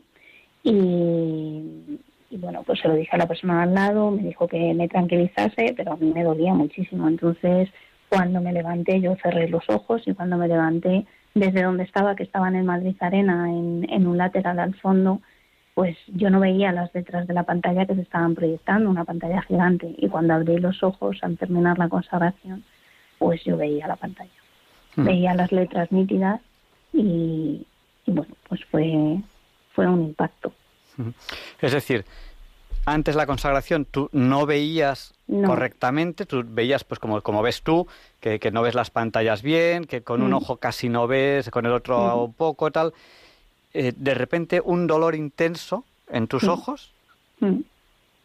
Y, 0.63 1.99
bueno, 2.31 2.63
pues 2.65 2.81
se 2.81 2.89
lo 2.89 2.95
dije 2.95 3.11
a 3.13 3.19
la 3.19 3.29
persona 3.29 3.63
al 3.63 3.75
lado, 3.75 4.11
me 4.11 4.23
dijo 4.23 4.47
que 4.49 4.75
me 4.75 4.89
tranquilizase, 4.89 5.75
pero 5.77 5.93
a 5.93 5.97
mí 5.97 6.13
me 6.15 6.25
dolía 6.25 6.55
muchísimo. 6.55 7.09
Entonces, 7.09 7.69
cuando 8.09 8.41
me 8.41 8.53
levanté, 8.53 9.01
yo 9.01 9.17
cerré 9.23 9.49
los 9.49 9.69
ojos 9.69 10.03
y 10.07 10.15
cuando 10.15 10.37
me 10.37 10.49
levanté 10.49 11.07
desde 11.35 11.63
donde 11.63 11.85
estaba, 11.85 12.17
que 12.17 12.25
estaba 12.25 12.49
en 12.49 12.57
el 12.57 12.65
Madrid 12.65 12.97
Arena, 13.01 13.51
en, 13.51 13.87
en 13.89 14.07
un 14.07 14.19
lateral 14.19 14.59
al 14.59 14.75
fondo, 14.75 15.21
pues 15.75 15.97
yo 16.09 16.31
no 16.31 16.41
veía 16.41 16.73
las 16.73 16.93
letras 16.95 17.27
de 17.27 17.35
la 17.35 17.45
pantalla 17.45 17.87
que 17.87 17.95
se 17.95 18.03
estaban 18.03 18.35
proyectando, 18.35 18.91
una 18.91 19.05
pantalla 19.05 19.43
gigante. 19.43 19.95
Y 19.97 20.09
cuando 20.09 20.35
abrí 20.35 20.59
los 20.59 20.83
ojos 20.83 21.19
al 21.23 21.39
terminar 21.39 21.79
la 21.79 21.89
consagración, 21.89 22.65
pues 23.21 23.45
yo 23.45 23.59
veía 23.59 23.87
la 23.87 23.97
pantalla. 23.97 24.31
Hmm. 24.97 25.05
Veía 25.05 25.35
las 25.35 25.53
letras 25.53 25.93
nítidas 25.93 26.41
y, 26.95 27.65
bueno, 28.07 28.35
pues 28.49 28.65
fue, 28.65 29.19
fue 29.75 29.87
un 29.87 30.01
impacto. 30.07 30.55
Hmm. 30.97 31.11
Es 31.61 31.73
decir, 31.73 32.07
antes 32.87 33.15
la 33.15 33.27
consagración 33.27 33.85
tú 33.85 34.09
no 34.13 34.47
veías 34.47 35.13
correctamente, 35.47 36.25
tú 36.25 36.43
veías 36.45 36.83
pues 36.83 36.99
como, 36.99 37.21
como 37.21 37.43
ves 37.43 37.61
tú, 37.61 37.87
que, 38.21 38.41
no 38.51 38.63
ves 38.63 38.75
las 38.75 38.91
pantallas 38.91 39.43
bien, 39.43 39.85
que 39.85 40.01
con 40.03 40.23
un 40.23 40.31
hmm. 40.31 40.37
ojo 40.37 40.57
casi 40.57 40.89
no 40.89 41.07
ves, 41.07 41.51
con 41.51 41.67
el 41.67 41.73
otro 41.73 42.25
un 42.25 42.33
poco, 42.33 42.71
tal. 42.71 42.95
Eh, 43.75 43.93
de 43.95 44.15
repente 44.15 44.63
un 44.65 44.87
dolor 44.87 45.15
intenso 45.15 45.85
en 46.09 46.27
tus 46.27 46.43
mm. 46.43 46.49
ojos? 46.49 46.93
Mm. 47.39 47.61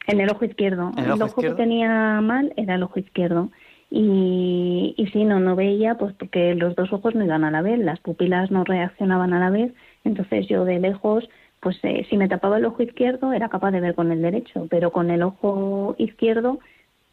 En 0.07 0.21
el 0.21 0.31
ojo 0.31 0.45
izquierdo. 0.45 0.91
el, 0.97 1.21
ojo, 1.21 1.41
que 1.41 1.51
tenía 1.51 2.19
mal 2.21 2.53
era 2.55 2.75
el 2.75 2.83
ojo 2.83 2.99
izquierdo. 2.99 3.49
Y, 3.89 4.93
y 4.97 5.07
sí, 5.07 5.23
no, 5.23 5.39
no 5.39 5.55
veía, 5.55 5.95
pues 5.95 6.13
porque 6.15 6.55
los 6.55 6.75
dos 6.75 6.91
ojos 6.91 7.15
no 7.15 7.23
iban 7.23 7.43
a 7.43 7.51
la 7.51 7.61
vez, 7.61 7.79
las 7.79 7.99
pupilas 7.99 8.51
no 8.51 8.63
reaccionaban 8.63 9.33
a 9.33 9.39
la 9.39 9.49
vez. 9.49 9.73
Entonces 10.03 10.47
yo 10.47 10.65
de 10.65 10.79
lejos, 10.79 11.27
pues 11.59 11.77
eh, 11.83 12.05
si 12.09 12.17
me 12.17 12.27
tapaba 12.27 12.57
el 12.57 12.65
ojo 12.65 12.83
izquierdo 12.83 13.33
era 13.33 13.49
capaz 13.49 13.71
de 13.71 13.81
ver 13.81 13.95
con 13.95 14.11
el 14.11 14.21
derecho, 14.21 14.67
pero 14.69 14.91
con 14.91 15.11
el 15.11 15.23
ojo 15.23 15.95
izquierdo 15.97 16.59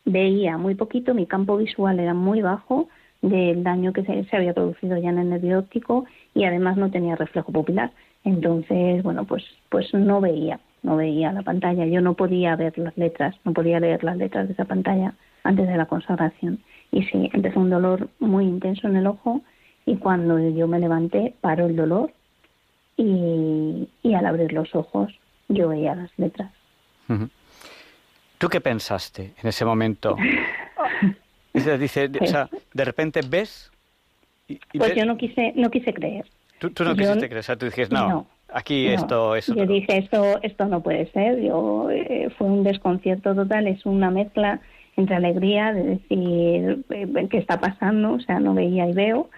veía 0.05 0.59
muy 0.59 0.75
poquito, 0.75 1.15
mi 1.15 1.27
campo 1.27 1.57
visual 1.57 2.01
era 2.01 2.15
muy 2.15 2.43
bajo 2.43 2.89
del 3.21 3.63
daño 3.63 3.93
que 3.93 4.05
se, 4.05 4.25
se 4.25 4.37
había 4.37 4.53
producido 4.53 4.97
ya 4.99 5.11
en 5.11 5.19
el 5.19 5.31
nervio 5.31 5.61
óptico 5.61 6.07
y 6.35 6.45
además 6.45 6.77
no 6.77 6.91
tenía 6.91 7.15
reflejo 7.17 7.53
pupilar. 7.53 7.93
Entonces, 8.25 9.03
bueno, 9.03 9.25
pues, 9.25 9.45
pues 9.69 9.93
no 9.95 10.21
veía, 10.21 10.61
no 10.83 10.97
veía 10.97 11.33
la 11.33 11.43
pantalla. 11.43 11.87
Yo 11.87 12.01
no 12.01 12.15
podía 12.15 12.57
ver 12.57 12.77
las 12.79 12.97
letras, 12.97 13.37
no 13.45 13.53
podía 13.53 13.81
leer 13.81 14.03
las 14.05 14.17
letras 14.17 14.49
de 14.49 14.55
esa 14.55 14.65
pantalla 14.65 15.15
antes 15.45 15.67
de 15.69 15.77
la 15.77 15.87
consagración. 15.87 16.61
Y 16.91 17.03
sí, 17.05 17.31
empezó 17.33 17.61
un 17.61 17.71
dolor 17.71 18.09
muy 18.19 18.45
intenso 18.45 18.87
en 18.89 18.97
el 18.97 19.07
ojo 19.07 19.43
y 19.87 19.97
cuando 19.97 20.39
yo 20.51 20.69
me 20.69 20.79
levanté 20.79 21.35
paró 21.41 21.67
el 21.67 21.77
dolor 21.77 22.13
y, 22.97 23.89
y 24.03 24.15
al 24.15 24.27
abrir 24.27 24.53
los 24.53 24.75
ojos 24.75 25.13
yo 25.49 25.69
veía 25.69 25.95
las 25.95 26.11
letras. 26.19 26.53
¿Tú 28.39 28.49
qué 28.49 28.61
pensaste 28.61 29.33
en 29.43 29.49
ese 29.49 29.65
momento? 29.65 30.17
Dice, 31.55 31.77
dice, 31.77 32.11
o 32.19 32.27
sea, 32.27 32.49
de 32.73 32.85
repente 32.85 33.21
ves 33.29 33.71
y, 34.49 34.55
y 34.73 34.79
Pues 34.79 34.91
ves- 34.91 34.99
yo 34.99 35.05
no 35.05 35.19
quise, 35.19 35.53
no 35.55 35.71
quise 35.71 35.93
creer. 35.93 36.25
tú, 36.59 36.71
tú 36.71 36.83
no 36.83 36.93
yo- 36.93 36.97
quisiste 36.97 37.29
creer, 37.29 37.41
o 37.41 37.43
sea, 37.43 37.57
tú 37.57 37.67
dijiste, 37.67 37.95
no, 37.95 38.09
no, 38.09 38.27
aquí 38.49 38.87
No, 38.87 38.93
esto 38.95 39.37
es 39.37 39.47
Yo 39.49 39.67
dije, 39.67 39.99
esto, 39.99 40.41
esto 40.43 40.65
no 40.65 40.83
puede 40.83 41.11
ser. 41.13 41.41
Yo, 41.43 41.91
eh, 41.91 42.31
fue 42.39 42.47
un 42.47 42.65
desconcierto 42.65 43.35
total, 43.35 43.67
es 43.67 43.85
una 43.85 44.11
mezcla 44.11 44.63
entre 44.97 45.17
alegría 45.17 45.73
de 45.73 45.83
decir 45.83 46.85
eh, 46.91 47.29
qué 47.31 47.39
está 47.39 47.61
pasando, 47.61 48.15
o 48.15 48.21
sea, 48.21 48.41
no 48.41 48.55
veía 48.55 48.89
y 48.89 48.93
veo, 48.93 49.31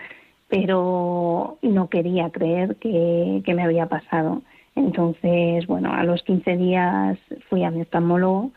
pero 0.49 1.59
no 1.63 1.89
quería 1.89 2.31
creer 2.31 2.77
que, 2.77 3.43
que 3.45 3.55
me 3.55 3.63
había 3.63 3.87
pasado. 3.87 4.43
Entonces, 4.77 5.67
bueno, 5.67 5.93
a 5.93 6.05
los 6.05 6.23
15 6.23 6.57
días 6.57 7.19
fui 7.49 7.65
a 7.65 7.71
mi 7.71 7.83
oftalmólogo, 7.83 8.51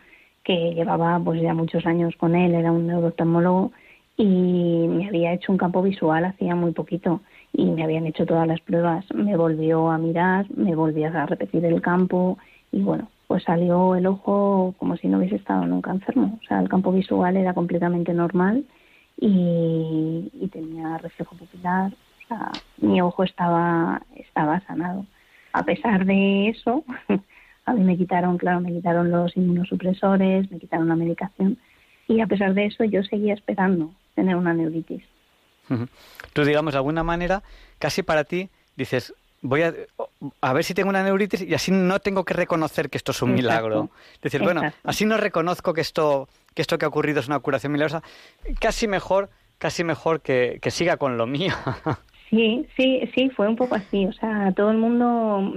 que 0.43 0.73
llevaba 0.73 1.19
pues 1.23 1.41
ya 1.41 1.53
muchos 1.53 1.85
años 1.85 2.15
con 2.17 2.35
él, 2.35 2.53
era 2.55 2.71
un 2.71 2.87
neurooftalmólogo, 2.87 3.71
y 4.17 4.87
me 4.89 5.07
había 5.07 5.33
hecho 5.33 5.51
un 5.51 5.59
campo 5.59 5.83
visual 5.83 6.25
hacía 6.25 6.55
muy 6.55 6.71
poquito 6.71 7.21
y 7.53 7.65
me 7.65 7.83
habían 7.83 8.07
hecho 8.07 8.25
todas 8.25 8.47
las 8.47 8.59
pruebas. 8.61 9.05
Me 9.13 9.37
volvió 9.37 9.91
a 9.91 9.99
mirar, 9.99 10.47
me 10.55 10.75
volvió 10.75 11.07
a 11.07 11.27
repetir 11.27 11.63
el 11.65 11.81
campo 11.81 12.37
y 12.71 12.81
bueno, 12.81 13.09
pues 13.27 13.43
salió 13.43 13.95
el 13.95 14.07
ojo 14.07 14.73
como 14.77 14.95
si 14.97 15.07
no 15.07 15.17
hubiese 15.17 15.35
estado 15.35 15.65
nunca 15.65 15.91
enfermo. 15.91 16.39
O 16.41 16.47
sea, 16.47 16.59
el 16.59 16.69
campo 16.69 16.91
visual 16.91 17.35
era 17.37 17.53
completamente 17.53 18.13
normal 18.13 18.65
y, 19.19 20.31
y 20.33 20.47
tenía 20.47 20.97
reflejo 20.97 21.35
pupilar. 21.35 21.91
O 21.91 22.27
sea, 22.27 22.51
mi 22.77 23.01
ojo 23.01 23.23
estaba, 23.23 24.01
estaba 24.15 24.61
sanado. 24.61 25.05
A 25.53 25.63
pesar 25.63 26.05
de 26.05 26.49
eso, 26.49 26.83
a 27.65 27.73
mí 27.73 27.83
me 27.83 27.97
quitaron, 27.97 28.37
claro, 28.37 28.61
me 28.61 28.71
quitaron 28.71 29.11
los 29.11 29.35
inmunosupresores, 29.35 30.49
me 30.49 30.59
quitaron 30.59 30.87
la 30.87 30.95
medicación 30.95 31.57
y 32.07 32.21
a 32.21 32.27
pesar 32.27 32.53
de 32.53 32.65
eso 32.65 32.83
yo 32.85 33.03
seguía 33.03 33.33
esperando 33.33 33.93
tener 34.15 34.35
una 34.35 34.53
neuritis. 34.53 35.03
Tú, 36.31 36.45
digamos, 36.45 36.73
de 36.73 36.77
alguna 36.77 37.03
manera, 37.03 37.43
casi 37.77 38.03
para 38.03 38.23
ti, 38.23 38.49
dices, 38.77 39.13
voy 39.41 39.61
a, 39.61 39.73
a 40.41 40.53
ver 40.53 40.63
si 40.63 40.73
tengo 40.73 40.89
una 40.89 41.03
neuritis 41.03 41.41
y 41.41 41.53
así 41.53 41.71
no 41.71 41.99
tengo 41.99 42.25
que 42.25 42.33
reconocer 42.33 42.89
que 42.89 42.97
esto 42.97 43.11
es 43.11 43.21
un 43.21 43.31
Exacto. 43.31 43.47
milagro. 43.67 43.89
Decir, 44.21 44.41
bueno, 44.41 44.61
así 44.83 45.05
no 45.05 45.17
reconozco 45.17 45.73
que 45.73 45.81
esto, 45.81 46.27
que 46.53 46.61
esto 46.61 46.77
que 46.77 46.85
ha 46.85 46.87
ocurrido 46.87 47.19
es 47.19 47.27
una 47.27 47.39
curación 47.39 47.71
milagrosa. 47.71 48.01
Casi 48.59 48.87
mejor, 48.87 49.29
casi 49.57 49.83
mejor 49.83 50.21
que, 50.21 50.59
que 50.61 50.71
siga 50.71 50.97
con 50.97 51.17
lo 51.17 51.27
mío. 51.27 51.53
Sí, 52.29 52.67
sí, 52.75 53.09
sí, 53.15 53.29
fue 53.29 53.47
un 53.47 53.55
poco 53.55 53.75
así. 53.75 54.05
O 54.05 54.11
sea, 54.11 54.51
todo 54.51 54.69
el 54.71 54.77
mundo, 54.77 55.53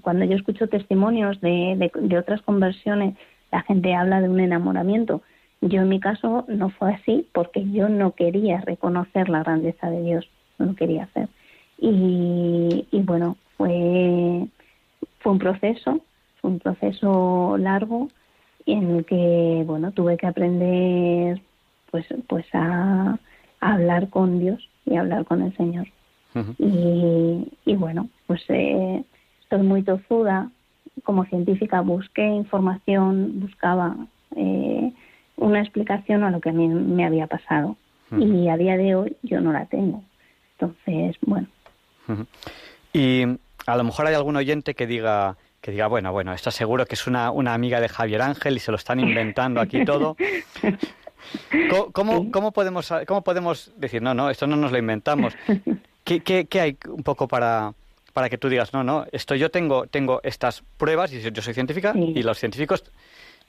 cuando 0.00 0.24
yo 0.24 0.34
escucho 0.34 0.66
testimonios 0.66 1.40
de, 1.40 1.76
de, 1.76 1.92
de 1.94 2.18
otras 2.18 2.42
conversiones, 2.42 3.14
la 3.52 3.62
gente 3.62 3.94
habla 3.94 4.20
de 4.20 4.28
un 4.28 4.40
enamoramiento. 4.40 5.22
Yo 5.60 5.82
en 5.82 5.88
mi 5.88 6.00
caso 6.00 6.46
no 6.48 6.70
fue 6.70 6.94
así 6.94 7.28
porque 7.32 7.64
yo 7.70 7.88
no 7.88 8.16
quería 8.16 8.60
reconocer 8.62 9.28
la 9.28 9.44
grandeza 9.44 9.88
de 9.88 10.02
Dios, 10.02 10.28
no 10.58 10.66
lo 10.66 10.74
quería 10.74 11.04
hacer. 11.04 11.28
Y, 11.80 12.86
y 12.90 13.00
bueno, 13.00 13.36
fue, 13.56 14.46
fue 15.20 15.32
un 15.32 15.38
proceso, 15.38 16.00
fue 16.40 16.50
un 16.50 16.58
proceso 16.58 17.56
largo 17.58 18.08
en 18.66 18.96
el 18.96 19.04
que, 19.06 19.62
bueno, 19.66 19.90
tuve 19.92 20.16
que 20.16 20.26
aprender 20.26 21.40
pues, 21.90 22.06
pues 22.28 22.46
a, 22.52 23.18
a 23.60 23.72
hablar 23.74 24.10
con 24.10 24.38
Dios 24.38 24.68
y 24.84 24.96
a 24.96 25.00
hablar 25.00 25.24
con 25.24 25.42
el 25.42 25.56
Señor. 25.56 25.86
Y, 26.58 27.48
y 27.64 27.74
bueno, 27.74 28.08
pues 28.26 28.42
eh, 28.48 29.02
estoy 29.42 29.62
muy 29.62 29.82
tozuda. 29.82 30.50
Como 31.02 31.24
científica 31.24 31.80
busqué 31.80 32.24
información, 32.24 33.40
buscaba 33.40 33.96
eh, 34.36 34.92
una 35.36 35.60
explicación 35.60 36.22
a 36.24 36.30
lo 36.30 36.40
que 36.40 36.50
a 36.50 36.52
mí 36.52 36.68
me 36.68 37.04
había 37.04 37.26
pasado. 37.26 37.76
Y 38.16 38.48
a 38.48 38.56
día 38.56 38.76
de 38.76 38.96
hoy 38.96 39.16
yo 39.22 39.40
no 39.40 39.52
la 39.52 39.66
tengo. 39.66 40.02
Entonces, 40.58 41.16
bueno. 41.22 41.46
Y 42.92 43.24
a 43.66 43.76
lo 43.76 43.84
mejor 43.84 44.06
hay 44.06 44.14
algún 44.14 44.36
oyente 44.36 44.74
que 44.74 44.86
diga, 44.86 45.36
que 45.60 45.70
diga, 45.70 45.86
bueno, 45.86 46.12
bueno, 46.12 46.32
esto 46.32 46.50
seguro 46.50 46.86
que 46.86 46.94
es 46.94 47.06
una, 47.06 47.30
una 47.30 47.54
amiga 47.54 47.80
de 47.80 47.88
Javier 47.88 48.22
Ángel 48.22 48.56
y 48.56 48.60
se 48.60 48.70
lo 48.70 48.76
están 48.76 49.00
inventando 49.00 49.60
aquí 49.60 49.84
todo. 49.84 50.16
¿Cómo, 51.70 51.92
cómo, 51.92 52.30
cómo 52.32 52.52
podemos, 52.52 52.92
¿Cómo 53.06 53.22
podemos 53.22 53.72
decir, 53.76 54.02
no, 54.02 54.14
no, 54.14 54.30
esto 54.30 54.46
no 54.46 54.56
nos 54.56 54.72
lo 54.72 54.78
inventamos? 54.78 55.34
¿Qué, 56.04 56.20
qué, 56.20 56.46
qué 56.46 56.60
hay 56.60 56.78
un 56.88 57.02
poco 57.04 57.28
para, 57.28 57.72
para 58.12 58.28
que 58.28 58.38
tú 58.38 58.48
digas, 58.48 58.72
no, 58.72 58.82
no, 58.82 59.06
esto 59.12 59.34
yo 59.36 59.50
tengo, 59.50 59.86
tengo 59.86 60.20
estas 60.24 60.62
pruebas, 60.76 61.12
y 61.12 61.20
yo 61.30 61.42
soy 61.42 61.54
científica, 61.54 61.92
Sí. 61.92 62.12
y 62.16 62.22
los 62.22 62.38
científicos 62.38 62.84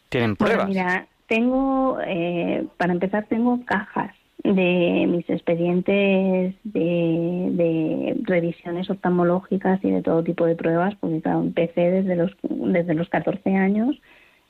tienen 0.09 0.35
Bueno, 0.37 0.53
pruebas? 0.53 0.67
mira, 0.67 1.07
tengo, 1.27 1.97
eh, 2.05 2.65
para 2.77 2.91
empezar, 2.93 3.25
tengo 3.29 3.59
cajas 3.65 4.13
de 4.43 5.05
mis 5.07 5.29
expedientes 5.29 6.55
de, 6.63 7.49
de 7.51 8.17
revisiones 8.23 8.89
oftalmológicas 8.89 9.83
y 9.83 9.91
de 9.91 10.01
todo 10.01 10.23
tipo 10.23 10.45
de 10.45 10.55
pruebas, 10.55 10.95
porque 10.99 11.21
claro, 11.21 11.41
empecé 11.41 11.91
desde 11.91 12.15
los, 12.15 12.31
desde 12.41 12.93
los 12.95 13.07
14 13.09 13.55
años, 13.55 13.99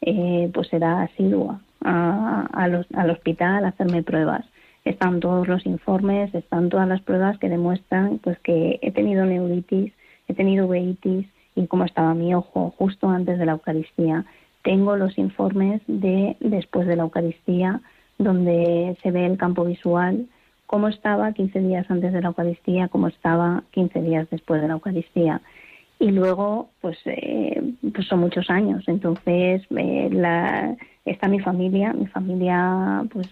eh, 0.02 0.50
pues 0.54 0.72
era 0.74 1.04
asidua 1.04 1.62
a- 1.84 2.68
los- 2.70 2.88
al 2.94 3.10
hospital 3.10 3.66
a 3.66 3.70
hacerme 3.70 4.04
pruebas. 4.04 4.46
Están 4.86 5.20
todos 5.20 5.48
los 5.48 5.66
informes, 5.66 6.34
están 6.34 6.70
todas 6.70 6.88
las 6.88 7.02
pruebas 7.02 7.38
que 7.38 7.50
demuestran 7.50 8.18
pues 8.20 8.40
que 8.40 8.80
he 8.82 8.92
tenido 8.92 9.26
neuritis, 9.26 9.94
he 10.28 10.34
tenido 10.34 10.66
uveitis 10.68 11.28
y 11.56 11.68
cómo 11.68 11.84
estaba 11.86 12.14
mi 12.14 12.34
ojo 12.34 12.74
justo 12.78 13.10
antes 13.10 13.38
de 13.38 13.46
la 13.46 13.52
Eucaristía. 13.54 14.26
Tengo 14.64 14.96
los 14.96 15.18
informes 15.18 15.82
de 15.88 16.38
después 16.40 16.88
de 16.88 16.96
la 16.96 17.04
Eucaristía, 17.04 17.82
donde 18.24 18.98
se 19.02 19.12
ve 19.12 19.26
el 19.26 19.38
campo 19.38 19.66
visual, 19.66 20.28
cómo 20.66 20.88
estaba 20.88 21.34
15 21.34 21.60
días 21.60 21.86
antes 21.90 22.14
de 22.14 22.22
la 22.22 22.30
Eucaristía, 22.30 22.88
cómo 22.88 23.08
estaba 23.08 23.64
15 23.72 24.02
días 24.02 24.28
después 24.30 24.62
de 24.62 24.68
la 24.68 24.76
Eucaristía. 24.76 25.42
Y 26.00 26.12
luego, 26.12 26.70
pues, 26.82 26.98
eh, 27.06 27.62
pues 27.94 28.08
son 28.08 28.22
muchos 28.22 28.50
años. 28.50 28.84
Entonces, 28.88 29.62
eh, 29.70 30.10
la, 30.12 30.76
está 31.06 31.28
mi 31.28 31.40
familia, 31.40 31.94
mi 31.94 32.08
familia, 32.08 33.04
pues, 33.12 33.28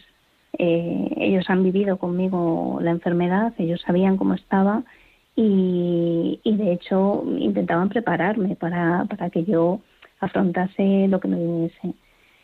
eh, 0.57 1.10
ellos 1.18 1.49
han 1.49 1.64
vivido 1.64 1.98
conmigo 1.98 2.80
la 2.82 2.91
enfermedad, 2.91 3.53
ellos 3.57 3.82
sabían 3.86 4.18
cómo 4.18 4.34
estaba 4.34 4.84
y, 5.36 6.40
y 6.44 6.57
de 6.57 6.74
hecho 6.74 7.24
intentaban 7.40 7.90
prepararme 7.90 8.56
para, 8.56 9.06
para 9.06 9.30
que 9.30 9.45
yo 9.45 9.80
afrontase 10.20 11.07
lo 11.07 11.20
que 11.20 11.28
me 11.30 11.38
viniese. 11.38 11.94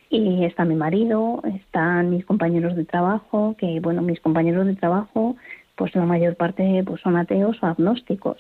Y 0.09 0.45
está 0.45 0.65
mi 0.65 0.75
marido, 0.75 1.41
están 1.43 2.11
mis 2.11 2.25
compañeros 2.25 2.75
de 2.75 2.85
trabajo, 2.85 3.55
que 3.57 3.79
bueno, 3.79 4.01
mis 4.01 4.19
compañeros 4.19 4.65
de 4.67 4.75
trabajo, 4.75 5.35
pues 5.75 5.95
la 5.95 6.05
mayor 6.05 6.35
parte 6.35 6.83
pues 6.85 7.01
son 7.01 7.17
ateos 7.17 7.61
o 7.61 7.65
agnósticos. 7.65 8.37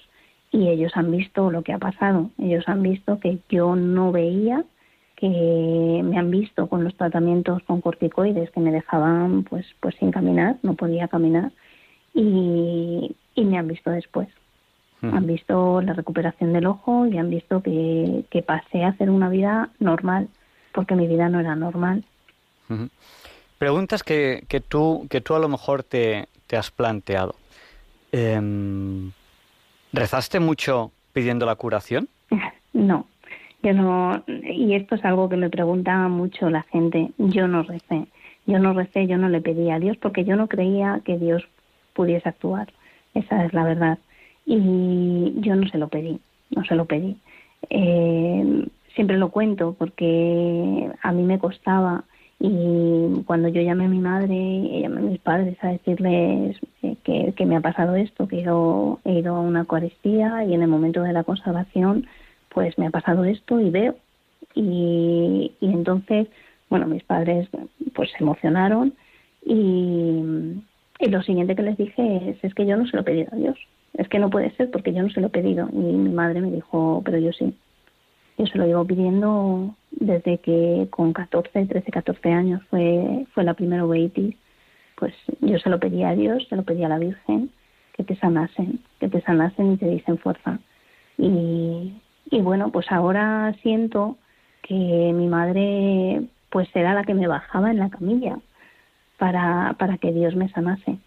Y 0.51 0.69
ellos 0.69 0.91
han 0.95 1.11
visto 1.11 1.51
lo 1.51 1.63
que 1.63 1.73
ha 1.73 1.79
pasado. 1.79 2.29
Ellos 2.37 2.63
han 2.67 2.81
visto 2.81 3.19
que 3.19 3.39
yo 3.49 3.75
no 3.75 4.11
veía, 4.11 4.63
que 5.15 6.01
me 6.03 6.17
han 6.17 6.29
visto 6.29 6.67
con 6.67 6.83
los 6.83 6.95
tratamientos 6.95 7.63
con 7.63 7.81
corticoides 7.81 8.51
que 8.51 8.59
me 8.59 8.71
dejaban 8.71 9.43
pues 9.43 9.65
pues 9.79 9.95
sin 9.95 10.11
caminar, 10.11 10.57
no 10.61 10.75
podía 10.75 11.07
caminar. 11.07 11.51
Y, 12.13 13.15
y 13.33 13.43
me 13.43 13.57
han 13.57 13.67
visto 13.67 13.91
después. 13.91 14.29
Han 15.01 15.27
visto 15.27 15.81
la 15.81 15.93
recuperación 15.93 16.53
del 16.53 16.65
ojo 16.65 17.05
y 17.05 17.17
han 17.17 17.29
visto 17.29 17.61
que, 17.61 18.23
que 18.31 18.41
pasé 18.41 18.83
a 18.83 18.89
hacer 18.89 19.11
una 19.11 19.29
vida 19.29 19.69
normal, 19.79 20.29
porque 20.75 20.93
mi 20.93 21.07
vida 21.07 21.29
no 21.29 21.39
era 21.39 21.55
normal. 21.55 22.03
Preguntas 23.57 24.03
que, 24.03 24.43
que, 24.49 24.59
tú, 24.59 25.07
que 25.09 25.21
tú 25.21 25.33
a 25.33 25.39
lo 25.39 25.47
mejor 25.47 25.83
te, 25.83 26.27
te 26.47 26.57
has 26.57 26.69
planteado. 26.69 27.35
Em, 28.11 29.11
¿Rezaste 29.93 30.39
mucho 30.39 30.91
pidiendo 31.13 31.47
la 31.47 31.55
curación? 31.55 32.07
No, 32.73 33.05
yo 33.63 33.71
no, 33.71 34.21
y 34.27 34.75
esto 34.75 34.95
es 34.95 35.05
algo 35.05 35.29
que 35.29 35.37
me 35.37 35.49
preguntaba 35.49 36.09
mucho 36.09 36.49
la 36.49 36.63
gente. 36.63 37.11
Yo 37.17 37.47
no 37.47 37.63
recé, 37.63 38.07
yo 38.45 38.59
no 38.59 38.73
recé, 38.73 39.07
yo 39.07 39.17
no 39.17 39.29
le 39.29 39.39
pedí 39.39 39.71
a 39.71 39.79
Dios 39.79 39.95
porque 39.95 40.25
yo 40.25 40.35
no 40.35 40.49
creía 40.49 40.99
que 41.05 41.17
Dios 41.17 41.47
pudiese 41.93 42.27
actuar. 42.27 42.67
Esa 43.13 43.45
es 43.45 43.53
la 43.53 43.63
verdad. 43.63 43.97
Y 44.45 45.35
yo 45.37 45.55
no 45.55 45.69
se 45.69 45.77
lo 45.77 45.87
pedí, 45.87 46.19
no 46.49 46.65
se 46.65 46.75
lo 46.75 46.83
pedí. 46.83 47.15
Eh, 47.69 48.67
siempre 48.95 49.17
lo 49.17 49.29
cuento 49.29 49.75
porque 49.77 50.89
a 51.01 51.11
mí 51.11 51.23
me 51.23 51.39
costaba 51.39 52.05
y 52.39 53.23
cuando 53.25 53.47
yo 53.47 53.61
llamé 53.61 53.85
a 53.85 53.89
mi 53.89 53.99
madre 53.99 54.81
llamé 54.81 54.97
a 54.99 55.03
mis 55.03 55.19
padres 55.19 55.57
a 55.61 55.69
decirles 55.69 56.57
eh, 56.83 56.95
que, 57.03 57.33
que 57.33 57.45
me 57.45 57.55
ha 57.55 57.61
pasado 57.61 57.95
esto, 57.95 58.27
que 58.27 58.41
ido, 58.41 58.99
he 59.05 59.19
ido 59.19 59.35
a 59.35 59.39
una 59.41 59.61
Eucaristía 59.61 60.43
y 60.43 60.53
en 60.53 60.61
el 60.61 60.67
momento 60.67 61.01
de 61.03 61.13
la 61.13 61.23
consagración 61.23 62.07
pues 62.49 62.77
me 62.77 62.87
ha 62.87 62.89
pasado 62.89 63.25
esto 63.25 63.59
y 63.59 63.69
veo. 63.69 63.95
Y, 64.53 65.51
y 65.59 65.65
entonces, 65.65 66.27
bueno, 66.69 66.87
mis 66.87 67.03
padres 67.03 67.49
pues 67.93 68.11
se 68.11 68.23
emocionaron 68.23 68.93
y 69.45 70.23
lo 71.09 71.21
siguiente 71.21 71.55
que 71.55 71.63
les 71.63 71.77
dije 71.77 72.29
es, 72.29 72.43
es 72.43 72.53
que 72.53 72.65
yo 72.65 72.77
no 72.77 72.87
se 72.87 72.95
lo 72.95 73.01
he 73.01 73.05
pedido 73.05 73.29
a 73.31 73.35
Dios. 73.35 73.57
Es 73.93 74.09
que 74.09 74.19
no 74.19 74.29
puede 74.29 74.51
ser 74.55 74.71
porque 74.71 74.93
yo 74.93 75.03
no 75.03 75.09
se 75.09 75.21
lo 75.21 75.27
he 75.27 75.29
pedido. 75.31 75.69
Y 75.71 75.77
mi 75.77 76.09
madre 76.09 76.41
me 76.41 76.51
dijo, 76.51 77.01
pero 77.05 77.17
yo 77.17 77.31
sí. 77.31 77.53
Yo 78.37 78.45
se 78.47 78.57
lo 78.57 78.65
llevo 78.65 78.85
pidiendo 78.85 79.75
desde 79.91 80.39
que 80.39 80.87
con 80.89 81.13
14, 81.13 81.65
13, 81.65 81.91
14 81.91 82.31
años 82.31 82.61
fue, 82.69 83.25
fue 83.33 83.43
la 83.43 83.53
primera 83.53 83.85
uveitis. 83.85 84.35
pues 84.95 85.13
yo 85.41 85.57
se 85.59 85.69
lo 85.69 85.79
pedía 85.79 86.09
a 86.09 86.15
Dios, 86.15 86.45
se 86.49 86.55
lo 86.55 86.63
pedía 86.63 86.87
a 86.87 86.89
la 86.89 86.99
Virgen, 86.99 87.49
que 87.93 88.03
te 88.03 88.15
sanasen, 88.17 88.79
que 88.99 89.07
te 89.07 89.21
sanasen 89.21 89.73
y 89.73 89.77
te 89.77 89.89
dicen 89.89 90.17
fuerza. 90.17 90.59
Y, 91.17 91.93
y 92.29 92.41
bueno, 92.41 92.71
pues 92.71 92.91
ahora 92.91 93.55
siento 93.61 94.17
que 94.61 94.73
mi 94.73 95.27
madre 95.27 96.23
pues 96.49 96.69
era 96.73 96.93
la 96.93 97.03
que 97.03 97.13
me 97.13 97.27
bajaba 97.27 97.71
en 97.71 97.79
la 97.79 97.89
camilla 97.89 98.37
para, 99.17 99.75
para 99.77 99.97
que 99.97 100.11
Dios 100.11 100.35
me 100.35 100.49
sanase. 100.49 100.97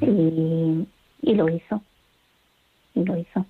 y, 0.00 0.86
y 1.22 1.34
lo 1.34 1.48
hizo. 1.48 1.82
Y 2.94 3.04
lo 3.04 3.16
hizo. 3.16 3.46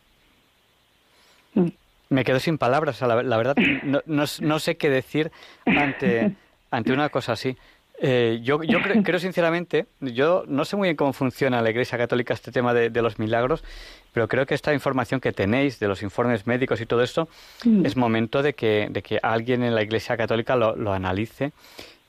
Mm. 1.55 1.69
Me 2.13 2.25
quedo 2.25 2.41
sin 2.41 2.59
palabras. 2.59 3.01
la, 3.01 3.15
verdad, 3.15 3.57
no, 3.85 4.03
no, 4.05 4.25
no, 4.41 4.59
sé 4.59 4.77
qué 4.77 4.91
decir 4.91 5.33
ante, 5.65 6.33
ante 6.71 6.93
una 6.93 7.09
cosa 7.09 7.33
así. 7.33 7.57
Eh, 8.05 8.41
yo 8.43 8.63
yo 8.65 8.81
creo, 8.83 9.19
sinceramente, 9.19 9.87
yo 10.01 10.45
no 10.49 10.65
sé 10.65 10.77
muy 10.77 10.89
bien 10.89 10.97
cómo 10.97 11.13
funciona 11.13 11.63
la 11.63 11.71
Iglesia 11.71 11.97
Católica 11.97 12.35
este 12.35 12.53
tema 12.53 12.75
de, 12.75 12.91
los 13.03 13.19
milagros, 13.19 13.65
pero 14.13 14.29
creo 14.29 14.45
que 14.45 14.55
esta 14.55 14.75
información 14.75 15.21
que 15.21 15.33
tenéis 15.33 15.79
de 15.79 15.89
los 15.89 16.03
informes 16.03 16.47
médicos 16.47 16.81
y 16.81 16.87
todo 16.87 17.03
esto, 17.03 17.29
mm. 17.65 17.87
es 17.87 17.97
momento 17.97 18.43
de 18.43 18.55
que, 18.55 18.89
de 18.91 19.03
que 19.03 19.19
alguien 19.23 19.63
en 19.63 19.75
la 19.75 19.83
Iglesia 19.83 20.17
Católica 20.17 20.57
lo, 20.57 20.77
lo 20.77 20.93
analice 20.93 21.53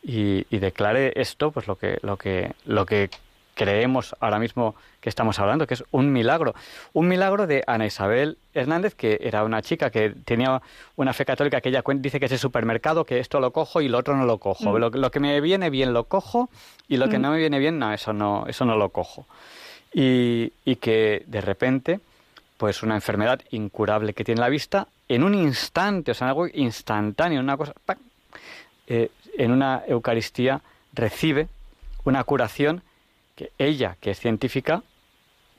y, 0.01 0.45
y, 0.49 0.57
declare 0.57 1.13
esto, 1.15 1.51
pues 1.51 1.67
lo 1.67 1.77
que, 1.77 1.99
lo 2.01 2.17
que, 2.17 2.53
lo 2.65 2.85
que 2.85 3.09
creemos 3.53 4.15
ahora 4.19 4.39
mismo 4.39 4.75
que 4.99 5.09
estamos 5.09 5.39
hablando, 5.39 5.67
que 5.67 5.75
es 5.75 5.84
un 5.91 6.11
milagro. 6.11 6.55
Un 6.93 7.07
milagro 7.07 7.47
de 7.47 7.63
Ana 7.67 7.85
Isabel 7.85 8.38
Hernández, 8.53 8.95
que 8.95 9.19
era 9.21 9.43
una 9.43 9.61
chica 9.61 9.89
que 9.89 10.09
tenía 10.09 10.61
una 10.95 11.13
fe 11.13 11.25
católica 11.25 11.61
que 11.61 11.69
ella 11.69 11.84
dice 11.95 12.19
que 12.19 12.25
es 12.25 12.31
el 12.31 12.39
supermercado, 12.39 13.05
que 13.05 13.19
esto 13.19 13.39
lo 13.39 13.51
cojo 13.51 13.81
y 13.81 13.89
lo 13.89 13.97
otro 13.99 14.15
no 14.15 14.25
lo 14.25 14.38
cojo. 14.38 14.71
Mm. 14.71 14.95
Lo, 14.95 15.11
que 15.11 15.19
me 15.19 15.39
viene 15.41 15.69
bien 15.69 15.93
lo 15.93 16.05
cojo 16.05 16.49
y 16.88 16.97
lo 16.97 17.09
que 17.09 17.19
mm. 17.19 17.21
no 17.21 17.31
me 17.31 17.38
viene 17.38 17.59
bien, 17.59 17.80
no, 17.80 17.93
eso 17.93 18.13
no, 18.13 18.45
eso 18.47 18.65
no 18.65 18.75
lo 18.75 18.89
cojo. 18.89 19.25
Y, 19.93 20.53
y 20.65 20.77
que 20.77 21.23
de 21.27 21.41
repente, 21.41 21.99
pues 22.57 22.81
una 22.84 22.95
enfermedad 22.95 23.41
incurable 23.51 24.13
que 24.13 24.23
tiene 24.23 24.41
la 24.41 24.49
vista, 24.49 24.88
en 25.07 25.23
un 25.23 25.35
instante, 25.35 26.11
o 26.11 26.13
sea, 26.13 26.30
algo 26.30 26.47
instantáneo, 26.47 27.39
una 27.39 27.57
cosa, 27.57 27.73
eh, 28.88 29.11
en 29.38 29.51
una 29.51 29.84
Eucaristía 29.88 30.61
recibe 30.93 31.47
una 32.03 32.23
curación 32.23 32.81
que 33.35 33.51
ella, 33.57 33.97
que 33.99 34.11
es 34.11 34.19
científica, 34.19 34.84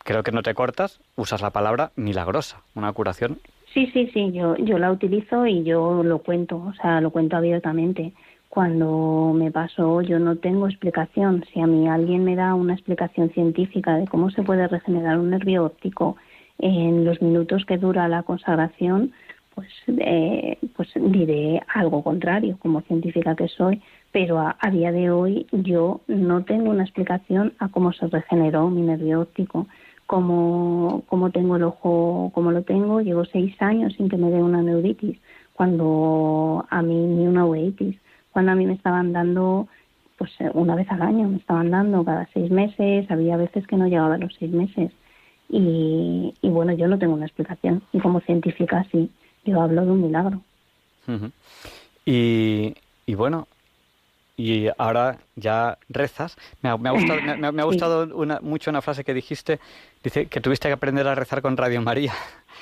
creo 0.05 0.23
que 0.23 0.33
no 0.33 0.43
te 0.43 0.55
cortas, 0.55 1.01
usas 1.17 1.43
la 1.43 1.51
palabra 1.51 1.91
milagrosa, 1.97 2.63
una 2.75 2.93
curación. 2.93 3.39
Sí, 3.73 3.91
sí, 3.93 4.09
sí, 4.15 4.31
yo, 4.33 4.57
yo 4.57 4.79
la 4.79 4.93
utilizo 4.93 5.47
y 5.47 5.65
yo 5.65 6.05
lo 6.05 6.19
cuento, 6.21 6.57
o 6.57 6.73
sea, 6.75 7.01
lo 7.01 7.11
cuento 7.11 7.37
abiertamente. 7.37 8.13
Cuando 8.49 9.33
me 9.35 9.51
pasó, 9.51 10.01
yo 10.01 10.21
no 10.21 10.37
tengo 10.37 10.69
explicación. 10.69 11.45
Si 11.53 11.61
a 11.61 11.67
mí 11.67 11.89
alguien 11.89 12.23
me 12.23 12.37
da 12.37 12.55
una 12.55 12.75
explicación 12.75 13.31
científica 13.31 13.97
de 13.97 14.07
cómo 14.07 14.31
se 14.31 14.45
puede 14.45 14.69
regenerar 14.69 15.19
un 15.19 15.31
nervio 15.31 15.65
óptico 15.65 16.17
en 16.61 17.05
los 17.05 17.21
minutos 17.21 17.65
que 17.65 17.79
dura 17.79 18.07
la 18.07 18.23
consagración, 18.23 19.13
pues, 19.57 19.69
eh, 19.89 20.59
pues 20.77 20.91
diré 20.95 21.61
algo 21.75 22.05
contrario, 22.05 22.57
como 22.61 22.81
científica 22.83 23.35
que 23.35 23.49
soy, 23.49 23.83
pero 24.15 24.39
a, 24.39 24.71
día 24.71 24.93
de 24.93 25.11
hoy 25.11 25.45
yo 25.51 26.01
no 26.07 26.45
tengo 26.45 26.71
una 26.71 26.85
explicación 26.85 27.53
a 27.59 27.67
cómo 27.67 27.93
se 27.93 28.07
regeneró 28.07 28.71
mi 28.71 28.83
nervio 28.83 29.23
óptico, 29.23 29.67
cómo, 30.07 31.03
cómo 31.09 31.33
tengo 31.33 31.57
el 31.57 31.65
ojo 31.65 32.31
como 32.33 32.53
lo 32.53 32.63
tengo. 32.63 33.01
Llevo 33.01 33.25
seis 33.25 33.61
años 33.61 33.93
sin 33.95 34.09
que 34.09 34.17
me 34.17 34.31
dé 34.31 34.41
una 34.41 34.63
neuritis, 34.63 35.19
cuando 35.53 36.65
a 36.71 36.81
mí 36.81 36.95
ni 36.95 37.27
una 37.27 37.45
uveitis, 37.45 37.97
cuando 38.31 38.53
a 38.53 38.55
mí 38.55 38.67
me 38.67 38.75
estaban 38.75 39.13
dando 39.13 39.67
pues 40.17 40.31
una 40.53 40.77
vez 40.77 40.89
al 40.93 41.03
año, 41.03 41.29
me 41.29 41.39
estaban 41.39 41.73
dando 41.73 42.05
cada 42.05 42.29
seis 42.33 42.53
meses, 42.53 43.11
había 43.11 43.37
veces 43.37 43.67
que 43.67 43.77
no 43.77 43.89
llegaba 43.89 44.15
a 44.15 44.19
los 44.19 44.33
seis 44.39 44.53
meses. 44.53 44.93
Y, 45.49 46.35
y 46.41 46.49
bueno, 46.51 46.73
yo 46.75 46.87
no 46.87 47.01
tengo 47.01 47.15
una 47.15 47.27
explicación. 47.27 47.83
Y 47.93 47.99
como 47.99 48.21
científica 48.21 48.87
sí, 48.93 49.11
yo 49.45 49.61
hablo 49.61 49.85
de 49.85 49.91
un 49.91 50.03
milagro. 50.03 50.41
y, 52.07 52.75
y 53.07 53.15
bueno, 53.17 53.49
y 54.37 54.69
ahora 54.79 55.19
ya 55.37 55.79
rezas. 55.89 56.37
Me 56.63 56.69
ha, 56.69 56.75
gustado, 56.75 57.21
me, 57.53 57.63
ha 57.63 57.65
gustado 57.65 58.17
una, 58.17 58.41
mucho 58.41 58.71
una 58.71 58.83
frase 58.83 59.05
que 59.05 59.15
dijiste, 59.15 59.59
dice 60.03 60.27
que 60.27 60.41
tuviste 60.41 60.69
que 60.69 60.75
aprender 60.75 61.07
a 61.07 61.15
rezar 61.15 61.43
con 61.43 61.57
Radio 61.57 61.81
María. 61.81 62.13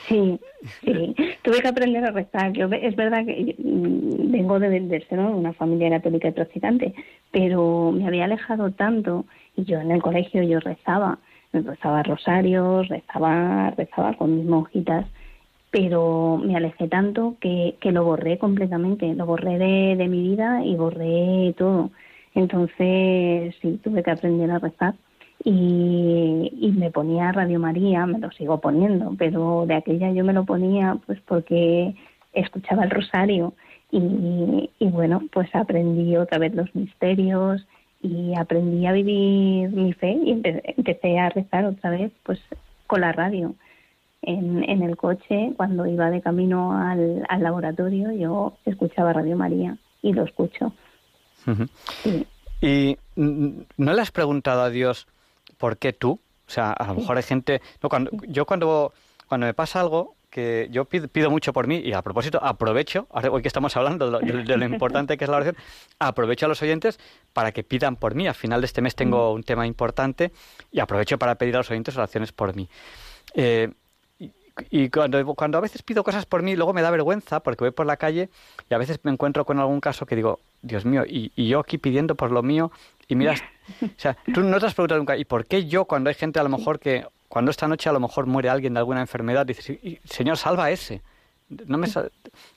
Sí, 0.08 0.40
sí, 0.80 1.14
tuve 1.42 1.60
que 1.60 1.68
aprender 1.68 2.04
a 2.04 2.10
rezar. 2.10 2.52
Yo, 2.52 2.66
es 2.66 2.96
verdad 2.96 3.24
que 3.24 3.54
mm, 3.58 4.32
vengo 4.32 4.58
de, 4.58 4.80
de 4.80 5.06
ser 5.06 5.18
una 5.20 5.52
familia 5.52 5.90
católica 5.90 6.28
y 6.28 6.32
practicante, 6.32 6.94
pero 7.30 7.92
me 7.92 8.06
había 8.06 8.24
alejado 8.24 8.70
tanto 8.72 9.24
y 9.56 9.64
yo 9.64 9.78
en 9.78 9.90
el 9.90 10.02
colegio 10.02 10.42
yo 10.42 10.60
rezaba, 10.60 11.18
rezaba 11.52 12.02
rosarios, 12.02 12.88
rezaba, 12.88 13.70
rezaba 13.76 14.14
con 14.14 14.36
mis 14.36 14.46
monjitas 14.46 15.06
pero 15.72 16.36
me 16.36 16.54
alejé 16.54 16.86
tanto 16.86 17.36
que, 17.40 17.76
que 17.80 17.92
lo 17.92 18.04
borré 18.04 18.38
completamente, 18.38 19.14
lo 19.14 19.26
borré 19.26 19.58
de, 19.58 19.96
de, 19.96 20.06
mi 20.06 20.20
vida 20.22 20.62
y 20.64 20.76
borré 20.76 21.54
todo. 21.56 21.90
Entonces, 22.34 23.54
sí, 23.60 23.80
tuve 23.82 24.02
que 24.02 24.10
aprender 24.10 24.50
a 24.50 24.58
rezar 24.58 24.94
y, 25.42 26.52
y 26.60 26.72
me 26.72 26.90
ponía 26.90 27.32
Radio 27.32 27.58
María, 27.58 28.06
me 28.06 28.18
lo 28.18 28.30
sigo 28.32 28.60
poniendo, 28.60 29.14
pero 29.18 29.64
de 29.66 29.74
aquella 29.74 30.12
yo 30.12 30.24
me 30.24 30.34
lo 30.34 30.44
ponía 30.44 30.98
pues 31.06 31.20
porque 31.22 31.94
escuchaba 32.34 32.84
el 32.84 32.90
rosario 32.90 33.54
y, 33.90 34.70
y 34.78 34.86
bueno, 34.90 35.22
pues 35.32 35.54
aprendí 35.54 36.16
otra 36.18 36.38
vez 36.38 36.54
los 36.54 36.74
misterios 36.74 37.66
y 38.02 38.34
aprendí 38.34 38.86
a 38.86 38.92
vivir 38.92 39.70
mi 39.70 39.94
fe 39.94 40.18
y 40.22 40.32
empecé 40.32 41.18
a 41.18 41.30
rezar 41.30 41.64
otra 41.64 41.90
vez 41.90 42.12
pues 42.24 42.40
con 42.86 43.00
la 43.00 43.12
radio 43.12 43.54
en, 44.22 44.68
en 44.68 44.82
el 44.82 44.96
coche, 44.96 45.52
cuando 45.56 45.86
iba 45.86 46.10
de 46.10 46.22
camino 46.22 46.72
al, 46.76 47.24
al, 47.28 47.42
laboratorio, 47.42 48.12
yo 48.12 48.56
escuchaba 48.64 49.12
Radio 49.12 49.36
María 49.36 49.76
y 50.00 50.12
lo 50.12 50.24
escucho. 50.24 50.72
¿Y 52.60 52.96
no 53.16 53.92
le 53.92 54.00
has 54.00 54.12
preguntado 54.12 54.62
a 54.62 54.70
Dios 54.70 55.08
por 55.58 55.76
qué 55.76 55.92
tú? 55.92 56.20
O 56.46 56.50
sea, 56.50 56.72
a 56.72 56.86
lo 56.88 56.94
mejor 56.94 57.16
hay 57.16 57.22
gente... 57.24 57.60
No, 57.82 57.88
cuando, 57.88 58.10
yo 58.28 58.46
cuando, 58.46 58.92
cuando 59.26 59.46
me 59.46 59.54
pasa 59.54 59.80
algo, 59.80 60.14
que 60.30 60.68
yo 60.70 60.84
pido, 60.84 61.08
pido, 61.08 61.30
mucho 61.30 61.52
por 61.52 61.66
mí 61.66 61.78
y 61.78 61.92
a 61.92 62.00
propósito 62.00 62.42
aprovecho, 62.42 63.06
hoy 63.10 63.42
que 63.42 63.48
estamos 63.48 63.76
hablando 63.76 64.06
de 64.06 64.12
lo, 64.12 64.44
de 64.44 64.56
lo, 64.56 64.64
importante 64.64 65.18
que 65.18 65.24
es 65.24 65.30
la 65.30 65.36
oración, 65.36 65.56
aprovecho 65.98 66.46
a 66.46 66.48
los 66.48 66.62
oyentes 66.62 66.98
para 67.32 67.52
que 67.52 67.64
pidan 67.64 67.96
por 67.96 68.14
mí. 68.14 68.28
Al 68.28 68.34
final 68.34 68.60
de 68.60 68.66
este 68.66 68.80
mes 68.80 68.94
tengo 68.94 69.32
un 69.32 69.42
tema 69.42 69.66
importante 69.66 70.32
y 70.70 70.80
aprovecho 70.80 71.18
para 71.18 71.34
pedir 71.34 71.56
a 71.56 71.58
los 71.58 71.70
oyentes 71.70 71.96
oraciones 71.96 72.32
por 72.32 72.54
mí. 72.54 72.68
Eh, 73.34 73.72
y 74.70 74.90
cuando, 74.90 75.24
cuando 75.34 75.58
a 75.58 75.60
veces 75.60 75.82
pido 75.82 76.04
cosas 76.04 76.26
por 76.26 76.42
mí, 76.42 76.56
luego 76.56 76.72
me 76.72 76.82
da 76.82 76.90
vergüenza 76.90 77.40
porque 77.40 77.64
voy 77.64 77.70
por 77.70 77.86
la 77.86 77.96
calle 77.96 78.28
y 78.68 78.74
a 78.74 78.78
veces 78.78 79.00
me 79.02 79.10
encuentro 79.10 79.44
con 79.44 79.58
algún 79.58 79.80
caso 79.80 80.06
que 80.06 80.16
digo, 80.16 80.40
Dios 80.62 80.84
mío, 80.84 81.04
y, 81.06 81.32
y 81.36 81.48
yo 81.48 81.60
aquí 81.60 81.78
pidiendo 81.78 82.14
por 82.14 82.30
lo 82.30 82.42
mío 82.42 82.70
y 83.08 83.14
miras, 83.14 83.42
o 83.82 83.86
sea, 83.96 84.16
tú 84.32 84.42
no 84.42 84.58
te 84.60 84.66
has 84.66 84.74
preguntado 84.74 84.98
nunca, 84.98 85.16
¿y 85.16 85.24
por 85.24 85.46
qué 85.46 85.66
yo 85.66 85.84
cuando 85.84 86.08
hay 86.08 86.14
gente 86.14 86.38
a 86.40 86.42
lo 86.42 86.48
mejor 86.48 86.78
que, 86.78 87.06
cuando 87.28 87.50
esta 87.50 87.68
noche 87.68 87.88
a 87.88 87.92
lo 87.92 88.00
mejor 88.00 88.26
muere 88.26 88.48
alguien 88.48 88.74
de 88.74 88.80
alguna 88.80 89.00
enfermedad, 89.00 89.46
dices, 89.46 89.78
Señor, 90.04 90.36
salva 90.36 90.66
a 90.66 90.70
ese, 90.70 91.02
no 91.66 91.78
me 91.78 91.88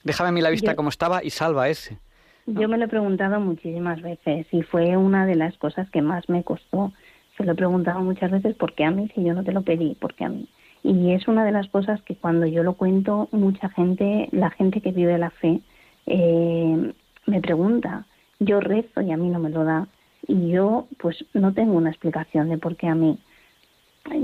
déjame 0.04 0.28
a 0.28 0.32
mí 0.32 0.40
la 0.40 0.50
vista 0.50 0.74
como 0.74 0.88
estaba 0.88 1.22
y 1.22 1.30
salva 1.30 1.64
a 1.64 1.68
ese. 1.68 1.98
Yo 2.46 2.68
me 2.68 2.78
lo 2.78 2.84
he 2.84 2.88
preguntado 2.88 3.40
muchísimas 3.40 4.00
veces 4.02 4.46
y 4.52 4.62
fue 4.62 4.96
una 4.96 5.26
de 5.26 5.34
las 5.34 5.56
cosas 5.58 5.90
que 5.90 6.00
más 6.00 6.28
me 6.28 6.44
costó. 6.44 6.92
Se 7.36 7.44
lo 7.44 7.52
he 7.52 7.54
preguntado 7.56 8.00
muchas 8.00 8.30
veces, 8.30 8.54
¿por 8.54 8.74
qué 8.74 8.84
a 8.84 8.90
mí 8.90 9.10
si 9.14 9.24
yo 9.24 9.34
no 9.34 9.42
te 9.42 9.52
lo 9.52 9.62
pedí? 9.62 9.94
¿Por 9.96 10.14
qué 10.14 10.24
a 10.24 10.28
mí? 10.28 10.48
Y 10.86 11.10
es 11.10 11.26
una 11.26 11.44
de 11.44 11.50
las 11.50 11.68
cosas 11.68 12.00
que 12.02 12.14
cuando 12.14 12.46
yo 12.46 12.62
lo 12.62 12.74
cuento, 12.74 13.28
mucha 13.32 13.68
gente, 13.70 14.28
la 14.30 14.50
gente 14.50 14.80
que 14.80 14.92
vive 14.92 15.18
la 15.18 15.30
fe, 15.30 15.60
eh, 16.06 16.92
me 17.26 17.40
pregunta, 17.40 18.06
yo 18.38 18.60
rezo 18.60 19.00
y 19.00 19.10
a 19.10 19.16
mí 19.16 19.28
no 19.28 19.40
me 19.40 19.50
lo 19.50 19.64
da. 19.64 19.88
Y 20.28 20.50
yo 20.50 20.86
pues 21.00 21.24
no 21.34 21.52
tengo 21.54 21.76
una 21.76 21.90
explicación 21.90 22.50
de 22.50 22.58
por 22.58 22.76
qué 22.76 22.86
a 22.86 22.94
mí. 22.94 23.18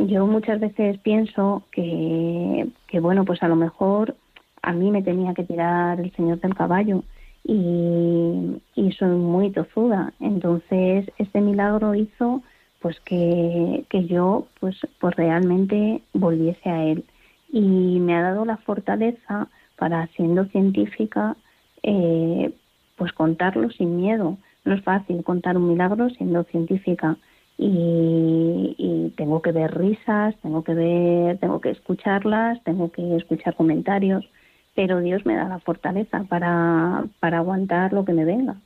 Yo 0.06 0.24
muchas 0.28 0.60
veces 0.60 0.98
pienso 0.98 1.64
que, 1.72 2.68
que 2.86 3.00
bueno, 3.00 3.24
pues 3.24 3.42
a 3.42 3.48
lo 3.48 3.56
mejor 3.56 4.14
a 4.62 4.72
mí 4.72 4.92
me 4.92 5.02
tenía 5.02 5.34
que 5.34 5.42
tirar 5.42 5.98
el 5.98 6.12
señor 6.12 6.38
del 6.38 6.54
caballo 6.54 7.02
y, 7.42 8.62
y 8.76 8.92
soy 8.92 9.16
muy 9.16 9.50
tozuda. 9.50 10.12
Entonces, 10.20 11.10
este 11.18 11.40
milagro 11.40 11.96
hizo 11.96 12.40
pues 12.82 12.98
que, 13.00 13.84
que 13.88 14.06
yo 14.06 14.48
pues, 14.60 14.76
pues 14.98 15.14
realmente 15.16 16.02
volviese 16.12 16.68
a 16.68 16.84
él. 16.84 17.04
Y 17.50 18.00
me 18.00 18.16
ha 18.16 18.22
dado 18.22 18.44
la 18.44 18.56
fortaleza 18.58 19.48
para, 19.76 20.06
siendo 20.08 20.44
científica, 20.46 21.36
eh, 21.82 22.52
pues 22.96 23.12
contarlo 23.12 23.70
sin 23.70 23.96
miedo. 23.96 24.36
No 24.64 24.74
es 24.74 24.82
fácil 24.82 25.22
contar 25.22 25.56
un 25.56 25.68
milagro 25.68 26.10
siendo 26.10 26.44
científica. 26.44 27.16
Y, 27.58 28.74
y, 28.78 29.10
tengo 29.16 29.42
que 29.42 29.52
ver 29.52 29.78
risas, 29.78 30.34
tengo 30.42 30.64
que 30.64 30.74
ver, 30.74 31.38
tengo 31.38 31.60
que 31.60 31.70
escucharlas, 31.70 32.62
tengo 32.64 32.90
que 32.90 33.16
escuchar 33.16 33.54
comentarios, 33.54 34.28
pero 34.74 35.00
Dios 35.00 35.24
me 35.26 35.36
da 35.36 35.48
la 35.48 35.60
fortaleza 35.60 36.24
para, 36.28 37.04
para 37.20 37.38
aguantar 37.38 37.92
lo 37.92 38.04
que 38.04 38.14
me 38.14 38.24
venga. 38.24 38.56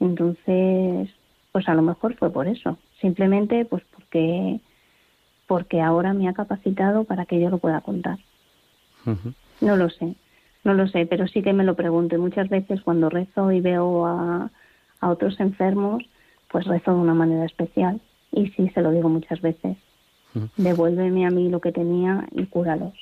Entonces, 0.00 1.10
pues 1.52 1.68
a 1.68 1.74
lo 1.74 1.82
mejor 1.82 2.16
fue 2.16 2.30
por 2.30 2.48
eso. 2.48 2.78
Simplemente 3.00 3.64
pues 3.64 3.82
porque 3.94 4.60
porque 5.46 5.80
ahora 5.80 6.12
me 6.12 6.28
ha 6.28 6.32
capacitado 6.32 7.04
para 7.04 7.26
que 7.26 7.40
yo 7.40 7.50
lo 7.50 7.58
pueda 7.58 7.80
contar. 7.80 8.18
No 9.60 9.76
lo 9.76 9.90
sé, 9.90 10.14
no 10.62 10.74
lo 10.74 10.86
sé, 10.86 11.06
pero 11.06 11.26
sí 11.26 11.42
que 11.42 11.52
me 11.52 11.64
lo 11.64 11.74
pregunto. 11.74 12.14
Y 12.14 12.18
muchas 12.18 12.48
veces 12.48 12.82
cuando 12.82 13.08
rezo 13.08 13.50
y 13.50 13.60
veo 13.60 14.06
a, 14.06 14.50
a 15.00 15.10
otros 15.10 15.40
enfermos, 15.40 16.04
pues 16.48 16.66
rezo 16.66 16.92
de 16.92 17.00
una 17.00 17.14
manera 17.14 17.44
especial. 17.44 18.00
Y 18.30 18.48
sí, 18.50 18.70
se 18.70 18.80
lo 18.80 18.92
digo 18.92 19.08
muchas 19.08 19.40
veces. 19.40 19.76
Devuélveme 20.56 21.26
a 21.26 21.30
mí 21.30 21.48
lo 21.48 21.60
que 21.60 21.72
tenía 21.72 22.28
y 22.30 22.46
cúralos. 22.46 22.94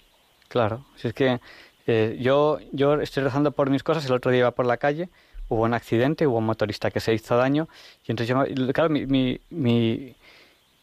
Claro, 0.49 0.87
si 0.97 1.09
es 1.09 1.15
que 1.15 1.41
eh, 1.87 2.17
yo, 2.21 2.59
yo 2.73 2.95
estoy 3.01 3.23
rezando 3.23 3.53
por 3.53 3.69
mis 3.69 3.83
cosas, 3.83 4.07
el 4.07 4.13
otro 4.13 4.31
día 4.31 4.41
iba 4.41 4.51
por 4.53 4.65
la 4.65 4.79
calle, 4.79 5.11
hubo 5.49 5.63
un 5.65 5.75
accidente, 5.75 6.27
hubo 6.27 6.39
un 6.39 6.47
motorista 6.47 6.91
que 6.91 7.01
se 7.01 7.15
hizo 7.15 7.37
daño, 7.37 7.69
y 8.07 8.13
entonces 8.13 8.29
yo, 8.29 8.73
claro, 8.73 8.91
mi, 8.91 9.07
mi, 9.07 9.41
mi, 9.51 10.15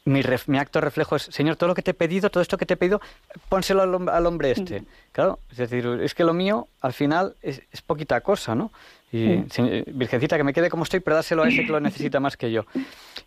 mi, 0.05 0.57
acto 0.57 0.81
reflejo 0.81 1.15
es, 1.15 1.23
Señor, 1.23 1.55
todo 1.55 1.69
lo 1.69 1.75
que 1.75 1.81
te 1.81 1.91
he 1.91 1.93
pedido, 1.93 2.29
todo 2.29 2.41
esto 2.41 2.57
que 2.57 2.65
te 2.65 2.75
he 2.75 2.77
pedido, 2.77 3.01
pónselo 3.49 3.81
al, 3.81 4.25
hombre 4.25 4.51
este. 4.51 4.83
Claro, 5.11 5.39
es 5.51 5.57
decir, 5.57 5.85
es 6.01 6.13
que 6.13 6.23
lo 6.23 6.33
mío 6.33 6.67
al 6.81 6.93
final 6.93 7.35
es, 7.41 7.61
es 7.71 7.81
poquita 7.81 8.21
cosa, 8.21 8.53
¿no? 8.53 8.71
Y, 9.11 9.45
Virgencita, 9.87 10.37
que 10.37 10.43
me 10.43 10.53
quede 10.53 10.69
como 10.69 10.83
estoy, 10.83 10.99
pero 10.99 11.15
dáselo 11.15 11.43
a 11.43 11.47
ese 11.47 11.65
que 11.65 11.71
lo 11.71 11.79
necesita 11.79 12.19
más 12.19 12.35
que 12.35 12.51
yo. 12.51 12.65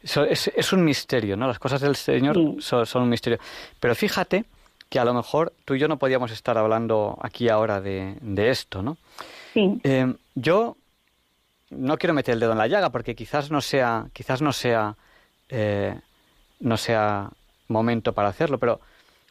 es, 0.03 0.49
es, 0.55 0.73
un 0.73 0.85
misterio, 0.85 1.37
¿no? 1.37 1.47
Las 1.47 1.59
cosas 1.59 1.81
del 1.81 1.97
Señor 1.97 2.37
son, 2.59 2.85
son, 2.85 3.03
un 3.05 3.09
misterio. 3.09 3.39
Pero 3.81 3.95
fíjate 3.95 4.45
que 4.89 4.99
a 4.99 5.05
lo 5.05 5.15
mejor 5.15 5.53
tú 5.65 5.75
y 5.75 5.79
yo 5.79 5.89
no 5.89 5.99
podíamos 5.99 6.31
estar 6.31 6.59
hablando 6.59 7.19
aquí 7.23 7.49
ahora 7.49 7.81
de, 7.81 8.17
de 8.21 8.51
esto, 8.51 8.83
¿no? 8.83 8.99
Sí. 9.55 9.81
Eh, 9.83 10.13
yo 10.35 10.77
no 11.71 11.99
quiero 11.99 12.15
meter 12.15 12.35
el 12.35 12.41
dedo 12.41 12.53
en 12.53 12.59
la 12.59 12.67
llaga 12.67 12.91
porque 12.91 13.15
quizás 13.15 13.51
no 13.51 13.61
sea, 13.61 14.07
quizás 14.13 14.43
no 14.43 14.53
sea 14.53 14.97
eh, 15.49 15.95
no 16.61 16.77
sea 16.77 17.31
momento 17.69 18.13
para 18.13 18.29
hacerlo, 18.29 18.59
pero 18.59 18.81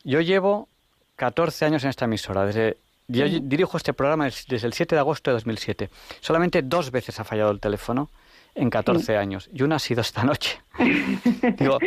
yo 0.04 0.22
llevo 0.22 0.68
14 1.16 1.66
años 1.66 1.84
en 1.84 1.90
esta 1.90 2.06
emisora. 2.06 2.46
Desde, 2.46 2.78
yo 3.08 3.26
dirijo 3.42 3.78
este 3.78 3.94
programa 3.94 4.26
desde 4.26 4.68
el 4.68 4.74
7 4.74 4.96
de 4.96 5.00
agosto 5.00 5.32
de 5.32 5.36
2007. 5.36 5.90
Solamente 6.22 6.62
dos 6.62 6.92
veces 6.92 7.20
ha 7.20 7.24
fallado 7.24 7.52
el 7.52 7.60
teléfono 7.60 8.10
en 8.56 8.70
14 8.70 9.18
años 9.18 9.50
y 9.54 9.62
una 9.64 9.76
ha 9.76 9.80
sido 9.80 10.02
esta 10.02 10.24
noche. 10.24 10.60
Digo, 11.58 11.80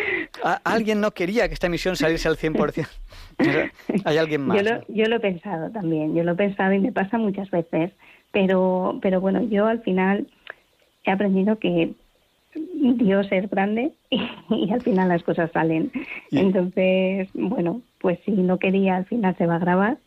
alguien 0.64 1.00
no 1.00 1.12
quería 1.12 1.48
que 1.48 1.54
esta 1.54 1.66
emisión 1.66 1.96
saliese 1.96 2.28
al 2.28 2.36
100%. 2.36 2.86
Hay 4.04 4.18
alguien 4.18 4.46
más. 4.46 4.62
Yo 4.62 4.70
lo, 4.70 4.80
yo 4.88 5.06
lo 5.06 5.16
he 5.16 5.20
pensado 5.20 5.70
también, 5.70 6.14
yo 6.14 6.22
lo 6.22 6.32
he 6.32 6.36
pensado 6.36 6.72
y 6.72 6.78
me 6.78 6.92
pasa 6.92 7.18
muchas 7.18 7.50
veces, 7.50 7.92
pero, 8.30 8.98
pero 9.02 9.20
bueno, 9.20 9.42
yo 9.42 9.66
al 9.66 9.82
final 9.82 10.28
he 11.04 11.10
aprendido 11.10 11.58
que 11.58 11.94
Dios 12.54 13.26
es 13.30 13.48
grande 13.50 13.92
y, 14.10 14.70
al 14.72 14.82
final 14.82 15.08
las 15.08 15.22
cosas 15.22 15.50
salen. 15.52 15.92
Entonces, 16.30 17.28
bueno, 17.34 17.82
pues 18.00 18.18
si 18.24 18.32
no 18.32 18.58
quería, 18.58 18.96
al 18.96 19.06
final 19.06 19.36
se 19.36 19.46
va 19.46 19.56
a 19.56 19.60
grabar 19.60 19.98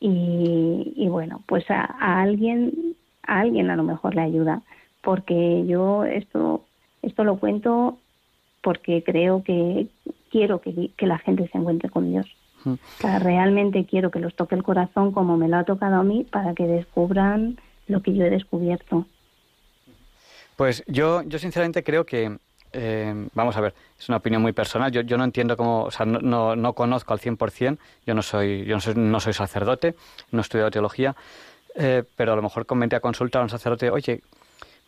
y, 0.00 1.06
bueno, 1.08 1.42
pues 1.46 1.64
a, 1.70 1.84
alguien, 2.20 2.94
a 3.22 3.40
alguien 3.40 3.70
a 3.70 3.76
lo 3.76 3.84
mejor 3.84 4.14
le 4.14 4.20
ayuda, 4.20 4.60
porque 5.02 5.64
yo 5.66 6.04
esto, 6.04 6.64
esto 7.00 7.24
lo 7.24 7.38
cuento 7.38 7.98
porque 8.62 9.02
creo 9.02 9.42
que 9.42 9.86
quiero 10.30 10.60
que, 10.60 10.90
la 10.98 11.18
gente 11.18 11.48
se 11.48 11.58
encuentre 11.58 11.90
con 11.90 12.10
Dios. 12.10 12.26
O 12.66 12.78
sea, 12.98 13.18
realmente 13.18 13.84
quiero 13.84 14.10
que 14.10 14.20
los 14.20 14.34
toque 14.34 14.54
el 14.54 14.62
corazón 14.62 15.12
como 15.12 15.36
me 15.36 15.48
lo 15.48 15.58
ha 15.58 15.64
tocado 15.64 15.96
a 15.96 16.02
mí 16.02 16.26
para 16.30 16.54
que 16.54 16.66
descubran 16.66 17.58
lo 17.86 18.02
que 18.02 18.14
yo 18.14 18.24
he 18.24 18.30
descubierto. 18.30 19.06
Pues 20.56 20.84
yo, 20.86 21.22
yo 21.22 21.38
sinceramente 21.38 21.82
creo 21.82 22.04
que, 22.04 22.36
eh, 22.72 23.28
vamos 23.34 23.56
a 23.56 23.60
ver, 23.60 23.74
es 23.98 24.08
una 24.08 24.18
opinión 24.18 24.40
muy 24.40 24.52
personal. 24.52 24.92
Yo, 24.92 25.00
yo 25.00 25.16
no 25.16 25.24
entiendo 25.24 25.56
cómo, 25.56 25.84
o 25.84 25.90
sea, 25.90 26.06
no, 26.06 26.20
no, 26.20 26.54
no 26.54 26.72
conozco 26.74 27.12
al 27.12 27.20
100%, 27.20 27.78
yo 28.06 28.14
no 28.14 28.22
soy, 28.22 28.64
yo 28.64 28.76
no 28.76 28.80
soy, 28.80 28.94
no 28.94 29.20
soy 29.20 29.32
sacerdote, 29.32 29.94
no 30.30 30.40
he 30.40 30.42
estudiado 30.42 30.70
teología, 30.70 31.16
eh, 31.74 32.04
pero 32.16 32.32
a 32.32 32.36
lo 32.36 32.42
mejor 32.42 32.66
convente 32.66 32.94
a 32.94 33.00
consultar 33.00 33.40
a 33.40 33.44
un 33.44 33.50
sacerdote, 33.50 33.90
oye, 33.90 34.20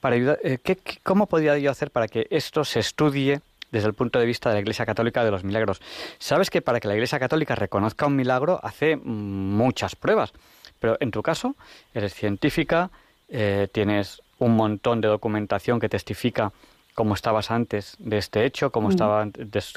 para 0.01 0.15
ayudar, 0.15 0.39
eh, 0.43 0.59
¿qué, 0.63 0.79
cómo 1.03 1.27
podría 1.27 1.59
yo 1.59 1.71
hacer 1.71 1.91
para 1.91 2.07
que 2.07 2.29
esto 2.31 2.65
se 2.65 2.79
estudie 2.79 3.41
desde 3.73 3.89
el 3.89 3.95
punto 3.95 4.21
de 4.21 4.27
vista 4.27 4.51
de 4.51 4.57
la 4.57 4.61
Iglesia 4.61 4.87
Católica 4.87 5.25
de 5.25 5.33
los 5.33 5.43
milagros? 5.43 5.81
Sabes 6.19 6.49
que 6.49 6.63
para 6.63 6.79
que 6.79 6.87
la 6.87 6.95
Iglesia 6.95 7.19
Católica 7.19 7.57
reconozca 7.57 8.07
un 8.07 8.15
milagro 8.15 8.61
hace 8.63 8.97
muchas 8.97 9.97
pruebas, 9.97 10.33
pero 10.79 10.97
en 11.01 11.11
tu 11.11 11.23
caso 11.23 11.57
eres 11.93 12.15
científica, 12.15 12.91
tienes 13.73 14.23
un 14.39 14.57
montón 14.57 15.01
de 15.01 15.09
documentación 15.09 15.81
que 15.81 15.89
testifica 15.89 16.53
cómo 16.95 17.15
estabas 17.15 17.51
antes 17.51 17.97
de 17.99 18.19
este 18.19 18.45
hecho, 18.47 18.73
cómo, 18.73 18.89
estaba, 18.89 19.29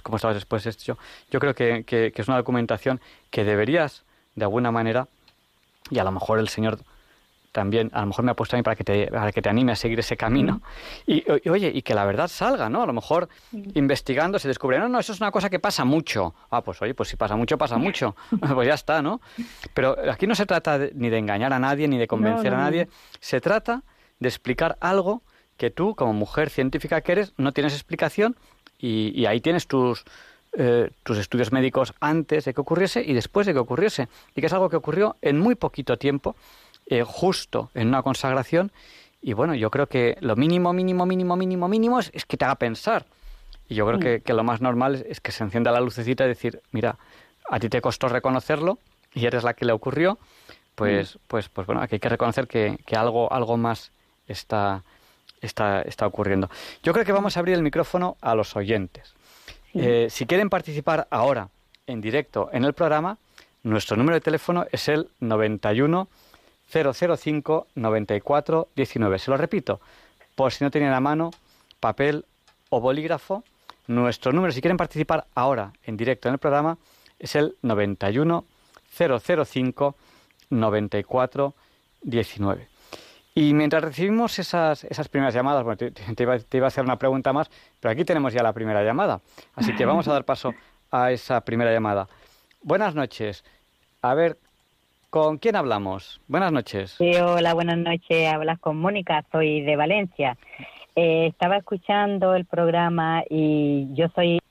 cómo 0.03 0.15
estabas 0.15 0.35
después 0.35 0.63
de 0.63 0.69
este 0.69 0.83
hecho. 0.83 0.97
Yo 1.29 1.39
creo 1.39 1.53
que, 1.53 1.83
que, 1.83 2.13
es 2.15 2.27
una 2.27 2.37
documentación 2.37 3.01
que 3.29 3.43
deberías, 3.43 4.03
de 4.35 4.45
alguna 4.45 4.71
manera, 4.71 5.07
y 5.89 5.99
a 5.99 6.03
lo 6.03 6.11
mejor 6.11 6.39
el 6.39 6.47
Señor 6.47 6.79
también, 7.51 7.89
a 7.93 8.01
lo 8.01 8.07
mejor 8.07 8.23
me 8.23 8.31
ha 8.31 8.35
puesto 8.35 8.55
a 8.55 8.57
mí 8.57 8.63
para 8.63 8.75
que 8.75 8.83
te, 8.83 9.07
para 9.07 9.31
que 9.31 9.41
te 9.41 9.49
anime 9.49 9.71
a 9.71 9.75
seguir 9.75 9.99
ese 9.99 10.15
camino. 10.15 10.61
Y, 11.05 11.25
oye, 11.49 11.71
y 11.73 11.81
que 11.81 11.93
la 11.93 12.05
verdad 12.05 12.27
salga, 12.27 12.69
¿no? 12.69 12.83
A 12.83 12.85
lo 12.85 12.93
mejor 12.93 13.27
investigando 13.51 14.39
se 14.39 14.47
descubre, 14.47 14.79
no, 14.79 14.87
no, 14.87 14.99
eso 14.99 15.11
es 15.11 15.19
una 15.19 15.31
cosa 15.31 15.49
que 15.49 15.59
pasa 15.59 15.83
mucho. 15.83 16.35
Ah, 16.51 16.61
pues 16.61 16.81
oye, 16.81 16.93
pues 16.93 17.09
si 17.09 17.17
pasa 17.17 17.35
mucho, 17.35 17.57
pasa 17.57 17.77
mucho. 17.77 18.15
pues 18.53 18.67
ya 18.67 18.75
está, 18.75 19.01
¿no? 19.01 19.19
Pero 19.73 19.97
aquí 20.09 20.25
no 20.25 20.35
se 20.35 20.45
trata 20.45 20.79
ni 20.93 21.09
de 21.09 21.17
engañar 21.17 21.51
a 21.51 21.59
nadie, 21.59 21.87
ni 21.87 21.97
de 21.97 22.07
convencer 22.07 22.53
a 22.53 22.57
nadie. 22.57 22.87
Se 23.19 23.41
trata 23.41 23.83
de 24.19 24.27
explicar 24.27 24.77
algo 24.81 25.21
que 25.57 25.69
tú, 25.69 25.95
como 25.95 26.13
mujer 26.13 26.49
científica 26.49 27.01
que 27.01 27.11
eres, 27.11 27.33
no 27.37 27.51
tienes 27.51 27.73
explicación 27.73 28.35
y, 28.79 29.25
ahí 29.25 29.41
tienes 29.41 29.67
tus, 29.67 30.05
eh, 30.53 30.89
tus 31.03 31.17
estudios 31.17 31.51
médicos 31.51 31.93
antes 31.99 32.45
de 32.45 32.53
que 32.53 32.61
ocurriese 32.61 33.03
y 33.05 33.13
después 33.13 33.45
de 33.45 33.53
que 33.53 33.59
ocurriese. 33.59 34.07
Y 34.35 34.41
que 34.41 34.47
es 34.47 34.53
algo 34.53 34.69
que 34.69 34.77
ocurrió 34.77 35.17
en 35.21 35.37
muy 35.37 35.55
poquito 35.55 35.97
tiempo, 35.97 36.35
eh, 36.87 37.03
justo 37.05 37.71
en 37.73 37.89
una 37.89 38.01
consagración. 38.01 38.71
Y 39.21 39.33
bueno, 39.33 39.53
yo 39.53 39.69
creo 39.69 39.87
que 39.87 40.17
lo 40.21 40.37
mínimo, 40.37 40.71
mínimo, 40.71 41.05
mínimo, 41.05 41.35
mínimo, 41.35 41.67
mínimo 41.67 41.99
es, 41.99 42.25
que 42.25 42.37
te 42.37 42.45
haga 42.45 42.55
pensar. 42.55 43.05
Y 43.67 43.75
yo 43.75 43.85
creo 43.85 43.99
que, 43.99 44.21
que, 44.21 44.33
lo 44.33 44.45
más 44.45 44.61
normal 44.61 45.05
es, 45.07 45.19
que 45.19 45.33
se 45.33 45.43
encienda 45.43 45.71
la 45.71 45.81
lucecita 45.81 46.23
y 46.23 46.29
decir, 46.29 46.61
mira, 46.71 46.97
a 47.49 47.59
ti 47.59 47.67
te 47.67 47.81
costó 47.81 48.07
reconocerlo 48.07 48.79
y 49.13 49.25
eres 49.25 49.43
la 49.43 49.53
que 49.53 49.65
le 49.65 49.73
ocurrió, 49.73 50.17
pues, 50.75 51.19
pues, 51.27 51.49
pues 51.49 51.67
bueno, 51.67 51.81
aquí 51.81 51.95
hay 51.95 51.99
que 51.99 52.09
reconocer 52.09 52.47
que, 52.47 52.79
que 52.85 52.95
algo, 52.95 53.31
algo 53.33 53.57
más 53.57 53.91
está, 54.29 54.83
está, 55.41 55.81
está 55.81 56.07
ocurriendo. 56.07 56.49
Yo 56.83 56.93
creo 56.93 57.03
que 57.03 57.11
vamos 57.11 57.35
a 57.35 57.41
abrir 57.41 57.55
el 57.55 57.61
micrófono 57.61 58.17
a 58.21 58.35
los 58.35 58.55
oyentes. 58.55 59.13
Eh, 59.73 60.07
si 60.09 60.25
quieren 60.25 60.49
participar 60.49 61.07
ahora 61.11 61.49
en 61.85 62.01
directo 62.01 62.49
en 62.53 62.63
el 62.63 62.73
programa, 62.73 63.17
nuestro 63.63 63.97
número 63.97 64.15
de 64.15 64.21
teléfono 64.21 64.65
es 64.71 64.87
el 64.87 65.09
91 65.19 66.07
005 66.71 67.67
94 67.75 68.69
19. 68.75 69.19
Se 69.19 69.31
lo 69.31 69.37
repito, 69.37 69.81
por 70.35 70.51
si 70.51 70.63
no 70.63 70.71
tienen 70.71 70.93
a 70.93 70.99
mano 70.99 71.31
papel 71.79 72.25
o 72.69 72.79
bolígrafo, 72.79 73.43
nuestro 73.87 74.31
número, 74.31 74.53
si 74.53 74.61
quieren 74.61 74.77
participar 74.77 75.25
ahora 75.33 75.73
en 75.83 75.97
directo 75.97 76.27
en 76.27 76.33
el 76.33 76.39
programa, 76.39 76.77
es 77.17 77.35
el 77.35 77.55
91 77.63 78.45
005 78.95 79.95
94 80.49 81.53
19. 82.01 82.67
Y 83.39 83.53
mientras 83.53 83.81
recibimos 83.81 84.37
esas, 84.37 84.83
esas 84.83 85.07
primeras 85.07 85.33
llamadas, 85.33 85.63
bueno, 85.63 85.77
te, 85.77 86.23
iba, 86.23 86.65
a 86.65 86.67
hacer 86.67 86.83
una 86.83 86.99
pregunta 86.99 87.31
más, 87.31 87.49
pero 87.79 87.93
aquí 87.93 88.03
tenemos 88.03 88.33
ya 88.33 88.43
la 88.43 88.51
primera 88.51 88.83
llamada. 88.83 89.21
Así 89.55 89.73
que 89.77 89.85
vamos 89.85 90.09
a 90.09 90.11
dar 90.11 90.25
paso 90.25 90.53
a 90.91 91.13
esa 91.13 91.39
primera 91.39 91.71
llamada. 91.71 92.09
Buenas 92.61 92.95
noches. 92.95 93.45
A 94.01 94.13
ver, 94.13 94.37
¿con 95.09 95.37
quién 95.37 95.55
hablamos? 95.55 96.19
Buenas 96.27 96.51
noches. 96.51 96.97
Hola, 96.99 97.53
buenas 97.53 97.77
noches. 97.77 98.27
Hablas 98.27 98.59
con 98.59 98.77
Mónica, 98.77 99.23
soy 99.31 99.61
de 99.61 99.77
Valencia. 99.77 100.37
Eh, 100.97 101.27
estaba 101.27 101.55
escuchando 101.55 102.35
el 102.35 102.43
programa 102.43 103.23
y 103.29 103.87
yo 103.93 104.09
soy 104.09 104.41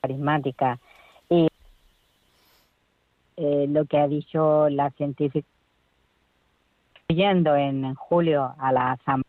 carismática. 0.00 0.80
Y 1.30 1.46
eh, 3.36 3.66
lo 3.68 3.84
que 3.84 3.96
ha 3.96 4.08
dicho 4.08 4.68
la 4.70 4.90
científica 4.90 5.46
yendo 7.08 7.56
en, 7.56 7.94
julio 7.94 8.54
a 8.58 8.70
la 8.70 8.92
asamblea 8.92 9.24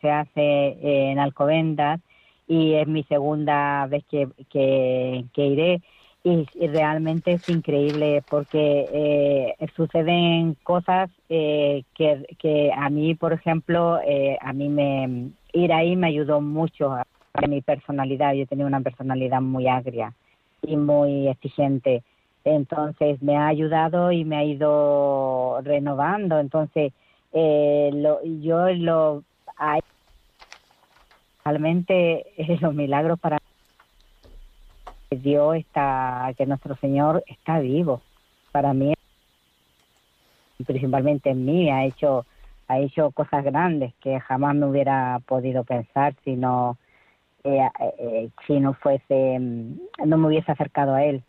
se 0.00 0.10
hace 0.10 1.10
en 1.10 1.18
Alcobendas 1.18 2.00
y 2.46 2.74
es 2.74 2.88
mi 2.88 3.04
segunda 3.04 3.86
vez 3.86 4.04
que, 4.10 4.28
que, 4.50 5.24
iré 5.34 5.80
y, 6.24 6.44
realmente 6.68 7.32
es 7.32 7.48
increíble 7.48 8.22
porque 8.28 8.86
eh, 8.92 9.66
suceden 9.76 10.54
cosas 10.62 11.10
eh, 11.28 11.84
que, 11.94 12.26
que 12.38 12.72
a 12.72 12.90
mí, 12.90 13.14
por 13.14 13.32
ejemplo, 13.32 14.00
eh, 14.04 14.38
a 14.40 14.52
mí 14.52 14.68
me 14.68 15.30
ir 15.52 15.72
ahí 15.72 15.96
me 15.96 16.08
ayudó 16.08 16.40
mucho 16.40 16.92
a, 16.92 17.06
a 17.34 17.46
mi 17.46 17.60
personalidad. 17.60 18.34
Yo 18.34 18.46
tenía 18.46 18.66
una 18.66 18.80
personalidad 18.80 19.40
muy 19.40 19.68
agria 19.68 20.12
y 20.62 20.76
muy 20.76 21.28
exigente 21.28 22.02
entonces 22.54 23.20
me 23.22 23.36
ha 23.36 23.48
ayudado 23.48 24.12
y 24.12 24.24
me 24.24 24.36
ha 24.36 24.44
ido 24.44 25.60
renovando. 25.62 26.38
Entonces, 26.38 26.92
eh, 27.32 27.90
lo, 27.92 28.22
yo 28.24 28.68
lo 28.70 29.24
realmente 31.44 32.26
eh, 32.36 32.58
los 32.60 32.74
milagros 32.74 33.18
para 33.18 33.38
Dios 35.10 35.56
está, 35.56 36.32
que 36.36 36.46
nuestro 36.46 36.76
Señor 36.76 37.24
está 37.26 37.60
vivo. 37.60 38.02
Para 38.52 38.74
mí, 38.74 38.92
principalmente 40.66 41.30
en 41.30 41.44
mí, 41.46 41.70
ha 41.70 41.84
hecho, 41.84 42.26
ha 42.66 42.78
hecho 42.78 43.10
cosas 43.12 43.44
grandes 43.44 43.94
que 44.00 44.20
jamás 44.20 44.54
me 44.54 44.66
hubiera 44.66 45.20
podido 45.26 45.64
pensar 45.64 46.14
si 46.24 46.36
no, 46.36 46.76
eh, 47.44 47.66
eh, 47.98 48.30
si 48.46 48.60
no 48.60 48.74
fuese, 48.74 49.38
mm, 49.38 49.78
no 50.04 50.18
me 50.18 50.28
hubiese 50.28 50.52
acercado 50.52 50.94
a 50.94 51.04
Él. 51.04 51.22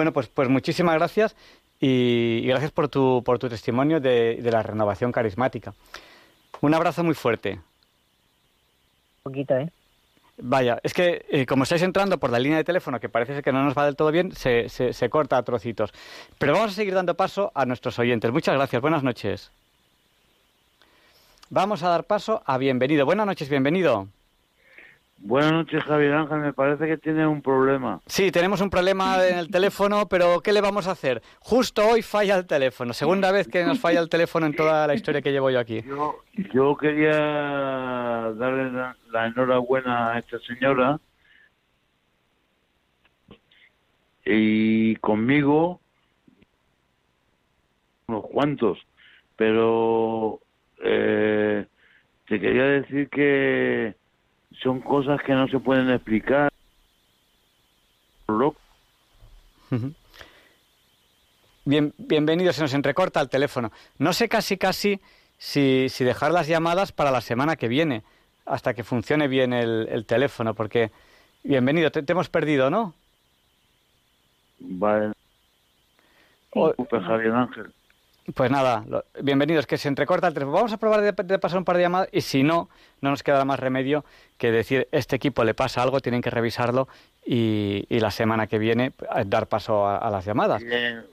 Bueno, 0.00 0.14
pues, 0.14 0.28
pues 0.28 0.48
muchísimas 0.48 0.94
gracias 0.94 1.36
y, 1.78 2.40
y 2.42 2.46
gracias 2.46 2.70
por 2.70 2.88
tu, 2.88 3.22
por 3.22 3.38
tu 3.38 3.50
testimonio 3.50 4.00
de, 4.00 4.36
de 4.40 4.50
la 4.50 4.62
renovación 4.62 5.12
carismática. 5.12 5.74
Un 6.62 6.72
abrazo 6.72 7.04
muy 7.04 7.12
fuerte. 7.12 7.60
Un 9.18 9.22
poquito, 9.24 9.58
¿eh? 9.58 9.70
Vaya, 10.38 10.80
es 10.82 10.94
que 10.94 11.26
eh, 11.28 11.44
como 11.44 11.64
estáis 11.64 11.82
entrando 11.82 12.16
por 12.16 12.30
la 12.30 12.38
línea 12.38 12.56
de 12.56 12.64
teléfono, 12.64 12.98
que 12.98 13.10
parece 13.10 13.34
ser 13.34 13.44
que 13.44 13.52
no 13.52 13.62
nos 13.62 13.76
va 13.76 13.84
del 13.84 13.94
todo 13.94 14.10
bien, 14.10 14.32
se, 14.32 14.70
se, 14.70 14.94
se 14.94 15.10
corta 15.10 15.36
a 15.36 15.42
trocitos. 15.42 15.92
Pero 16.38 16.54
vamos 16.54 16.70
a 16.70 16.74
seguir 16.76 16.94
dando 16.94 17.14
paso 17.14 17.52
a 17.54 17.66
nuestros 17.66 17.98
oyentes. 17.98 18.32
Muchas 18.32 18.54
gracias, 18.54 18.80
buenas 18.80 19.02
noches. 19.02 19.52
Vamos 21.50 21.82
a 21.82 21.90
dar 21.90 22.04
paso 22.04 22.42
a 22.46 22.56
Bienvenido. 22.56 23.04
Buenas 23.04 23.26
noches, 23.26 23.50
bienvenido. 23.50 24.08
Buenas 25.22 25.52
noches, 25.52 25.84
Javier 25.84 26.14
Ángel. 26.14 26.38
Me 26.38 26.52
parece 26.54 26.86
que 26.86 26.96
tiene 26.96 27.26
un 27.26 27.42
problema. 27.42 28.00
Sí, 28.06 28.32
tenemos 28.32 28.62
un 28.62 28.70
problema 28.70 29.22
en 29.26 29.38
el 29.38 29.50
teléfono, 29.50 30.08
pero 30.08 30.40
¿qué 30.40 30.50
le 30.52 30.62
vamos 30.62 30.88
a 30.88 30.92
hacer? 30.92 31.20
Justo 31.40 31.86
hoy 31.86 32.00
falla 32.00 32.36
el 32.36 32.46
teléfono. 32.46 32.94
Segunda 32.94 33.30
vez 33.30 33.46
que 33.46 33.62
nos 33.62 33.78
falla 33.78 34.00
el 34.00 34.08
teléfono 34.08 34.46
en 34.46 34.54
toda 34.54 34.86
la 34.86 34.94
historia 34.94 35.20
que 35.20 35.30
llevo 35.30 35.50
yo 35.50 35.60
aquí. 35.60 35.82
Yo, 35.82 36.24
yo 36.54 36.74
quería 36.74 37.12
darle 37.12 38.72
la, 38.72 38.96
la 39.10 39.26
enhorabuena 39.26 40.12
a 40.12 40.18
esta 40.18 40.38
señora 40.40 40.98
y 44.24 44.96
conmigo 44.96 45.80
unos 48.06 48.24
cuantos, 48.26 48.78
pero 49.36 50.40
eh, 50.82 51.66
te 52.26 52.40
quería 52.40 52.64
decir 52.64 53.08
que 53.10 53.99
son 54.62 54.80
cosas 54.80 55.20
que 55.22 55.32
no 55.32 55.48
se 55.48 55.58
pueden 55.58 55.90
explicar. 55.90 56.50
Bien, 61.64 61.92
bienvenido, 61.98 62.52
se 62.52 62.62
nos 62.62 62.74
entrecorta 62.74 63.20
el 63.20 63.28
teléfono. 63.28 63.70
No 63.98 64.12
sé 64.12 64.28
casi 64.28 64.56
casi 64.56 65.00
si, 65.38 65.88
si 65.88 66.04
dejar 66.04 66.32
las 66.32 66.46
llamadas 66.46 66.92
para 66.92 67.10
la 67.10 67.20
semana 67.20 67.56
que 67.56 67.68
viene, 67.68 68.02
hasta 68.46 68.74
que 68.74 68.84
funcione 68.84 69.28
bien 69.28 69.52
el, 69.52 69.88
el 69.90 70.06
teléfono, 70.06 70.54
porque 70.54 70.90
bienvenido, 71.42 71.90
te, 71.90 72.02
te 72.02 72.12
hemos 72.12 72.28
perdido, 72.28 72.70
¿no? 72.70 72.94
Vale. 74.58 75.12
O- 76.52 76.68
Disculpe, 76.68 77.00
Javier 77.00 77.32
Ángel. 77.32 77.72
Pues 78.34 78.50
nada, 78.50 78.84
lo- 78.86 79.04
bienvenidos, 79.22 79.66
que 79.66 79.78
se 79.78 79.88
entrecorta 79.88 80.28
el 80.28 80.34
teléfono. 80.34 80.56
Vamos 80.56 80.72
a 80.72 80.78
probar 80.78 81.00
de, 81.00 81.38
pasar 81.38 81.58
un 81.58 81.64
par 81.64 81.76
de 81.76 81.82
llamadas 81.82 82.08
y 82.12 82.20
si 82.20 82.42
no, 82.42 82.68
no 83.00 83.10
nos 83.10 83.22
quedará 83.22 83.44
más 83.44 83.58
remedio 83.58 84.04
que 84.36 84.50
decir, 84.52 84.88
este 84.92 85.16
equipo 85.16 85.42
le 85.42 85.54
pasa 85.54 85.82
algo, 85.82 86.00
tienen 86.00 86.20
que 86.20 86.30
revisarlo 86.30 86.86
y, 87.24 87.86
y 87.88 88.00
la 88.00 88.10
semana 88.10 88.46
que 88.46 88.58
viene 88.58 88.92
eh, 89.16 89.24
dar 89.26 89.46
paso 89.48 89.88
a, 89.88 90.10
las 90.10 90.24
llamadas. 90.26 90.62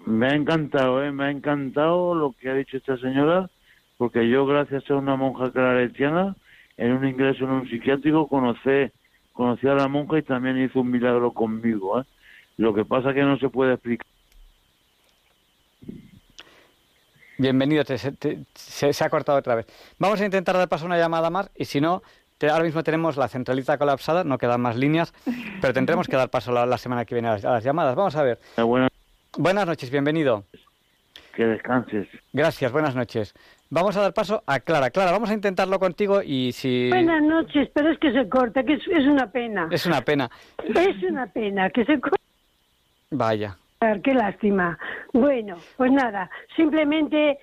Me 0.05 0.27
ha 0.27 0.35
encantado, 0.35 1.03
¿eh? 1.03 1.11
me 1.11 1.25
ha 1.25 1.31
encantado 1.31 2.13
lo 2.13 2.33
que 2.39 2.49
ha 2.49 2.53
dicho 2.53 2.77
esta 2.77 2.97
señora, 2.97 3.49
porque 3.97 4.27
yo, 4.29 4.45
gracias 4.45 4.89
a 4.89 4.95
una 4.95 5.15
monja 5.15 5.51
claretiana, 5.51 6.35
en 6.75 6.91
un 6.91 7.07
ingreso 7.07 7.45
en 7.45 7.51
un 7.51 7.69
psiquiátrico, 7.69 8.27
conocí, 8.27 8.91
conocí 9.33 9.67
a 9.67 9.73
la 9.73 9.87
monja 9.87 10.19
y 10.19 10.23
también 10.23 10.61
hizo 10.61 10.81
un 10.81 10.91
milagro 10.91 11.31
conmigo. 11.31 12.01
¿eh? 12.01 12.03
Lo 12.57 12.73
que 12.73 12.85
pasa 12.85 13.13
que 13.13 13.23
no 13.23 13.37
se 13.39 13.49
puede 13.49 13.73
explicar. 13.73 14.05
Bienvenido, 17.37 17.83
te- 17.83 17.97
se, 17.97 18.11
te- 18.13 18.39
se- 18.55 18.93
se 18.93 19.03
ha 19.03 19.09
cortado 19.09 19.37
otra 19.37 19.55
vez. 19.55 19.67
Vamos 19.99 20.19
a 20.21 20.25
intentar 20.25 20.55
dar 20.57 20.67
paso 20.67 20.85
a 20.85 20.87
una 20.87 20.97
llamada 20.97 21.29
más 21.29 21.49
y 21.55 21.65
si 21.65 21.79
no, 21.79 22.01
te- 22.37 22.49
ahora 22.49 22.63
mismo 22.63 22.83
tenemos 22.83 23.15
la 23.17 23.27
centralita 23.27 23.77
colapsada, 23.77 24.23
no 24.23 24.37
quedan 24.37 24.61
más 24.61 24.75
líneas, 24.75 25.13
pero 25.61 25.73
tendremos 25.73 26.07
que 26.07 26.15
dar 26.15 26.29
paso 26.29 26.51
la, 26.51 26.65
la 26.65 26.77
semana 26.77 27.05
que 27.05 27.15
viene 27.15 27.27
a 27.27 27.33
las, 27.33 27.45
a 27.45 27.51
las 27.51 27.63
llamadas. 27.63 27.95
Vamos 27.95 28.15
a 28.15 28.23
ver. 28.23 28.39
Buenas, 28.57 28.89
Buenas 29.37 29.65
noches, 29.67 29.91
bienvenido. 29.91 30.45
que 31.35 31.45
descanses. 31.45 32.07
Gracias, 32.33 32.71
buenas 32.71 32.95
noches. 32.95 33.33
Vamos 33.69 33.95
a 33.97 34.01
dar 34.01 34.13
paso 34.13 34.41
a 34.47 34.59
Clara. 34.61 34.89
Clara, 34.89 35.11
vamos 35.11 35.29
a 35.29 35.33
intentarlo 35.33 35.77
contigo 35.77 36.21
y 36.23 36.53
si... 36.53 36.89
Buenas 36.89 37.21
noches, 37.21 37.69
pero 37.73 37.91
es 37.91 37.99
que 37.99 38.11
se 38.13 38.27
corta, 38.29 38.63
que 38.63 38.73
es, 38.75 38.81
es 38.87 39.05
una 39.05 39.29
pena. 39.29 39.67
Es 39.69 39.85
una 39.85 40.01
pena. 40.01 40.31
Es 40.73 41.03
una 41.03 41.27
pena 41.27 41.69
que 41.69 41.83
se 41.85 41.99
corta. 41.99 42.17
Vaya. 43.11 43.57
Qué 43.79 44.13
lástima. 44.13 44.77
Bueno, 45.13 45.57
pues 45.77 45.91
nada, 45.91 46.29
simplemente 46.55 47.37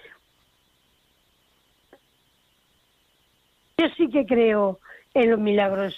yo 3.78 3.86
sí 3.96 4.08
que 4.10 4.26
creo 4.26 4.80
en 5.14 5.30
los 5.30 5.40
milagros. 5.40 5.94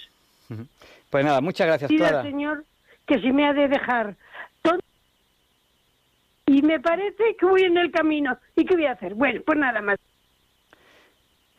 Pues 1.09 1.25
nada, 1.25 1.41
muchas 1.41 1.67
gracias, 1.67 1.89
Pido 1.89 2.05
al 2.05 2.11
Clara. 2.11 2.29
Señor 2.29 2.65
que 3.07 3.19
si 3.21 3.31
me 3.31 3.47
ha 3.47 3.53
de 3.53 3.69
dejar 3.69 4.15
y 6.47 6.61
me 6.61 6.79
parece 6.79 7.35
que 7.37 7.45
voy 7.45 7.63
en 7.63 7.77
el 7.77 7.91
camino. 7.91 8.37
¿Y 8.55 8.65
qué 8.65 8.75
voy 8.75 8.85
a 8.85 8.93
hacer? 8.93 9.13
Bueno, 9.15 9.41
pues 9.45 9.57
nada 9.59 9.81
más. 9.81 9.97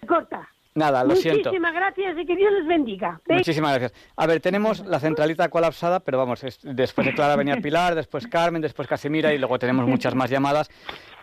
Corta. 0.07 0.49
Nada, 0.79 1.05
lo 1.05 1.17
siento. 1.17 1.51
Muchísimas 1.51 1.75
gracias 1.75 2.19
y 2.19 2.25
que 2.27 2.37
Dios 2.37 2.53
les 2.53 2.67
bendiga. 2.67 3.21
Venga. 3.27 3.39
Muchísimas 3.41 3.79
gracias. 3.79 3.93
A 4.17 4.27
ver, 4.27 4.41
tenemos 4.41 4.81
la 4.87 5.01
centralita 5.01 5.49
colapsada, 5.49 6.01
pero 6.01 6.19
vamos, 6.19 6.45
es- 6.45 6.61
después 6.63 7.07
de 7.07 7.15
Clara 7.15 7.37
venía 7.37 7.57
Pilar, 7.57 7.95
después 7.95 8.27
Carmen, 8.27 8.63
después 8.63 8.87
Casimira 8.89 9.35
y 9.35 9.39
luego 9.39 9.59
tenemos 9.59 9.87
muchas 9.87 10.15
más 10.15 10.31
llamadas. 10.31 10.71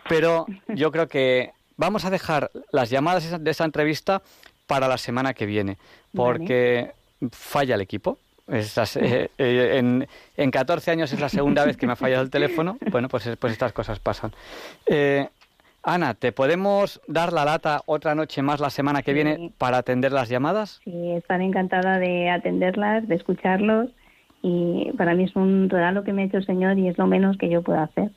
Pero 0.08 0.46
yo 0.68 0.92
creo 0.92 1.08
que 1.08 1.52
vamos 1.76 2.04
a 2.04 2.10
dejar 2.10 2.50
las 2.70 2.90
llamadas 2.90 3.42
de 3.42 3.50
esa 3.50 3.64
entrevista 3.64 4.22
para 4.66 4.88
la 4.88 4.98
semana 4.98 5.32
que 5.34 5.46
viene, 5.46 5.78
porque 6.14 6.92
falla 7.32 7.74
el 7.76 7.80
equipo. 7.80 8.18
Estas, 8.48 8.96
eh, 8.96 9.30
eh, 9.38 9.70
en, 9.78 10.06
en 10.36 10.50
14 10.52 10.92
años 10.92 11.12
es 11.12 11.18
la 11.20 11.28
segunda 11.28 11.64
vez 11.64 11.76
que 11.76 11.84
me 11.86 11.94
ha 11.94 11.96
fallado 11.96 12.22
el 12.22 12.30
teléfono. 12.30 12.78
Bueno, 12.92 13.08
pues, 13.08 13.28
pues 13.40 13.52
estas 13.52 13.72
cosas 13.72 13.98
pasan. 13.98 14.32
Eh, 14.86 15.28
Ana, 15.88 16.14
¿te 16.14 16.32
podemos 16.32 17.00
dar 17.06 17.32
la 17.32 17.44
lata 17.44 17.82
otra 17.86 18.16
noche 18.16 18.42
más 18.42 18.58
la 18.58 18.70
semana 18.70 19.02
que 19.02 19.12
viene 19.12 19.52
para 19.56 19.78
atender 19.78 20.10
las 20.10 20.28
llamadas? 20.28 20.80
Sí, 20.82 21.12
estaré 21.12 21.44
encantada 21.44 22.00
de 22.00 22.28
atenderlas, 22.28 23.06
de 23.06 23.14
escucharlos 23.14 23.90
y 24.42 24.90
para 24.98 25.14
mí 25.14 25.22
es 25.22 25.36
un 25.36 25.70
regalo 25.70 26.02
que 26.02 26.12
me 26.12 26.22
ha 26.22 26.24
hecho 26.24 26.38
el 26.38 26.44
Señor 26.44 26.76
y 26.76 26.88
es 26.88 26.98
lo 26.98 27.06
menos 27.06 27.38
que 27.38 27.48
yo 27.48 27.62
puedo 27.62 27.78
hacer. 27.78 28.10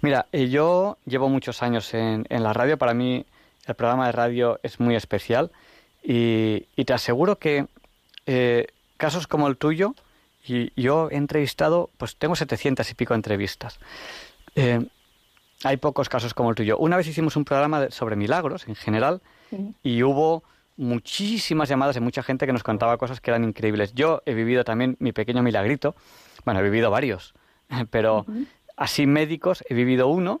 Mira, 0.00 0.26
eh, 0.32 0.48
yo 0.48 0.98
llevo 1.06 1.28
muchos 1.28 1.62
años 1.62 1.94
en, 1.94 2.26
en 2.28 2.42
la 2.42 2.52
radio. 2.52 2.76
Para 2.76 2.94
mí 2.94 3.26
el 3.68 3.74
programa 3.76 4.06
de 4.06 4.12
radio 4.12 4.58
es 4.64 4.80
muy 4.80 4.96
especial 4.96 5.52
y, 6.02 6.66
y 6.74 6.84
te 6.84 6.94
aseguro 6.94 7.36
que 7.36 7.66
eh, 8.26 8.66
casos 8.96 9.28
como 9.28 9.46
el 9.46 9.56
tuyo, 9.56 9.94
y 10.44 10.72
yo 10.74 11.10
he 11.12 11.16
entrevistado, 11.16 11.90
pues 11.96 12.16
tengo 12.16 12.34
700 12.34 12.90
y 12.90 12.94
pico 12.94 13.14
entrevistas. 13.14 13.78
Eh, 14.56 14.84
hay 15.64 15.76
pocos 15.76 16.08
casos 16.08 16.34
como 16.34 16.50
el 16.50 16.56
tuyo. 16.56 16.78
Una 16.78 16.96
vez 16.96 17.06
hicimos 17.06 17.36
un 17.36 17.44
programa 17.44 17.90
sobre 17.90 18.16
milagros 18.16 18.66
en 18.68 18.74
general 18.74 19.20
y 19.82 20.02
hubo 20.02 20.42
muchísimas 20.76 21.68
llamadas 21.68 21.94
de 21.94 22.00
mucha 22.00 22.22
gente 22.22 22.46
que 22.46 22.52
nos 22.52 22.62
contaba 22.62 22.96
cosas 22.96 23.20
que 23.20 23.30
eran 23.30 23.44
increíbles. 23.44 23.94
Yo 23.94 24.22
he 24.26 24.34
vivido 24.34 24.64
también 24.64 24.96
mi 24.98 25.12
pequeño 25.12 25.42
milagrito. 25.42 25.94
Bueno, 26.44 26.60
he 26.60 26.62
vivido 26.62 26.90
varios, 26.90 27.34
pero 27.90 28.26
así 28.76 29.06
médicos 29.06 29.64
he 29.68 29.74
vivido 29.74 30.08
uno 30.08 30.40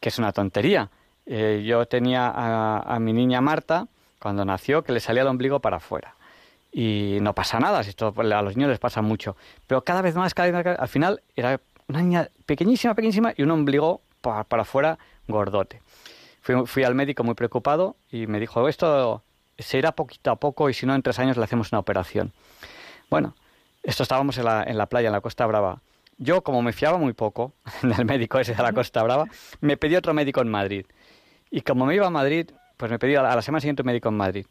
que 0.00 0.10
es 0.10 0.18
una 0.18 0.32
tontería. 0.32 0.90
Eh, 1.26 1.62
yo 1.66 1.86
tenía 1.86 2.28
a, 2.28 2.80
a 2.80 2.98
mi 2.98 3.14
niña 3.14 3.40
Marta 3.40 3.88
cuando 4.18 4.44
nació 4.44 4.82
que 4.84 4.92
le 4.92 5.00
salía 5.00 5.22
el 5.22 5.28
ombligo 5.28 5.60
para 5.60 5.78
afuera. 5.78 6.14
Y 6.72 7.18
no 7.20 7.34
pasa 7.34 7.60
nada, 7.60 7.82
si 7.84 7.90
esto 7.90 8.12
a 8.16 8.42
los 8.42 8.56
niños 8.56 8.68
les 8.68 8.80
pasa 8.80 9.00
mucho. 9.00 9.36
Pero 9.66 9.84
cada 9.84 10.02
vez 10.02 10.16
más, 10.16 10.34
cada 10.34 10.50
vez 10.50 10.64
más, 10.64 10.78
al 10.78 10.88
final 10.88 11.22
era 11.36 11.60
una 11.86 12.02
niña 12.02 12.28
pequeñísima, 12.46 12.94
pequeñísima 12.94 13.32
y 13.36 13.42
un 13.42 13.50
ombligo 13.52 14.00
pa- 14.24 14.42
para 14.44 14.62
afuera 14.62 14.98
gordote. 15.28 15.80
Fui, 16.40 16.66
fui 16.66 16.82
al 16.82 16.96
médico 16.96 17.22
muy 17.22 17.34
preocupado 17.34 17.94
y 18.10 18.26
me 18.26 18.40
dijo, 18.40 18.68
esto 18.68 19.22
se 19.58 19.78
irá 19.78 19.92
poquito 19.92 20.32
a 20.32 20.36
poco 20.36 20.68
y 20.68 20.74
si 20.74 20.84
no 20.86 20.94
en 20.96 21.02
tres 21.02 21.18
años 21.20 21.36
le 21.36 21.44
hacemos 21.44 21.70
una 21.72 21.78
operación. 21.78 22.32
Bueno, 23.08 23.34
esto 23.84 24.02
estábamos 24.02 24.36
en 24.38 24.46
la, 24.46 24.64
en 24.64 24.76
la 24.76 24.86
playa, 24.86 25.06
en 25.08 25.12
la 25.12 25.20
Costa 25.20 25.46
Brava. 25.46 25.80
Yo, 26.18 26.42
como 26.42 26.62
me 26.62 26.72
fiaba 26.72 26.98
muy 26.98 27.12
poco 27.12 27.52
del 27.82 28.04
médico 28.04 28.38
ese 28.40 28.54
de 28.54 28.62
la 28.62 28.72
Costa 28.72 29.02
Brava, 29.02 29.26
me 29.60 29.76
pedí 29.76 29.94
otro 29.96 30.12
médico 30.14 30.40
en 30.40 30.48
Madrid. 30.48 30.86
Y 31.50 31.60
como 31.62 31.86
me 31.86 31.94
iba 31.94 32.06
a 32.06 32.10
Madrid, 32.10 32.50
pues 32.76 32.90
me 32.90 32.98
pedí 32.98 33.14
a 33.14 33.22
la, 33.22 33.32
a 33.32 33.36
la 33.36 33.42
semana 33.42 33.60
siguiente 33.60 33.82
un 33.82 33.86
médico 33.86 34.08
en 34.08 34.16
Madrid. 34.16 34.46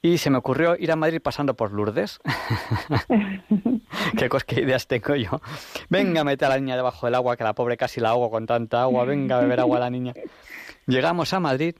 Y 0.00 0.18
se 0.18 0.30
me 0.30 0.38
ocurrió 0.38 0.76
ir 0.78 0.92
a 0.92 0.96
Madrid 0.96 1.20
pasando 1.20 1.54
por 1.54 1.72
Lourdes. 1.72 2.20
Qué, 4.16 4.28
cos- 4.28 4.44
qué 4.44 4.60
ideas 4.60 4.86
tengo 4.86 5.16
yo. 5.16 5.40
Venga, 5.88 6.22
mete 6.24 6.44
a 6.44 6.48
la 6.48 6.58
niña 6.58 6.76
debajo 6.76 7.06
del 7.06 7.14
agua, 7.16 7.36
que 7.36 7.42
la 7.44 7.52
pobre 7.54 7.76
casi 7.76 8.00
la 8.00 8.10
ahogo 8.10 8.30
con 8.30 8.46
tanta 8.46 8.82
agua. 8.82 9.04
Venga 9.04 9.38
a 9.38 9.40
beber 9.40 9.60
agua 9.60 9.78
a 9.78 9.80
la 9.80 9.90
niña. 9.90 10.14
Llegamos 10.86 11.32
a 11.32 11.40
Madrid 11.40 11.74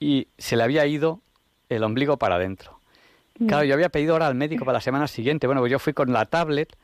y 0.00 0.26
se 0.36 0.56
le 0.56 0.64
había 0.64 0.84
ido 0.86 1.20
el 1.68 1.84
ombligo 1.84 2.16
para 2.18 2.36
adentro. 2.36 2.80
Claro, 3.46 3.64
yo 3.64 3.74
había 3.74 3.88
pedido 3.88 4.14
hora 4.14 4.26
al 4.26 4.34
médico 4.34 4.64
para 4.64 4.78
la 4.78 4.80
semana 4.80 5.06
siguiente. 5.06 5.46
Bueno, 5.46 5.60
pues 5.62 5.70
yo 5.72 5.78
fui 5.78 5.92
con 5.92 6.12
la 6.12 6.24
tablet 6.26 6.76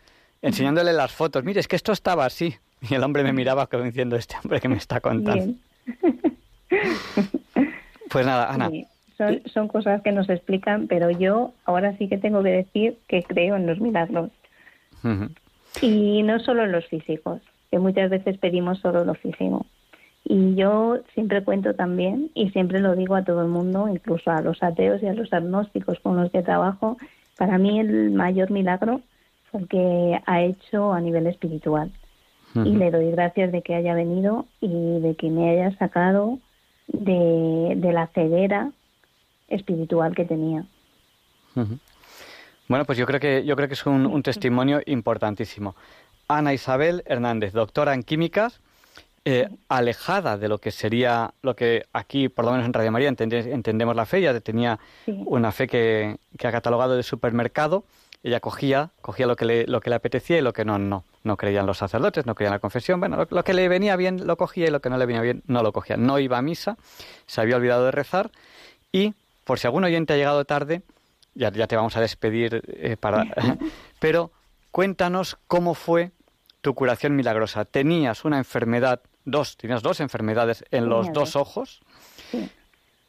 enseñándole 0.43 0.93
las 0.93 1.13
fotos. 1.13 1.43
Mire, 1.45 1.61
es 1.61 1.69
que 1.69 1.77
esto 1.77 1.93
estaba 1.93 2.25
así. 2.27 2.57
Y 2.89 2.95
el 2.95 3.03
hombre 3.03 3.23
me 3.25 3.33
miraba 3.33 3.67
como 3.67 3.85
diciendo, 3.85 4.17
este 4.17 4.37
hombre 4.43 4.61
que 4.61 4.69
me 4.69 4.77
está 4.77 5.01
contando. 5.01 5.55
Pues 8.09 8.27
nada, 8.27 8.51
Ana. 8.53 8.71
Son, 9.21 9.43
son 9.53 9.69
cosas 9.69 10.01
que 10.01 10.13
nos 10.13 10.31
explican, 10.31 10.87
pero 10.87 11.11
yo 11.11 11.53
ahora 11.67 11.95
sí 11.99 12.09
que 12.09 12.17
tengo 12.17 12.43
que 12.43 12.51
decir 12.51 12.97
que 13.07 13.23
creo 13.23 13.57
en 13.57 13.67
los 13.67 13.79
milagros. 13.79 14.31
Y 15.83 16.23
no 16.23 16.41
solo 16.41 16.65
en 16.65 16.73
los 16.73 16.87
físicos, 16.87 17.43
que 17.71 17.79
muchas 17.79 18.09
veces 18.09 18.39
pedimos 18.39 18.79
solo 18.79 19.05
lo 19.05 19.15
físico. 19.15 19.67
Y 20.25 20.55
yo 20.55 21.01
siempre 21.13 21.45
cuento 21.45 21.75
también, 21.75 22.31
y 22.35 22.49
siempre 22.51 22.81
lo 22.81 22.97
digo 22.97 23.15
a 23.15 23.25
todo 23.25 23.43
el 23.43 23.49
mundo, 23.49 23.89
incluso 23.89 24.31
a 24.31 24.41
los 24.41 24.63
ateos 24.63 25.03
y 25.03 25.07
a 25.07 25.13
los 25.13 25.33
agnósticos 25.33 26.01
con 26.01 26.17
los 26.17 26.31
que 26.31 26.43
trabajo, 26.43 26.97
para 27.37 27.59
mí 27.59 27.79
el 27.79 28.11
mayor 28.13 28.51
milagro 28.51 29.03
fue 29.51 29.61
el 29.61 29.69
que 29.69 30.21
ha 30.25 30.43
hecho 30.43 30.93
a 30.93 31.01
nivel 31.01 31.27
espiritual. 31.27 31.91
Y 32.55 32.75
le 32.75 32.91
doy 32.91 33.13
gracias 33.13 33.53
de 33.53 33.63
que 33.63 33.77
haya 33.77 33.95
venido 33.95 34.47
y 34.61 34.99
de 35.01 35.15
que 35.15 35.31
me 35.31 35.51
haya 35.51 35.77
sacado 35.77 36.39
de, 36.89 37.75
de 37.77 37.93
la 37.93 38.09
ceguera 38.09 38.73
espiritual 39.51 40.15
que 40.15 40.25
tenía. 40.25 40.65
Bueno, 42.69 42.85
pues 42.85 42.97
yo 42.99 43.07
creo 43.07 43.21
que 43.21 43.45
yo 43.45 43.57
creo 43.57 43.69
que 43.69 43.75
es 43.75 43.85
un, 43.87 44.07
un 44.07 44.23
testimonio 44.23 44.81
importantísimo. 44.87 45.75
Ana 46.29 46.55
Isabel 46.55 47.03
Hernández, 47.07 47.53
doctora 47.53 47.93
en 47.95 48.05
químicas, 48.05 48.61
eh, 49.25 49.49
alejada 49.69 50.39
de 50.39 50.49
lo 50.49 50.59
que 50.59 50.71
sería 50.71 51.35
lo 51.43 51.57
que 51.57 51.85
aquí, 51.93 52.29
por 52.29 52.45
lo 52.45 52.53
menos 52.53 52.67
en 52.67 52.73
Radio 52.73 52.93
María, 52.93 53.09
entende- 53.11 53.53
entendemos 53.53 53.97
la 53.97 54.07
fe. 54.07 54.19
Ella 54.19 54.39
tenía 54.41 54.79
Sí. 55.05 55.21
una 55.27 55.51
fe 55.51 55.67
que, 55.67 56.17
que 56.39 56.47
ha 56.47 56.53
catalogado 56.53 56.97
de 56.97 57.03
supermercado. 57.03 57.85
Ella 58.23 58.39
cogía, 58.39 58.91
cogía 59.01 59.27
lo 59.27 59.35
que 59.35 59.47
le, 59.47 59.67
lo 59.67 59.81
que 59.81 59.91
le 59.91 59.97
apetecía 59.97 60.39
y 60.39 60.43
lo 60.43 60.53
que 60.53 60.65
no, 60.65 60.79
no. 60.79 61.05
No 61.25 61.37
creían 61.37 61.67
los 61.67 61.79
sacerdotes, 61.79 62.25
no 62.27 62.35
creían 62.35 62.53
la 62.53 62.59
confesión. 62.61 63.01
Bueno, 63.01 63.17
lo, 63.17 63.27
lo 63.29 63.45
que 63.45 63.53
le 63.55 63.69
venía 63.69 63.97
bien 63.97 64.27
lo 64.27 64.37
cogía 64.37 64.69
y 64.69 64.71
lo 64.71 64.81
que 64.81 64.91
no 64.91 64.97
le 64.99 65.07
venía 65.07 65.23
bien 65.23 65.43
no 65.47 65.63
lo 65.63 65.73
cogía. 65.73 65.97
No 65.97 66.19
iba 66.19 66.39
a 66.39 66.43
misa, 66.43 66.77
se 67.27 67.41
había 67.41 67.57
olvidado 67.57 67.87
de 67.87 67.91
rezar 67.91 68.31
y, 68.93 69.15
por 69.45 69.59
si 69.59 69.67
algún 69.67 69.85
oyente 69.85 70.13
ha 70.13 70.17
llegado 70.17 70.45
tarde, 70.45 70.83
ya, 71.35 71.51
ya 71.51 71.67
te 71.67 71.77
vamos 71.77 71.97
a 71.97 72.01
despedir 72.01 72.63
eh, 72.67 72.97
para... 72.99 73.25
Pero 74.01 74.33
cuéntanos 74.71 75.39
cómo 75.47 75.75
fue 75.75 76.13
tu 76.61 76.75
curación 76.75 77.17
milagrosa. 77.17 77.65
Tenías 77.65 78.25
una 78.25 78.39
enfermedad, 78.39 79.01
dos, 79.25 79.57
tenías 79.57 79.83
dos 79.83 80.01
enfermedades 80.01 80.65
en 80.71 80.89
los 80.89 81.13
dos 81.13 81.37
ojos. 81.37 81.81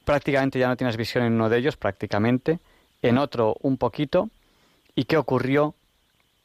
Prácticamente 0.06 0.60
ya 0.60 0.68
no 0.68 0.78
tienes 0.78 0.98
visión 0.98 1.24
en 1.26 1.34
uno 1.34 1.50
de 1.50 1.58
ellos, 1.58 1.78
prácticamente. 1.78 2.60
En 3.02 3.18
otro 3.18 3.56
un 3.62 3.78
poquito. 3.78 4.30
¿Y 4.96 5.06
qué 5.06 5.18
ocurrió? 5.18 5.76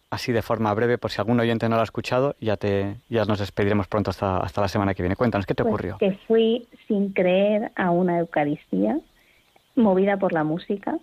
Así 0.08 0.30
de 0.32 0.40
forma 0.40 0.72
breve, 0.72 0.98
por 0.98 1.10
si 1.10 1.20
algún 1.20 1.40
oyente 1.40 1.68
no 1.68 1.74
lo 1.74 1.80
ha 1.80 1.84
escuchado, 1.84 2.36
ya 2.40 2.56
te 2.56 2.96
ya 3.08 3.24
nos 3.24 3.40
despediremos 3.40 3.88
pronto 3.88 4.10
hasta, 4.10 4.38
hasta 4.38 4.60
la 4.60 4.68
semana 4.68 4.94
que 4.94 5.02
viene. 5.02 5.16
Cuéntanos, 5.16 5.46
¿qué 5.46 5.54
te 5.54 5.64
Pues 5.64 5.72
ocurrió? 5.72 5.98
que 5.98 6.12
fui 6.28 6.68
sin 6.86 7.12
creer 7.12 7.72
a 7.74 7.90
una 7.90 8.18
Eucaristía, 8.20 8.98
movida 9.76 10.16
por 10.16 10.32
la 10.32 10.42
música, 10.44 10.98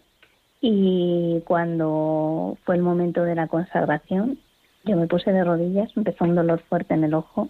y 0.60 1.41
cuando 1.45 2.58
fue 2.66 2.76
el 2.76 2.82
momento 2.82 3.24
de 3.24 3.36
la 3.36 3.48
consagración, 3.48 4.40
yo 4.84 4.98
me 4.98 5.08
puse 5.08 5.32
de 5.32 5.44
rodillas, 5.44 5.90
empezó 5.95 6.26
un 6.26 6.36
dolor 6.36 6.62
fuerte 6.68 6.94
en 6.94 7.04
el 7.04 7.14
ojo, 7.14 7.50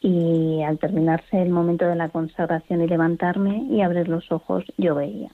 y 0.00 0.62
al 0.62 0.78
terminarse 0.78 1.42
el 1.42 1.50
momento 1.50 1.86
de 1.86 1.94
la 1.94 2.08
consagración 2.08 2.82
y 2.82 2.86
levantarme 2.86 3.66
y 3.70 3.82
abrir 3.82 4.08
los 4.08 4.32
ojos, 4.32 4.64
yo 4.78 4.94
veía. 4.94 5.30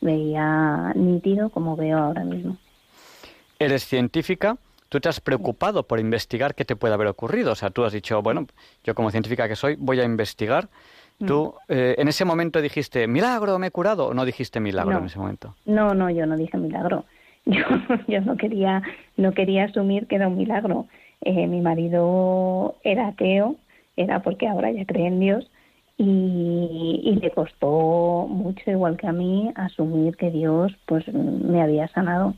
Veía 0.00 0.92
nítido 0.94 1.50
como 1.50 1.76
veo 1.76 1.98
ahora 1.98 2.24
mismo. 2.24 2.56
Eres 3.58 3.84
científica, 3.84 4.56
tú 4.88 5.00
te 5.00 5.10
has 5.10 5.20
preocupado 5.20 5.82
por 5.82 6.00
investigar 6.00 6.54
qué 6.54 6.64
te 6.64 6.76
puede 6.76 6.94
haber 6.94 7.08
ocurrido. 7.08 7.52
O 7.52 7.54
sea, 7.54 7.68
tú 7.68 7.84
has 7.84 7.92
dicho, 7.92 8.22
bueno, 8.22 8.46
yo 8.84 8.94
como 8.94 9.10
científica 9.10 9.48
que 9.48 9.56
soy, 9.56 9.76
voy 9.78 10.00
a 10.00 10.04
investigar. 10.04 10.68
Tú, 11.26 11.54
eh, 11.68 11.94
en 11.98 12.08
ese 12.08 12.24
momento 12.24 12.60
dijiste, 12.62 13.06
milagro, 13.06 13.58
me 13.58 13.66
he 13.68 13.70
curado, 13.70 14.06
o 14.08 14.14
no 14.14 14.24
dijiste 14.24 14.58
milagro 14.60 14.92
No. 14.92 14.98
en 15.00 15.04
ese 15.06 15.18
momento. 15.18 15.54
No, 15.66 15.92
no, 15.94 16.08
yo 16.10 16.26
no 16.26 16.36
dije 16.36 16.56
milagro. 16.56 17.04
Yo, 17.46 17.64
yo 18.06 18.20
no 18.20 18.36
quería, 18.36 18.82
no 19.16 19.32
quería 19.32 19.64
asumir 19.64 20.06
que 20.06 20.16
era 20.16 20.28
un 20.28 20.36
milagro. 20.36 20.86
Eh, 21.22 21.46
mi 21.46 21.62
marido 21.62 22.76
era 22.84 23.08
ateo, 23.08 23.56
era 23.96 24.22
porque 24.22 24.46
ahora 24.46 24.70
ya 24.70 24.84
cree 24.84 25.06
en 25.06 25.20
Dios 25.20 25.50
y, 25.96 27.00
y 27.02 27.14
le 27.16 27.30
costó 27.30 28.26
mucho, 28.28 28.70
igual 28.70 28.96
que 28.98 29.06
a 29.06 29.12
mí, 29.12 29.50
asumir 29.54 30.16
que 30.16 30.30
Dios, 30.30 30.72
pues, 30.86 31.06
me 31.12 31.62
había 31.62 31.88
sanado. 31.88 32.34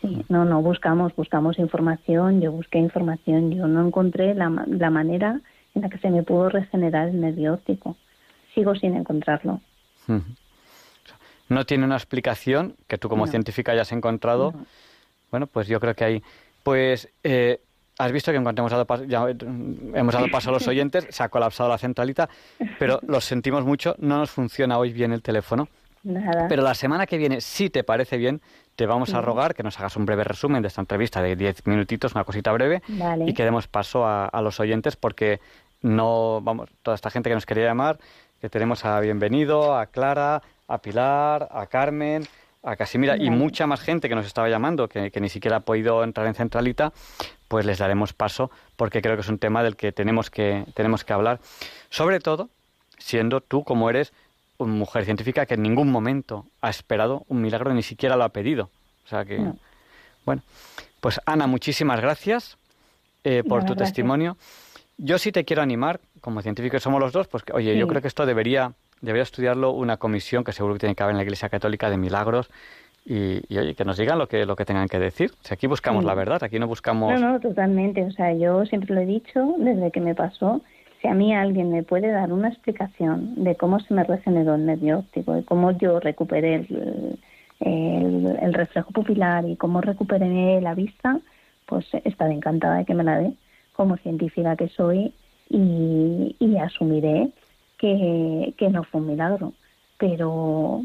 Sí, 0.00 0.24
no, 0.30 0.46
no 0.46 0.62
buscamos, 0.62 1.14
buscamos 1.14 1.58
información. 1.58 2.40
Yo 2.40 2.50
busqué 2.52 2.78
información, 2.78 3.50
yo 3.52 3.68
no 3.68 3.86
encontré 3.86 4.34
la, 4.34 4.48
la 4.66 4.90
manera 4.90 5.40
en 5.74 5.82
la 5.82 5.90
que 5.90 5.98
se 5.98 6.10
me 6.10 6.22
pudo 6.22 6.48
regenerar 6.48 7.08
el 7.08 7.20
nervio 7.20 7.54
óptico. 7.54 7.96
Sigo 8.54 8.74
sin 8.74 8.96
encontrarlo. 8.96 9.60
No 11.48 11.66
tiene 11.66 11.84
una 11.84 11.96
explicación 11.96 12.76
que 12.86 12.98
tú 12.98 13.08
como 13.08 13.26
No. 13.26 13.30
científica 13.30 13.72
hayas 13.72 13.90
encontrado. 13.92 14.54
Bueno, 15.30 15.46
pues 15.46 15.66
yo 15.66 15.80
creo 15.80 15.94
que 15.94 16.04
hay. 16.04 16.22
Pues 16.62 17.08
eh, 17.24 17.60
has 17.98 18.12
visto 18.12 18.30
que 18.30 18.36
en 18.36 18.42
cuanto 18.44 18.62
hemos 18.62 18.70
dado 18.72 18.86
paso, 18.86 19.04
ya, 19.04 19.28
eh, 19.28 19.36
hemos 19.40 20.14
dado 20.14 20.28
paso 20.30 20.50
a 20.50 20.52
los 20.52 20.66
oyentes, 20.68 21.06
se 21.10 21.22
ha 21.22 21.28
colapsado 21.28 21.68
la 21.68 21.78
centralita, 21.78 22.28
pero 22.78 23.00
lo 23.06 23.20
sentimos 23.20 23.64
mucho, 23.64 23.94
no 23.98 24.18
nos 24.18 24.30
funciona 24.30 24.78
hoy 24.78 24.92
bien 24.92 25.12
el 25.12 25.22
teléfono. 25.22 25.68
Nada. 26.02 26.46
Pero 26.48 26.62
la 26.62 26.74
semana 26.74 27.06
que 27.06 27.18
viene, 27.18 27.40
si 27.42 27.68
te 27.68 27.84
parece 27.84 28.16
bien, 28.16 28.40
te 28.74 28.86
vamos 28.86 29.12
a 29.12 29.20
rogar 29.20 29.54
que 29.54 29.62
nos 29.62 29.78
hagas 29.78 29.96
un 29.96 30.06
breve 30.06 30.24
resumen 30.24 30.62
de 30.62 30.68
esta 30.68 30.80
entrevista 30.80 31.20
de 31.20 31.36
10 31.36 31.66
minutitos, 31.66 32.14
una 32.14 32.24
cosita 32.24 32.52
breve, 32.52 32.82
Vale. 32.88 33.26
y 33.28 33.34
que 33.34 33.44
demos 33.44 33.68
paso 33.68 34.06
a, 34.06 34.24
a 34.26 34.40
los 34.40 34.60
oyentes 34.60 34.96
porque 34.96 35.40
no, 35.82 36.40
vamos, 36.42 36.70
toda 36.82 36.94
esta 36.94 37.10
gente 37.10 37.28
que 37.28 37.34
nos 37.34 37.44
quería 37.44 37.64
llamar, 37.66 37.98
que 38.40 38.48
tenemos 38.48 38.84
a 38.84 38.98
Bienvenido, 39.00 39.76
a 39.76 39.86
Clara, 39.86 40.42
a 40.66 40.78
Pilar, 40.78 41.48
a 41.50 41.66
Carmen, 41.66 42.26
a 42.62 42.76
Casimira 42.76 43.16
y 43.16 43.30
mucha 43.30 43.66
más 43.66 43.80
gente 43.80 44.08
que 44.08 44.14
nos 44.14 44.26
estaba 44.26 44.48
llamando, 44.48 44.88
que, 44.88 45.10
que 45.10 45.20
ni 45.20 45.28
siquiera 45.28 45.58
ha 45.58 45.60
podido 45.60 46.02
entrar 46.04 46.26
en 46.26 46.34
Centralita, 46.34 46.92
pues 47.48 47.66
les 47.66 47.78
daremos 47.78 48.12
paso 48.12 48.50
porque 48.76 49.02
creo 49.02 49.16
que 49.16 49.22
es 49.22 49.28
un 49.28 49.38
tema 49.38 49.62
del 49.62 49.76
que 49.76 49.92
tenemos 49.92 50.30
que, 50.30 50.64
tenemos 50.74 51.04
que 51.04 51.12
hablar. 51.12 51.40
Sobre 51.90 52.20
todo, 52.20 52.48
siendo 52.98 53.40
tú 53.40 53.64
como 53.64 53.90
eres 53.90 54.12
una 54.58 54.72
mujer 54.74 55.04
científica 55.04 55.46
que 55.46 55.54
en 55.54 55.62
ningún 55.62 55.90
momento 55.90 56.46
ha 56.60 56.70
esperado 56.70 57.24
un 57.28 57.40
milagro, 57.40 57.72
ni 57.72 57.82
siquiera 57.82 58.16
lo 58.16 58.24
ha 58.24 58.28
pedido. 58.28 58.70
O 59.06 59.08
sea 59.08 59.24
que, 59.24 59.38
No. 59.38 59.56
bueno, 60.24 60.42
pues 61.00 61.20
Ana, 61.24 61.46
muchísimas 61.46 62.00
gracias 62.00 62.58
eh, 63.24 63.42
por 63.46 63.60
tu 63.60 63.68
gracias. 63.74 63.88
testimonio. 63.88 64.36
Yo 64.98 65.18
sí 65.18 65.32
te 65.32 65.46
quiero 65.46 65.62
animar, 65.62 65.98
como 66.20 66.42
científicos 66.42 66.78
que 66.78 66.84
somos 66.84 67.00
los 67.00 67.12
dos, 67.12 67.28
pues 67.28 67.42
oye, 67.52 67.76
yo 67.76 67.86
creo 67.86 68.00
que 68.02 68.08
esto 68.08 68.26
debería, 68.26 68.72
debería 69.00 69.22
estudiarlo 69.22 69.72
una 69.72 69.96
comisión 69.96 70.44
que 70.44 70.52
seguro 70.52 70.74
que 70.74 70.80
tiene 70.80 70.94
que 70.94 71.02
haber 71.02 71.12
en 71.12 71.18
la 71.18 71.22
Iglesia 71.24 71.48
Católica 71.48 71.90
de 71.90 71.96
milagros 71.96 72.50
y, 73.04 73.42
y, 73.48 73.58
oye, 73.58 73.74
que 73.74 73.84
nos 73.84 73.96
digan 73.96 74.18
lo 74.18 74.28
que, 74.28 74.44
lo 74.44 74.56
que 74.56 74.64
tengan 74.64 74.88
que 74.88 74.98
decir. 74.98 75.30
Si 75.42 75.54
aquí 75.54 75.66
buscamos 75.66 76.02
Sí. 76.02 76.06
la 76.06 76.14
verdad, 76.14 76.42
aquí 76.44 76.58
no 76.58 76.66
buscamos... 76.66 77.18
No, 77.18 77.32
no, 77.32 77.40
totalmente. 77.40 78.04
O 78.04 78.10
sea, 78.12 78.32
yo 78.34 78.64
siempre 78.66 78.94
lo 78.94 79.00
he 79.00 79.06
dicho 79.06 79.54
desde 79.58 79.90
que 79.90 80.00
me 80.00 80.14
pasó. 80.14 80.60
Si 81.00 81.08
a 81.08 81.14
mí 81.14 81.34
alguien 81.34 81.70
me 81.72 81.82
puede 81.82 82.08
dar 82.12 82.30
una 82.32 82.48
explicación 82.48 83.42
de 83.42 83.56
cómo 83.56 83.80
se 83.80 83.94
me 83.94 84.04
regeneró 84.04 84.54
el 84.54 84.66
nervio 84.66 84.98
óptico, 84.98 85.32
de 85.32 85.44
cómo 85.44 85.70
yo 85.72 85.98
recuperé 85.98 86.56
el, 86.56 87.18
el, 87.60 88.38
el 88.42 88.54
reflejo 88.54 88.90
pupilar 88.92 89.48
y 89.48 89.56
cómo 89.56 89.80
recuperé 89.80 90.60
la 90.60 90.74
vista, 90.74 91.18
pues 91.64 91.86
estaré 92.04 92.34
encantada 92.34 92.76
de 92.76 92.84
que 92.84 92.94
me 92.94 93.04
la 93.04 93.18
dé 93.18 93.32
como 93.72 93.96
científica 93.96 94.56
que 94.56 94.68
soy 94.68 95.14
y, 95.50 96.36
y 96.38 96.56
asumiré 96.56 97.30
que, 97.78 98.54
que 98.56 98.68
no 98.70 98.84
fue 98.84 99.00
un 99.00 99.08
milagro. 99.08 99.52
Pero 99.98 100.82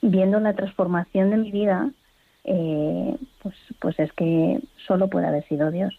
viendo 0.00 0.40
la 0.40 0.54
transformación 0.54 1.30
de 1.30 1.36
mi 1.36 1.50
vida, 1.50 1.90
eh, 2.44 3.16
pues, 3.42 3.54
pues 3.80 3.98
es 3.98 4.12
que 4.12 4.60
solo 4.86 5.08
puede 5.08 5.26
haber 5.26 5.46
sido 5.48 5.70
Dios. 5.70 5.98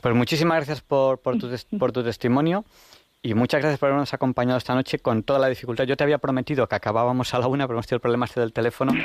Pues 0.00 0.14
muchísimas 0.14 0.56
gracias 0.56 0.80
por, 0.82 1.18
por, 1.20 1.38
tu, 1.38 1.48
por 1.78 1.92
tu 1.92 2.02
testimonio 2.02 2.64
y 3.22 3.32
muchas 3.34 3.60
gracias 3.60 3.78
por 3.78 3.88
habernos 3.88 4.12
acompañado 4.12 4.58
esta 4.58 4.74
noche 4.74 4.98
con 4.98 5.22
toda 5.22 5.38
la 5.38 5.48
dificultad. 5.48 5.84
Yo 5.84 5.96
te 5.96 6.04
había 6.04 6.18
prometido 6.18 6.66
que 6.68 6.74
acabábamos 6.74 7.32
a 7.32 7.38
la 7.38 7.46
una, 7.46 7.66
pero 7.66 7.76
hemos 7.78 7.86
tenido 7.86 7.96
el 7.96 8.02
problema 8.02 8.26
este 8.26 8.40
del 8.40 8.52
teléfono. 8.52 8.92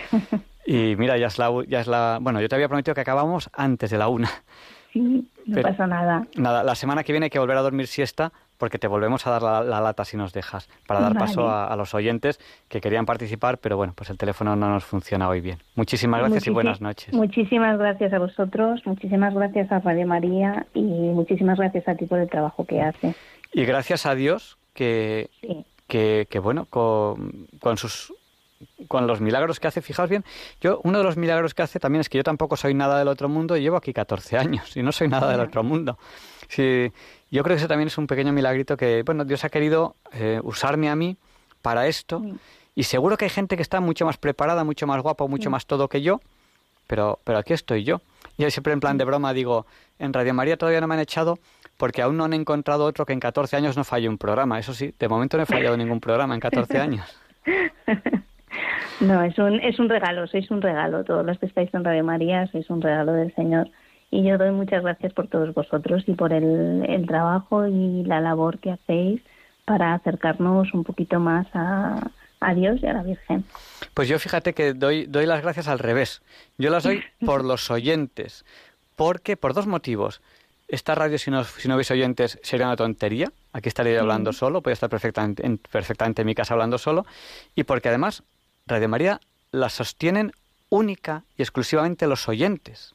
Y 0.66 0.96
mira, 0.98 1.18
ya 1.18 1.28
es 1.28 1.40
la, 1.40 1.50
ya 1.68 1.80
es 1.80 1.88
la... 1.88 2.20
Bueno, 2.22 2.40
yo 2.42 2.48
te 2.48 2.54
había 2.54 2.68
prometido 2.68 2.94
que 2.94 3.02
acabábamos 3.02 3.50
antes 3.54 3.90
de 3.90 3.98
la 3.98 4.08
una. 4.08 4.30
Sí, 4.94 5.00
no 5.46 5.56
Pero- 5.56 5.70
pasa 5.70 5.88
nada. 5.88 6.28
Nada, 6.36 6.64
la 6.64 6.76
semana 6.76 7.04
que 7.04 7.12
viene 7.14 7.26
hay 7.26 7.30
que 7.30 7.40
volver 7.40 7.58
a 7.58 7.62
dormir 7.62 7.88
siesta 7.88 8.32
porque 8.58 8.78
te 8.78 8.88
volvemos 8.88 9.26
a 9.26 9.30
dar 9.32 9.42
la, 9.42 9.62
la 9.64 9.80
lata 9.80 10.04
si 10.04 10.18
nos 10.18 10.34
dejas, 10.34 10.68
para 10.86 11.00
dar 11.00 11.14
Vale. 11.14 11.26
paso 11.28 11.48
a, 11.50 11.68
a 11.68 11.76
los 11.78 11.94
oyentes 11.94 12.40
que 12.68 12.82
querían 12.82 13.06
participar, 13.06 13.58
pero 13.60 13.78
bueno, 13.78 13.94
pues 13.96 14.10
el 14.10 14.18
teléfono 14.18 14.56
no 14.58 14.70
nos 14.70 14.84
funciona 14.84 15.30
hoy 15.30 15.40
bien. 15.40 15.60
Muchísimas 15.76 16.20
gracias 16.22 16.48
y 16.48 16.50
buenas 16.50 16.82
noches. 16.82 17.14
Muchísimas 17.14 17.78
gracias 17.80 18.12
a 18.12 18.20
vosotros, 18.20 18.82
muchísimas 18.86 19.34
gracias 19.34 19.72
a 19.72 19.80
Radio 19.80 20.06
María 20.08 20.66
y 20.74 20.82
muchísimas 20.82 21.58
gracias 21.58 21.88
a 21.88 21.96
ti 21.96 22.06
por 22.06 22.20
el 22.20 22.30
trabajo 22.30 22.66
que 22.66 22.82
hace. 22.82 23.16
Y 23.54 23.64
gracias 23.64 24.06
a 24.06 24.14
Dios 24.16 24.58
que, 24.74 25.30
Sí. 25.40 25.66
que, 25.88 26.28
que, 26.30 26.40
bueno, 26.40 26.66
con, 26.66 27.48
con 27.62 27.78
sus 27.78 28.14
con 28.88 29.08
los 29.08 29.22
milagros 29.22 29.60
que 29.60 29.68
hace, 29.68 29.82
fijaos 29.82 30.10
bien, 30.10 30.26
yo 30.62 30.82
uno 30.84 30.98
de 30.98 31.04
los 31.04 31.18
milagros 31.18 31.54
que 31.54 31.62
hace 31.62 31.80
también 31.80 32.02
es 32.02 32.10
que 32.10 32.18
yo 32.18 32.24
tampoco 32.24 32.58
soy 32.58 32.74
nada 32.74 33.00
del 33.00 33.08
otro 33.08 33.30
mundo 33.30 33.56
y 33.56 33.62
llevo 33.62 33.78
aquí 33.78 33.94
14 33.94 34.38
años 34.38 34.76
y 34.76 34.84
no 34.84 34.92
soy 34.92 35.08
nada 35.08 35.32
del 35.32 35.40
otro 35.40 35.64
mundo. 35.64 35.98
Sí, 36.48 36.92
yo 37.32 37.44
creo 37.44 37.56
que 37.56 37.60
ese 37.60 37.68
también 37.68 37.88
es 37.88 37.98
un 37.98 38.08
pequeño 38.08 38.34
milagrito 38.34 38.76
que, 38.76 39.04
bueno, 39.04 39.24
Dios 39.24 39.44
ha 39.44 39.50
querido 39.50 39.96
eh, 40.12 40.40
usarme 40.44 40.90
a 40.90 40.96
mí 40.96 41.18
para 41.62 41.88
esto 41.88 42.22
y 42.76 42.84
seguro 42.84 43.18
que 43.18 43.26
hay 43.26 43.30
gente 43.30 43.56
que 43.56 43.62
está 43.62 43.80
mucho 43.80 44.06
más 44.06 44.18
preparada, 44.18 44.64
mucho 44.64 44.88
más 44.88 45.02
guapa, 45.02 45.28
mucho 45.28 45.50
más 45.50 45.66
todo 45.66 45.88
que 45.88 46.02
yo, 46.02 46.22
pero, 46.88 47.20
pero 47.24 47.38
aquí 47.38 47.54
estoy 47.54 47.84
yo. 47.84 48.02
Y 48.38 48.50
siempre 48.52 48.74
en 48.74 48.80
plan 48.80 48.98
de 48.98 49.06
broma 49.06 49.34
digo, 49.34 49.66
en 50.00 50.14
Radio 50.14 50.34
María 50.34 50.58
todavía 50.58 50.82
no 50.82 50.88
me 50.88 50.96
han 50.96 51.02
echado 51.02 51.40
porque 51.78 52.02
aún 52.02 52.18
no 52.18 52.26
han 52.26 52.34
encontrado 52.34 52.86
otro 52.86 53.06
que 53.06 53.14
en 53.14 53.20
14 53.20 53.58
años 53.58 53.78
no 53.78 53.84
falle 53.84 54.10
un 54.10 54.18
programa. 54.18 54.60
Eso 54.60 54.74
sí, 54.74 54.94
de 54.98 55.08
momento 55.08 55.38
no 55.38 55.44
he 55.44 55.46
fallado 55.46 55.78
ningún 55.78 56.00
programa 56.00 56.34
en 56.34 56.40
14 56.40 56.78
años. 56.80 57.06
No, 59.00 59.24
es 59.24 59.38
un, 59.38 59.60
es 59.62 59.80
un 59.80 59.90
regalo, 59.90 60.28
sois 60.28 60.50
un 60.52 60.62
regalo. 60.62 61.04
Todos 61.04 61.26
los 61.26 61.40
que 61.40 61.46
estáis 61.46 61.74
en 61.74 61.84
Radio 61.84 62.04
María 62.04 62.48
sois 62.48 62.70
un 62.70 62.82
regalo 62.82 63.14
del 63.14 63.34
Señor. 63.36 63.70
Y 64.12 64.24
yo 64.24 64.38
doy 64.38 64.52
muchas 64.52 64.84
gracias 64.84 65.14
por 65.14 65.28
todos 65.28 65.54
vosotros 65.54 66.04
y 66.08 66.14
por 66.14 66.34
el, 66.34 66.86
el 66.88 67.06
trabajo 67.06 67.68
y 67.68 68.04
la 68.04 68.20
labor 68.20 68.60
que 68.60 68.72
hacéis 68.72 69.22
para 69.66 69.94
acercarnos 69.94 70.74
un 70.74 70.84
poquito 70.84 71.20
más 71.20 71.48
a, 71.54 72.10
a 72.40 72.54
Dios 72.54 72.80
y 72.82 72.88
a 72.88 72.94
la 72.94 73.04
Virgen. 73.04 73.46
Pues 73.94 74.08
yo 74.08 74.18
fíjate 74.20 74.54
que 74.54 74.74
doy, 74.74 75.06
doy 75.06 75.26
las 75.26 75.42
gracias 75.42 75.68
al 75.68 75.80
revés. 75.80 76.22
Yo 76.58 76.70
las 76.70 76.84
doy 76.84 77.04
por 77.26 77.46
los 77.46 77.70
oyentes. 77.70 78.46
Porque, 78.96 79.38
por 79.38 79.54
dos 79.54 79.68
motivos. 79.68 80.22
Esta 80.68 80.94
radio, 80.94 81.18
si 81.18 81.32
no, 81.32 81.44
si 81.44 81.68
no 81.68 81.76
hubiese 81.76 81.94
oyentes, 81.94 82.40
sería 82.44 82.68
una 82.68 82.76
tontería. 82.76 83.32
Aquí 83.54 83.70
estaría 83.70 83.94
yo 83.94 84.02
hablando 84.02 84.34
solo, 84.34 84.62
podría 84.62 84.74
estar 84.74 84.90
perfectamente 84.90 85.46
en, 85.46 85.58
perfectamente 85.58 86.22
en 86.22 86.26
mi 86.28 86.36
casa 86.36 86.54
hablando 86.54 86.78
solo. 86.78 87.06
Y 87.56 87.64
porque 87.64 87.90
además, 87.90 88.24
Radio 88.70 88.88
María 88.88 89.20
la 89.52 89.70
sostienen 89.70 90.32
única 90.70 91.24
y 91.36 91.42
exclusivamente 91.42 92.06
los 92.06 92.30
oyentes. 92.30 92.94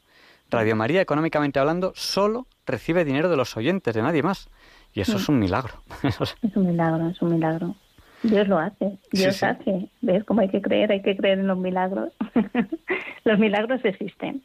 Radio 0.49 0.77
María, 0.77 1.01
económicamente 1.01 1.59
hablando, 1.59 1.93
solo 1.97 2.47
recibe 2.65 3.05
dinero 3.05 3.29
de 3.29 3.37
los 3.37 3.57
oyentes, 3.57 3.93
de 3.93 4.01
nadie 4.01 4.23
más. 4.23 4.49
Y 4.93 5.01
eso 5.01 5.17
es 5.17 5.29
un 5.29 5.41
milagro. 5.41 5.75
Es 6.05 6.57
un 6.57 6.69
milagro, 6.69 7.09
es 7.09 7.21
un 7.21 7.33
milagro. 7.33 7.75
Dios 8.23 8.47
lo 8.47 8.59
hace, 8.59 8.99
Dios 9.11 9.43
hace. 9.43 9.89
¿Ves 10.01 10.23
cómo 10.23 10.43
hay 10.43 10.49
que 10.49 10.63
creer? 10.63 10.93
Hay 10.93 11.03
que 11.03 11.17
creer 11.17 11.41
en 11.41 11.49
los 11.49 11.59
milagros. 11.59 12.13
los 13.25 13.39
milagros 13.41 13.85
existen. 13.85 14.43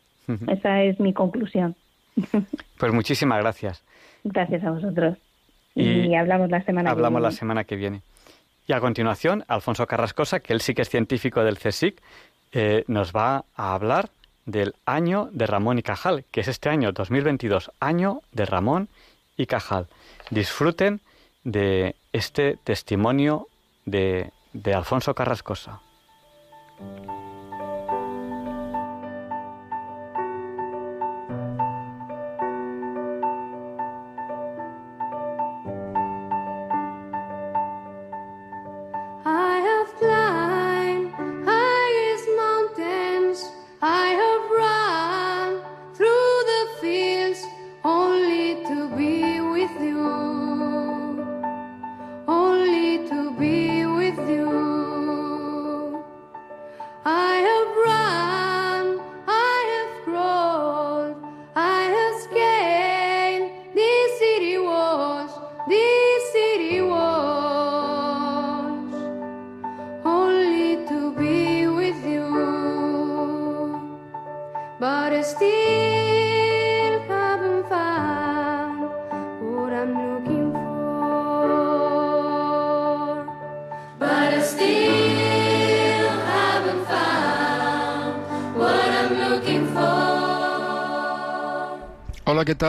Esa 0.48 0.82
es 0.82 1.00
mi 1.00 1.14
conclusión. 1.14 1.76
Pues 2.80 2.94
muchísimas 2.94 3.40
gracias. 3.40 3.84
Gracias 4.24 4.64
a 4.64 4.72
vosotros. 4.72 5.18
Y, 5.76 6.16
hablamos 6.16 6.50
la 6.50 6.64
semana 6.64 6.92
hablamos 6.92 7.18
que 7.18 7.22
viene. 7.22 7.30
la 7.30 7.32
semana 7.32 7.64
que 7.66 7.76
viene. 7.76 8.02
Y 8.70 8.74
a 8.74 8.80
continuación, 8.80 9.44
Alfonso 9.48 9.88
Carrascosa, 9.88 10.42
que 10.42 10.54
él 10.54 10.62
sí 10.62 10.76
que 10.76 10.84
es 10.84 10.90
científico 10.90 11.44
del 11.44 11.58
CSIC, 11.58 12.00
eh, 12.52 12.84
nos 12.86 13.14
va 13.14 13.44
a 13.56 13.74
hablar 13.74 14.12
del 14.46 14.76
año 14.86 15.28
de 15.32 15.48
Ramón 15.48 15.80
y 15.80 15.82
Cajal, 15.82 16.24
que 16.30 16.42
es 16.42 16.48
este 16.48 16.70
año 16.70 16.92
2022, 16.92 17.72
año 17.80 18.22
de 18.32 18.46
Ramón 18.46 18.88
y 19.36 19.48
Cajal. 19.48 19.88
Disfruten 20.30 21.02
de 21.44 21.96
este 22.14 22.60
testimonio 22.64 23.48
de, 23.86 24.30
de 24.54 24.74
Alfonso 24.76 25.16
Carrascosa. 25.16 25.82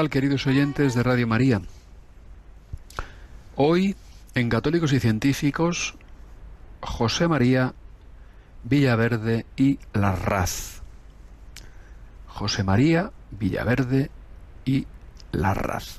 Queridos 0.09 0.47
oyentes 0.47 0.94
de 0.94 1.02
Radio 1.02 1.27
María? 1.27 1.60
Hoy, 3.56 3.94
en 4.35 4.48
Católicos 4.48 4.94
y 4.94 5.01
Científicos, 5.01 5.94
José 6.81 7.28
María 7.28 7.74
Villaverde 8.64 9.44
y 9.56 9.78
Larraz. 9.93 10.81
José 12.28 12.64
María 12.64 13.10
Villaverde 13.31 14.10
y 14.64 14.86
Larraz. 15.32 15.98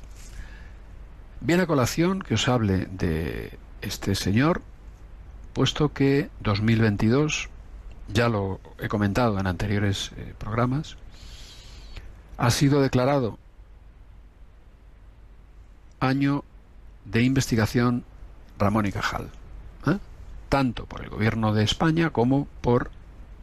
Viene 1.40 1.62
a 1.62 1.66
colación 1.66 2.22
que 2.22 2.34
os 2.34 2.48
hable 2.48 2.86
de 2.86 3.56
este 3.82 4.16
señor, 4.16 4.62
puesto 5.52 5.92
que 5.92 6.28
2022, 6.40 7.48
ya 8.12 8.28
lo 8.28 8.60
he 8.80 8.88
comentado 8.88 9.38
en 9.38 9.46
anteriores 9.46 10.10
eh, 10.16 10.34
programas, 10.38 10.96
ha 12.36 12.50
sido 12.50 12.80
declarado 12.80 13.38
año 16.02 16.44
de 17.04 17.22
investigación 17.22 18.04
Ramón 18.58 18.86
y 18.86 18.92
Cajal, 18.92 19.30
¿eh? 19.86 19.98
tanto 20.48 20.86
por 20.86 21.02
el 21.02 21.10
gobierno 21.10 21.54
de 21.54 21.64
España 21.64 22.10
como 22.10 22.46
por 22.60 22.90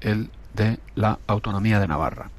el 0.02 0.30
de 0.53 0.80
la 0.95 1.19
autonomía 1.27 1.80
de 1.80 1.88
Navarra. 1.88 2.30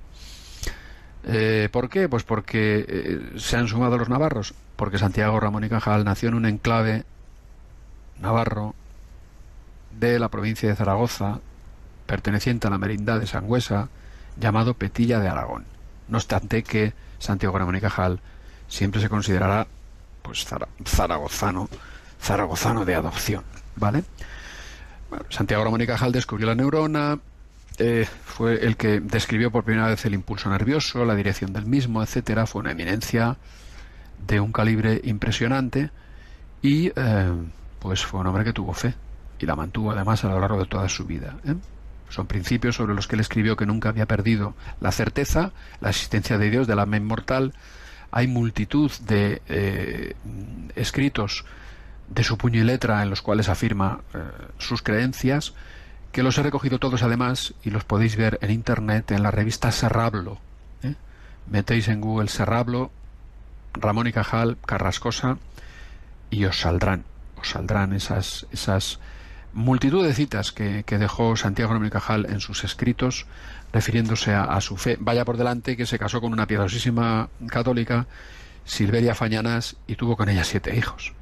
Eh, 1.25 1.69
¿Por 1.73 1.89
qué? 1.89 2.09
Pues 2.09 2.23
porque 2.23 2.85
eh, 2.89 3.39
se 3.39 3.57
han 3.57 3.69
sumado 3.69 3.99
los 3.99 4.09
navarros, 4.09 4.55
porque 4.77 4.99
Santiago 4.99 5.41
Ramón 5.41 5.65
y 5.65 5.69
Cajal 5.69 6.05
nació 6.05 6.29
en 6.29 6.35
un 6.35 6.47
enclave 6.47 7.05
navarro 8.21 8.75
de 9.99 10.19
la 10.19 10.29
provincia 10.29 10.69
de 10.69 10.77
Zaragoza, 10.77 11.41
perteneciente 12.07 12.67
a 12.67 12.71
la 12.71 12.79
merindad 12.79 13.21
de 13.21 13.27
Sangüesa, 13.27 13.89
llamado 14.39 14.75
Petilla 14.75 15.21
de 15.21 15.29
Aragón. 15.29 15.65
No 16.09 16.19
obstante 16.19 16.63
que 16.63 16.93
Santiago 17.19 17.59
Ramón 17.59 17.77
y 17.77 17.81
Cajal 17.81 18.21
siempre 18.69 19.01
se 19.01 19.09
considerará 19.09 19.67
pues 20.31 20.47
zara- 20.47 20.69
zaragozano, 20.87 21.69
zaragozano 22.23 22.85
de 22.85 22.95
adopción, 22.95 23.43
¿vale? 23.75 24.05
Santiago 25.29 25.65
Ramón 25.65 25.81
y 25.81 25.87
Cajal 25.89 26.13
descubrió 26.13 26.47
la 26.47 26.55
neurona, 26.55 27.19
eh, 27.79 28.07
fue 28.25 28.65
el 28.65 28.77
que 28.77 29.01
describió 29.01 29.51
por 29.51 29.65
primera 29.65 29.89
vez 29.89 30.05
el 30.05 30.15
impulso 30.15 30.49
nervioso, 30.49 31.05
la 31.05 31.17
dirección 31.17 31.53
del 31.53 31.67
mismo, 31.67 32.01
etcétera. 32.01 32.47
Fue 32.47 32.61
una 32.61 32.71
eminencia 32.71 33.39
de 34.25 34.39
un 34.39 34.53
calibre 34.53 35.01
impresionante 35.03 35.91
y 36.63 36.93
eh, 36.95 37.33
pues 37.81 38.05
fue 38.07 38.21
un 38.21 38.29
hombre 38.29 38.45
que 38.45 38.53
tuvo 38.53 38.73
fe 38.73 38.95
y 39.41 39.47
la 39.47 39.57
mantuvo 39.57 39.91
además 39.91 40.23
a 40.25 40.29
lo 40.29 40.39
largo 40.39 40.61
de 40.61 40.67
toda 40.67 40.89
su 40.89 41.07
vida. 41.07 41.35
¿eh? 41.45 41.55
Son 42.09 42.27
principios 42.29 42.77
sobre 42.77 42.95
los 42.95 43.09
que 43.09 43.17
él 43.17 43.21
escribió 43.21 43.57
que 43.57 43.67
nunca 43.67 43.89
había 43.89 44.07
perdido 44.07 44.55
la 44.81 44.93
certeza, 44.93 45.51
la 45.81 45.91
existencia 45.91 46.39
de 46.39 46.51
Dios, 46.51 46.69
del 46.69 46.79
alma 46.79 46.99
inmortal. 46.99 47.53
Hay 48.13 48.27
multitud 48.27 48.91
de 49.07 49.43
eh, 49.49 50.15
escritos 50.75 51.45
de 52.09 52.25
su 52.25 52.37
puño 52.37 52.61
y 52.61 52.65
letra 52.65 53.03
en 53.03 53.11
los 53.11 53.23
cuales 53.23 53.49
afirma 53.49 54.01
eh, 54.15 54.19
sus 54.59 54.83
creencias, 54.83 55.55
que 56.13 56.23
los 56.23 56.37
he 56.39 56.43
recogido 56.43 56.79
todos 56.79 57.03
además 57.03 57.55
y 57.63 57.71
los 57.71 57.85
podéis 57.85 58.17
ver 58.17 58.39
en 58.43 58.51
internet 58.51 59.13
en 59.13 59.23
la 59.23 59.31
revista 59.31 59.71
Serrablo. 59.71 60.39
¿eh? 60.83 60.95
Metéis 61.49 61.89
en 61.89 62.01
Google 62.01 62.29
Serrablo, 62.29 62.91
Ramón 63.75 64.09
y 64.09 64.13
Cajal, 64.13 64.59
Carrascosa 64.67 65.39
y 66.31 66.45
os 66.45 66.61
saldrán, 66.61 67.05
os 67.37 67.51
saldrán 67.51 67.93
esas, 67.93 68.47
esas 68.51 68.99
multitud 69.53 70.05
de 70.07 70.15
citas 70.15 70.53
que, 70.53 70.85
dejó 70.87 71.37
Santiago 71.37 71.73
Ramón 71.73 71.91
Cajal 71.91 72.27
en 72.31 72.41
sus 72.41 72.65
escritos 72.65 73.27
refiriéndose 73.73 74.33
a, 74.33 74.45
a 74.45 74.61
su 74.61 74.77
fe. 74.77 74.97
Vaya 75.01 75.25
por 75.25 75.37
delante 75.37 75.77
que 75.77 75.87
se 75.87 75.99
casó 75.99 76.21
con 76.21 76.33
una 76.33 76.47
piadosísima 76.47 77.29
católica, 77.49 78.07
Silveria 78.65 79.15
Fañanas, 79.15 79.77
y 79.87 79.97
tuvo 79.97 80.17
con 80.17 80.29
ella 80.29 80.45
siete 80.45 80.77
hijos. 80.77 81.13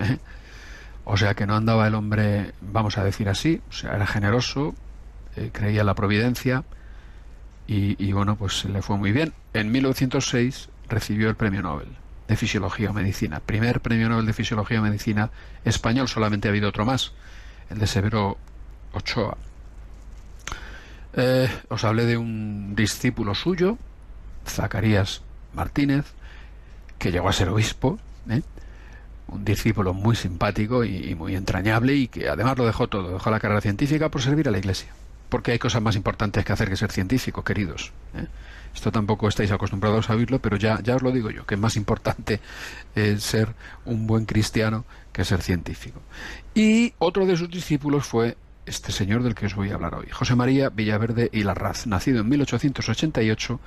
¿eh? 0.00 0.18
O 1.04 1.16
sea 1.16 1.34
que 1.34 1.46
no 1.46 1.56
andaba 1.56 1.86
el 1.86 1.94
hombre, 1.94 2.52
vamos 2.60 2.98
a 2.98 3.04
decir 3.04 3.28
así, 3.28 3.62
o 3.70 3.72
sea, 3.72 3.94
era 3.94 4.06
generoso, 4.06 4.74
eh, 5.36 5.50
creía 5.52 5.80
en 5.80 5.86
la 5.86 5.94
providencia 5.94 6.64
y, 7.66 8.02
y, 8.02 8.12
bueno, 8.12 8.36
pues 8.36 8.64
le 8.64 8.82
fue 8.82 8.96
muy 8.96 9.12
bien. 9.12 9.32
En 9.54 9.70
1906 9.72 10.68
recibió 10.88 11.28
el 11.28 11.36
premio 11.36 11.62
Nobel 11.62 11.88
de 12.28 12.36
Fisiología 12.36 12.90
o 12.90 12.92
Medicina. 12.92 13.40
Primer 13.40 13.80
premio 13.80 14.08
Nobel 14.08 14.26
de 14.26 14.32
Fisiología 14.34 14.80
o 14.80 14.82
Medicina 14.82 15.30
español, 15.64 16.08
solamente 16.08 16.48
ha 16.48 16.50
habido 16.50 16.68
otro 16.68 16.84
más, 16.84 17.12
el 17.70 17.78
de 17.78 17.86
Severo 17.86 18.38
Ochoa. 18.92 19.36
Eh, 21.14 21.48
os 21.68 21.84
hablé 21.84 22.06
de 22.06 22.16
un 22.16 22.74
discípulo 22.76 23.34
suyo, 23.34 23.78
Zacarías 24.46 25.22
Martínez, 25.54 26.06
que 26.98 27.10
llegó 27.10 27.28
a 27.28 27.32
ser 27.32 27.48
obispo, 27.48 27.98
¿eh? 28.28 28.42
un 29.28 29.44
discípulo 29.44 29.94
muy 29.94 30.16
simpático 30.16 30.84
y, 30.84 31.14
muy 31.14 31.36
entrañable 31.36 31.94
y 31.94 32.08
que 32.08 32.28
además 32.28 32.56
lo 32.56 32.66
dejó 32.66 32.88
todo, 32.88 33.12
dejó 33.12 33.30
la 33.30 33.40
carrera 33.40 33.60
científica 33.60 34.10
por 34.10 34.22
servir 34.22 34.48
a 34.48 34.50
la 34.50 34.58
Iglesia. 34.58 34.88
Porque 35.28 35.52
hay 35.52 35.58
cosas 35.58 35.82
más 35.82 35.96
importantes 35.96 36.44
que 36.44 36.52
hacer 36.52 36.70
que 36.70 36.76
ser 36.76 36.90
científico, 36.90 37.44
queridos. 37.44 37.92
¿eh? 38.14 38.26
Esto 38.74 38.90
tampoco 38.90 39.28
estáis 39.28 39.50
acostumbrados 39.50 40.08
a 40.08 40.14
oírlo, 40.14 40.38
pero 40.38 40.56
ya, 40.56 40.80
ya 40.82 40.96
os 40.96 41.02
lo 41.02 41.12
digo 41.12 41.30
yo, 41.30 41.44
que 41.44 41.56
es 41.56 41.60
más 41.60 41.76
importante 41.76 42.40
eh, 42.94 43.16
ser 43.18 43.54
un 43.84 44.06
buen 44.06 44.24
cristiano 44.24 44.84
que 45.18 45.24
ser 45.24 45.42
científico. 45.42 46.00
Y 46.54 46.94
otro 46.98 47.26
de 47.26 47.36
sus 47.36 47.50
discípulos 47.50 48.06
fue 48.06 48.36
este 48.66 48.92
señor 48.92 49.24
del 49.24 49.34
que 49.34 49.46
os 49.46 49.56
voy 49.56 49.70
a 49.70 49.74
hablar 49.74 49.96
hoy, 49.96 50.06
José 50.12 50.36
María 50.36 50.70
Villaverde 50.70 51.28
y 51.32 51.42
Larraz, 51.42 51.88
nacido 51.88 52.20
en 52.20 52.28
1888 52.28 53.58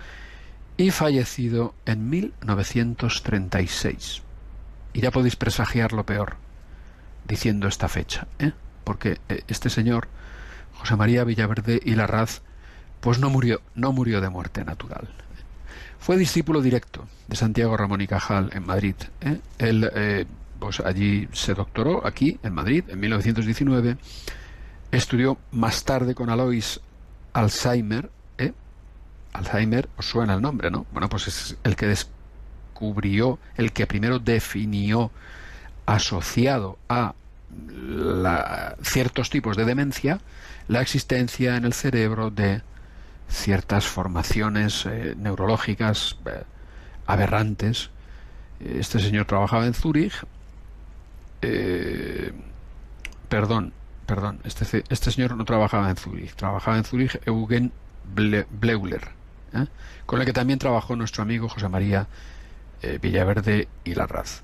y 0.77 0.91
fallecido 0.91 1.75
en 1.85 2.09
1936. 2.09 4.21
Y 4.93 5.01
ya 5.01 5.11
podéis 5.11 5.35
presagiar 5.35 5.91
lo 5.91 6.05
peor 6.05 6.37
diciendo 7.27 7.67
esta 7.67 7.89
fecha, 7.89 8.27
¿eh? 8.39 8.53
porque 8.85 9.19
eh, 9.27 9.41
este 9.49 9.69
señor, 9.69 10.07
José 10.75 10.95
María 10.95 11.25
Villaverde 11.25 11.81
y 11.83 11.95
Larraz, 11.95 12.43
pues 13.01 13.19
no 13.19 13.29
murió, 13.29 13.59
no 13.75 13.91
murió 13.91 14.21
de 14.21 14.29
muerte 14.29 14.63
natural. 14.63 15.09
Fue 15.99 16.15
discípulo 16.15 16.61
directo 16.61 17.09
de 17.27 17.35
Santiago 17.35 17.75
Ramón 17.75 17.99
y 17.99 18.07
Cajal 18.07 18.51
en 18.53 18.65
Madrid. 18.65 18.95
¿eh? 19.19 19.41
Eh, 19.59 20.25
pues 20.61 20.79
allí 20.79 21.27
se 21.33 21.55
doctoró, 21.55 22.05
aquí 22.05 22.39
en 22.43 22.53
Madrid, 22.53 22.85
en 22.87 22.99
1919. 22.99 23.97
Estudió 24.91 25.37
más 25.51 25.83
tarde 25.83 26.13
con 26.13 26.29
Alois 26.29 26.79
Alzheimer. 27.33 28.11
¿eh? 28.37 28.53
Alzheimer, 29.33 29.89
os 29.97 30.05
suena 30.05 30.35
el 30.35 30.41
nombre, 30.41 30.69
¿no? 30.69 30.85
Bueno, 30.93 31.09
pues 31.09 31.27
es 31.27 31.57
el 31.63 31.75
que 31.75 31.87
descubrió, 31.87 33.39
el 33.57 33.73
que 33.73 33.87
primero 33.87 34.19
definió 34.19 35.11
asociado 35.87 36.77
a 36.87 37.15
la, 37.67 38.77
ciertos 38.83 39.31
tipos 39.31 39.57
de 39.57 39.65
demencia 39.65 40.19
la 40.67 40.81
existencia 40.81 41.57
en 41.57 41.65
el 41.65 41.73
cerebro 41.73 42.29
de 42.29 42.61
ciertas 43.27 43.87
formaciones 43.87 44.85
eh, 44.85 45.15
neurológicas 45.17 46.17
eh, 46.27 46.43
aberrantes. 47.07 47.89
Este 48.59 48.99
señor 48.99 49.25
trabajaba 49.25 49.65
en 49.65 49.73
Zúrich. 49.73 50.23
Eh, 51.41 52.31
perdón, 53.29 53.73
perdón, 54.05 54.39
este, 54.43 54.83
este 54.89 55.11
señor 55.11 55.35
no 55.35 55.45
trabajaba 55.45 55.89
en 55.89 55.95
Zúrich, 55.95 56.35
trabajaba 56.35 56.77
en 56.77 56.83
Zúrich 56.83 57.19
Eugen 57.25 57.71
Ble 58.13 58.45
Bleuler, 58.49 59.09
con 60.05 60.19
el 60.19 60.25
que 60.25 60.33
también 60.33 60.59
trabajó 60.59 60.95
nuestro 60.95 61.23
amigo 61.23 61.49
José 61.49 61.69
María 61.69 62.07
Villaverde 63.01 63.67
y 63.83 63.93
Larraz. 63.93 64.41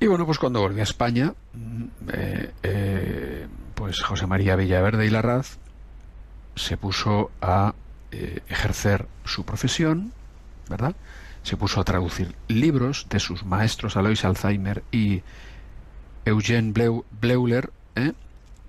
Y 0.00 0.06
bueno, 0.06 0.26
pues 0.26 0.38
cuando 0.38 0.60
volvió 0.60 0.82
a 0.82 0.84
España, 0.84 1.34
pues 3.74 4.02
José 4.02 4.26
María 4.26 4.56
Villaverde 4.56 5.06
y 5.06 5.10
Larraz 5.10 5.58
se 6.56 6.76
puso 6.76 7.30
a 7.40 7.74
eh, 8.10 8.40
ejercer 8.48 9.06
su 9.24 9.44
profesión, 9.44 10.12
¿verdad? 10.68 10.96
Se 11.42 11.56
puso 11.56 11.80
a 11.80 11.84
traducir 11.84 12.34
libros 12.48 13.06
de 13.10 13.20
sus 13.20 13.44
maestros 13.44 13.96
Alois 13.96 14.24
Alzheimer 14.24 14.82
y 14.90 15.22
Eugene 16.26 16.72
Bleu 16.72 17.04
Bleuler, 17.20 17.70
¿eh? 17.94 18.12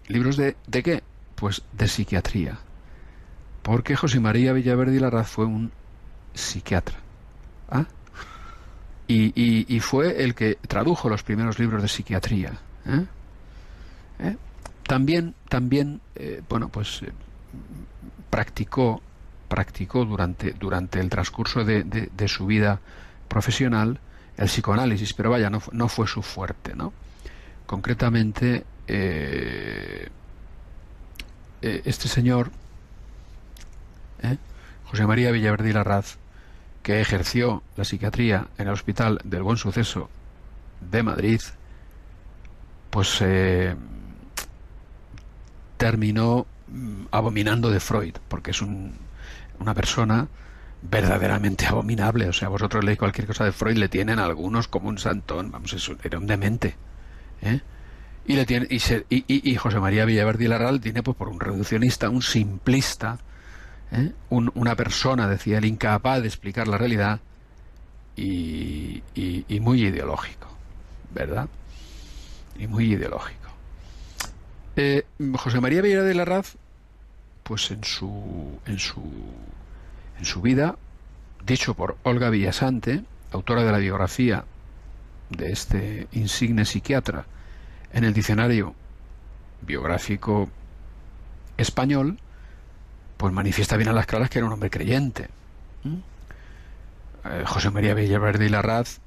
¿Libros 0.08 0.38
de, 0.38 0.56
de 0.68 0.84
qué? 0.84 1.04
Pues 1.36 1.64
de 1.74 1.88
psiquiatría. 1.88 2.60
Porque 3.64 3.96
José 3.98 4.20
María 4.20 4.54
Villaverde 4.54 4.96
y 4.96 5.00
Larraz 5.00 5.28
fue 5.28 5.46
un 5.46 5.72
psiquiatra. 6.34 6.96
¿ah? 7.70 7.86
Y, 9.08 9.34
y, 9.36 9.66
y, 9.68 9.80
fue 9.80 10.24
el 10.24 10.36
que 10.36 10.56
tradujo 10.68 11.10
los 11.10 11.24
primeros 11.24 11.60
libros 11.60 11.82
de 11.82 11.88
psiquiatría. 11.88 12.54
¿eh? 12.86 13.06
¿Eh? 14.20 14.38
También, 14.84 15.34
también 15.50 16.00
eh, 16.16 16.42
bueno, 16.48 16.70
pues 16.70 17.02
practicó, 18.30 19.02
practicó 19.48 20.06
durante, 20.06 20.52
durante 20.52 21.00
el 21.00 21.10
transcurso 21.10 21.64
de, 21.64 21.84
de, 21.84 22.10
de, 22.16 22.28
su 22.28 22.46
vida 22.46 22.80
profesional 23.28 24.00
el 24.38 24.48
psicoanálisis, 24.48 25.14
pero 25.14 25.32
vaya, 25.32 25.50
no, 25.50 25.62
no 25.72 25.88
fue 25.88 26.08
su 26.08 26.22
fuerte, 26.22 26.76
¿no? 26.76 26.94
Concretamente, 27.68 28.66
eh, 28.88 30.08
eh, 31.62 31.82
este 31.86 32.08
señor, 32.08 32.50
¿eh? 34.24 34.38
José 34.86 35.06
María 35.06 35.32
Villaverde 35.32 35.70
y 35.70 35.74
Larraz, 35.74 36.16
que 36.82 37.02
ejerció 37.02 37.62
la 37.76 37.84
psiquiatría 37.84 38.48
en 38.58 38.68
el 38.68 38.74
Hospital 38.74 39.20
del 39.26 39.44
Buen 39.44 39.58
Suceso 39.58 40.10
de 40.80 41.04
Madrid, 41.04 41.42
pues 42.90 43.18
eh, 43.22 43.76
terminó 45.76 46.48
mm, 46.68 47.08
abominando 47.12 47.70
de 47.70 47.82
Freud, 47.82 48.16
porque 48.30 48.52
es 48.52 48.62
un, 48.62 48.94
una 49.60 49.74
persona 49.74 50.30
verdaderamente 50.82 51.66
abominable. 51.66 52.30
O 52.30 52.34
sea, 52.34 52.50
vosotros 52.50 52.84
leéis 52.86 53.00
cualquier 53.00 53.28
cosa 53.28 53.44
de 53.46 53.52
Freud, 53.52 53.78
le 53.78 53.90
tienen 53.90 54.20
algunos 54.20 54.68
como 54.70 54.90
un 54.90 55.00
santón, 55.00 55.52
vamos, 55.52 55.92
era 56.04 56.18
un 56.18 56.28
demente. 56.28 56.78
¿Eh? 57.42 57.62
Y, 58.28 59.56
José 59.56 59.80
María 59.80 60.04
Villaverde 60.04 60.46
y 60.46 60.48
Laral 60.48 60.82
tiene 60.82 61.02
pues, 61.02 61.16
por 61.16 61.30
un 61.30 61.40
reduccionista, 61.40 62.10
un 62.10 62.22
simplista, 62.22 63.20
¿eh? 63.92 64.12
un, 64.30 64.52
una 64.54 64.76
persona, 64.76 65.30
decía 65.30 65.60
él, 65.60 65.66
incapaz 65.66 66.22
de 66.22 66.28
explicar 66.28 66.68
la 66.68 66.78
realidad 66.78 67.22
y, 68.18 69.02
muy 69.62 69.84
ideológico, 69.84 70.48
¿verdad? 71.14 71.48
Y 72.60 72.68
muy 72.68 72.92
ideológico. 72.94 73.50
Eh, 74.76 75.06
José 75.36 75.62
María 75.62 75.82
Vieira 75.82 76.04
de 76.04 76.14
Larraz, 76.14 76.56
pues 77.44 77.72
en 77.72 77.84
su, 77.84 78.60
en 78.66 78.80
su, 78.80 79.02
en 80.20 80.26
su 80.26 80.42
vida, 80.42 80.78
dicho 81.46 81.76
por 81.76 81.98
Olga 82.04 82.30
Villasante, 82.30 83.04
autora 83.32 83.64
de 83.64 83.72
la 83.72 83.78
biografía 83.78 84.44
de 85.30 85.52
este 85.52 86.08
insigne 86.12 86.66
psiquiatra, 86.66 87.26
en 87.94 88.04
el 88.04 88.14
diccionario 88.14 88.76
biográfico 89.62 90.50
español, 91.58 92.18
pues 93.18 93.34
manifiesta 93.34 93.78
bien 93.78 93.90
a 93.90 93.94
las 93.94 94.06
claras 94.06 94.30
que 94.30 94.40
era 94.40 94.48
un 94.48 94.54
hombre 94.54 94.70
creyente. 94.70 95.30
¿Mm? 95.84 95.96
Eh, 97.26 97.44
José 97.46 97.72
María 97.72 97.94
Villaverde 97.94 98.46
y 98.46 98.50
Larraz, 98.50 99.00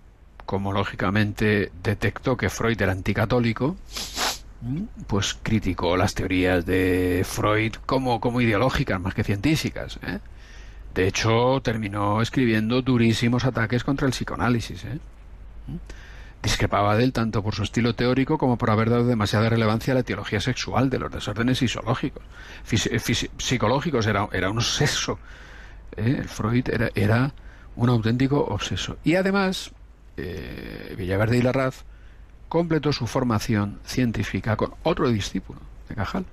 como 0.47 0.73
lógicamente 0.73 1.71
detectó 1.83 2.37
que 2.37 2.51
Freud 2.51 2.81
era 2.81 2.93
anticatólico, 2.93 3.77
pues 5.07 5.39
criticó 5.43 5.97
las 5.97 6.15
teorías 6.15 6.67
de 6.67 7.23
Freud 7.25 7.75
como, 7.87 8.21
como 8.21 8.41
ideológicas 8.41 9.01
más 9.01 9.15
que 9.15 9.25
científicas. 9.25 9.99
¿eh? 10.03 10.19
De 10.95 11.07
hecho, 11.07 11.61
terminó 11.63 12.21
escribiendo 12.21 12.83
durísimos 12.83 13.45
ataques 13.45 13.85
contra 13.85 14.07
el 14.07 14.13
psicoanálisis. 14.13 14.85
¿eh? 14.85 14.99
Discrepaba 16.43 16.97
de 16.97 17.05
él 17.05 17.13
tanto 17.13 17.43
por 17.43 17.55
su 17.55 17.63
estilo 17.63 17.95
teórico 17.95 18.39
como 18.39 18.57
por 18.57 18.71
haber 18.71 18.89
dado 18.89 19.05
demasiada 19.05 19.51
relevancia 19.51 19.93
a 19.93 19.95
la 19.95 20.01
etiología 20.01 20.41
sexual 20.41 20.89
de 20.89 20.99
los 20.99 21.13
desórdenes 21.13 21.59
fisiológicos. 21.59 22.23
Fisi 22.65 23.29
psicológicos 23.37 24.07
era, 24.07 24.29
era 24.33 24.51
un 24.51 24.59
obseso. 24.59 25.19
¿eh? 25.97 26.17
El 26.19 26.29
Freud 26.29 26.69
era, 26.71 26.91
era 26.95 27.35
un 27.77 27.91
auténtico 27.91 28.43
obseso. 28.43 28.97
Y 29.05 29.17
además, 29.17 29.73
eh, 30.17 30.95
Villaverde 30.97 31.39
y 31.39 31.43
Larraz 31.43 31.85
completó 32.49 32.93
su 32.93 33.07
formación 33.07 33.79
científica 33.85 34.57
con 34.57 34.75
otro 34.83 35.09
discípulo 35.09 35.61
de 35.89 35.95
Cajal, 35.95 36.25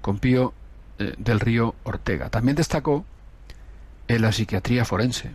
con 0.00 0.18
Pío 0.18 0.54
eh, 0.98 1.14
del 1.18 1.40
Río 1.40 1.74
Ortega. 1.84 2.30
También 2.30 2.56
destacó 2.56 3.04
en 4.08 4.22
la 4.22 4.32
psiquiatría 4.32 4.84
forense. 4.84 5.30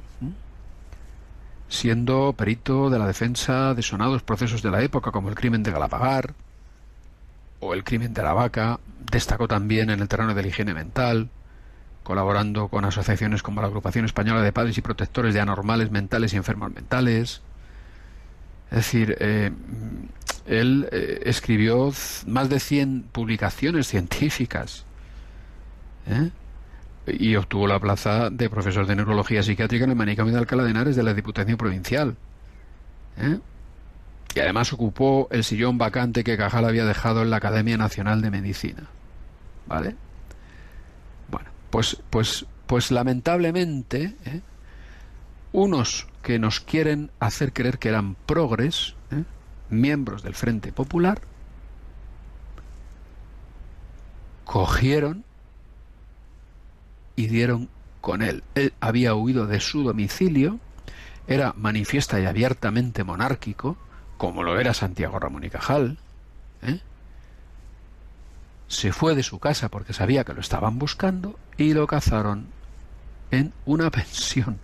Siendo 1.69 2.33
perito 2.33 2.89
de 2.89 2.99
la 2.99 3.07
defensa 3.07 3.73
de 3.73 3.81
sonados 3.81 4.23
procesos 4.23 4.61
de 4.61 4.71
la 4.71 4.81
época 4.81 5.11
como 5.11 5.29
el 5.29 5.35
crimen 5.35 5.63
de 5.63 5.71
Galapagar 5.71 6.33
o 7.59 7.73
el 7.73 7.83
crimen 7.83 8.13
de 8.13 8.23
la 8.23 8.33
vaca. 8.33 8.79
Destacó 9.11 9.47
también 9.47 9.89
en 9.89 10.01
el 10.01 10.07
terreno 10.07 10.33
de 10.33 10.41
la 10.41 10.47
higiene 10.47 10.73
mental, 10.73 11.29
colaborando 12.03 12.67
con 12.67 12.85
asociaciones 12.85 13.41
como 13.41 13.61
la 13.61 13.67
Agrupación 13.67 14.05
Española 14.05 14.41
de 14.41 14.51
Padres 14.51 14.77
y 14.77 14.81
Protectores 14.81 15.33
de 15.33 15.39
Anormales 15.39 15.91
Mentales 15.91 16.33
y 16.33 16.37
Enfermos 16.37 16.73
Mentales. 16.73 17.41
Es 18.69 18.77
decir, 18.77 19.15
eh, 19.19 19.51
él 20.45 20.89
eh, 20.91 21.21
escribió 21.25 21.91
más 22.25 22.49
de 22.49 22.59
100 22.59 23.03
publicaciones 23.11 23.87
científicas 23.87 24.85
¿eh? 26.09 26.31
Y 27.07 27.35
obtuvo 27.35 27.67
la 27.67 27.79
plaza 27.79 28.29
de 28.29 28.49
profesor 28.49 28.85
de 28.85 28.95
neurología 28.95 29.41
psiquiátrica 29.41 29.85
en 29.85 29.91
el 29.91 29.95
manicomio 29.95 30.33
de 30.33 30.39
Alcalá 30.39 30.63
de 30.63 30.71
Henares 30.71 30.95
de 30.95 31.03
la 31.03 31.13
Diputación 31.13 31.57
Provincial. 31.57 32.17
¿eh? 33.17 33.39
Y 34.35 34.39
además 34.39 34.73
ocupó 34.73 35.27
el 35.31 35.43
sillón 35.43 35.77
vacante 35.77 36.23
que 36.23 36.37
Cajal 36.37 36.65
había 36.65 36.85
dejado 36.85 37.21
en 37.21 37.29
la 37.29 37.37
Academia 37.37 37.77
Nacional 37.77 38.21
de 38.21 38.29
Medicina. 38.29 38.87
¿Vale? 39.67 39.95
Bueno, 41.31 41.49
pues, 41.69 41.97
pues, 42.09 42.45
pues 42.65 42.91
lamentablemente, 42.91 44.15
¿eh? 44.25 44.41
unos 45.53 46.07
que 46.21 46.39
nos 46.39 46.59
quieren 46.59 47.09
hacer 47.19 47.53
creer 47.53 47.79
que 47.79 47.89
eran 47.89 48.15
progres, 48.25 48.95
¿eh? 49.11 49.23
miembros 49.69 50.23
del 50.23 50.35
Frente 50.35 50.71
Popular, 50.71 51.21
cogieron 54.43 55.23
y 57.17 57.27
dieron 57.27 57.67
con 57.99 58.21
él. 58.21 58.43
Él 58.55 58.73
había 58.79 59.13
huido 59.15 59.47
de 59.47 59.59
su 59.59 59.83
domicilio, 59.83 60.59
era 61.27 61.53
manifiesta 61.57 62.21
y 62.21 62.25
abiertamente 62.25 63.03
monárquico, 63.03 63.75
como 64.17 64.43
lo 64.43 64.57
era 64.57 64.73
Santiago 64.73 65.19
Ramón 65.19 65.43
y 65.43 65.49
Cajal. 65.49 65.97
¿eh? 66.61 66.79
Se 68.69 68.93
fue 68.93 69.15
de 69.15 69.23
su 69.23 69.39
casa 69.39 69.67
porque 69.67 69.91
sabía 69.91 70.23
que 70.23 70.33
lo 70.33 70.39
estaban 70.39 70.79
buscando 70.79 71.37
y 71.57 71.73
lo 71.73 71.87
cazaron 71.87 72.47
en 73.31 73.51
una 73.65 73.91
pensión. 73.91 74.59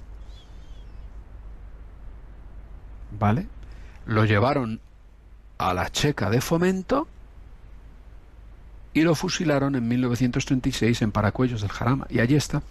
¿Vale? 3.19 3.47
Lo 4.05 4.25
llevaron 4.25 4.79
a 5.57 5.73
la 5.73 5.89
checa 5.91 6.29
de 6.29 6.39
fomento 6.39 7.07
y 8.93 9.01
lo 9.01 9.15
fusilaron 9.15 9.75
en 9.75 9.87
1936 9.87 11.01
en 11.01 11.11
Paracuellos 11.11 11.61
del 11.61 11.71
Jarama. 11.71 12.05
Y 12.09 12.19
allí 12.19 12.35
está. 12.35 12.61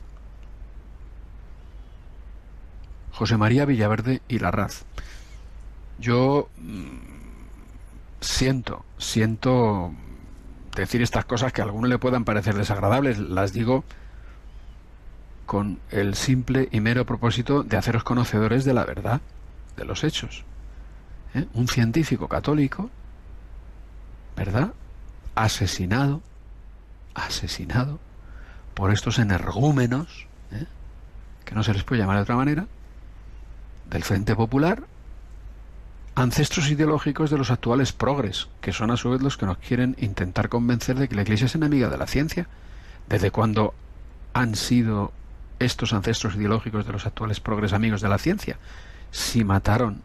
José 3.13 3.37
María 3.37 3.65
Villaverde 3.65 4.23
y 4.29 4.39
Larraz. 4.39 4.85
Yo 5.99 6.49
mm, 6.59 6.97
siento, 8.21 8.85
siento 8.99 9.93
decir 10.75 11.03
estas 11.03 11.25
cosas 11.25 11.53
que 11.53 11.61
a 11.61 11.65
algunos 11.65 11.91
le 11.91 11.99
puedan 11.99 12.25
parecer 12.25 12.55
desagradables, 12.55 13.19
las 13.19 13.53
digo 13.53 13.85
con 15.45 15.81
el 15.91 16.15
simple 16.15 16.69
y 16.73 16.81
mero 16.81 17.05
propósito 17.05 17.63
de 17.63 17.77
haceros 17.77 18.05
conocedores 18.05 18.65
de 18.65 18.73
la 18.73 18.85
verdad, 18.85 19.21
de 19.77 19.85
los 19.85 20.03
hechos. 20.05 20.45
¿Eh? 21.35 21.47
Un 21.53 21.69
científico 21.69 22.29
católico, 22.29 22.91
¿verdad? 24.37 24.73
Asesinado, 25.35 26.23
asesinado 27.15 27.99
por 28.75 28.93
estos 28.93 29.19
energúmenos, 29.19 30.27
¿eh? 30.53 30.67
que 31.45 31.55
no 31.55 31.63
se 31.63 31.73
les 31.73 31.85
puede 31.85 32.01
llamar 32.01 32.17
de 32.17 32.23
otra 32.23 32.37
manera, 32.37 32.67
del 33.91 34.05
Frente 34.05 34.35
Popular, 34.35 34.85
ancestros 36.15 36.71
ideológicos 36.71 37.31
de 37.31 37.39
los 37.39 37.51
actuales 37.51 37.93
progres, 37.93 38.49
que 38.61 38.73
son 38.73 38.91
a 38.91 38.97
su 38.97 39.11
vez 39.11 39.23
los 39.23 39.37
que 39.37 39.47
nos 39.47 39.59
quieren 39.59 39.97
intentar 39.99 40.49
convencer 40.49 40.99
de 40.99 41.09
que 41.09 41.15
la 41.15 41.23
Iglesia 41.23 41.47
es 41.47 41.55
enemiga 41.55 41.89
de 41.89 41.99
la 41.99 42.07
ciencia. 42.07 42.47
¿Desde 43.09 43.31
cuándo 43.31 43.75
han 44.35 44.55
sido 44.55 45.13
estos 45.59 45.93
ancestros 45.93 46.35
ideológicos 46.35 46.87
de 46.87 46.93
los 46.93 47.07
actuales 47.07 47.41
progres 47.41 47.73
amigos 47.73 48.01
de 48.01 48.09
la 48.09 48.19
ciencia? 48.19 48.59
Si 49.11 49.45
mataron 49.45 50.03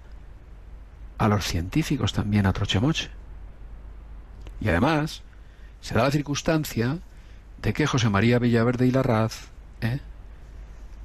a 1.17 1.27
los 1.27 1.45
científicos 1.45 2.13
también 2.13 2.45
a 2.45 2.53
trochemoche. 2.53 3.09
Y 4.61 4.69
además, 4.69 5.21
se 5.81 5.95
da 5.95 6.03
la 6.03 6.11
circunstancia 6.11 6.99
de 7.61 7.73
que 7.73 7.87
José 7.87 8.09
María 8.09 8.39
Villaverde 8.39 8.87
y 8.87 8.91
Larraz 8.91 9.47
¿eh? 9.81 9.99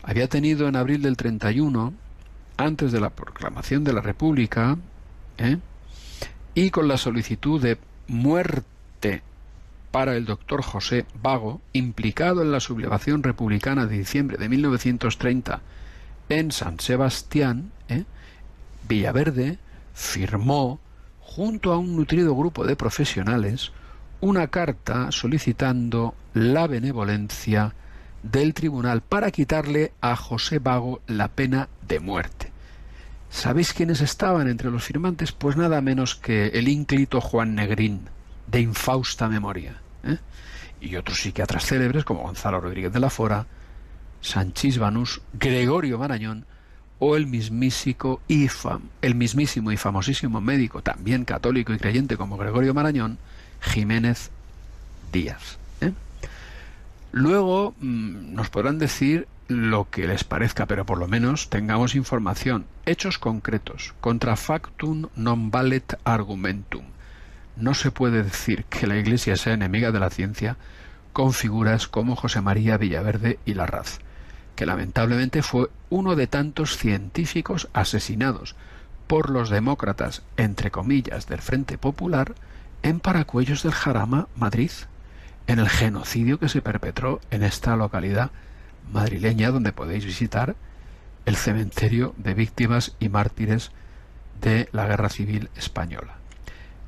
había 0.03 0.29
tenido 0.29 0.69
en 0.69 0.77
abril 0.77 1.03
del 1.03 1.17
31, 1.17 1.93
antes 2.57 2.93
de 2.93 3.01
la 3.01 3.11
proclamación 3.11 3.85
de 3.85 3.93
la 3.93 4.01
República, 4.01 4.77
¿eh? 5.39 5.59
y 6.55 6.71
con 6.71 6.89
la 6.89 6.97
solicitud 6.97 7.61
de 7.61 7.79
muerte 8.09 9.23
para 9.91 10.17
el 10.17 10.25
doctor 10.25 10.63
José 10.63 11.07
Vago, 11.23 11.61
implicado 11.73 12.43
en 12.43 12.51
la 12.51 12.61
sublevación 12.61 13.23
republicana 13.23 13.87
de 13.87 13.99
diciembre 13.99 14.39
de 14.39 14.49
1930 14.49 15.61
en 16.29 16.51
San 16.51 16.81
Sebastián, 16.81 17.73
¿eh? 17.89 18.05
Villaverde 18.89 19.59
firmó 19.95 20.81
junto 21.35 21.73
a 21.73 21.79
un 21.79 21.97
nutrido 21.97 22.35
grupo 22.35 22.67
de 22.67 22.77
profesionales, 22.77 23.73
una 24.21 24.49
carta 24.49 25.11
solicitando 25.11 26.15
la 26.35 26.67
benevolencia 26.67 27.75
del 28.23 28.53
tribunal 28.53 29.01
para 29.01 29.31
quitarle 29.31 29.93
a 30.03 30.15
José 30.15 30.59
Vago 30.59 31.01
la 31.07 31.29
pena 31.29 31.71
de 31.89 32.01
muerte. 32.01 32.53
¿Sabéis 33.31 33.73
quiénes 33.73 34.03
estaban 34.03 34.47
entre 34.47 34.71
los 34.71 34.85
firmantes? 34.85 35.33
Pues 35.33 35.57
nada 35.57 35.81
menos 35.81 36.17
que 36.17 36.49
el 36.49 36.69
ínclito 36.69 37.23
Juan 37.23 37.55
Negrín, 37.55 38.03
de 38.47 38.61
infausta 38.61 39.27
memoria, 39.27 39.81
¿eh? 40.05 40.19
y 40.83 40.97
otros 40.97 41.23
psiquiatras 41.23 41.65
célebres 41.65 42.05
como 42.05 42.25
Gonzalo 42.25 42.61
Rodríguez 42.61 42.93
de 42.93 43.01
la 43.01 43.09
Fora, 43.09 43.47
Sanchís 44.21 44.77
Banús, 44.77 45.23
Gregorio 45.33 45.99
Marañón 45.99 46.45
o 47.05 47.17
el 47.17 47.27
mismísimo 47.27 48.21
y, 48.29 48.49
el 49.03 49.17
mismísimo 49.17 49.73
y 49.73 49.77
famosísimo 49.77 50.41
médico, 50.41 50.83
también 50.83 51.25
católico 51.25 51.73
y 51.73 51.79
creyente 51.79 52.17
como 52.17 52.37
Gregorio 52.37 52.75
Marañón, 52.75 53.19
Jiménez 53.61 54.31
Díaz. 55.13 55.59
¿eh? 55.81 55.91
Luego 57.11 57.75
mm, 57.81 58.35
nos 58.35 58.51
podrán 58.51 58.79
decir 58.79 59.27
lo 59.49 59.91
que 59.91 60.07
les 60.07 60.23
parezca, 60.23 60.67
pero 60.67 60.87
por 60.87 60.97
lo 60.97 61.09
menos 61.09 61.51
tengamos 61.51 61.97
información, 61.97 62.67
hechos 62.87 63.19
concretos, 63.19 63.95
contra 64.01 64.37
factum 64.37 65.09
non 65.17 65.51
valet 65.51 65.99
argumentum. 66.07 66.87
No 67.57 67.75
se 67.75 67.91
puede 67.91 68.23
decir 68.23 68.63
que 68.71 68.87
la 68.87 68.97
Iglesia 68.97 69.35
sea 69.35 69.55
enemiga 69.55 69.91
de 69.91 69.99
la 69.99 70.11
ciencia 70.11 70.57
con 71.13 71.33
figuras 71.33 71.89
como 71.89 72.15
José 72.15 72.41
María 72.41 72.79
Villaverde 72.79 73.41
y 73.45 73.55
Larraz 73.55 73.99
que 74.57 74.67
lamentablemente 74.67 75.43
fue 75.43 75.69
uno 75.91 76.17
de 76.17 76.27
tantos 76.27 76.77
científicos 76.77 77.69
asesinados 77.73 78.55
por 79.07 79.31
los 79.31 79.51
demócratas, 79.51 80.23
entre 80.37 80.71
comillas, 80.71 81.27
del 81.27 81.41
Frente 81.41 81.79
Popular, 81.79 82.35
en 82.83 83.01
Paracuellos 83.01 83.63
del 83.63 83.73
Jarama, 83.73 84.29
Madrid, 84.37 84.71
en 85.47 85.59
el 85.59 85.69
genocidio 85.69 86.39
que 86.39 86.49
se 86.49 86.63
perpetró 86.63 87.21
en 87.31 87.43
esta 87.43 87.77
localidad 87.77 88.31
madrileña 88.93 89.51
donde 89.51 89.73
podéis 89.73 90.05
visitar 90.05 90.57
el 91.27 91.37
cementerio 91.37 92.15
de 92.17 92.35
víctimas 92.35 92.95
y 92.99 93.09
mártires 93.09 93.71
de 94.41 94.69
la 94.73 94.87
Guerra 94.87 95.09
Civil 95.09 95.51
Española. 95.57 96.17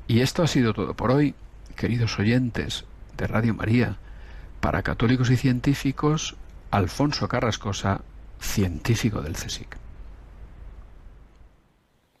Y 0.07 0.19
esto 0.19 0.43
ha 0.43 0.47
sido 0.47 0.73
todo 0.73 0.93
por 0.93 1.11
hoy, 1.11 1.35
queridos 1.75 2.19
oyentes 2.19 2.85
de 3.17 3.27
Radio 3.27 3.53
María, 3.53 3.97
para 4.59 4.83
católicos 4.83 5.29
y 5.29 5.37
científicos, 5.37 6.35
Alfonso 6.71 7.27
Carrascosa, 7.27 8.01
científico 8.39 9.21
del 9.21 9.33
CSIC. 9.33 9.77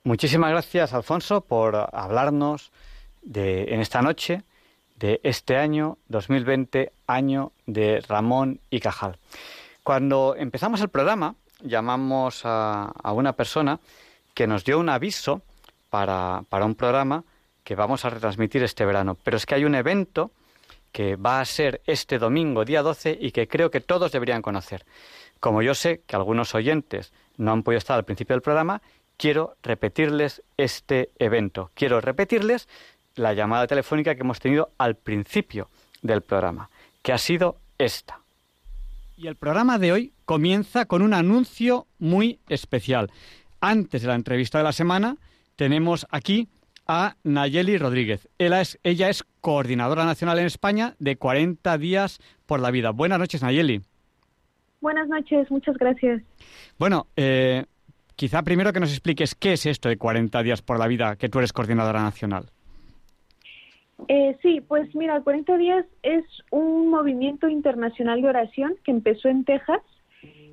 Muchísimas 0.03 0.51
gracias, 0.51 0.93
Alfonso, 0.93 1.41
por 1.41 1.89
hablarnos 1.91 2.71
de, 3.23 3.73
en 3.73 3.81
esta 3.81 4.01
noche 4.01 4.43
de 4.97 5.19
este 5.23 5.57
año 5.57 5.97
2020, 6.09 6.93
año 7.07 7.51
de 7.65 8.01
Ramón 8.07 8.59
y 8.69 8.79
Cajal. 8.79 9.17
Cuando 9.83 10.35
empezamos 10.37 10.81
el 10.81 10.89
programa, 10.89 11.35
llamamos 11.61 12.41
a, 12.43 12.93
una 13.13 13.33
persona 13.33 13.79
que 14.33 14.47
nos 14.47 14.63
dio 14.63 14.79
un 14.79 14.89
aviso 14.89 15.41
para, 15.89 16.43
para 16.49 16.65
un 16.65 16.75
programa 16.75 17.23
que 17.63 17.75
vamos 17.75 18.05
a 18.05 18.09
retransmitir 18.09 18.63
este 18.63 18.85
verano. 18.85 19.17
Pero 19.23 19.37
es 19.37 19.45
que 19.45 19.55
hay 19.55 19.65
un 19.65 19.75
evento 19.75 20.31
que 20.95 21.17
va 21.17 21.41
a 21.41 21.45
ser 21.45 21.81
este 21.85 22.19
domingo, 22.19 22.63
día 22.63 22.81
12, 22.81 23.17
y 23.19 23.31
que 23.31 23.49
creo 23.49 23.69
que 23.69 23.81
todos 23.81 24.13
deberían 24.13 24.41
conocer. 24.41 24.85
Como 25.41 25.61
yo 25.61 25.75
sé 25.75 26.03
que 26.07 26.15
algunos 26.15 26.55
oyentes 26.55 27.11
no 27.35 27.51
han 27.51 27.63
podido 27.63 27.79
estar 27.79 27.97
al 27.97 28.05
principio 28.05 28.33
del 28.33 28.41
programa, 28.41 28.81
quiero 29.17 29.57
repetirles 29.61 30.41
este 30.55 31.09
evento. 31.19 31.69
Quiero 31.73 31.99
repetirles 31.99 32.69
la 33.15 33.33
llamada 33.33 33.67
telefónica 33.67 34.15
que 34.15 34.21
hemos 34.21 34.39
tenido 34.39 34.69
al 34.77 34.95
principio 34.95 35.67
del 36.01 36.21
programa, 36.21 36.69
que 37.01 37.11
ha 37.11 37.17
sido 37.17 37.57
esta. 37.77 38.21
Y 39.17 39.27
el 39.27 39.35
programa 39.35 39.77
de 39.77 39.91
hoy 39.91 40.13
comienza 40.23 40.85
con 40.85 41.01
un 41.01 41.13
anuncio 41.13 41.87
muy 41.99 42.39
especial. 42.47 43.11
Antes 43.59 44.01
de 44.01 44.07
la 44.07 44.15
entrevista 44.15 44.59
de 44.59 44.63
la 44.63 44.71
semana, 44.71 45.17
tenemos 45.57 46.07
aquí 46.09 46.47
a 46.87 47.15
Nayeli 47.23 47.77
Rodríguez. 47.77 48.27
Ella 48.37 48.61
es, 48.61 48.79
ella 48.83 49.09
es 49.09 49.23
coordinadora 49.41 50.05
nacional 50.05 50.39
en 50.39 50.45
España 50.45 50.95
de 50.99 51.15
40 51.17 51.77
días 51.77 52.19
por 52.45 52.59
la 52.59 52.71
vida. 52.71 52.91
Buenas 52.91 53.19
noches, 53.19 53.41
Nayeli. 53.41 53.81
Buenas 54.81 55.07
noches, 55.07 55.49
muchas 55.49 55.77
gracias. 55.77 56.21
Bueno, 56.77 57.07
eh, 57.15 57.65
quizá 58.15 58.43
primero 58.43 58.71
que 58.71 58.79
nos 58.79 58.91
expliques 58.91 59.33
qué 59.35 59.53
es 59.53 59.65
esto 59.65 59.89
de 59.89 59.97
40 59.97 60.43
días 60.43 60.61
por 60.61 60.77
la 60.77 60.87
vida, 60.87 61.15
que 61.15 61.29
tú 61.29 61.39
eres 61.39 61.53
coordinadora 61.53 62.01
nacional. 62.01 62.45
Eh, 64.07 64.37
sí, 64.41 64.61
pues 64.61 64.93
mira, 64.93 65.21
40 65.21 65.57
días 65.57 65.85
es 66.03 66.23
un 66.51 66.89
movimiento 66.89 67.47
internacional 67.47 68.21
de 68.21 68.27
oración 68.27 68.75
que 68.83 68.91
empezó 68.91 69.29
en 69.29 69.45
Texas, 69.45 69.81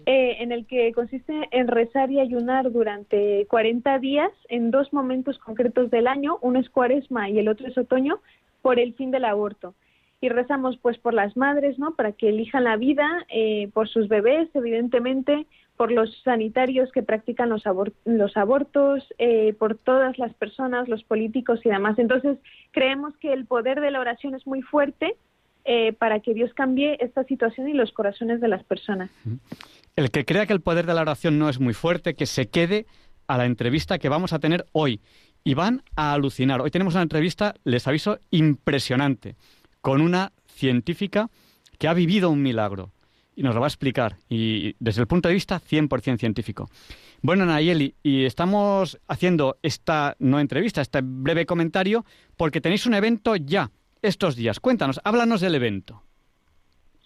eh, 0.07 0.37
en 0.41 0.53
el 0.53 0.67
que 0.67 0.93
consiste 0.93 1.33
en 1.51 1.69
rezar 1.69 2.11
y 2.11 2.21
ayunar 2.21 2.71
durante 2.73 3.47
40 3.47 3.99
días 3.99 4.31
en 4.49 4.71
dos 4.71 4.93
momentos 4.93 5.39
concretos 5.39 5.91
del 5.91 6.07
año, 6.07 6.39
uno 6.41 6.59
es 6.59 6.69
cuaresma 6.71 7.29
y 7.31 7.39
el 7.39 7.49
otro 7.49 7.67
es 7.67 7.77
otoño, 7.79 8.21
por 8.63 8.79
el 8.79 8.95
fin 8.95 9.11
del 9.11 9.25
aborto. 9.25 9.75
Y 10.21 10.29
rezamos 10.29 10.77
pues 10.79 10.99
por 10.99 11.15
las 11.15 11.37
madres, 11.37 11.79
¿no? 11.81 11.95
Para 11.95 12.13
que 12.13 12.29
elijan 12.29 12.63
la 12.65 12.77
vida, 12.77 13.09
eh, 13.29 13.69
por 13.75 13.89
sus 13.89 14.07
bebés, 14.09 14.49
evidentemente, 14.55 15.47
por 15.77 15.91
los 15.91 16.17
sanitarios 16.23 16.93
que 16.93 17.03
practican 17.03 17.49
los, 17.49 17.65
abor- 17.67 17.93
los 18.05 18.37
abortos, 18.37 19.13
eh, 19.19 19.53
por 19.59 19.77
todas 19.77 20.19
las 20.19 20.33
personas, 20.35 20.89
los 20.89 21.03
políticos 21.03 21.61
y 21.65 21.71
demás. 21.71 21.99
Entonces, 21.99 22.39
creemos 22.71 23.17
que 23.17 23.33
el 23.33 23.47
poder 23.47 23.81
de 23.81 23.91
la 23.91 23.99
oración 23.99 24.35
es 24.37 24.47
muy 24.47 24.63
fuerte 24.63 25.17
eh, 25.65 25.93
para 25.93 26.21
que 26.21 26.35
Dios 26.35 26.55
cambie 26.55 26.99
esta 27.01 27.25
situación 27.25 27.69
y 27.69 27.73
los 27.73 27.91
corazones 27.93 28.41
de 28.41 28.49
las 28.49 28.63
personas. 28.63 29.11
El 29.95 30.11
que 30.11 30.25
crea 30.25 30.47
que 30.47 30.55
el 30.55 30.63
poder 30.63 30.87
de 30.87 30.95
la 30.95 31.03
oración 31.03 31.39
no 31.39 31.51
es 31.51 31.61
muy 31.61 31.75
fuerte, 31.75 32.15
que 32.15 32.25
se 32.25 32.49
quede 32.49 32.87
a 33.27 33.37
la 33.37 33.45
entrevista 33.45 33.99
que 33.99 34.09
vamos 34.09 34.33
a 34.33 34.39
tener 34.39 34.65
hoy. 34.73 35.01
Y 35.45 35.55
van 35.55 35.83
a 35.97 36.13
alucinar. 36.13 36.61
Hoy 36.63 36.71
tenemos 36.71 36.95
una 36.95 37.03
entrevista, 37.03 37.55
les 37.65 37.87
aviso, 37.87 38.19
impresionante, 38.31 39.37
con 39.81 40.01
una 40.01 40.33
científica 40.47 41.31
que 41.79 41.89
ha 41.89 41.95
vivido 41.95 42.31
un 42.31 42.43
milagro. 42.43 42.93
Y 43.35 43.43
nos 43.43 43.55
lo 43.55 43.61
va 43.61 43.67
a 43.67 43.69
explicar. 43.69 44.17
Y 44.29 44.77
desde 44.79 45.03
el 45.03 45.09
punto 45.09 45.29
de 45.29 45.35
vista 45.35 45.61
100% 45.61 46.19
científico. 46.19 46.71
Bueno, 47.21 47.45
Nayeli, 47.45 47.95
y 48.03 48.25
estamos 48.25 48.99
haciendo 49.09 49.59
esta 49.63 50.17
no 50.21 50.41
entrevista, 50.41 50.81
este 50.81 51.01
breve 51.03 51.45
comentario, 51.45 52.05
porque 52.37 52.61
tenéis 52.61 52.87
un 52.87 52.95
evento 52.95 53.37
ya 53.37 53.71
estos 54.01 54.37
días. 54.37 54.61
Cuéntanos, 54.61 55.01
háblanos 55.05 55.41
del 55.41 55.55
evento. 55.55 56.03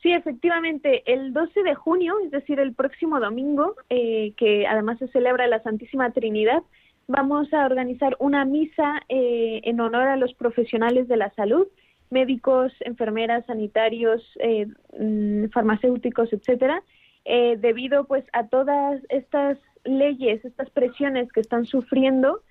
Sí, 0.07 0.12
efectivamente, 0.12 1.03
el 1.12 1.33
12 1.33 1.65
de 1.65 1.74
junio, 1.74 2.15
es 2.24 2.31
decir, 2.31 2.61
el 2.61 2.74
próximo 2.74 3.19
domingo, 3.19 3.74
eh, 3.91 4.35
que 4.37 4.65
además 4.65 5.01
se 5.01 5.09
celebra 5.09 5.49
la 5.49 5.61
Santísima 5.65 6.12
Trinidad, 6.12 6.62
vamos 7.09 7.53
a 7.53 7.66
organizar 7.66 8.15
una 8.20 8.45
misa 8.45 9.03
eh, 9.09 9.62
en 9.65 9.81
honor 9.81 10.07
a 10.07 10.16
los 10.16 10.33
profesionales 10.35 11.09
de 11.09 11.16
la 11.16 11.31
salud, 11.31 11.66
médicos, 12.11 12.73
enfermeras, 12.83 13.47
sanitarios, 13.47 14.23
eh, 14.39 14.69
mm, 14.97 15.47
farmacéuticos, 15.49 16.33
etcétera, 16.33 16.85
eh, 17.24 17.57
debido 17.59 18.05
pues 18.05 18.24
a 18.33 18.47
todas 18.47 19.03
estas 19.09 19.59
leyes, 19.83 20.45
estas 20.45 20.70
presiones 20.70 21.33
que 21.33 21.41
están 21.41 21.65
sufriendo 21.66 22.43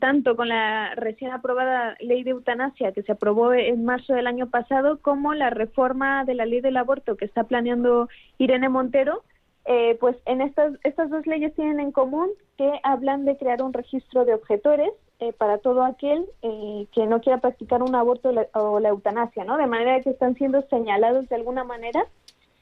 tanto 0.00 0.36
con 0.36 0.48
la 0.48 0.94
recién 0.94 1.32
aprobada 1.32 1.96
ley 2.00 2.22
de 2.22 2.30
eutanasia 2.30 2.92
que 2.92 3.02
se 3.02 3.12
aprobó 3.12 3.52
en 3.52 3.84
marzo 3.84 4.14
del 4.14 4.26
año 4.26 4.48
pasado, 4.48 4.98
como 5.00 5.34
la 5.34 5.50
reforma 5.50 6.24
de 6.24 6.34
la 6.34 6.46
ley 6.46 6.60
del 6.60 6.76
aborto 6.76 7.16
que 7.16 7.24
está 7.24 7.44
planeando 7.44 8.08
Irene 8.38 8.68
Montero, 8.68 9.22
eh, 9.64 9.96
pues 10.00 10.16
en 10.26 10.40
estas, 10.40 10.72
estas 10.82 11.10
dos 11.10 11.26
leyes 11.26 11.54
tienen 11.54 11.78
en 11.78 11.92
común 11.92 12.30
que 12.58 12.80
hablan 12.82 13.24
de 13.24 13.36
crear 13.36 13.62
un 13.62 13.72
registro 13.72 14.24
de 14.24 14.34
objetores 14.34 14.90
eh, 15.20 15.32
para 15.32 15.58
todo 15.58 15.84
aquel 15.84 16.26
eh, 16.42 16.86
que 16.92 17.06
no 17.06 17.20
quiera 17.20 17.38
practicar 17.38 17.80
un 17.82 17.94
aborto 17.94 18.30
o 18.30 18.32
la, 18.32 18.48
o 18.54 18.80
la 18.80 18.88
eutanasia, 18.88 19.44
¿no? 19.44 19.56
De 19.56 19.66
manera 19.66 20.00
que 20.00 20.10
están 20.10 20.34
siendo 20.34 20.62
señalados 20.62 21.28
de 21.28 21.36
alguna 21.36 21.62
manera 21.62 22.04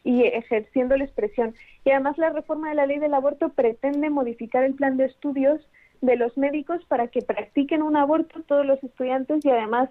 y 0.05 0.25
ejerciendo 0.25 0.97
la 0.97 1.05
expresión. 1.05 1.55
Y 1.85 1.91
además 1.91 2.19
la 2.19 2.31
reforma 2.31 2.69
de 2.69 2.75
la 2.75 2.87
ley 2.87 2.99
del 2.99 3.15
aborto 3.15 3.49
pretende 3.51 4.11
modificar 4.11 4.65
el 4.65 4.75
plan 4.75 4.97
de 4.99 5.07
estudios 5.07 5.61
de 6.01 6.17
los 6.17 6.37
médicos 6.37 6.85
para 6.87 7.09
que 7.09 7.23
practiquen 7.23 7.83
un 7.83 7.97
aborto 7.97 8.43
todos 8.43 8.65
los 8.65 8.83
estudiantes 8.83 9.45
y 9.45 9.51
además 9.51 9.91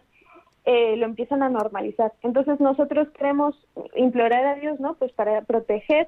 eh, 0.65 0.95
lo 0.97 1.05
empiezan 1.05 1.43
a 1.43 1.49
normalizar. 1.49 2.13
Entonces 2.21 2.59
nosotros 2.59 3.07
queremos 3.17 3.55
implorar 3.95 4.45
a 4.45 4.55
Dios, 4.55 4.79
¿no? 4.79 4.95
Pues 4.95 5.11
para 5.13 5.41
proteger 5.41 6.07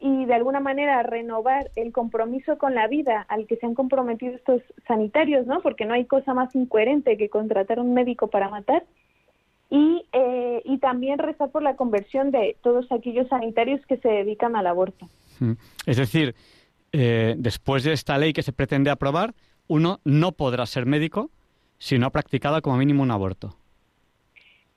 y 0.00 0.24
de 0.24 0.34
alguna 0.34 0.58
manera 0.58 1.02
renovar 1.04 1.70
el 1.76 1.92
compromiso 1.92 2.58
con 2.58 2.74
la 2.74 2.88
vida 2.88 3.24
al 3.28 3.46
que 3.46 3.56
se 3.56 3.66
han 3.66 3.74
comprometido 3.74 4.34
estos 4.34 4.60
sanitarios, 4.88 5.46
¿no? 5.46 5.60
Porque 5.60 5.84
no 5.84 5.94
hay 5.94 6.06
cosa 6.06 6.34
más 6.34 6.54
incoherente 6.56 7.16
que 7.16 7.28
contratar 7.28 7.78
un 7.78 7.94
médico 7.94 8.26
para 8.26 8.48
matar. 8.48 8.84
Y, 9.70 10.04
eh, 10.12 10.60
y 10.64 10.78
también 10.78 11.18
rezar 11.18 11.50
por 11.50 11.62
la 11.62 11.76
conversión 11.76 12.30
de 12.30 12.56
todos 12.62 12.90
aquellos 12.92 13.28
sanitarios 13.28 13.80
que 13.86 13.96
se 13.96 14.08
dedican 14.08 14.56
al 14.56 14.66
aborto. 14.66 15.06
Mm. 15.40 15.52
Es 15.86 15.96
decir, 15.96 16.34
eh, 16.92 17.34
después 17.38 17.84
de 17.84 17.92
esta 17.92 18.18
ley 18.18 18.32
que 18.32 18.42
se 18.42 18.52
pretende 18.52 18.90
aprobar, 18.90 19.34
uno 19.66 20.00
no 20.04 20.32
podrá 20.32 20.66
ser 20.66 20.86
médico 20.86 21.30
si 21.78 21.98
no 21.98 22.06
ha 22.06 22.10
practicado 22.10 22.60
como 22.62 22.76
mínimo 22.76 23.02
un 23.02 23.10
aborto. 23.10 23.56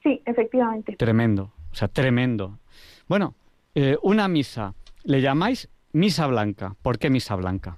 Sí, 0.02 0.22
efectivamente. 0.26 0.96
Tremendo, 0.96 1.52
o 1.72 1.76
sea, 1.76 1.88
tremendo. 1.88 2.60
Bueno, 3.08 3.36
eh, 3.74 3.98
una 4.02 4.28
misa, 4.28 4.74
le 5.04 5.22
llamáis 5.22 5.70
misa 5.94 6.28
blanca. 6.28 6.76
¿Por 6.82 6.98
qué 6.98 7.10
misa 7.10 7.36
blanca? 7.36 7.78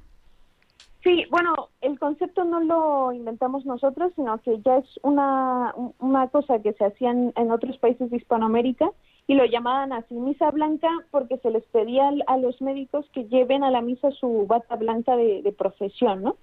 Sí, 1.03 1.25
bueno, 1.31 1.69
el 1.81 1.97
concepto 1.99 2.43
no 2.43 2.59
lo 2.59 3.13
inventamos 3.13 3.65
nosotros, 3.65 4.11
sino 4.15 4.37
que 4.39 4.59
ya 4.65 4.77
es 4.77 4.99
una, 5.03 5.73
una 5.99 6.27
cosa 6.27 6.61
que 6.61 6.73
se 6.73 6.85
hacía 6.85 7.11
en, 7.11 7.31
en 7.35 7.51
otros 7.51 7.77
países 7.77 8.09
de 8.11 8.17
Hispanoamérica 8.17 8.89
y 9.27 9.35
lo 9.35 9.45
llamaban 9.45 9.91
así 9.91 10.15
misa 10.15 10.49
blanca 10.51 10.89
porque 11.11 11.37
se 11.37 11.51
les 11.51 11.63
pedía 11.65 12.09
a 12.27 12.37
los 12.37 12.61
médicos 12.61 13.05
que 13.13 13.25
lleven 13.25 13.63
a 13.63 13.71
la 13.71 13.81
misa 13.81 14.09
su 14.11 14.47
bata 14.47 14.75
blanca 14.77 15.17
de, 15.17 15.53
profesión, 15.57 16.23
¿no? 16.23 16.37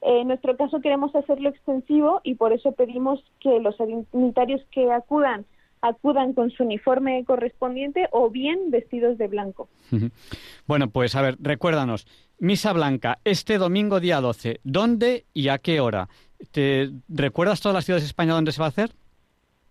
En 0.00 0.28
nuestro 0.28 0.56
caso 0.56 0.80
queremos 0.80 1.14
hacerlo 1.14 1.50
extensivo 1.50 2.22
y 2.24 2.34
por 2.34 2.54
eso 2.54 2.72
pedimos 2.72 3.22
que 3.38 3.60
los 3.60 3.76
sanitarios 3.76 4.62
que 4.72 4.90
acudan 4.90 5.44
acudan 5.82 6.34
con 6.34 6.50
su 6.50 6.62
uniforme 6.62 7.24
correspondiente 7.24 8.06
o 8.12 8.30
bien 8.30 8.70
vestidos 8.70 9.16
de 9.18 9.28
blanco. 9.28 9.68
Bueno, 10.66 10.90
pues 10.90 11.14
a 11.16 11.22
ver, 11.22 11.36
recuérdanos, 11.40 12.06
misa 12.38 12.72
blanca, 12.72 13.18
este 13.24 13.58
domingo 13.58 13.98
día 13.98 14.20
12, 14.20 14.60
¿dónde 14.62 15.24
y 15.32 15.48
a 15.48 15.58
qué 15.58 15.80
hora? 15.80 16.08
¿Te 16.52 16.90
recuerdas 17.08 17.60
todas 17.60 17.74
las 17.74 17.84
ciudades 17.84 18.04
de 18.04 18.08
España 18.08 18.34
donde 18.34 18.52
se 18.52 18.60
va 18.60 18.66
a 18.66 18.70
hacer? 18.70 18.92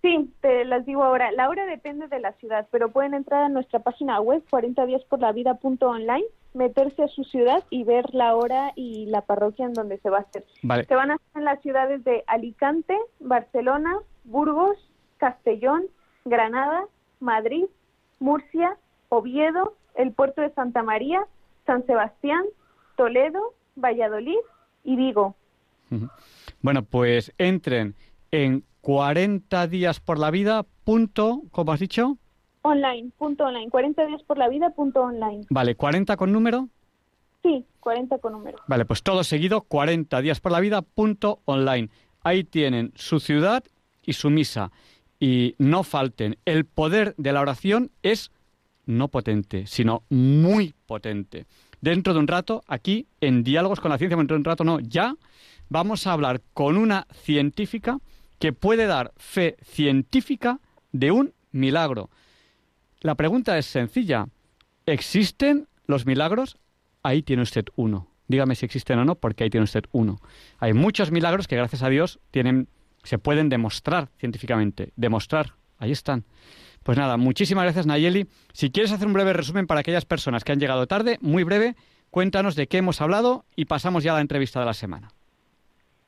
Sí, 0.01 0.34
te 0.41 0.63
las 0.65 0.85
digo 0.85 1.03
ahora. 1.03 1.31
La 1.31 1.49
hora 1.49 1.65
depende 1.65 2.07
de 2.07 2.19
la 2.19 2.31
ciudad, 2.34 2.67
pero 2.71 2.89
pueden 2.89 3.13
entrar 3.13 3.43
a 3.43 3.49
nuestra 3.49 3.80
página 3.80 4.19
web 4.21 4.43
40 4.49 4.85
días 4.85 5.03
por 5.05 5.19
la 5.19 5.34
vida.online, 5.34 6.23
meterse 6.53 7.03
a 7.03 7.07
su 7.09 7.23
ciudad 7.26 7.63
y 7.69 7.84
ver 7.84 8.05
la 8.13 8.35
hora 8.35 8.71
y 8.76 9.07
la 9.07 9.21
parroquia 9.21 9.65
en 9.65 9.73
donde 9.73 9.97
se 9.99 10.09
va 10.09 10.19
a 10.19 10.21
hacer. 10.21 10.45
Vale. 10.63 10.85
Se 10.85 10.95
van 10.95 11.11
a 11.11 11.15
hacer 11.15 11.27
en 11.35 11.45
las 11.45 11.61
ciudades 11.61 12.03
de 12.05 12.23
Alicante, 12.27 12.97
Barcelona, 13.19 13.97
Burgos, 14.23 14.77
Castellón, 15.17 15.84
Granada, 16.23 16.85
Madrid, 17.19 17.65
Murcia, 18.19 18.77
Oviedo, 19.09 19.76
el 19.95 20.13
puerto 20.13 20.41
de 20.41 20.51
Santa 20.51 20.81
María, 20.81 21.26
San 21.65 21.85
Sebastián, 21.85 22.43
Toledo, 22.95 23.53
Valladolid 23.76 24.39
y 24.84 24.95
Vigo. 24.95 25.35
Bueno, 26.61 26.84
pues 26.84 27.34
entren 27.38 27.95
en 28.31 28.63
40 28.81 29.68
días 29.68 29.99
por 29.99 30.19
la 30.19 30.31
vida 30.31 30.65
punto, 30.84 31.43
¿cómo 31.51 31.72
has 31.72 31.80
dicho? 31.80 32.18
Online, 32.61 33.11
punto 33.18 33.45
online, 33.45 33.69
40 33.69 34.06
días 34.06 34.23
por 34.23 34.38
la 34.38 34.49
vida, 34.49 34.69
punto 34.72 35.01
online. 35.01 35.45
Vale, 35.49 35.76
40 35.76 36.18
con 36.18 36.31
número. 36.31 36.69
Sí, 37.43 37.65
40 37.80 38.18
con 38.19 38.34
número. 38.34 38.57
Vale, 38.68 38.85
pues 38.85 39.01
todo 39.01 39.23
seguido, 39.23 39.61
40 39.61 40.22
días 40.22 40.39
por 40.39 40.51
la 40.51 40.60
vida 40.60 40.81
punto 40.81 41.39
online. 41.45 41.89
Ahí 42.22 42.43
tienen 42.43 42.91
su 42.95 43.19
ciudad 43.19 43.64
y 44.03 44.14
su 44.14 44.30
misa. 44.30 44.72
Y 45.19 45.56
no 45.57 45.84
falten. 45.84 46.38
El 46.45 46.65
poder 46.65 47.14
de 47.18 47.34
la 47.34 47.41
oración 47.41 47.91
es 48.03 48.31
no 48.85 49.07
potente, 49.07 49.68
sino 49.68 50.03
muy 50.10 50.73
potente. 50.85 51.45
Dentro 51.81 52.14
de 52.14 52.19
un 52.19 52.27
rato, 52.27 52.64
aquí 52.68 53.07
en 53.22 53.43
Diálogos 53.43 53.80
con 53.80 53.91
la 53.91 53.97
Ciencia, 53.97 54.18
dentro 54.18 54.35
de 54.35 54.39
un 54.39 54.45
rato 54.45 54.64
no, 54.64 54.80
ya 54.80 55.15
vamos 55.69 56.07
a 56.07 56.14
hablar 56.14 56.41
con 56.53 56.77
una 56.77 57.07
científica 57.14 57.99
que 58.40 58.53
puede 58.53 58.88
dar 58.88 59.14
fe 59.18 59.57
científica 59.61 60.60
de 60.91 61.11
un 61.11 61.34
milagro. 61.52 62.10
La 63.02 63.16
pregunta 63.16 63.57
es 63.57 63.66
sencilla. 63.66 64.28
¿Existen 64.86 65.68
los 65.86 66.06
milagros? 66.06 66.57
Ahí 67.03 67.22
tiene 67.22 67.44
usted 67.44 67.66
uno. 67.76 68.07
Dígame 68.28 68.56
si 68.56 68.66
existen 68.66 68.99
o 68.99 69.06
no, 69.06 69.16
porque 69.16 69.44
ahí 69.44 69.49
tiene 69.49 69.64
usted 69.64 69.84
uno. 69.91 70.20
Hay 70.60 70.74
muchos 70.74 71.11
milagros 71.11 71.48
que, 71.48 71.56
gracias 71.56 71.82
a 71.82 71.90
Dios, 71.90 72.20
tienen, 72.32 72.68
se 73.03 73.18
pueden 73.18 73.49
demostrar 73.49 74.10
científicamente. 74.18 74.91
Demostrar. 74.95 75.53
Ahí 75.78 75.91
están. 75.91 76.26
Pues 76.84 76.98
nada, 76.98 77.18
muchísimas 77.18 77.64
gracias, 77.64 77.86
Nayeli. 77.86 78.28
Si 78.53 78.72
quieres 78.72 78.91
hacer 78.91 79.07
un 79.07 79.14
breve 79.14 79.34
resumen 79.34 79.68
para 79.68 79.82
aquellas 79.82 80.06
personas 80.06 80.44
que 80.44 80.52
han 80.52 80.60
llegado 80.60 80.88
tarde, 80.88 81.18
muy 81.22 81.44
breve, 81.44 81.76
cuéntanos 82.10 82.56
de 82.56 82.68
qué 82.68 82.78
hemos 82.78 83.02
hablado 83.02 83.45
y 83.56 83.66
pasamos 83.66 84.03
ya 84.03 84.11
a 84.11 84.16
la 84.16 84.22
entrevista 84.22 84.60
de 84.60 84.66
la 84.66 84.74
semana. 84.74 85.10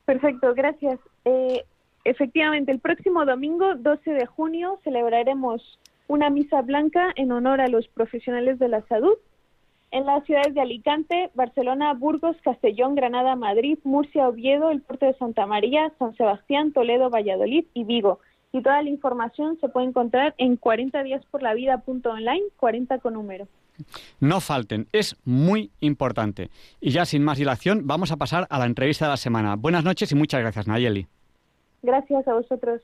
Perfecto, 0.05 0.53
gracias. 0.53 0.99
Eh, 1.25 1.63
efectivamente, 2.03 2.71
el 2.71 2.79
próximo 2.79 3.25
domingo, 3.25 3.75
12 3.75 4.11
de 4.11 4.25
junio, 4.25 4.79
celebraremos 4.83 5.79
una 6.07 6.29
misa 6.29 6.61
blanca 6.61 7.11
en 7.15 7.31
honor 7.31 7.61
a 7.61 7.67
los 7.67 7.87
profesionales 7.87 8.59
de 8.59 8.67
la 8.67 8.81
salud 8.87 9.17
en 9.91 10.05
las 10.05 10.23
ciudades 10.25 10.53
de 10.53 10.61
Alicante, 10.61 11.29
Barcelona, 11.35 11.93
Burgos, 11.93 12.37
Castellón, 12.43 12.95
Granada, 12.95 13.35
Madrid, 13.35 13.77
Murcia, 13.83 14.27
Oviedo, 14.27 14.71
el 14.71 14.81
puerto 14.81 15.05
de 15.05 15.13
Santa 15.15 15.45
María, 15.45 15.91
San 15.99 16.15
Sebastián, 16.15 16.71
Toledo, 16.71 17.09
Valladolid 17.09 17.65
y 17.73 17.83
Vigo. 17.83 18.19
y 18.53 18.61
toda 18.61 18.81
la 18.81 18.89
información 18.89 19.57
se 19.61 19.69
puede 19.69 19.87
encontrar 19.87 20.35
en 20.37 20.59
40díasporlavida.online, 20.59 22.41
40 22.57 22.99
con 22.99 23.13
número. 23.13 23.47
No 24.19 24.41
falten, 24.41 24.87
es 24.91 25.15
muy 25.23 25.71
importante. 25.79 26.49
Y 26.81 26.91
ya 26.91 27.05
sin 27.05 27.23
más 27.23 27.37
dilación, 27.37 27.87
vamos 27.87 28.11
a 28.11 28.17
pasar 28.17 28.47
a 28.49 28.59
la 28.59 28.65
entrevista 28.65 29.05
de 29.05 29.11
la 29.11 29.17
semana. 29.17 29.55
Buenas 29.55 29.85
noches 29.85 30.11
y 30.11 30.15
muchas 30.15 30.41
gracias, 30.41 30.67
Nayeli. 30.67 31.07
Gracias 31.81 32.27
a 32.27 32.33
vosotros. 32.33 32.81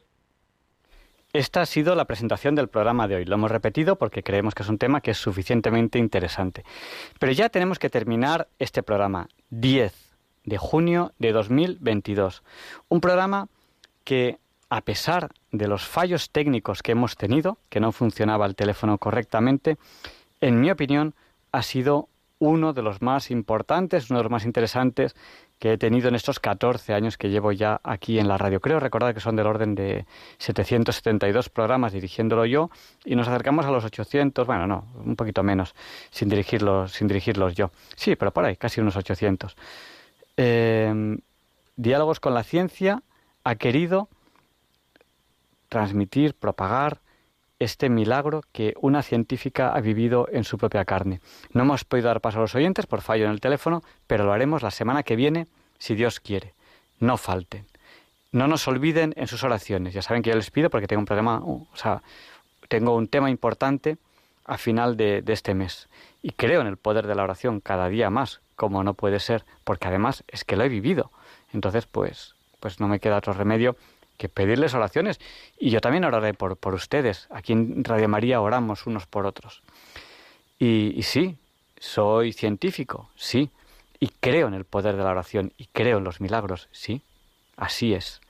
Esta 1.33 1.61
ha 1.61 1.65
sido 1.65 1.93
la 1.93 2.05
presentación 2.05 2.55
del 2.55 2.69
programa 2.69 3.07
de 3.07 3.15
hoy. 3.15 3.25
Lo 3.25 3.35
hemos 3.35 3.51
repetido 3.51 3.97
porque 3.97 4.23
creemos 4.23 4.55
que 4.55 4.63
es 4.63 4.69
un 4.69 4.77
tema 4.77 5.01
que 5.01 5.11
es 5.11 5.17
suficientemente 5.17 5.99
interesante. 5.99 6.63
Pero 7.19 7.31
ya 7.33 7.49
tenemos 7.49 7.79
que 7.79 7.89
terminar 7.89 8.47
este 8.59 8.81
programa. 8.81 9.27
10 9.49 9.93
de 10.45 10.57
junio 10.57 11.11
de 11.19 11.33
2022. 11.33 12.43
Un 12.87 13.01
programa 13.01 13.49
que, 14.05 14.39
a 14.69 14.81
pesar 14.81 15.29
de 15.51 15.67
los 15.67 15.85
fallos 15.85 16.31
técnicos 16.31 16.81
que 16.81 16.93
hemos 16.93 17.17
tenido, 17.17 17.57
que 17.69 17.81
no 17.81 17.91
funcionaba 17.91 18.45
el 18.45 18.55
teléfono 18.55 18.97
correctamente, 18.97 19.77
en 20.39 20.61
mi 20.61 20.71
opinión, 20.71 21.13
ha 21.51 21.61
sido 21.61 22.07
uno 22.39 22.73
de 22.73 22.81
los 22.81 23.01
más 23.01 23.31
importantes, 23.31 24.09
uno 24.09 24.19
de 24.19 24.23
los 24.23 24.31
más 24.31 24.45
interesantes 24.45 25.15
que 25.59 25.73
he 25.73 25.77
tenido 25.77 26.07
en 26.07 26.15
estos 26.15 26.39
14 26.39 26.93
años 26.93 27.17
que 27.17 27.29
llevo 27.29 27.51
ya 27.51 27.79
aquí 27.83 28.19
en 28.19 28.27
la 28.27 28.37
radio. 28.37 28.59
Creo 28.59 28.79
recordar 28.79 29.13
que 29.13 29.19
son 29.19 29.35
del 29.35 29.47
orden 29.47 29.75
de 29.75 30.05
772 30.37 31.49
programas 31.49 31.93
dirigiéndolo 31.93 32.45
yo 32.45 32.69
y 33.03 33.15
nos 33.15 33.27
acercamos 33.27 33.65
a 33.65 33.71
los 33.71 33.83
800, 33.83 34.45
bueno, 34.45 34.67
no, 34.67 34.85
un 35.03 35.15
poquito 35.15 35.43
menos, 35.43 35.73
sin 36.11 36.29
dirigirlos, 36.29 36.91
sin 36.91 37.07
dirigirlos 37.07 37.55
yo. 37.55 37.71
Sí, 37.95 38.15
pero 38.15 38.31
por 38.31 38.45
ahí, 38.45 38.55
casi 38.55 38.81
unos 38.81 38.95
800. 38.95 39.55
Eh, 40.37 41.17
Diálogos 41.77 42.19
con 42.19 42.33
la 42.33 42.43
ciencia 42.43 43.03
ha 43.43 43.55
querido 43.55 44.09
transmitir, 45.69 46.33
propagar 46.33 47.01
este 47.59 47.89
milagro 47.89 48.43
que 48.51 48.73
una 48.81 49.01
científica 49.01 49.73
ha 49.73 49.81
vivido 49.81 50.27
en 50.31 50.43
su 50.43 50.57
propia 50.57 50.85
carne. 50.85 51.21
No 51.51 51.63
hemos 51.63 51.83
podido 51.85 52.07
dar 52.07 52.21
paso 52.21 52.37
a 52.37 52.41
los 52.41 52.55
oyentes 52.55 52.85
por 52.85 53.01
fallo 53.01 53.25
en 53.25 53.31
el 53.31 53.41
teléfono, 53.41 53.83
pero 54.05 54.25
lo 54.25 54.33
haremos 54.33 54.61
la 54.61 54.71
semana 54.71 55.03
que 55.03 55.15
viene, 55.15 55.47
si 55.79 55.95
Dios 55.95 56.19
quiere. 56.19 56.53
No 56.99 57.17
falten. 57.17 57.65
No 58.31 58.47
nos 58.47 58.67
olviden 58.67 59.13
en 59.17 59.27
sus 59.27 59.43
oraciones. 59.43 59.93
Ya 59.93 60.01
saben 60.01 60.21
que 60.21 60.29
yo 60.29 60.35
les 60.35 60.51
pido 60.51 60.69
porque 60.69 60.87
tengo 60.87 60.99
un 60.99 61.05
problema, 61.05 61.41
o 61.43 61.67
sea, 61.73 62.03
tengo 62.67 62.95
un 62.95 63.07
tema 63.07 63.29
importante 63.29 63.97
a 64.45 64.57
final 64.57 64.97
de, 64.97 65.21
de 65.21 65.33
este 65.33 65.53
mes. 65.53 65.89
Y 66.21 66.31
creo 66.31 66.61
en 66.61 66.67
el 66.67 66.77
poder 66.77 67.07
de 67.07 67.15
la 67.15 67.23
oración 67.23 67.59
cada 67.59 67.89
día 67.89 68.09
más, 68.09 68.41
como 68.55 68.83
no 68.83 68.93
puede 68.93 69.19
ser, 69.19 69.45
porque 69.63 69.87
además 69.87 70.23
es 70.27 70.43
que 70.43 70.55
lo 70.55 70.63
he 70.63 70.69
vivido. 70.69 71.11
Entonces, 71.53 71.85
pues, 71.85 72.35
pues 72.59 72.79
no 72.79 72.87
me 72.87 72.99
queda 72.99 73.17
otro 73.17 73.33
remedio 73.33 73.77
que 74.17 74.29
pedirles 74.29 74.73
oraciones. 74.73 75.19
Y 75.57 75.69
yo 75.69 75.81
también 75.81 76.05
oraré 76.05 76.33
por, 76.33 76.57
por 76.57 76.73
ustedes. 76.73 77.27
Aquí 77.29 77.53
en 77.53 77.83
Radio 77.83 78.07
María 78.09 78.41
oramos 78.41 78.87
unos 78.87 79.05
por 79.05 79.25
otros. 79.25 79.61
Y, 80.59 80.93
y 80.97 81.03
sí, 81.03 81.37
soy 81.79 82.33
científico, 82.33 83.09
sí. 83.15 83.49
Y 83.99 84.09
creo 84.19 84.47
en 84.47 84.53
el 84.53 84.65
poder 84.65 84.95
de 84.95 85.03
la 85.03 85.11
oración 85.11 85.53
y 85.57 85.67
creo 85.67 85.99
en 85.99 86.03
los 86.03 86.21
milagros, 86.21 86.67
sí. 86.71 87.01
Así 87.55 87.93
es. 87.93 88.21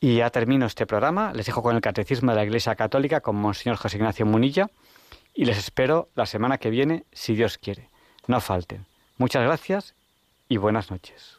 Y 0.00 0.18
ya 0.18 0.30
termino 0.30 0.66
este 0.66 0.86
programa. 0.86 1.32
Les 1.32 1.46
dejo 1.46 1.62
con 1.62 1.74
el 1.74 1.82
Catecismo 1.82 2.30
de 2.30 2.36
la 2.36 2.44
Iglesia 2.44 2.76
Católica 2.76 3.20
con 3.20 3.36
Monseñor 3.36 3.76
José 3.76 3.96
Ignacio 3.96 4.26
Munilla. 4.26 4.70
Y 5.34 5.44
les 5.44 5.58
espero 5.58 6.08
la 6.14 6.26
semana 6.26 6.58
que 6.58 6.70
viene, 6.70 7.04
si 7.12 7.34
Dios 7.34 7.58
quiere. 7.58 7.88
No 8.26 8.40
falten. 8.40 8.86
Muchas 9.16 9.42
gracias 9.42 9.94
y 10.48 10.56
buenas 10.56 10.90
noches. 10.90 11.38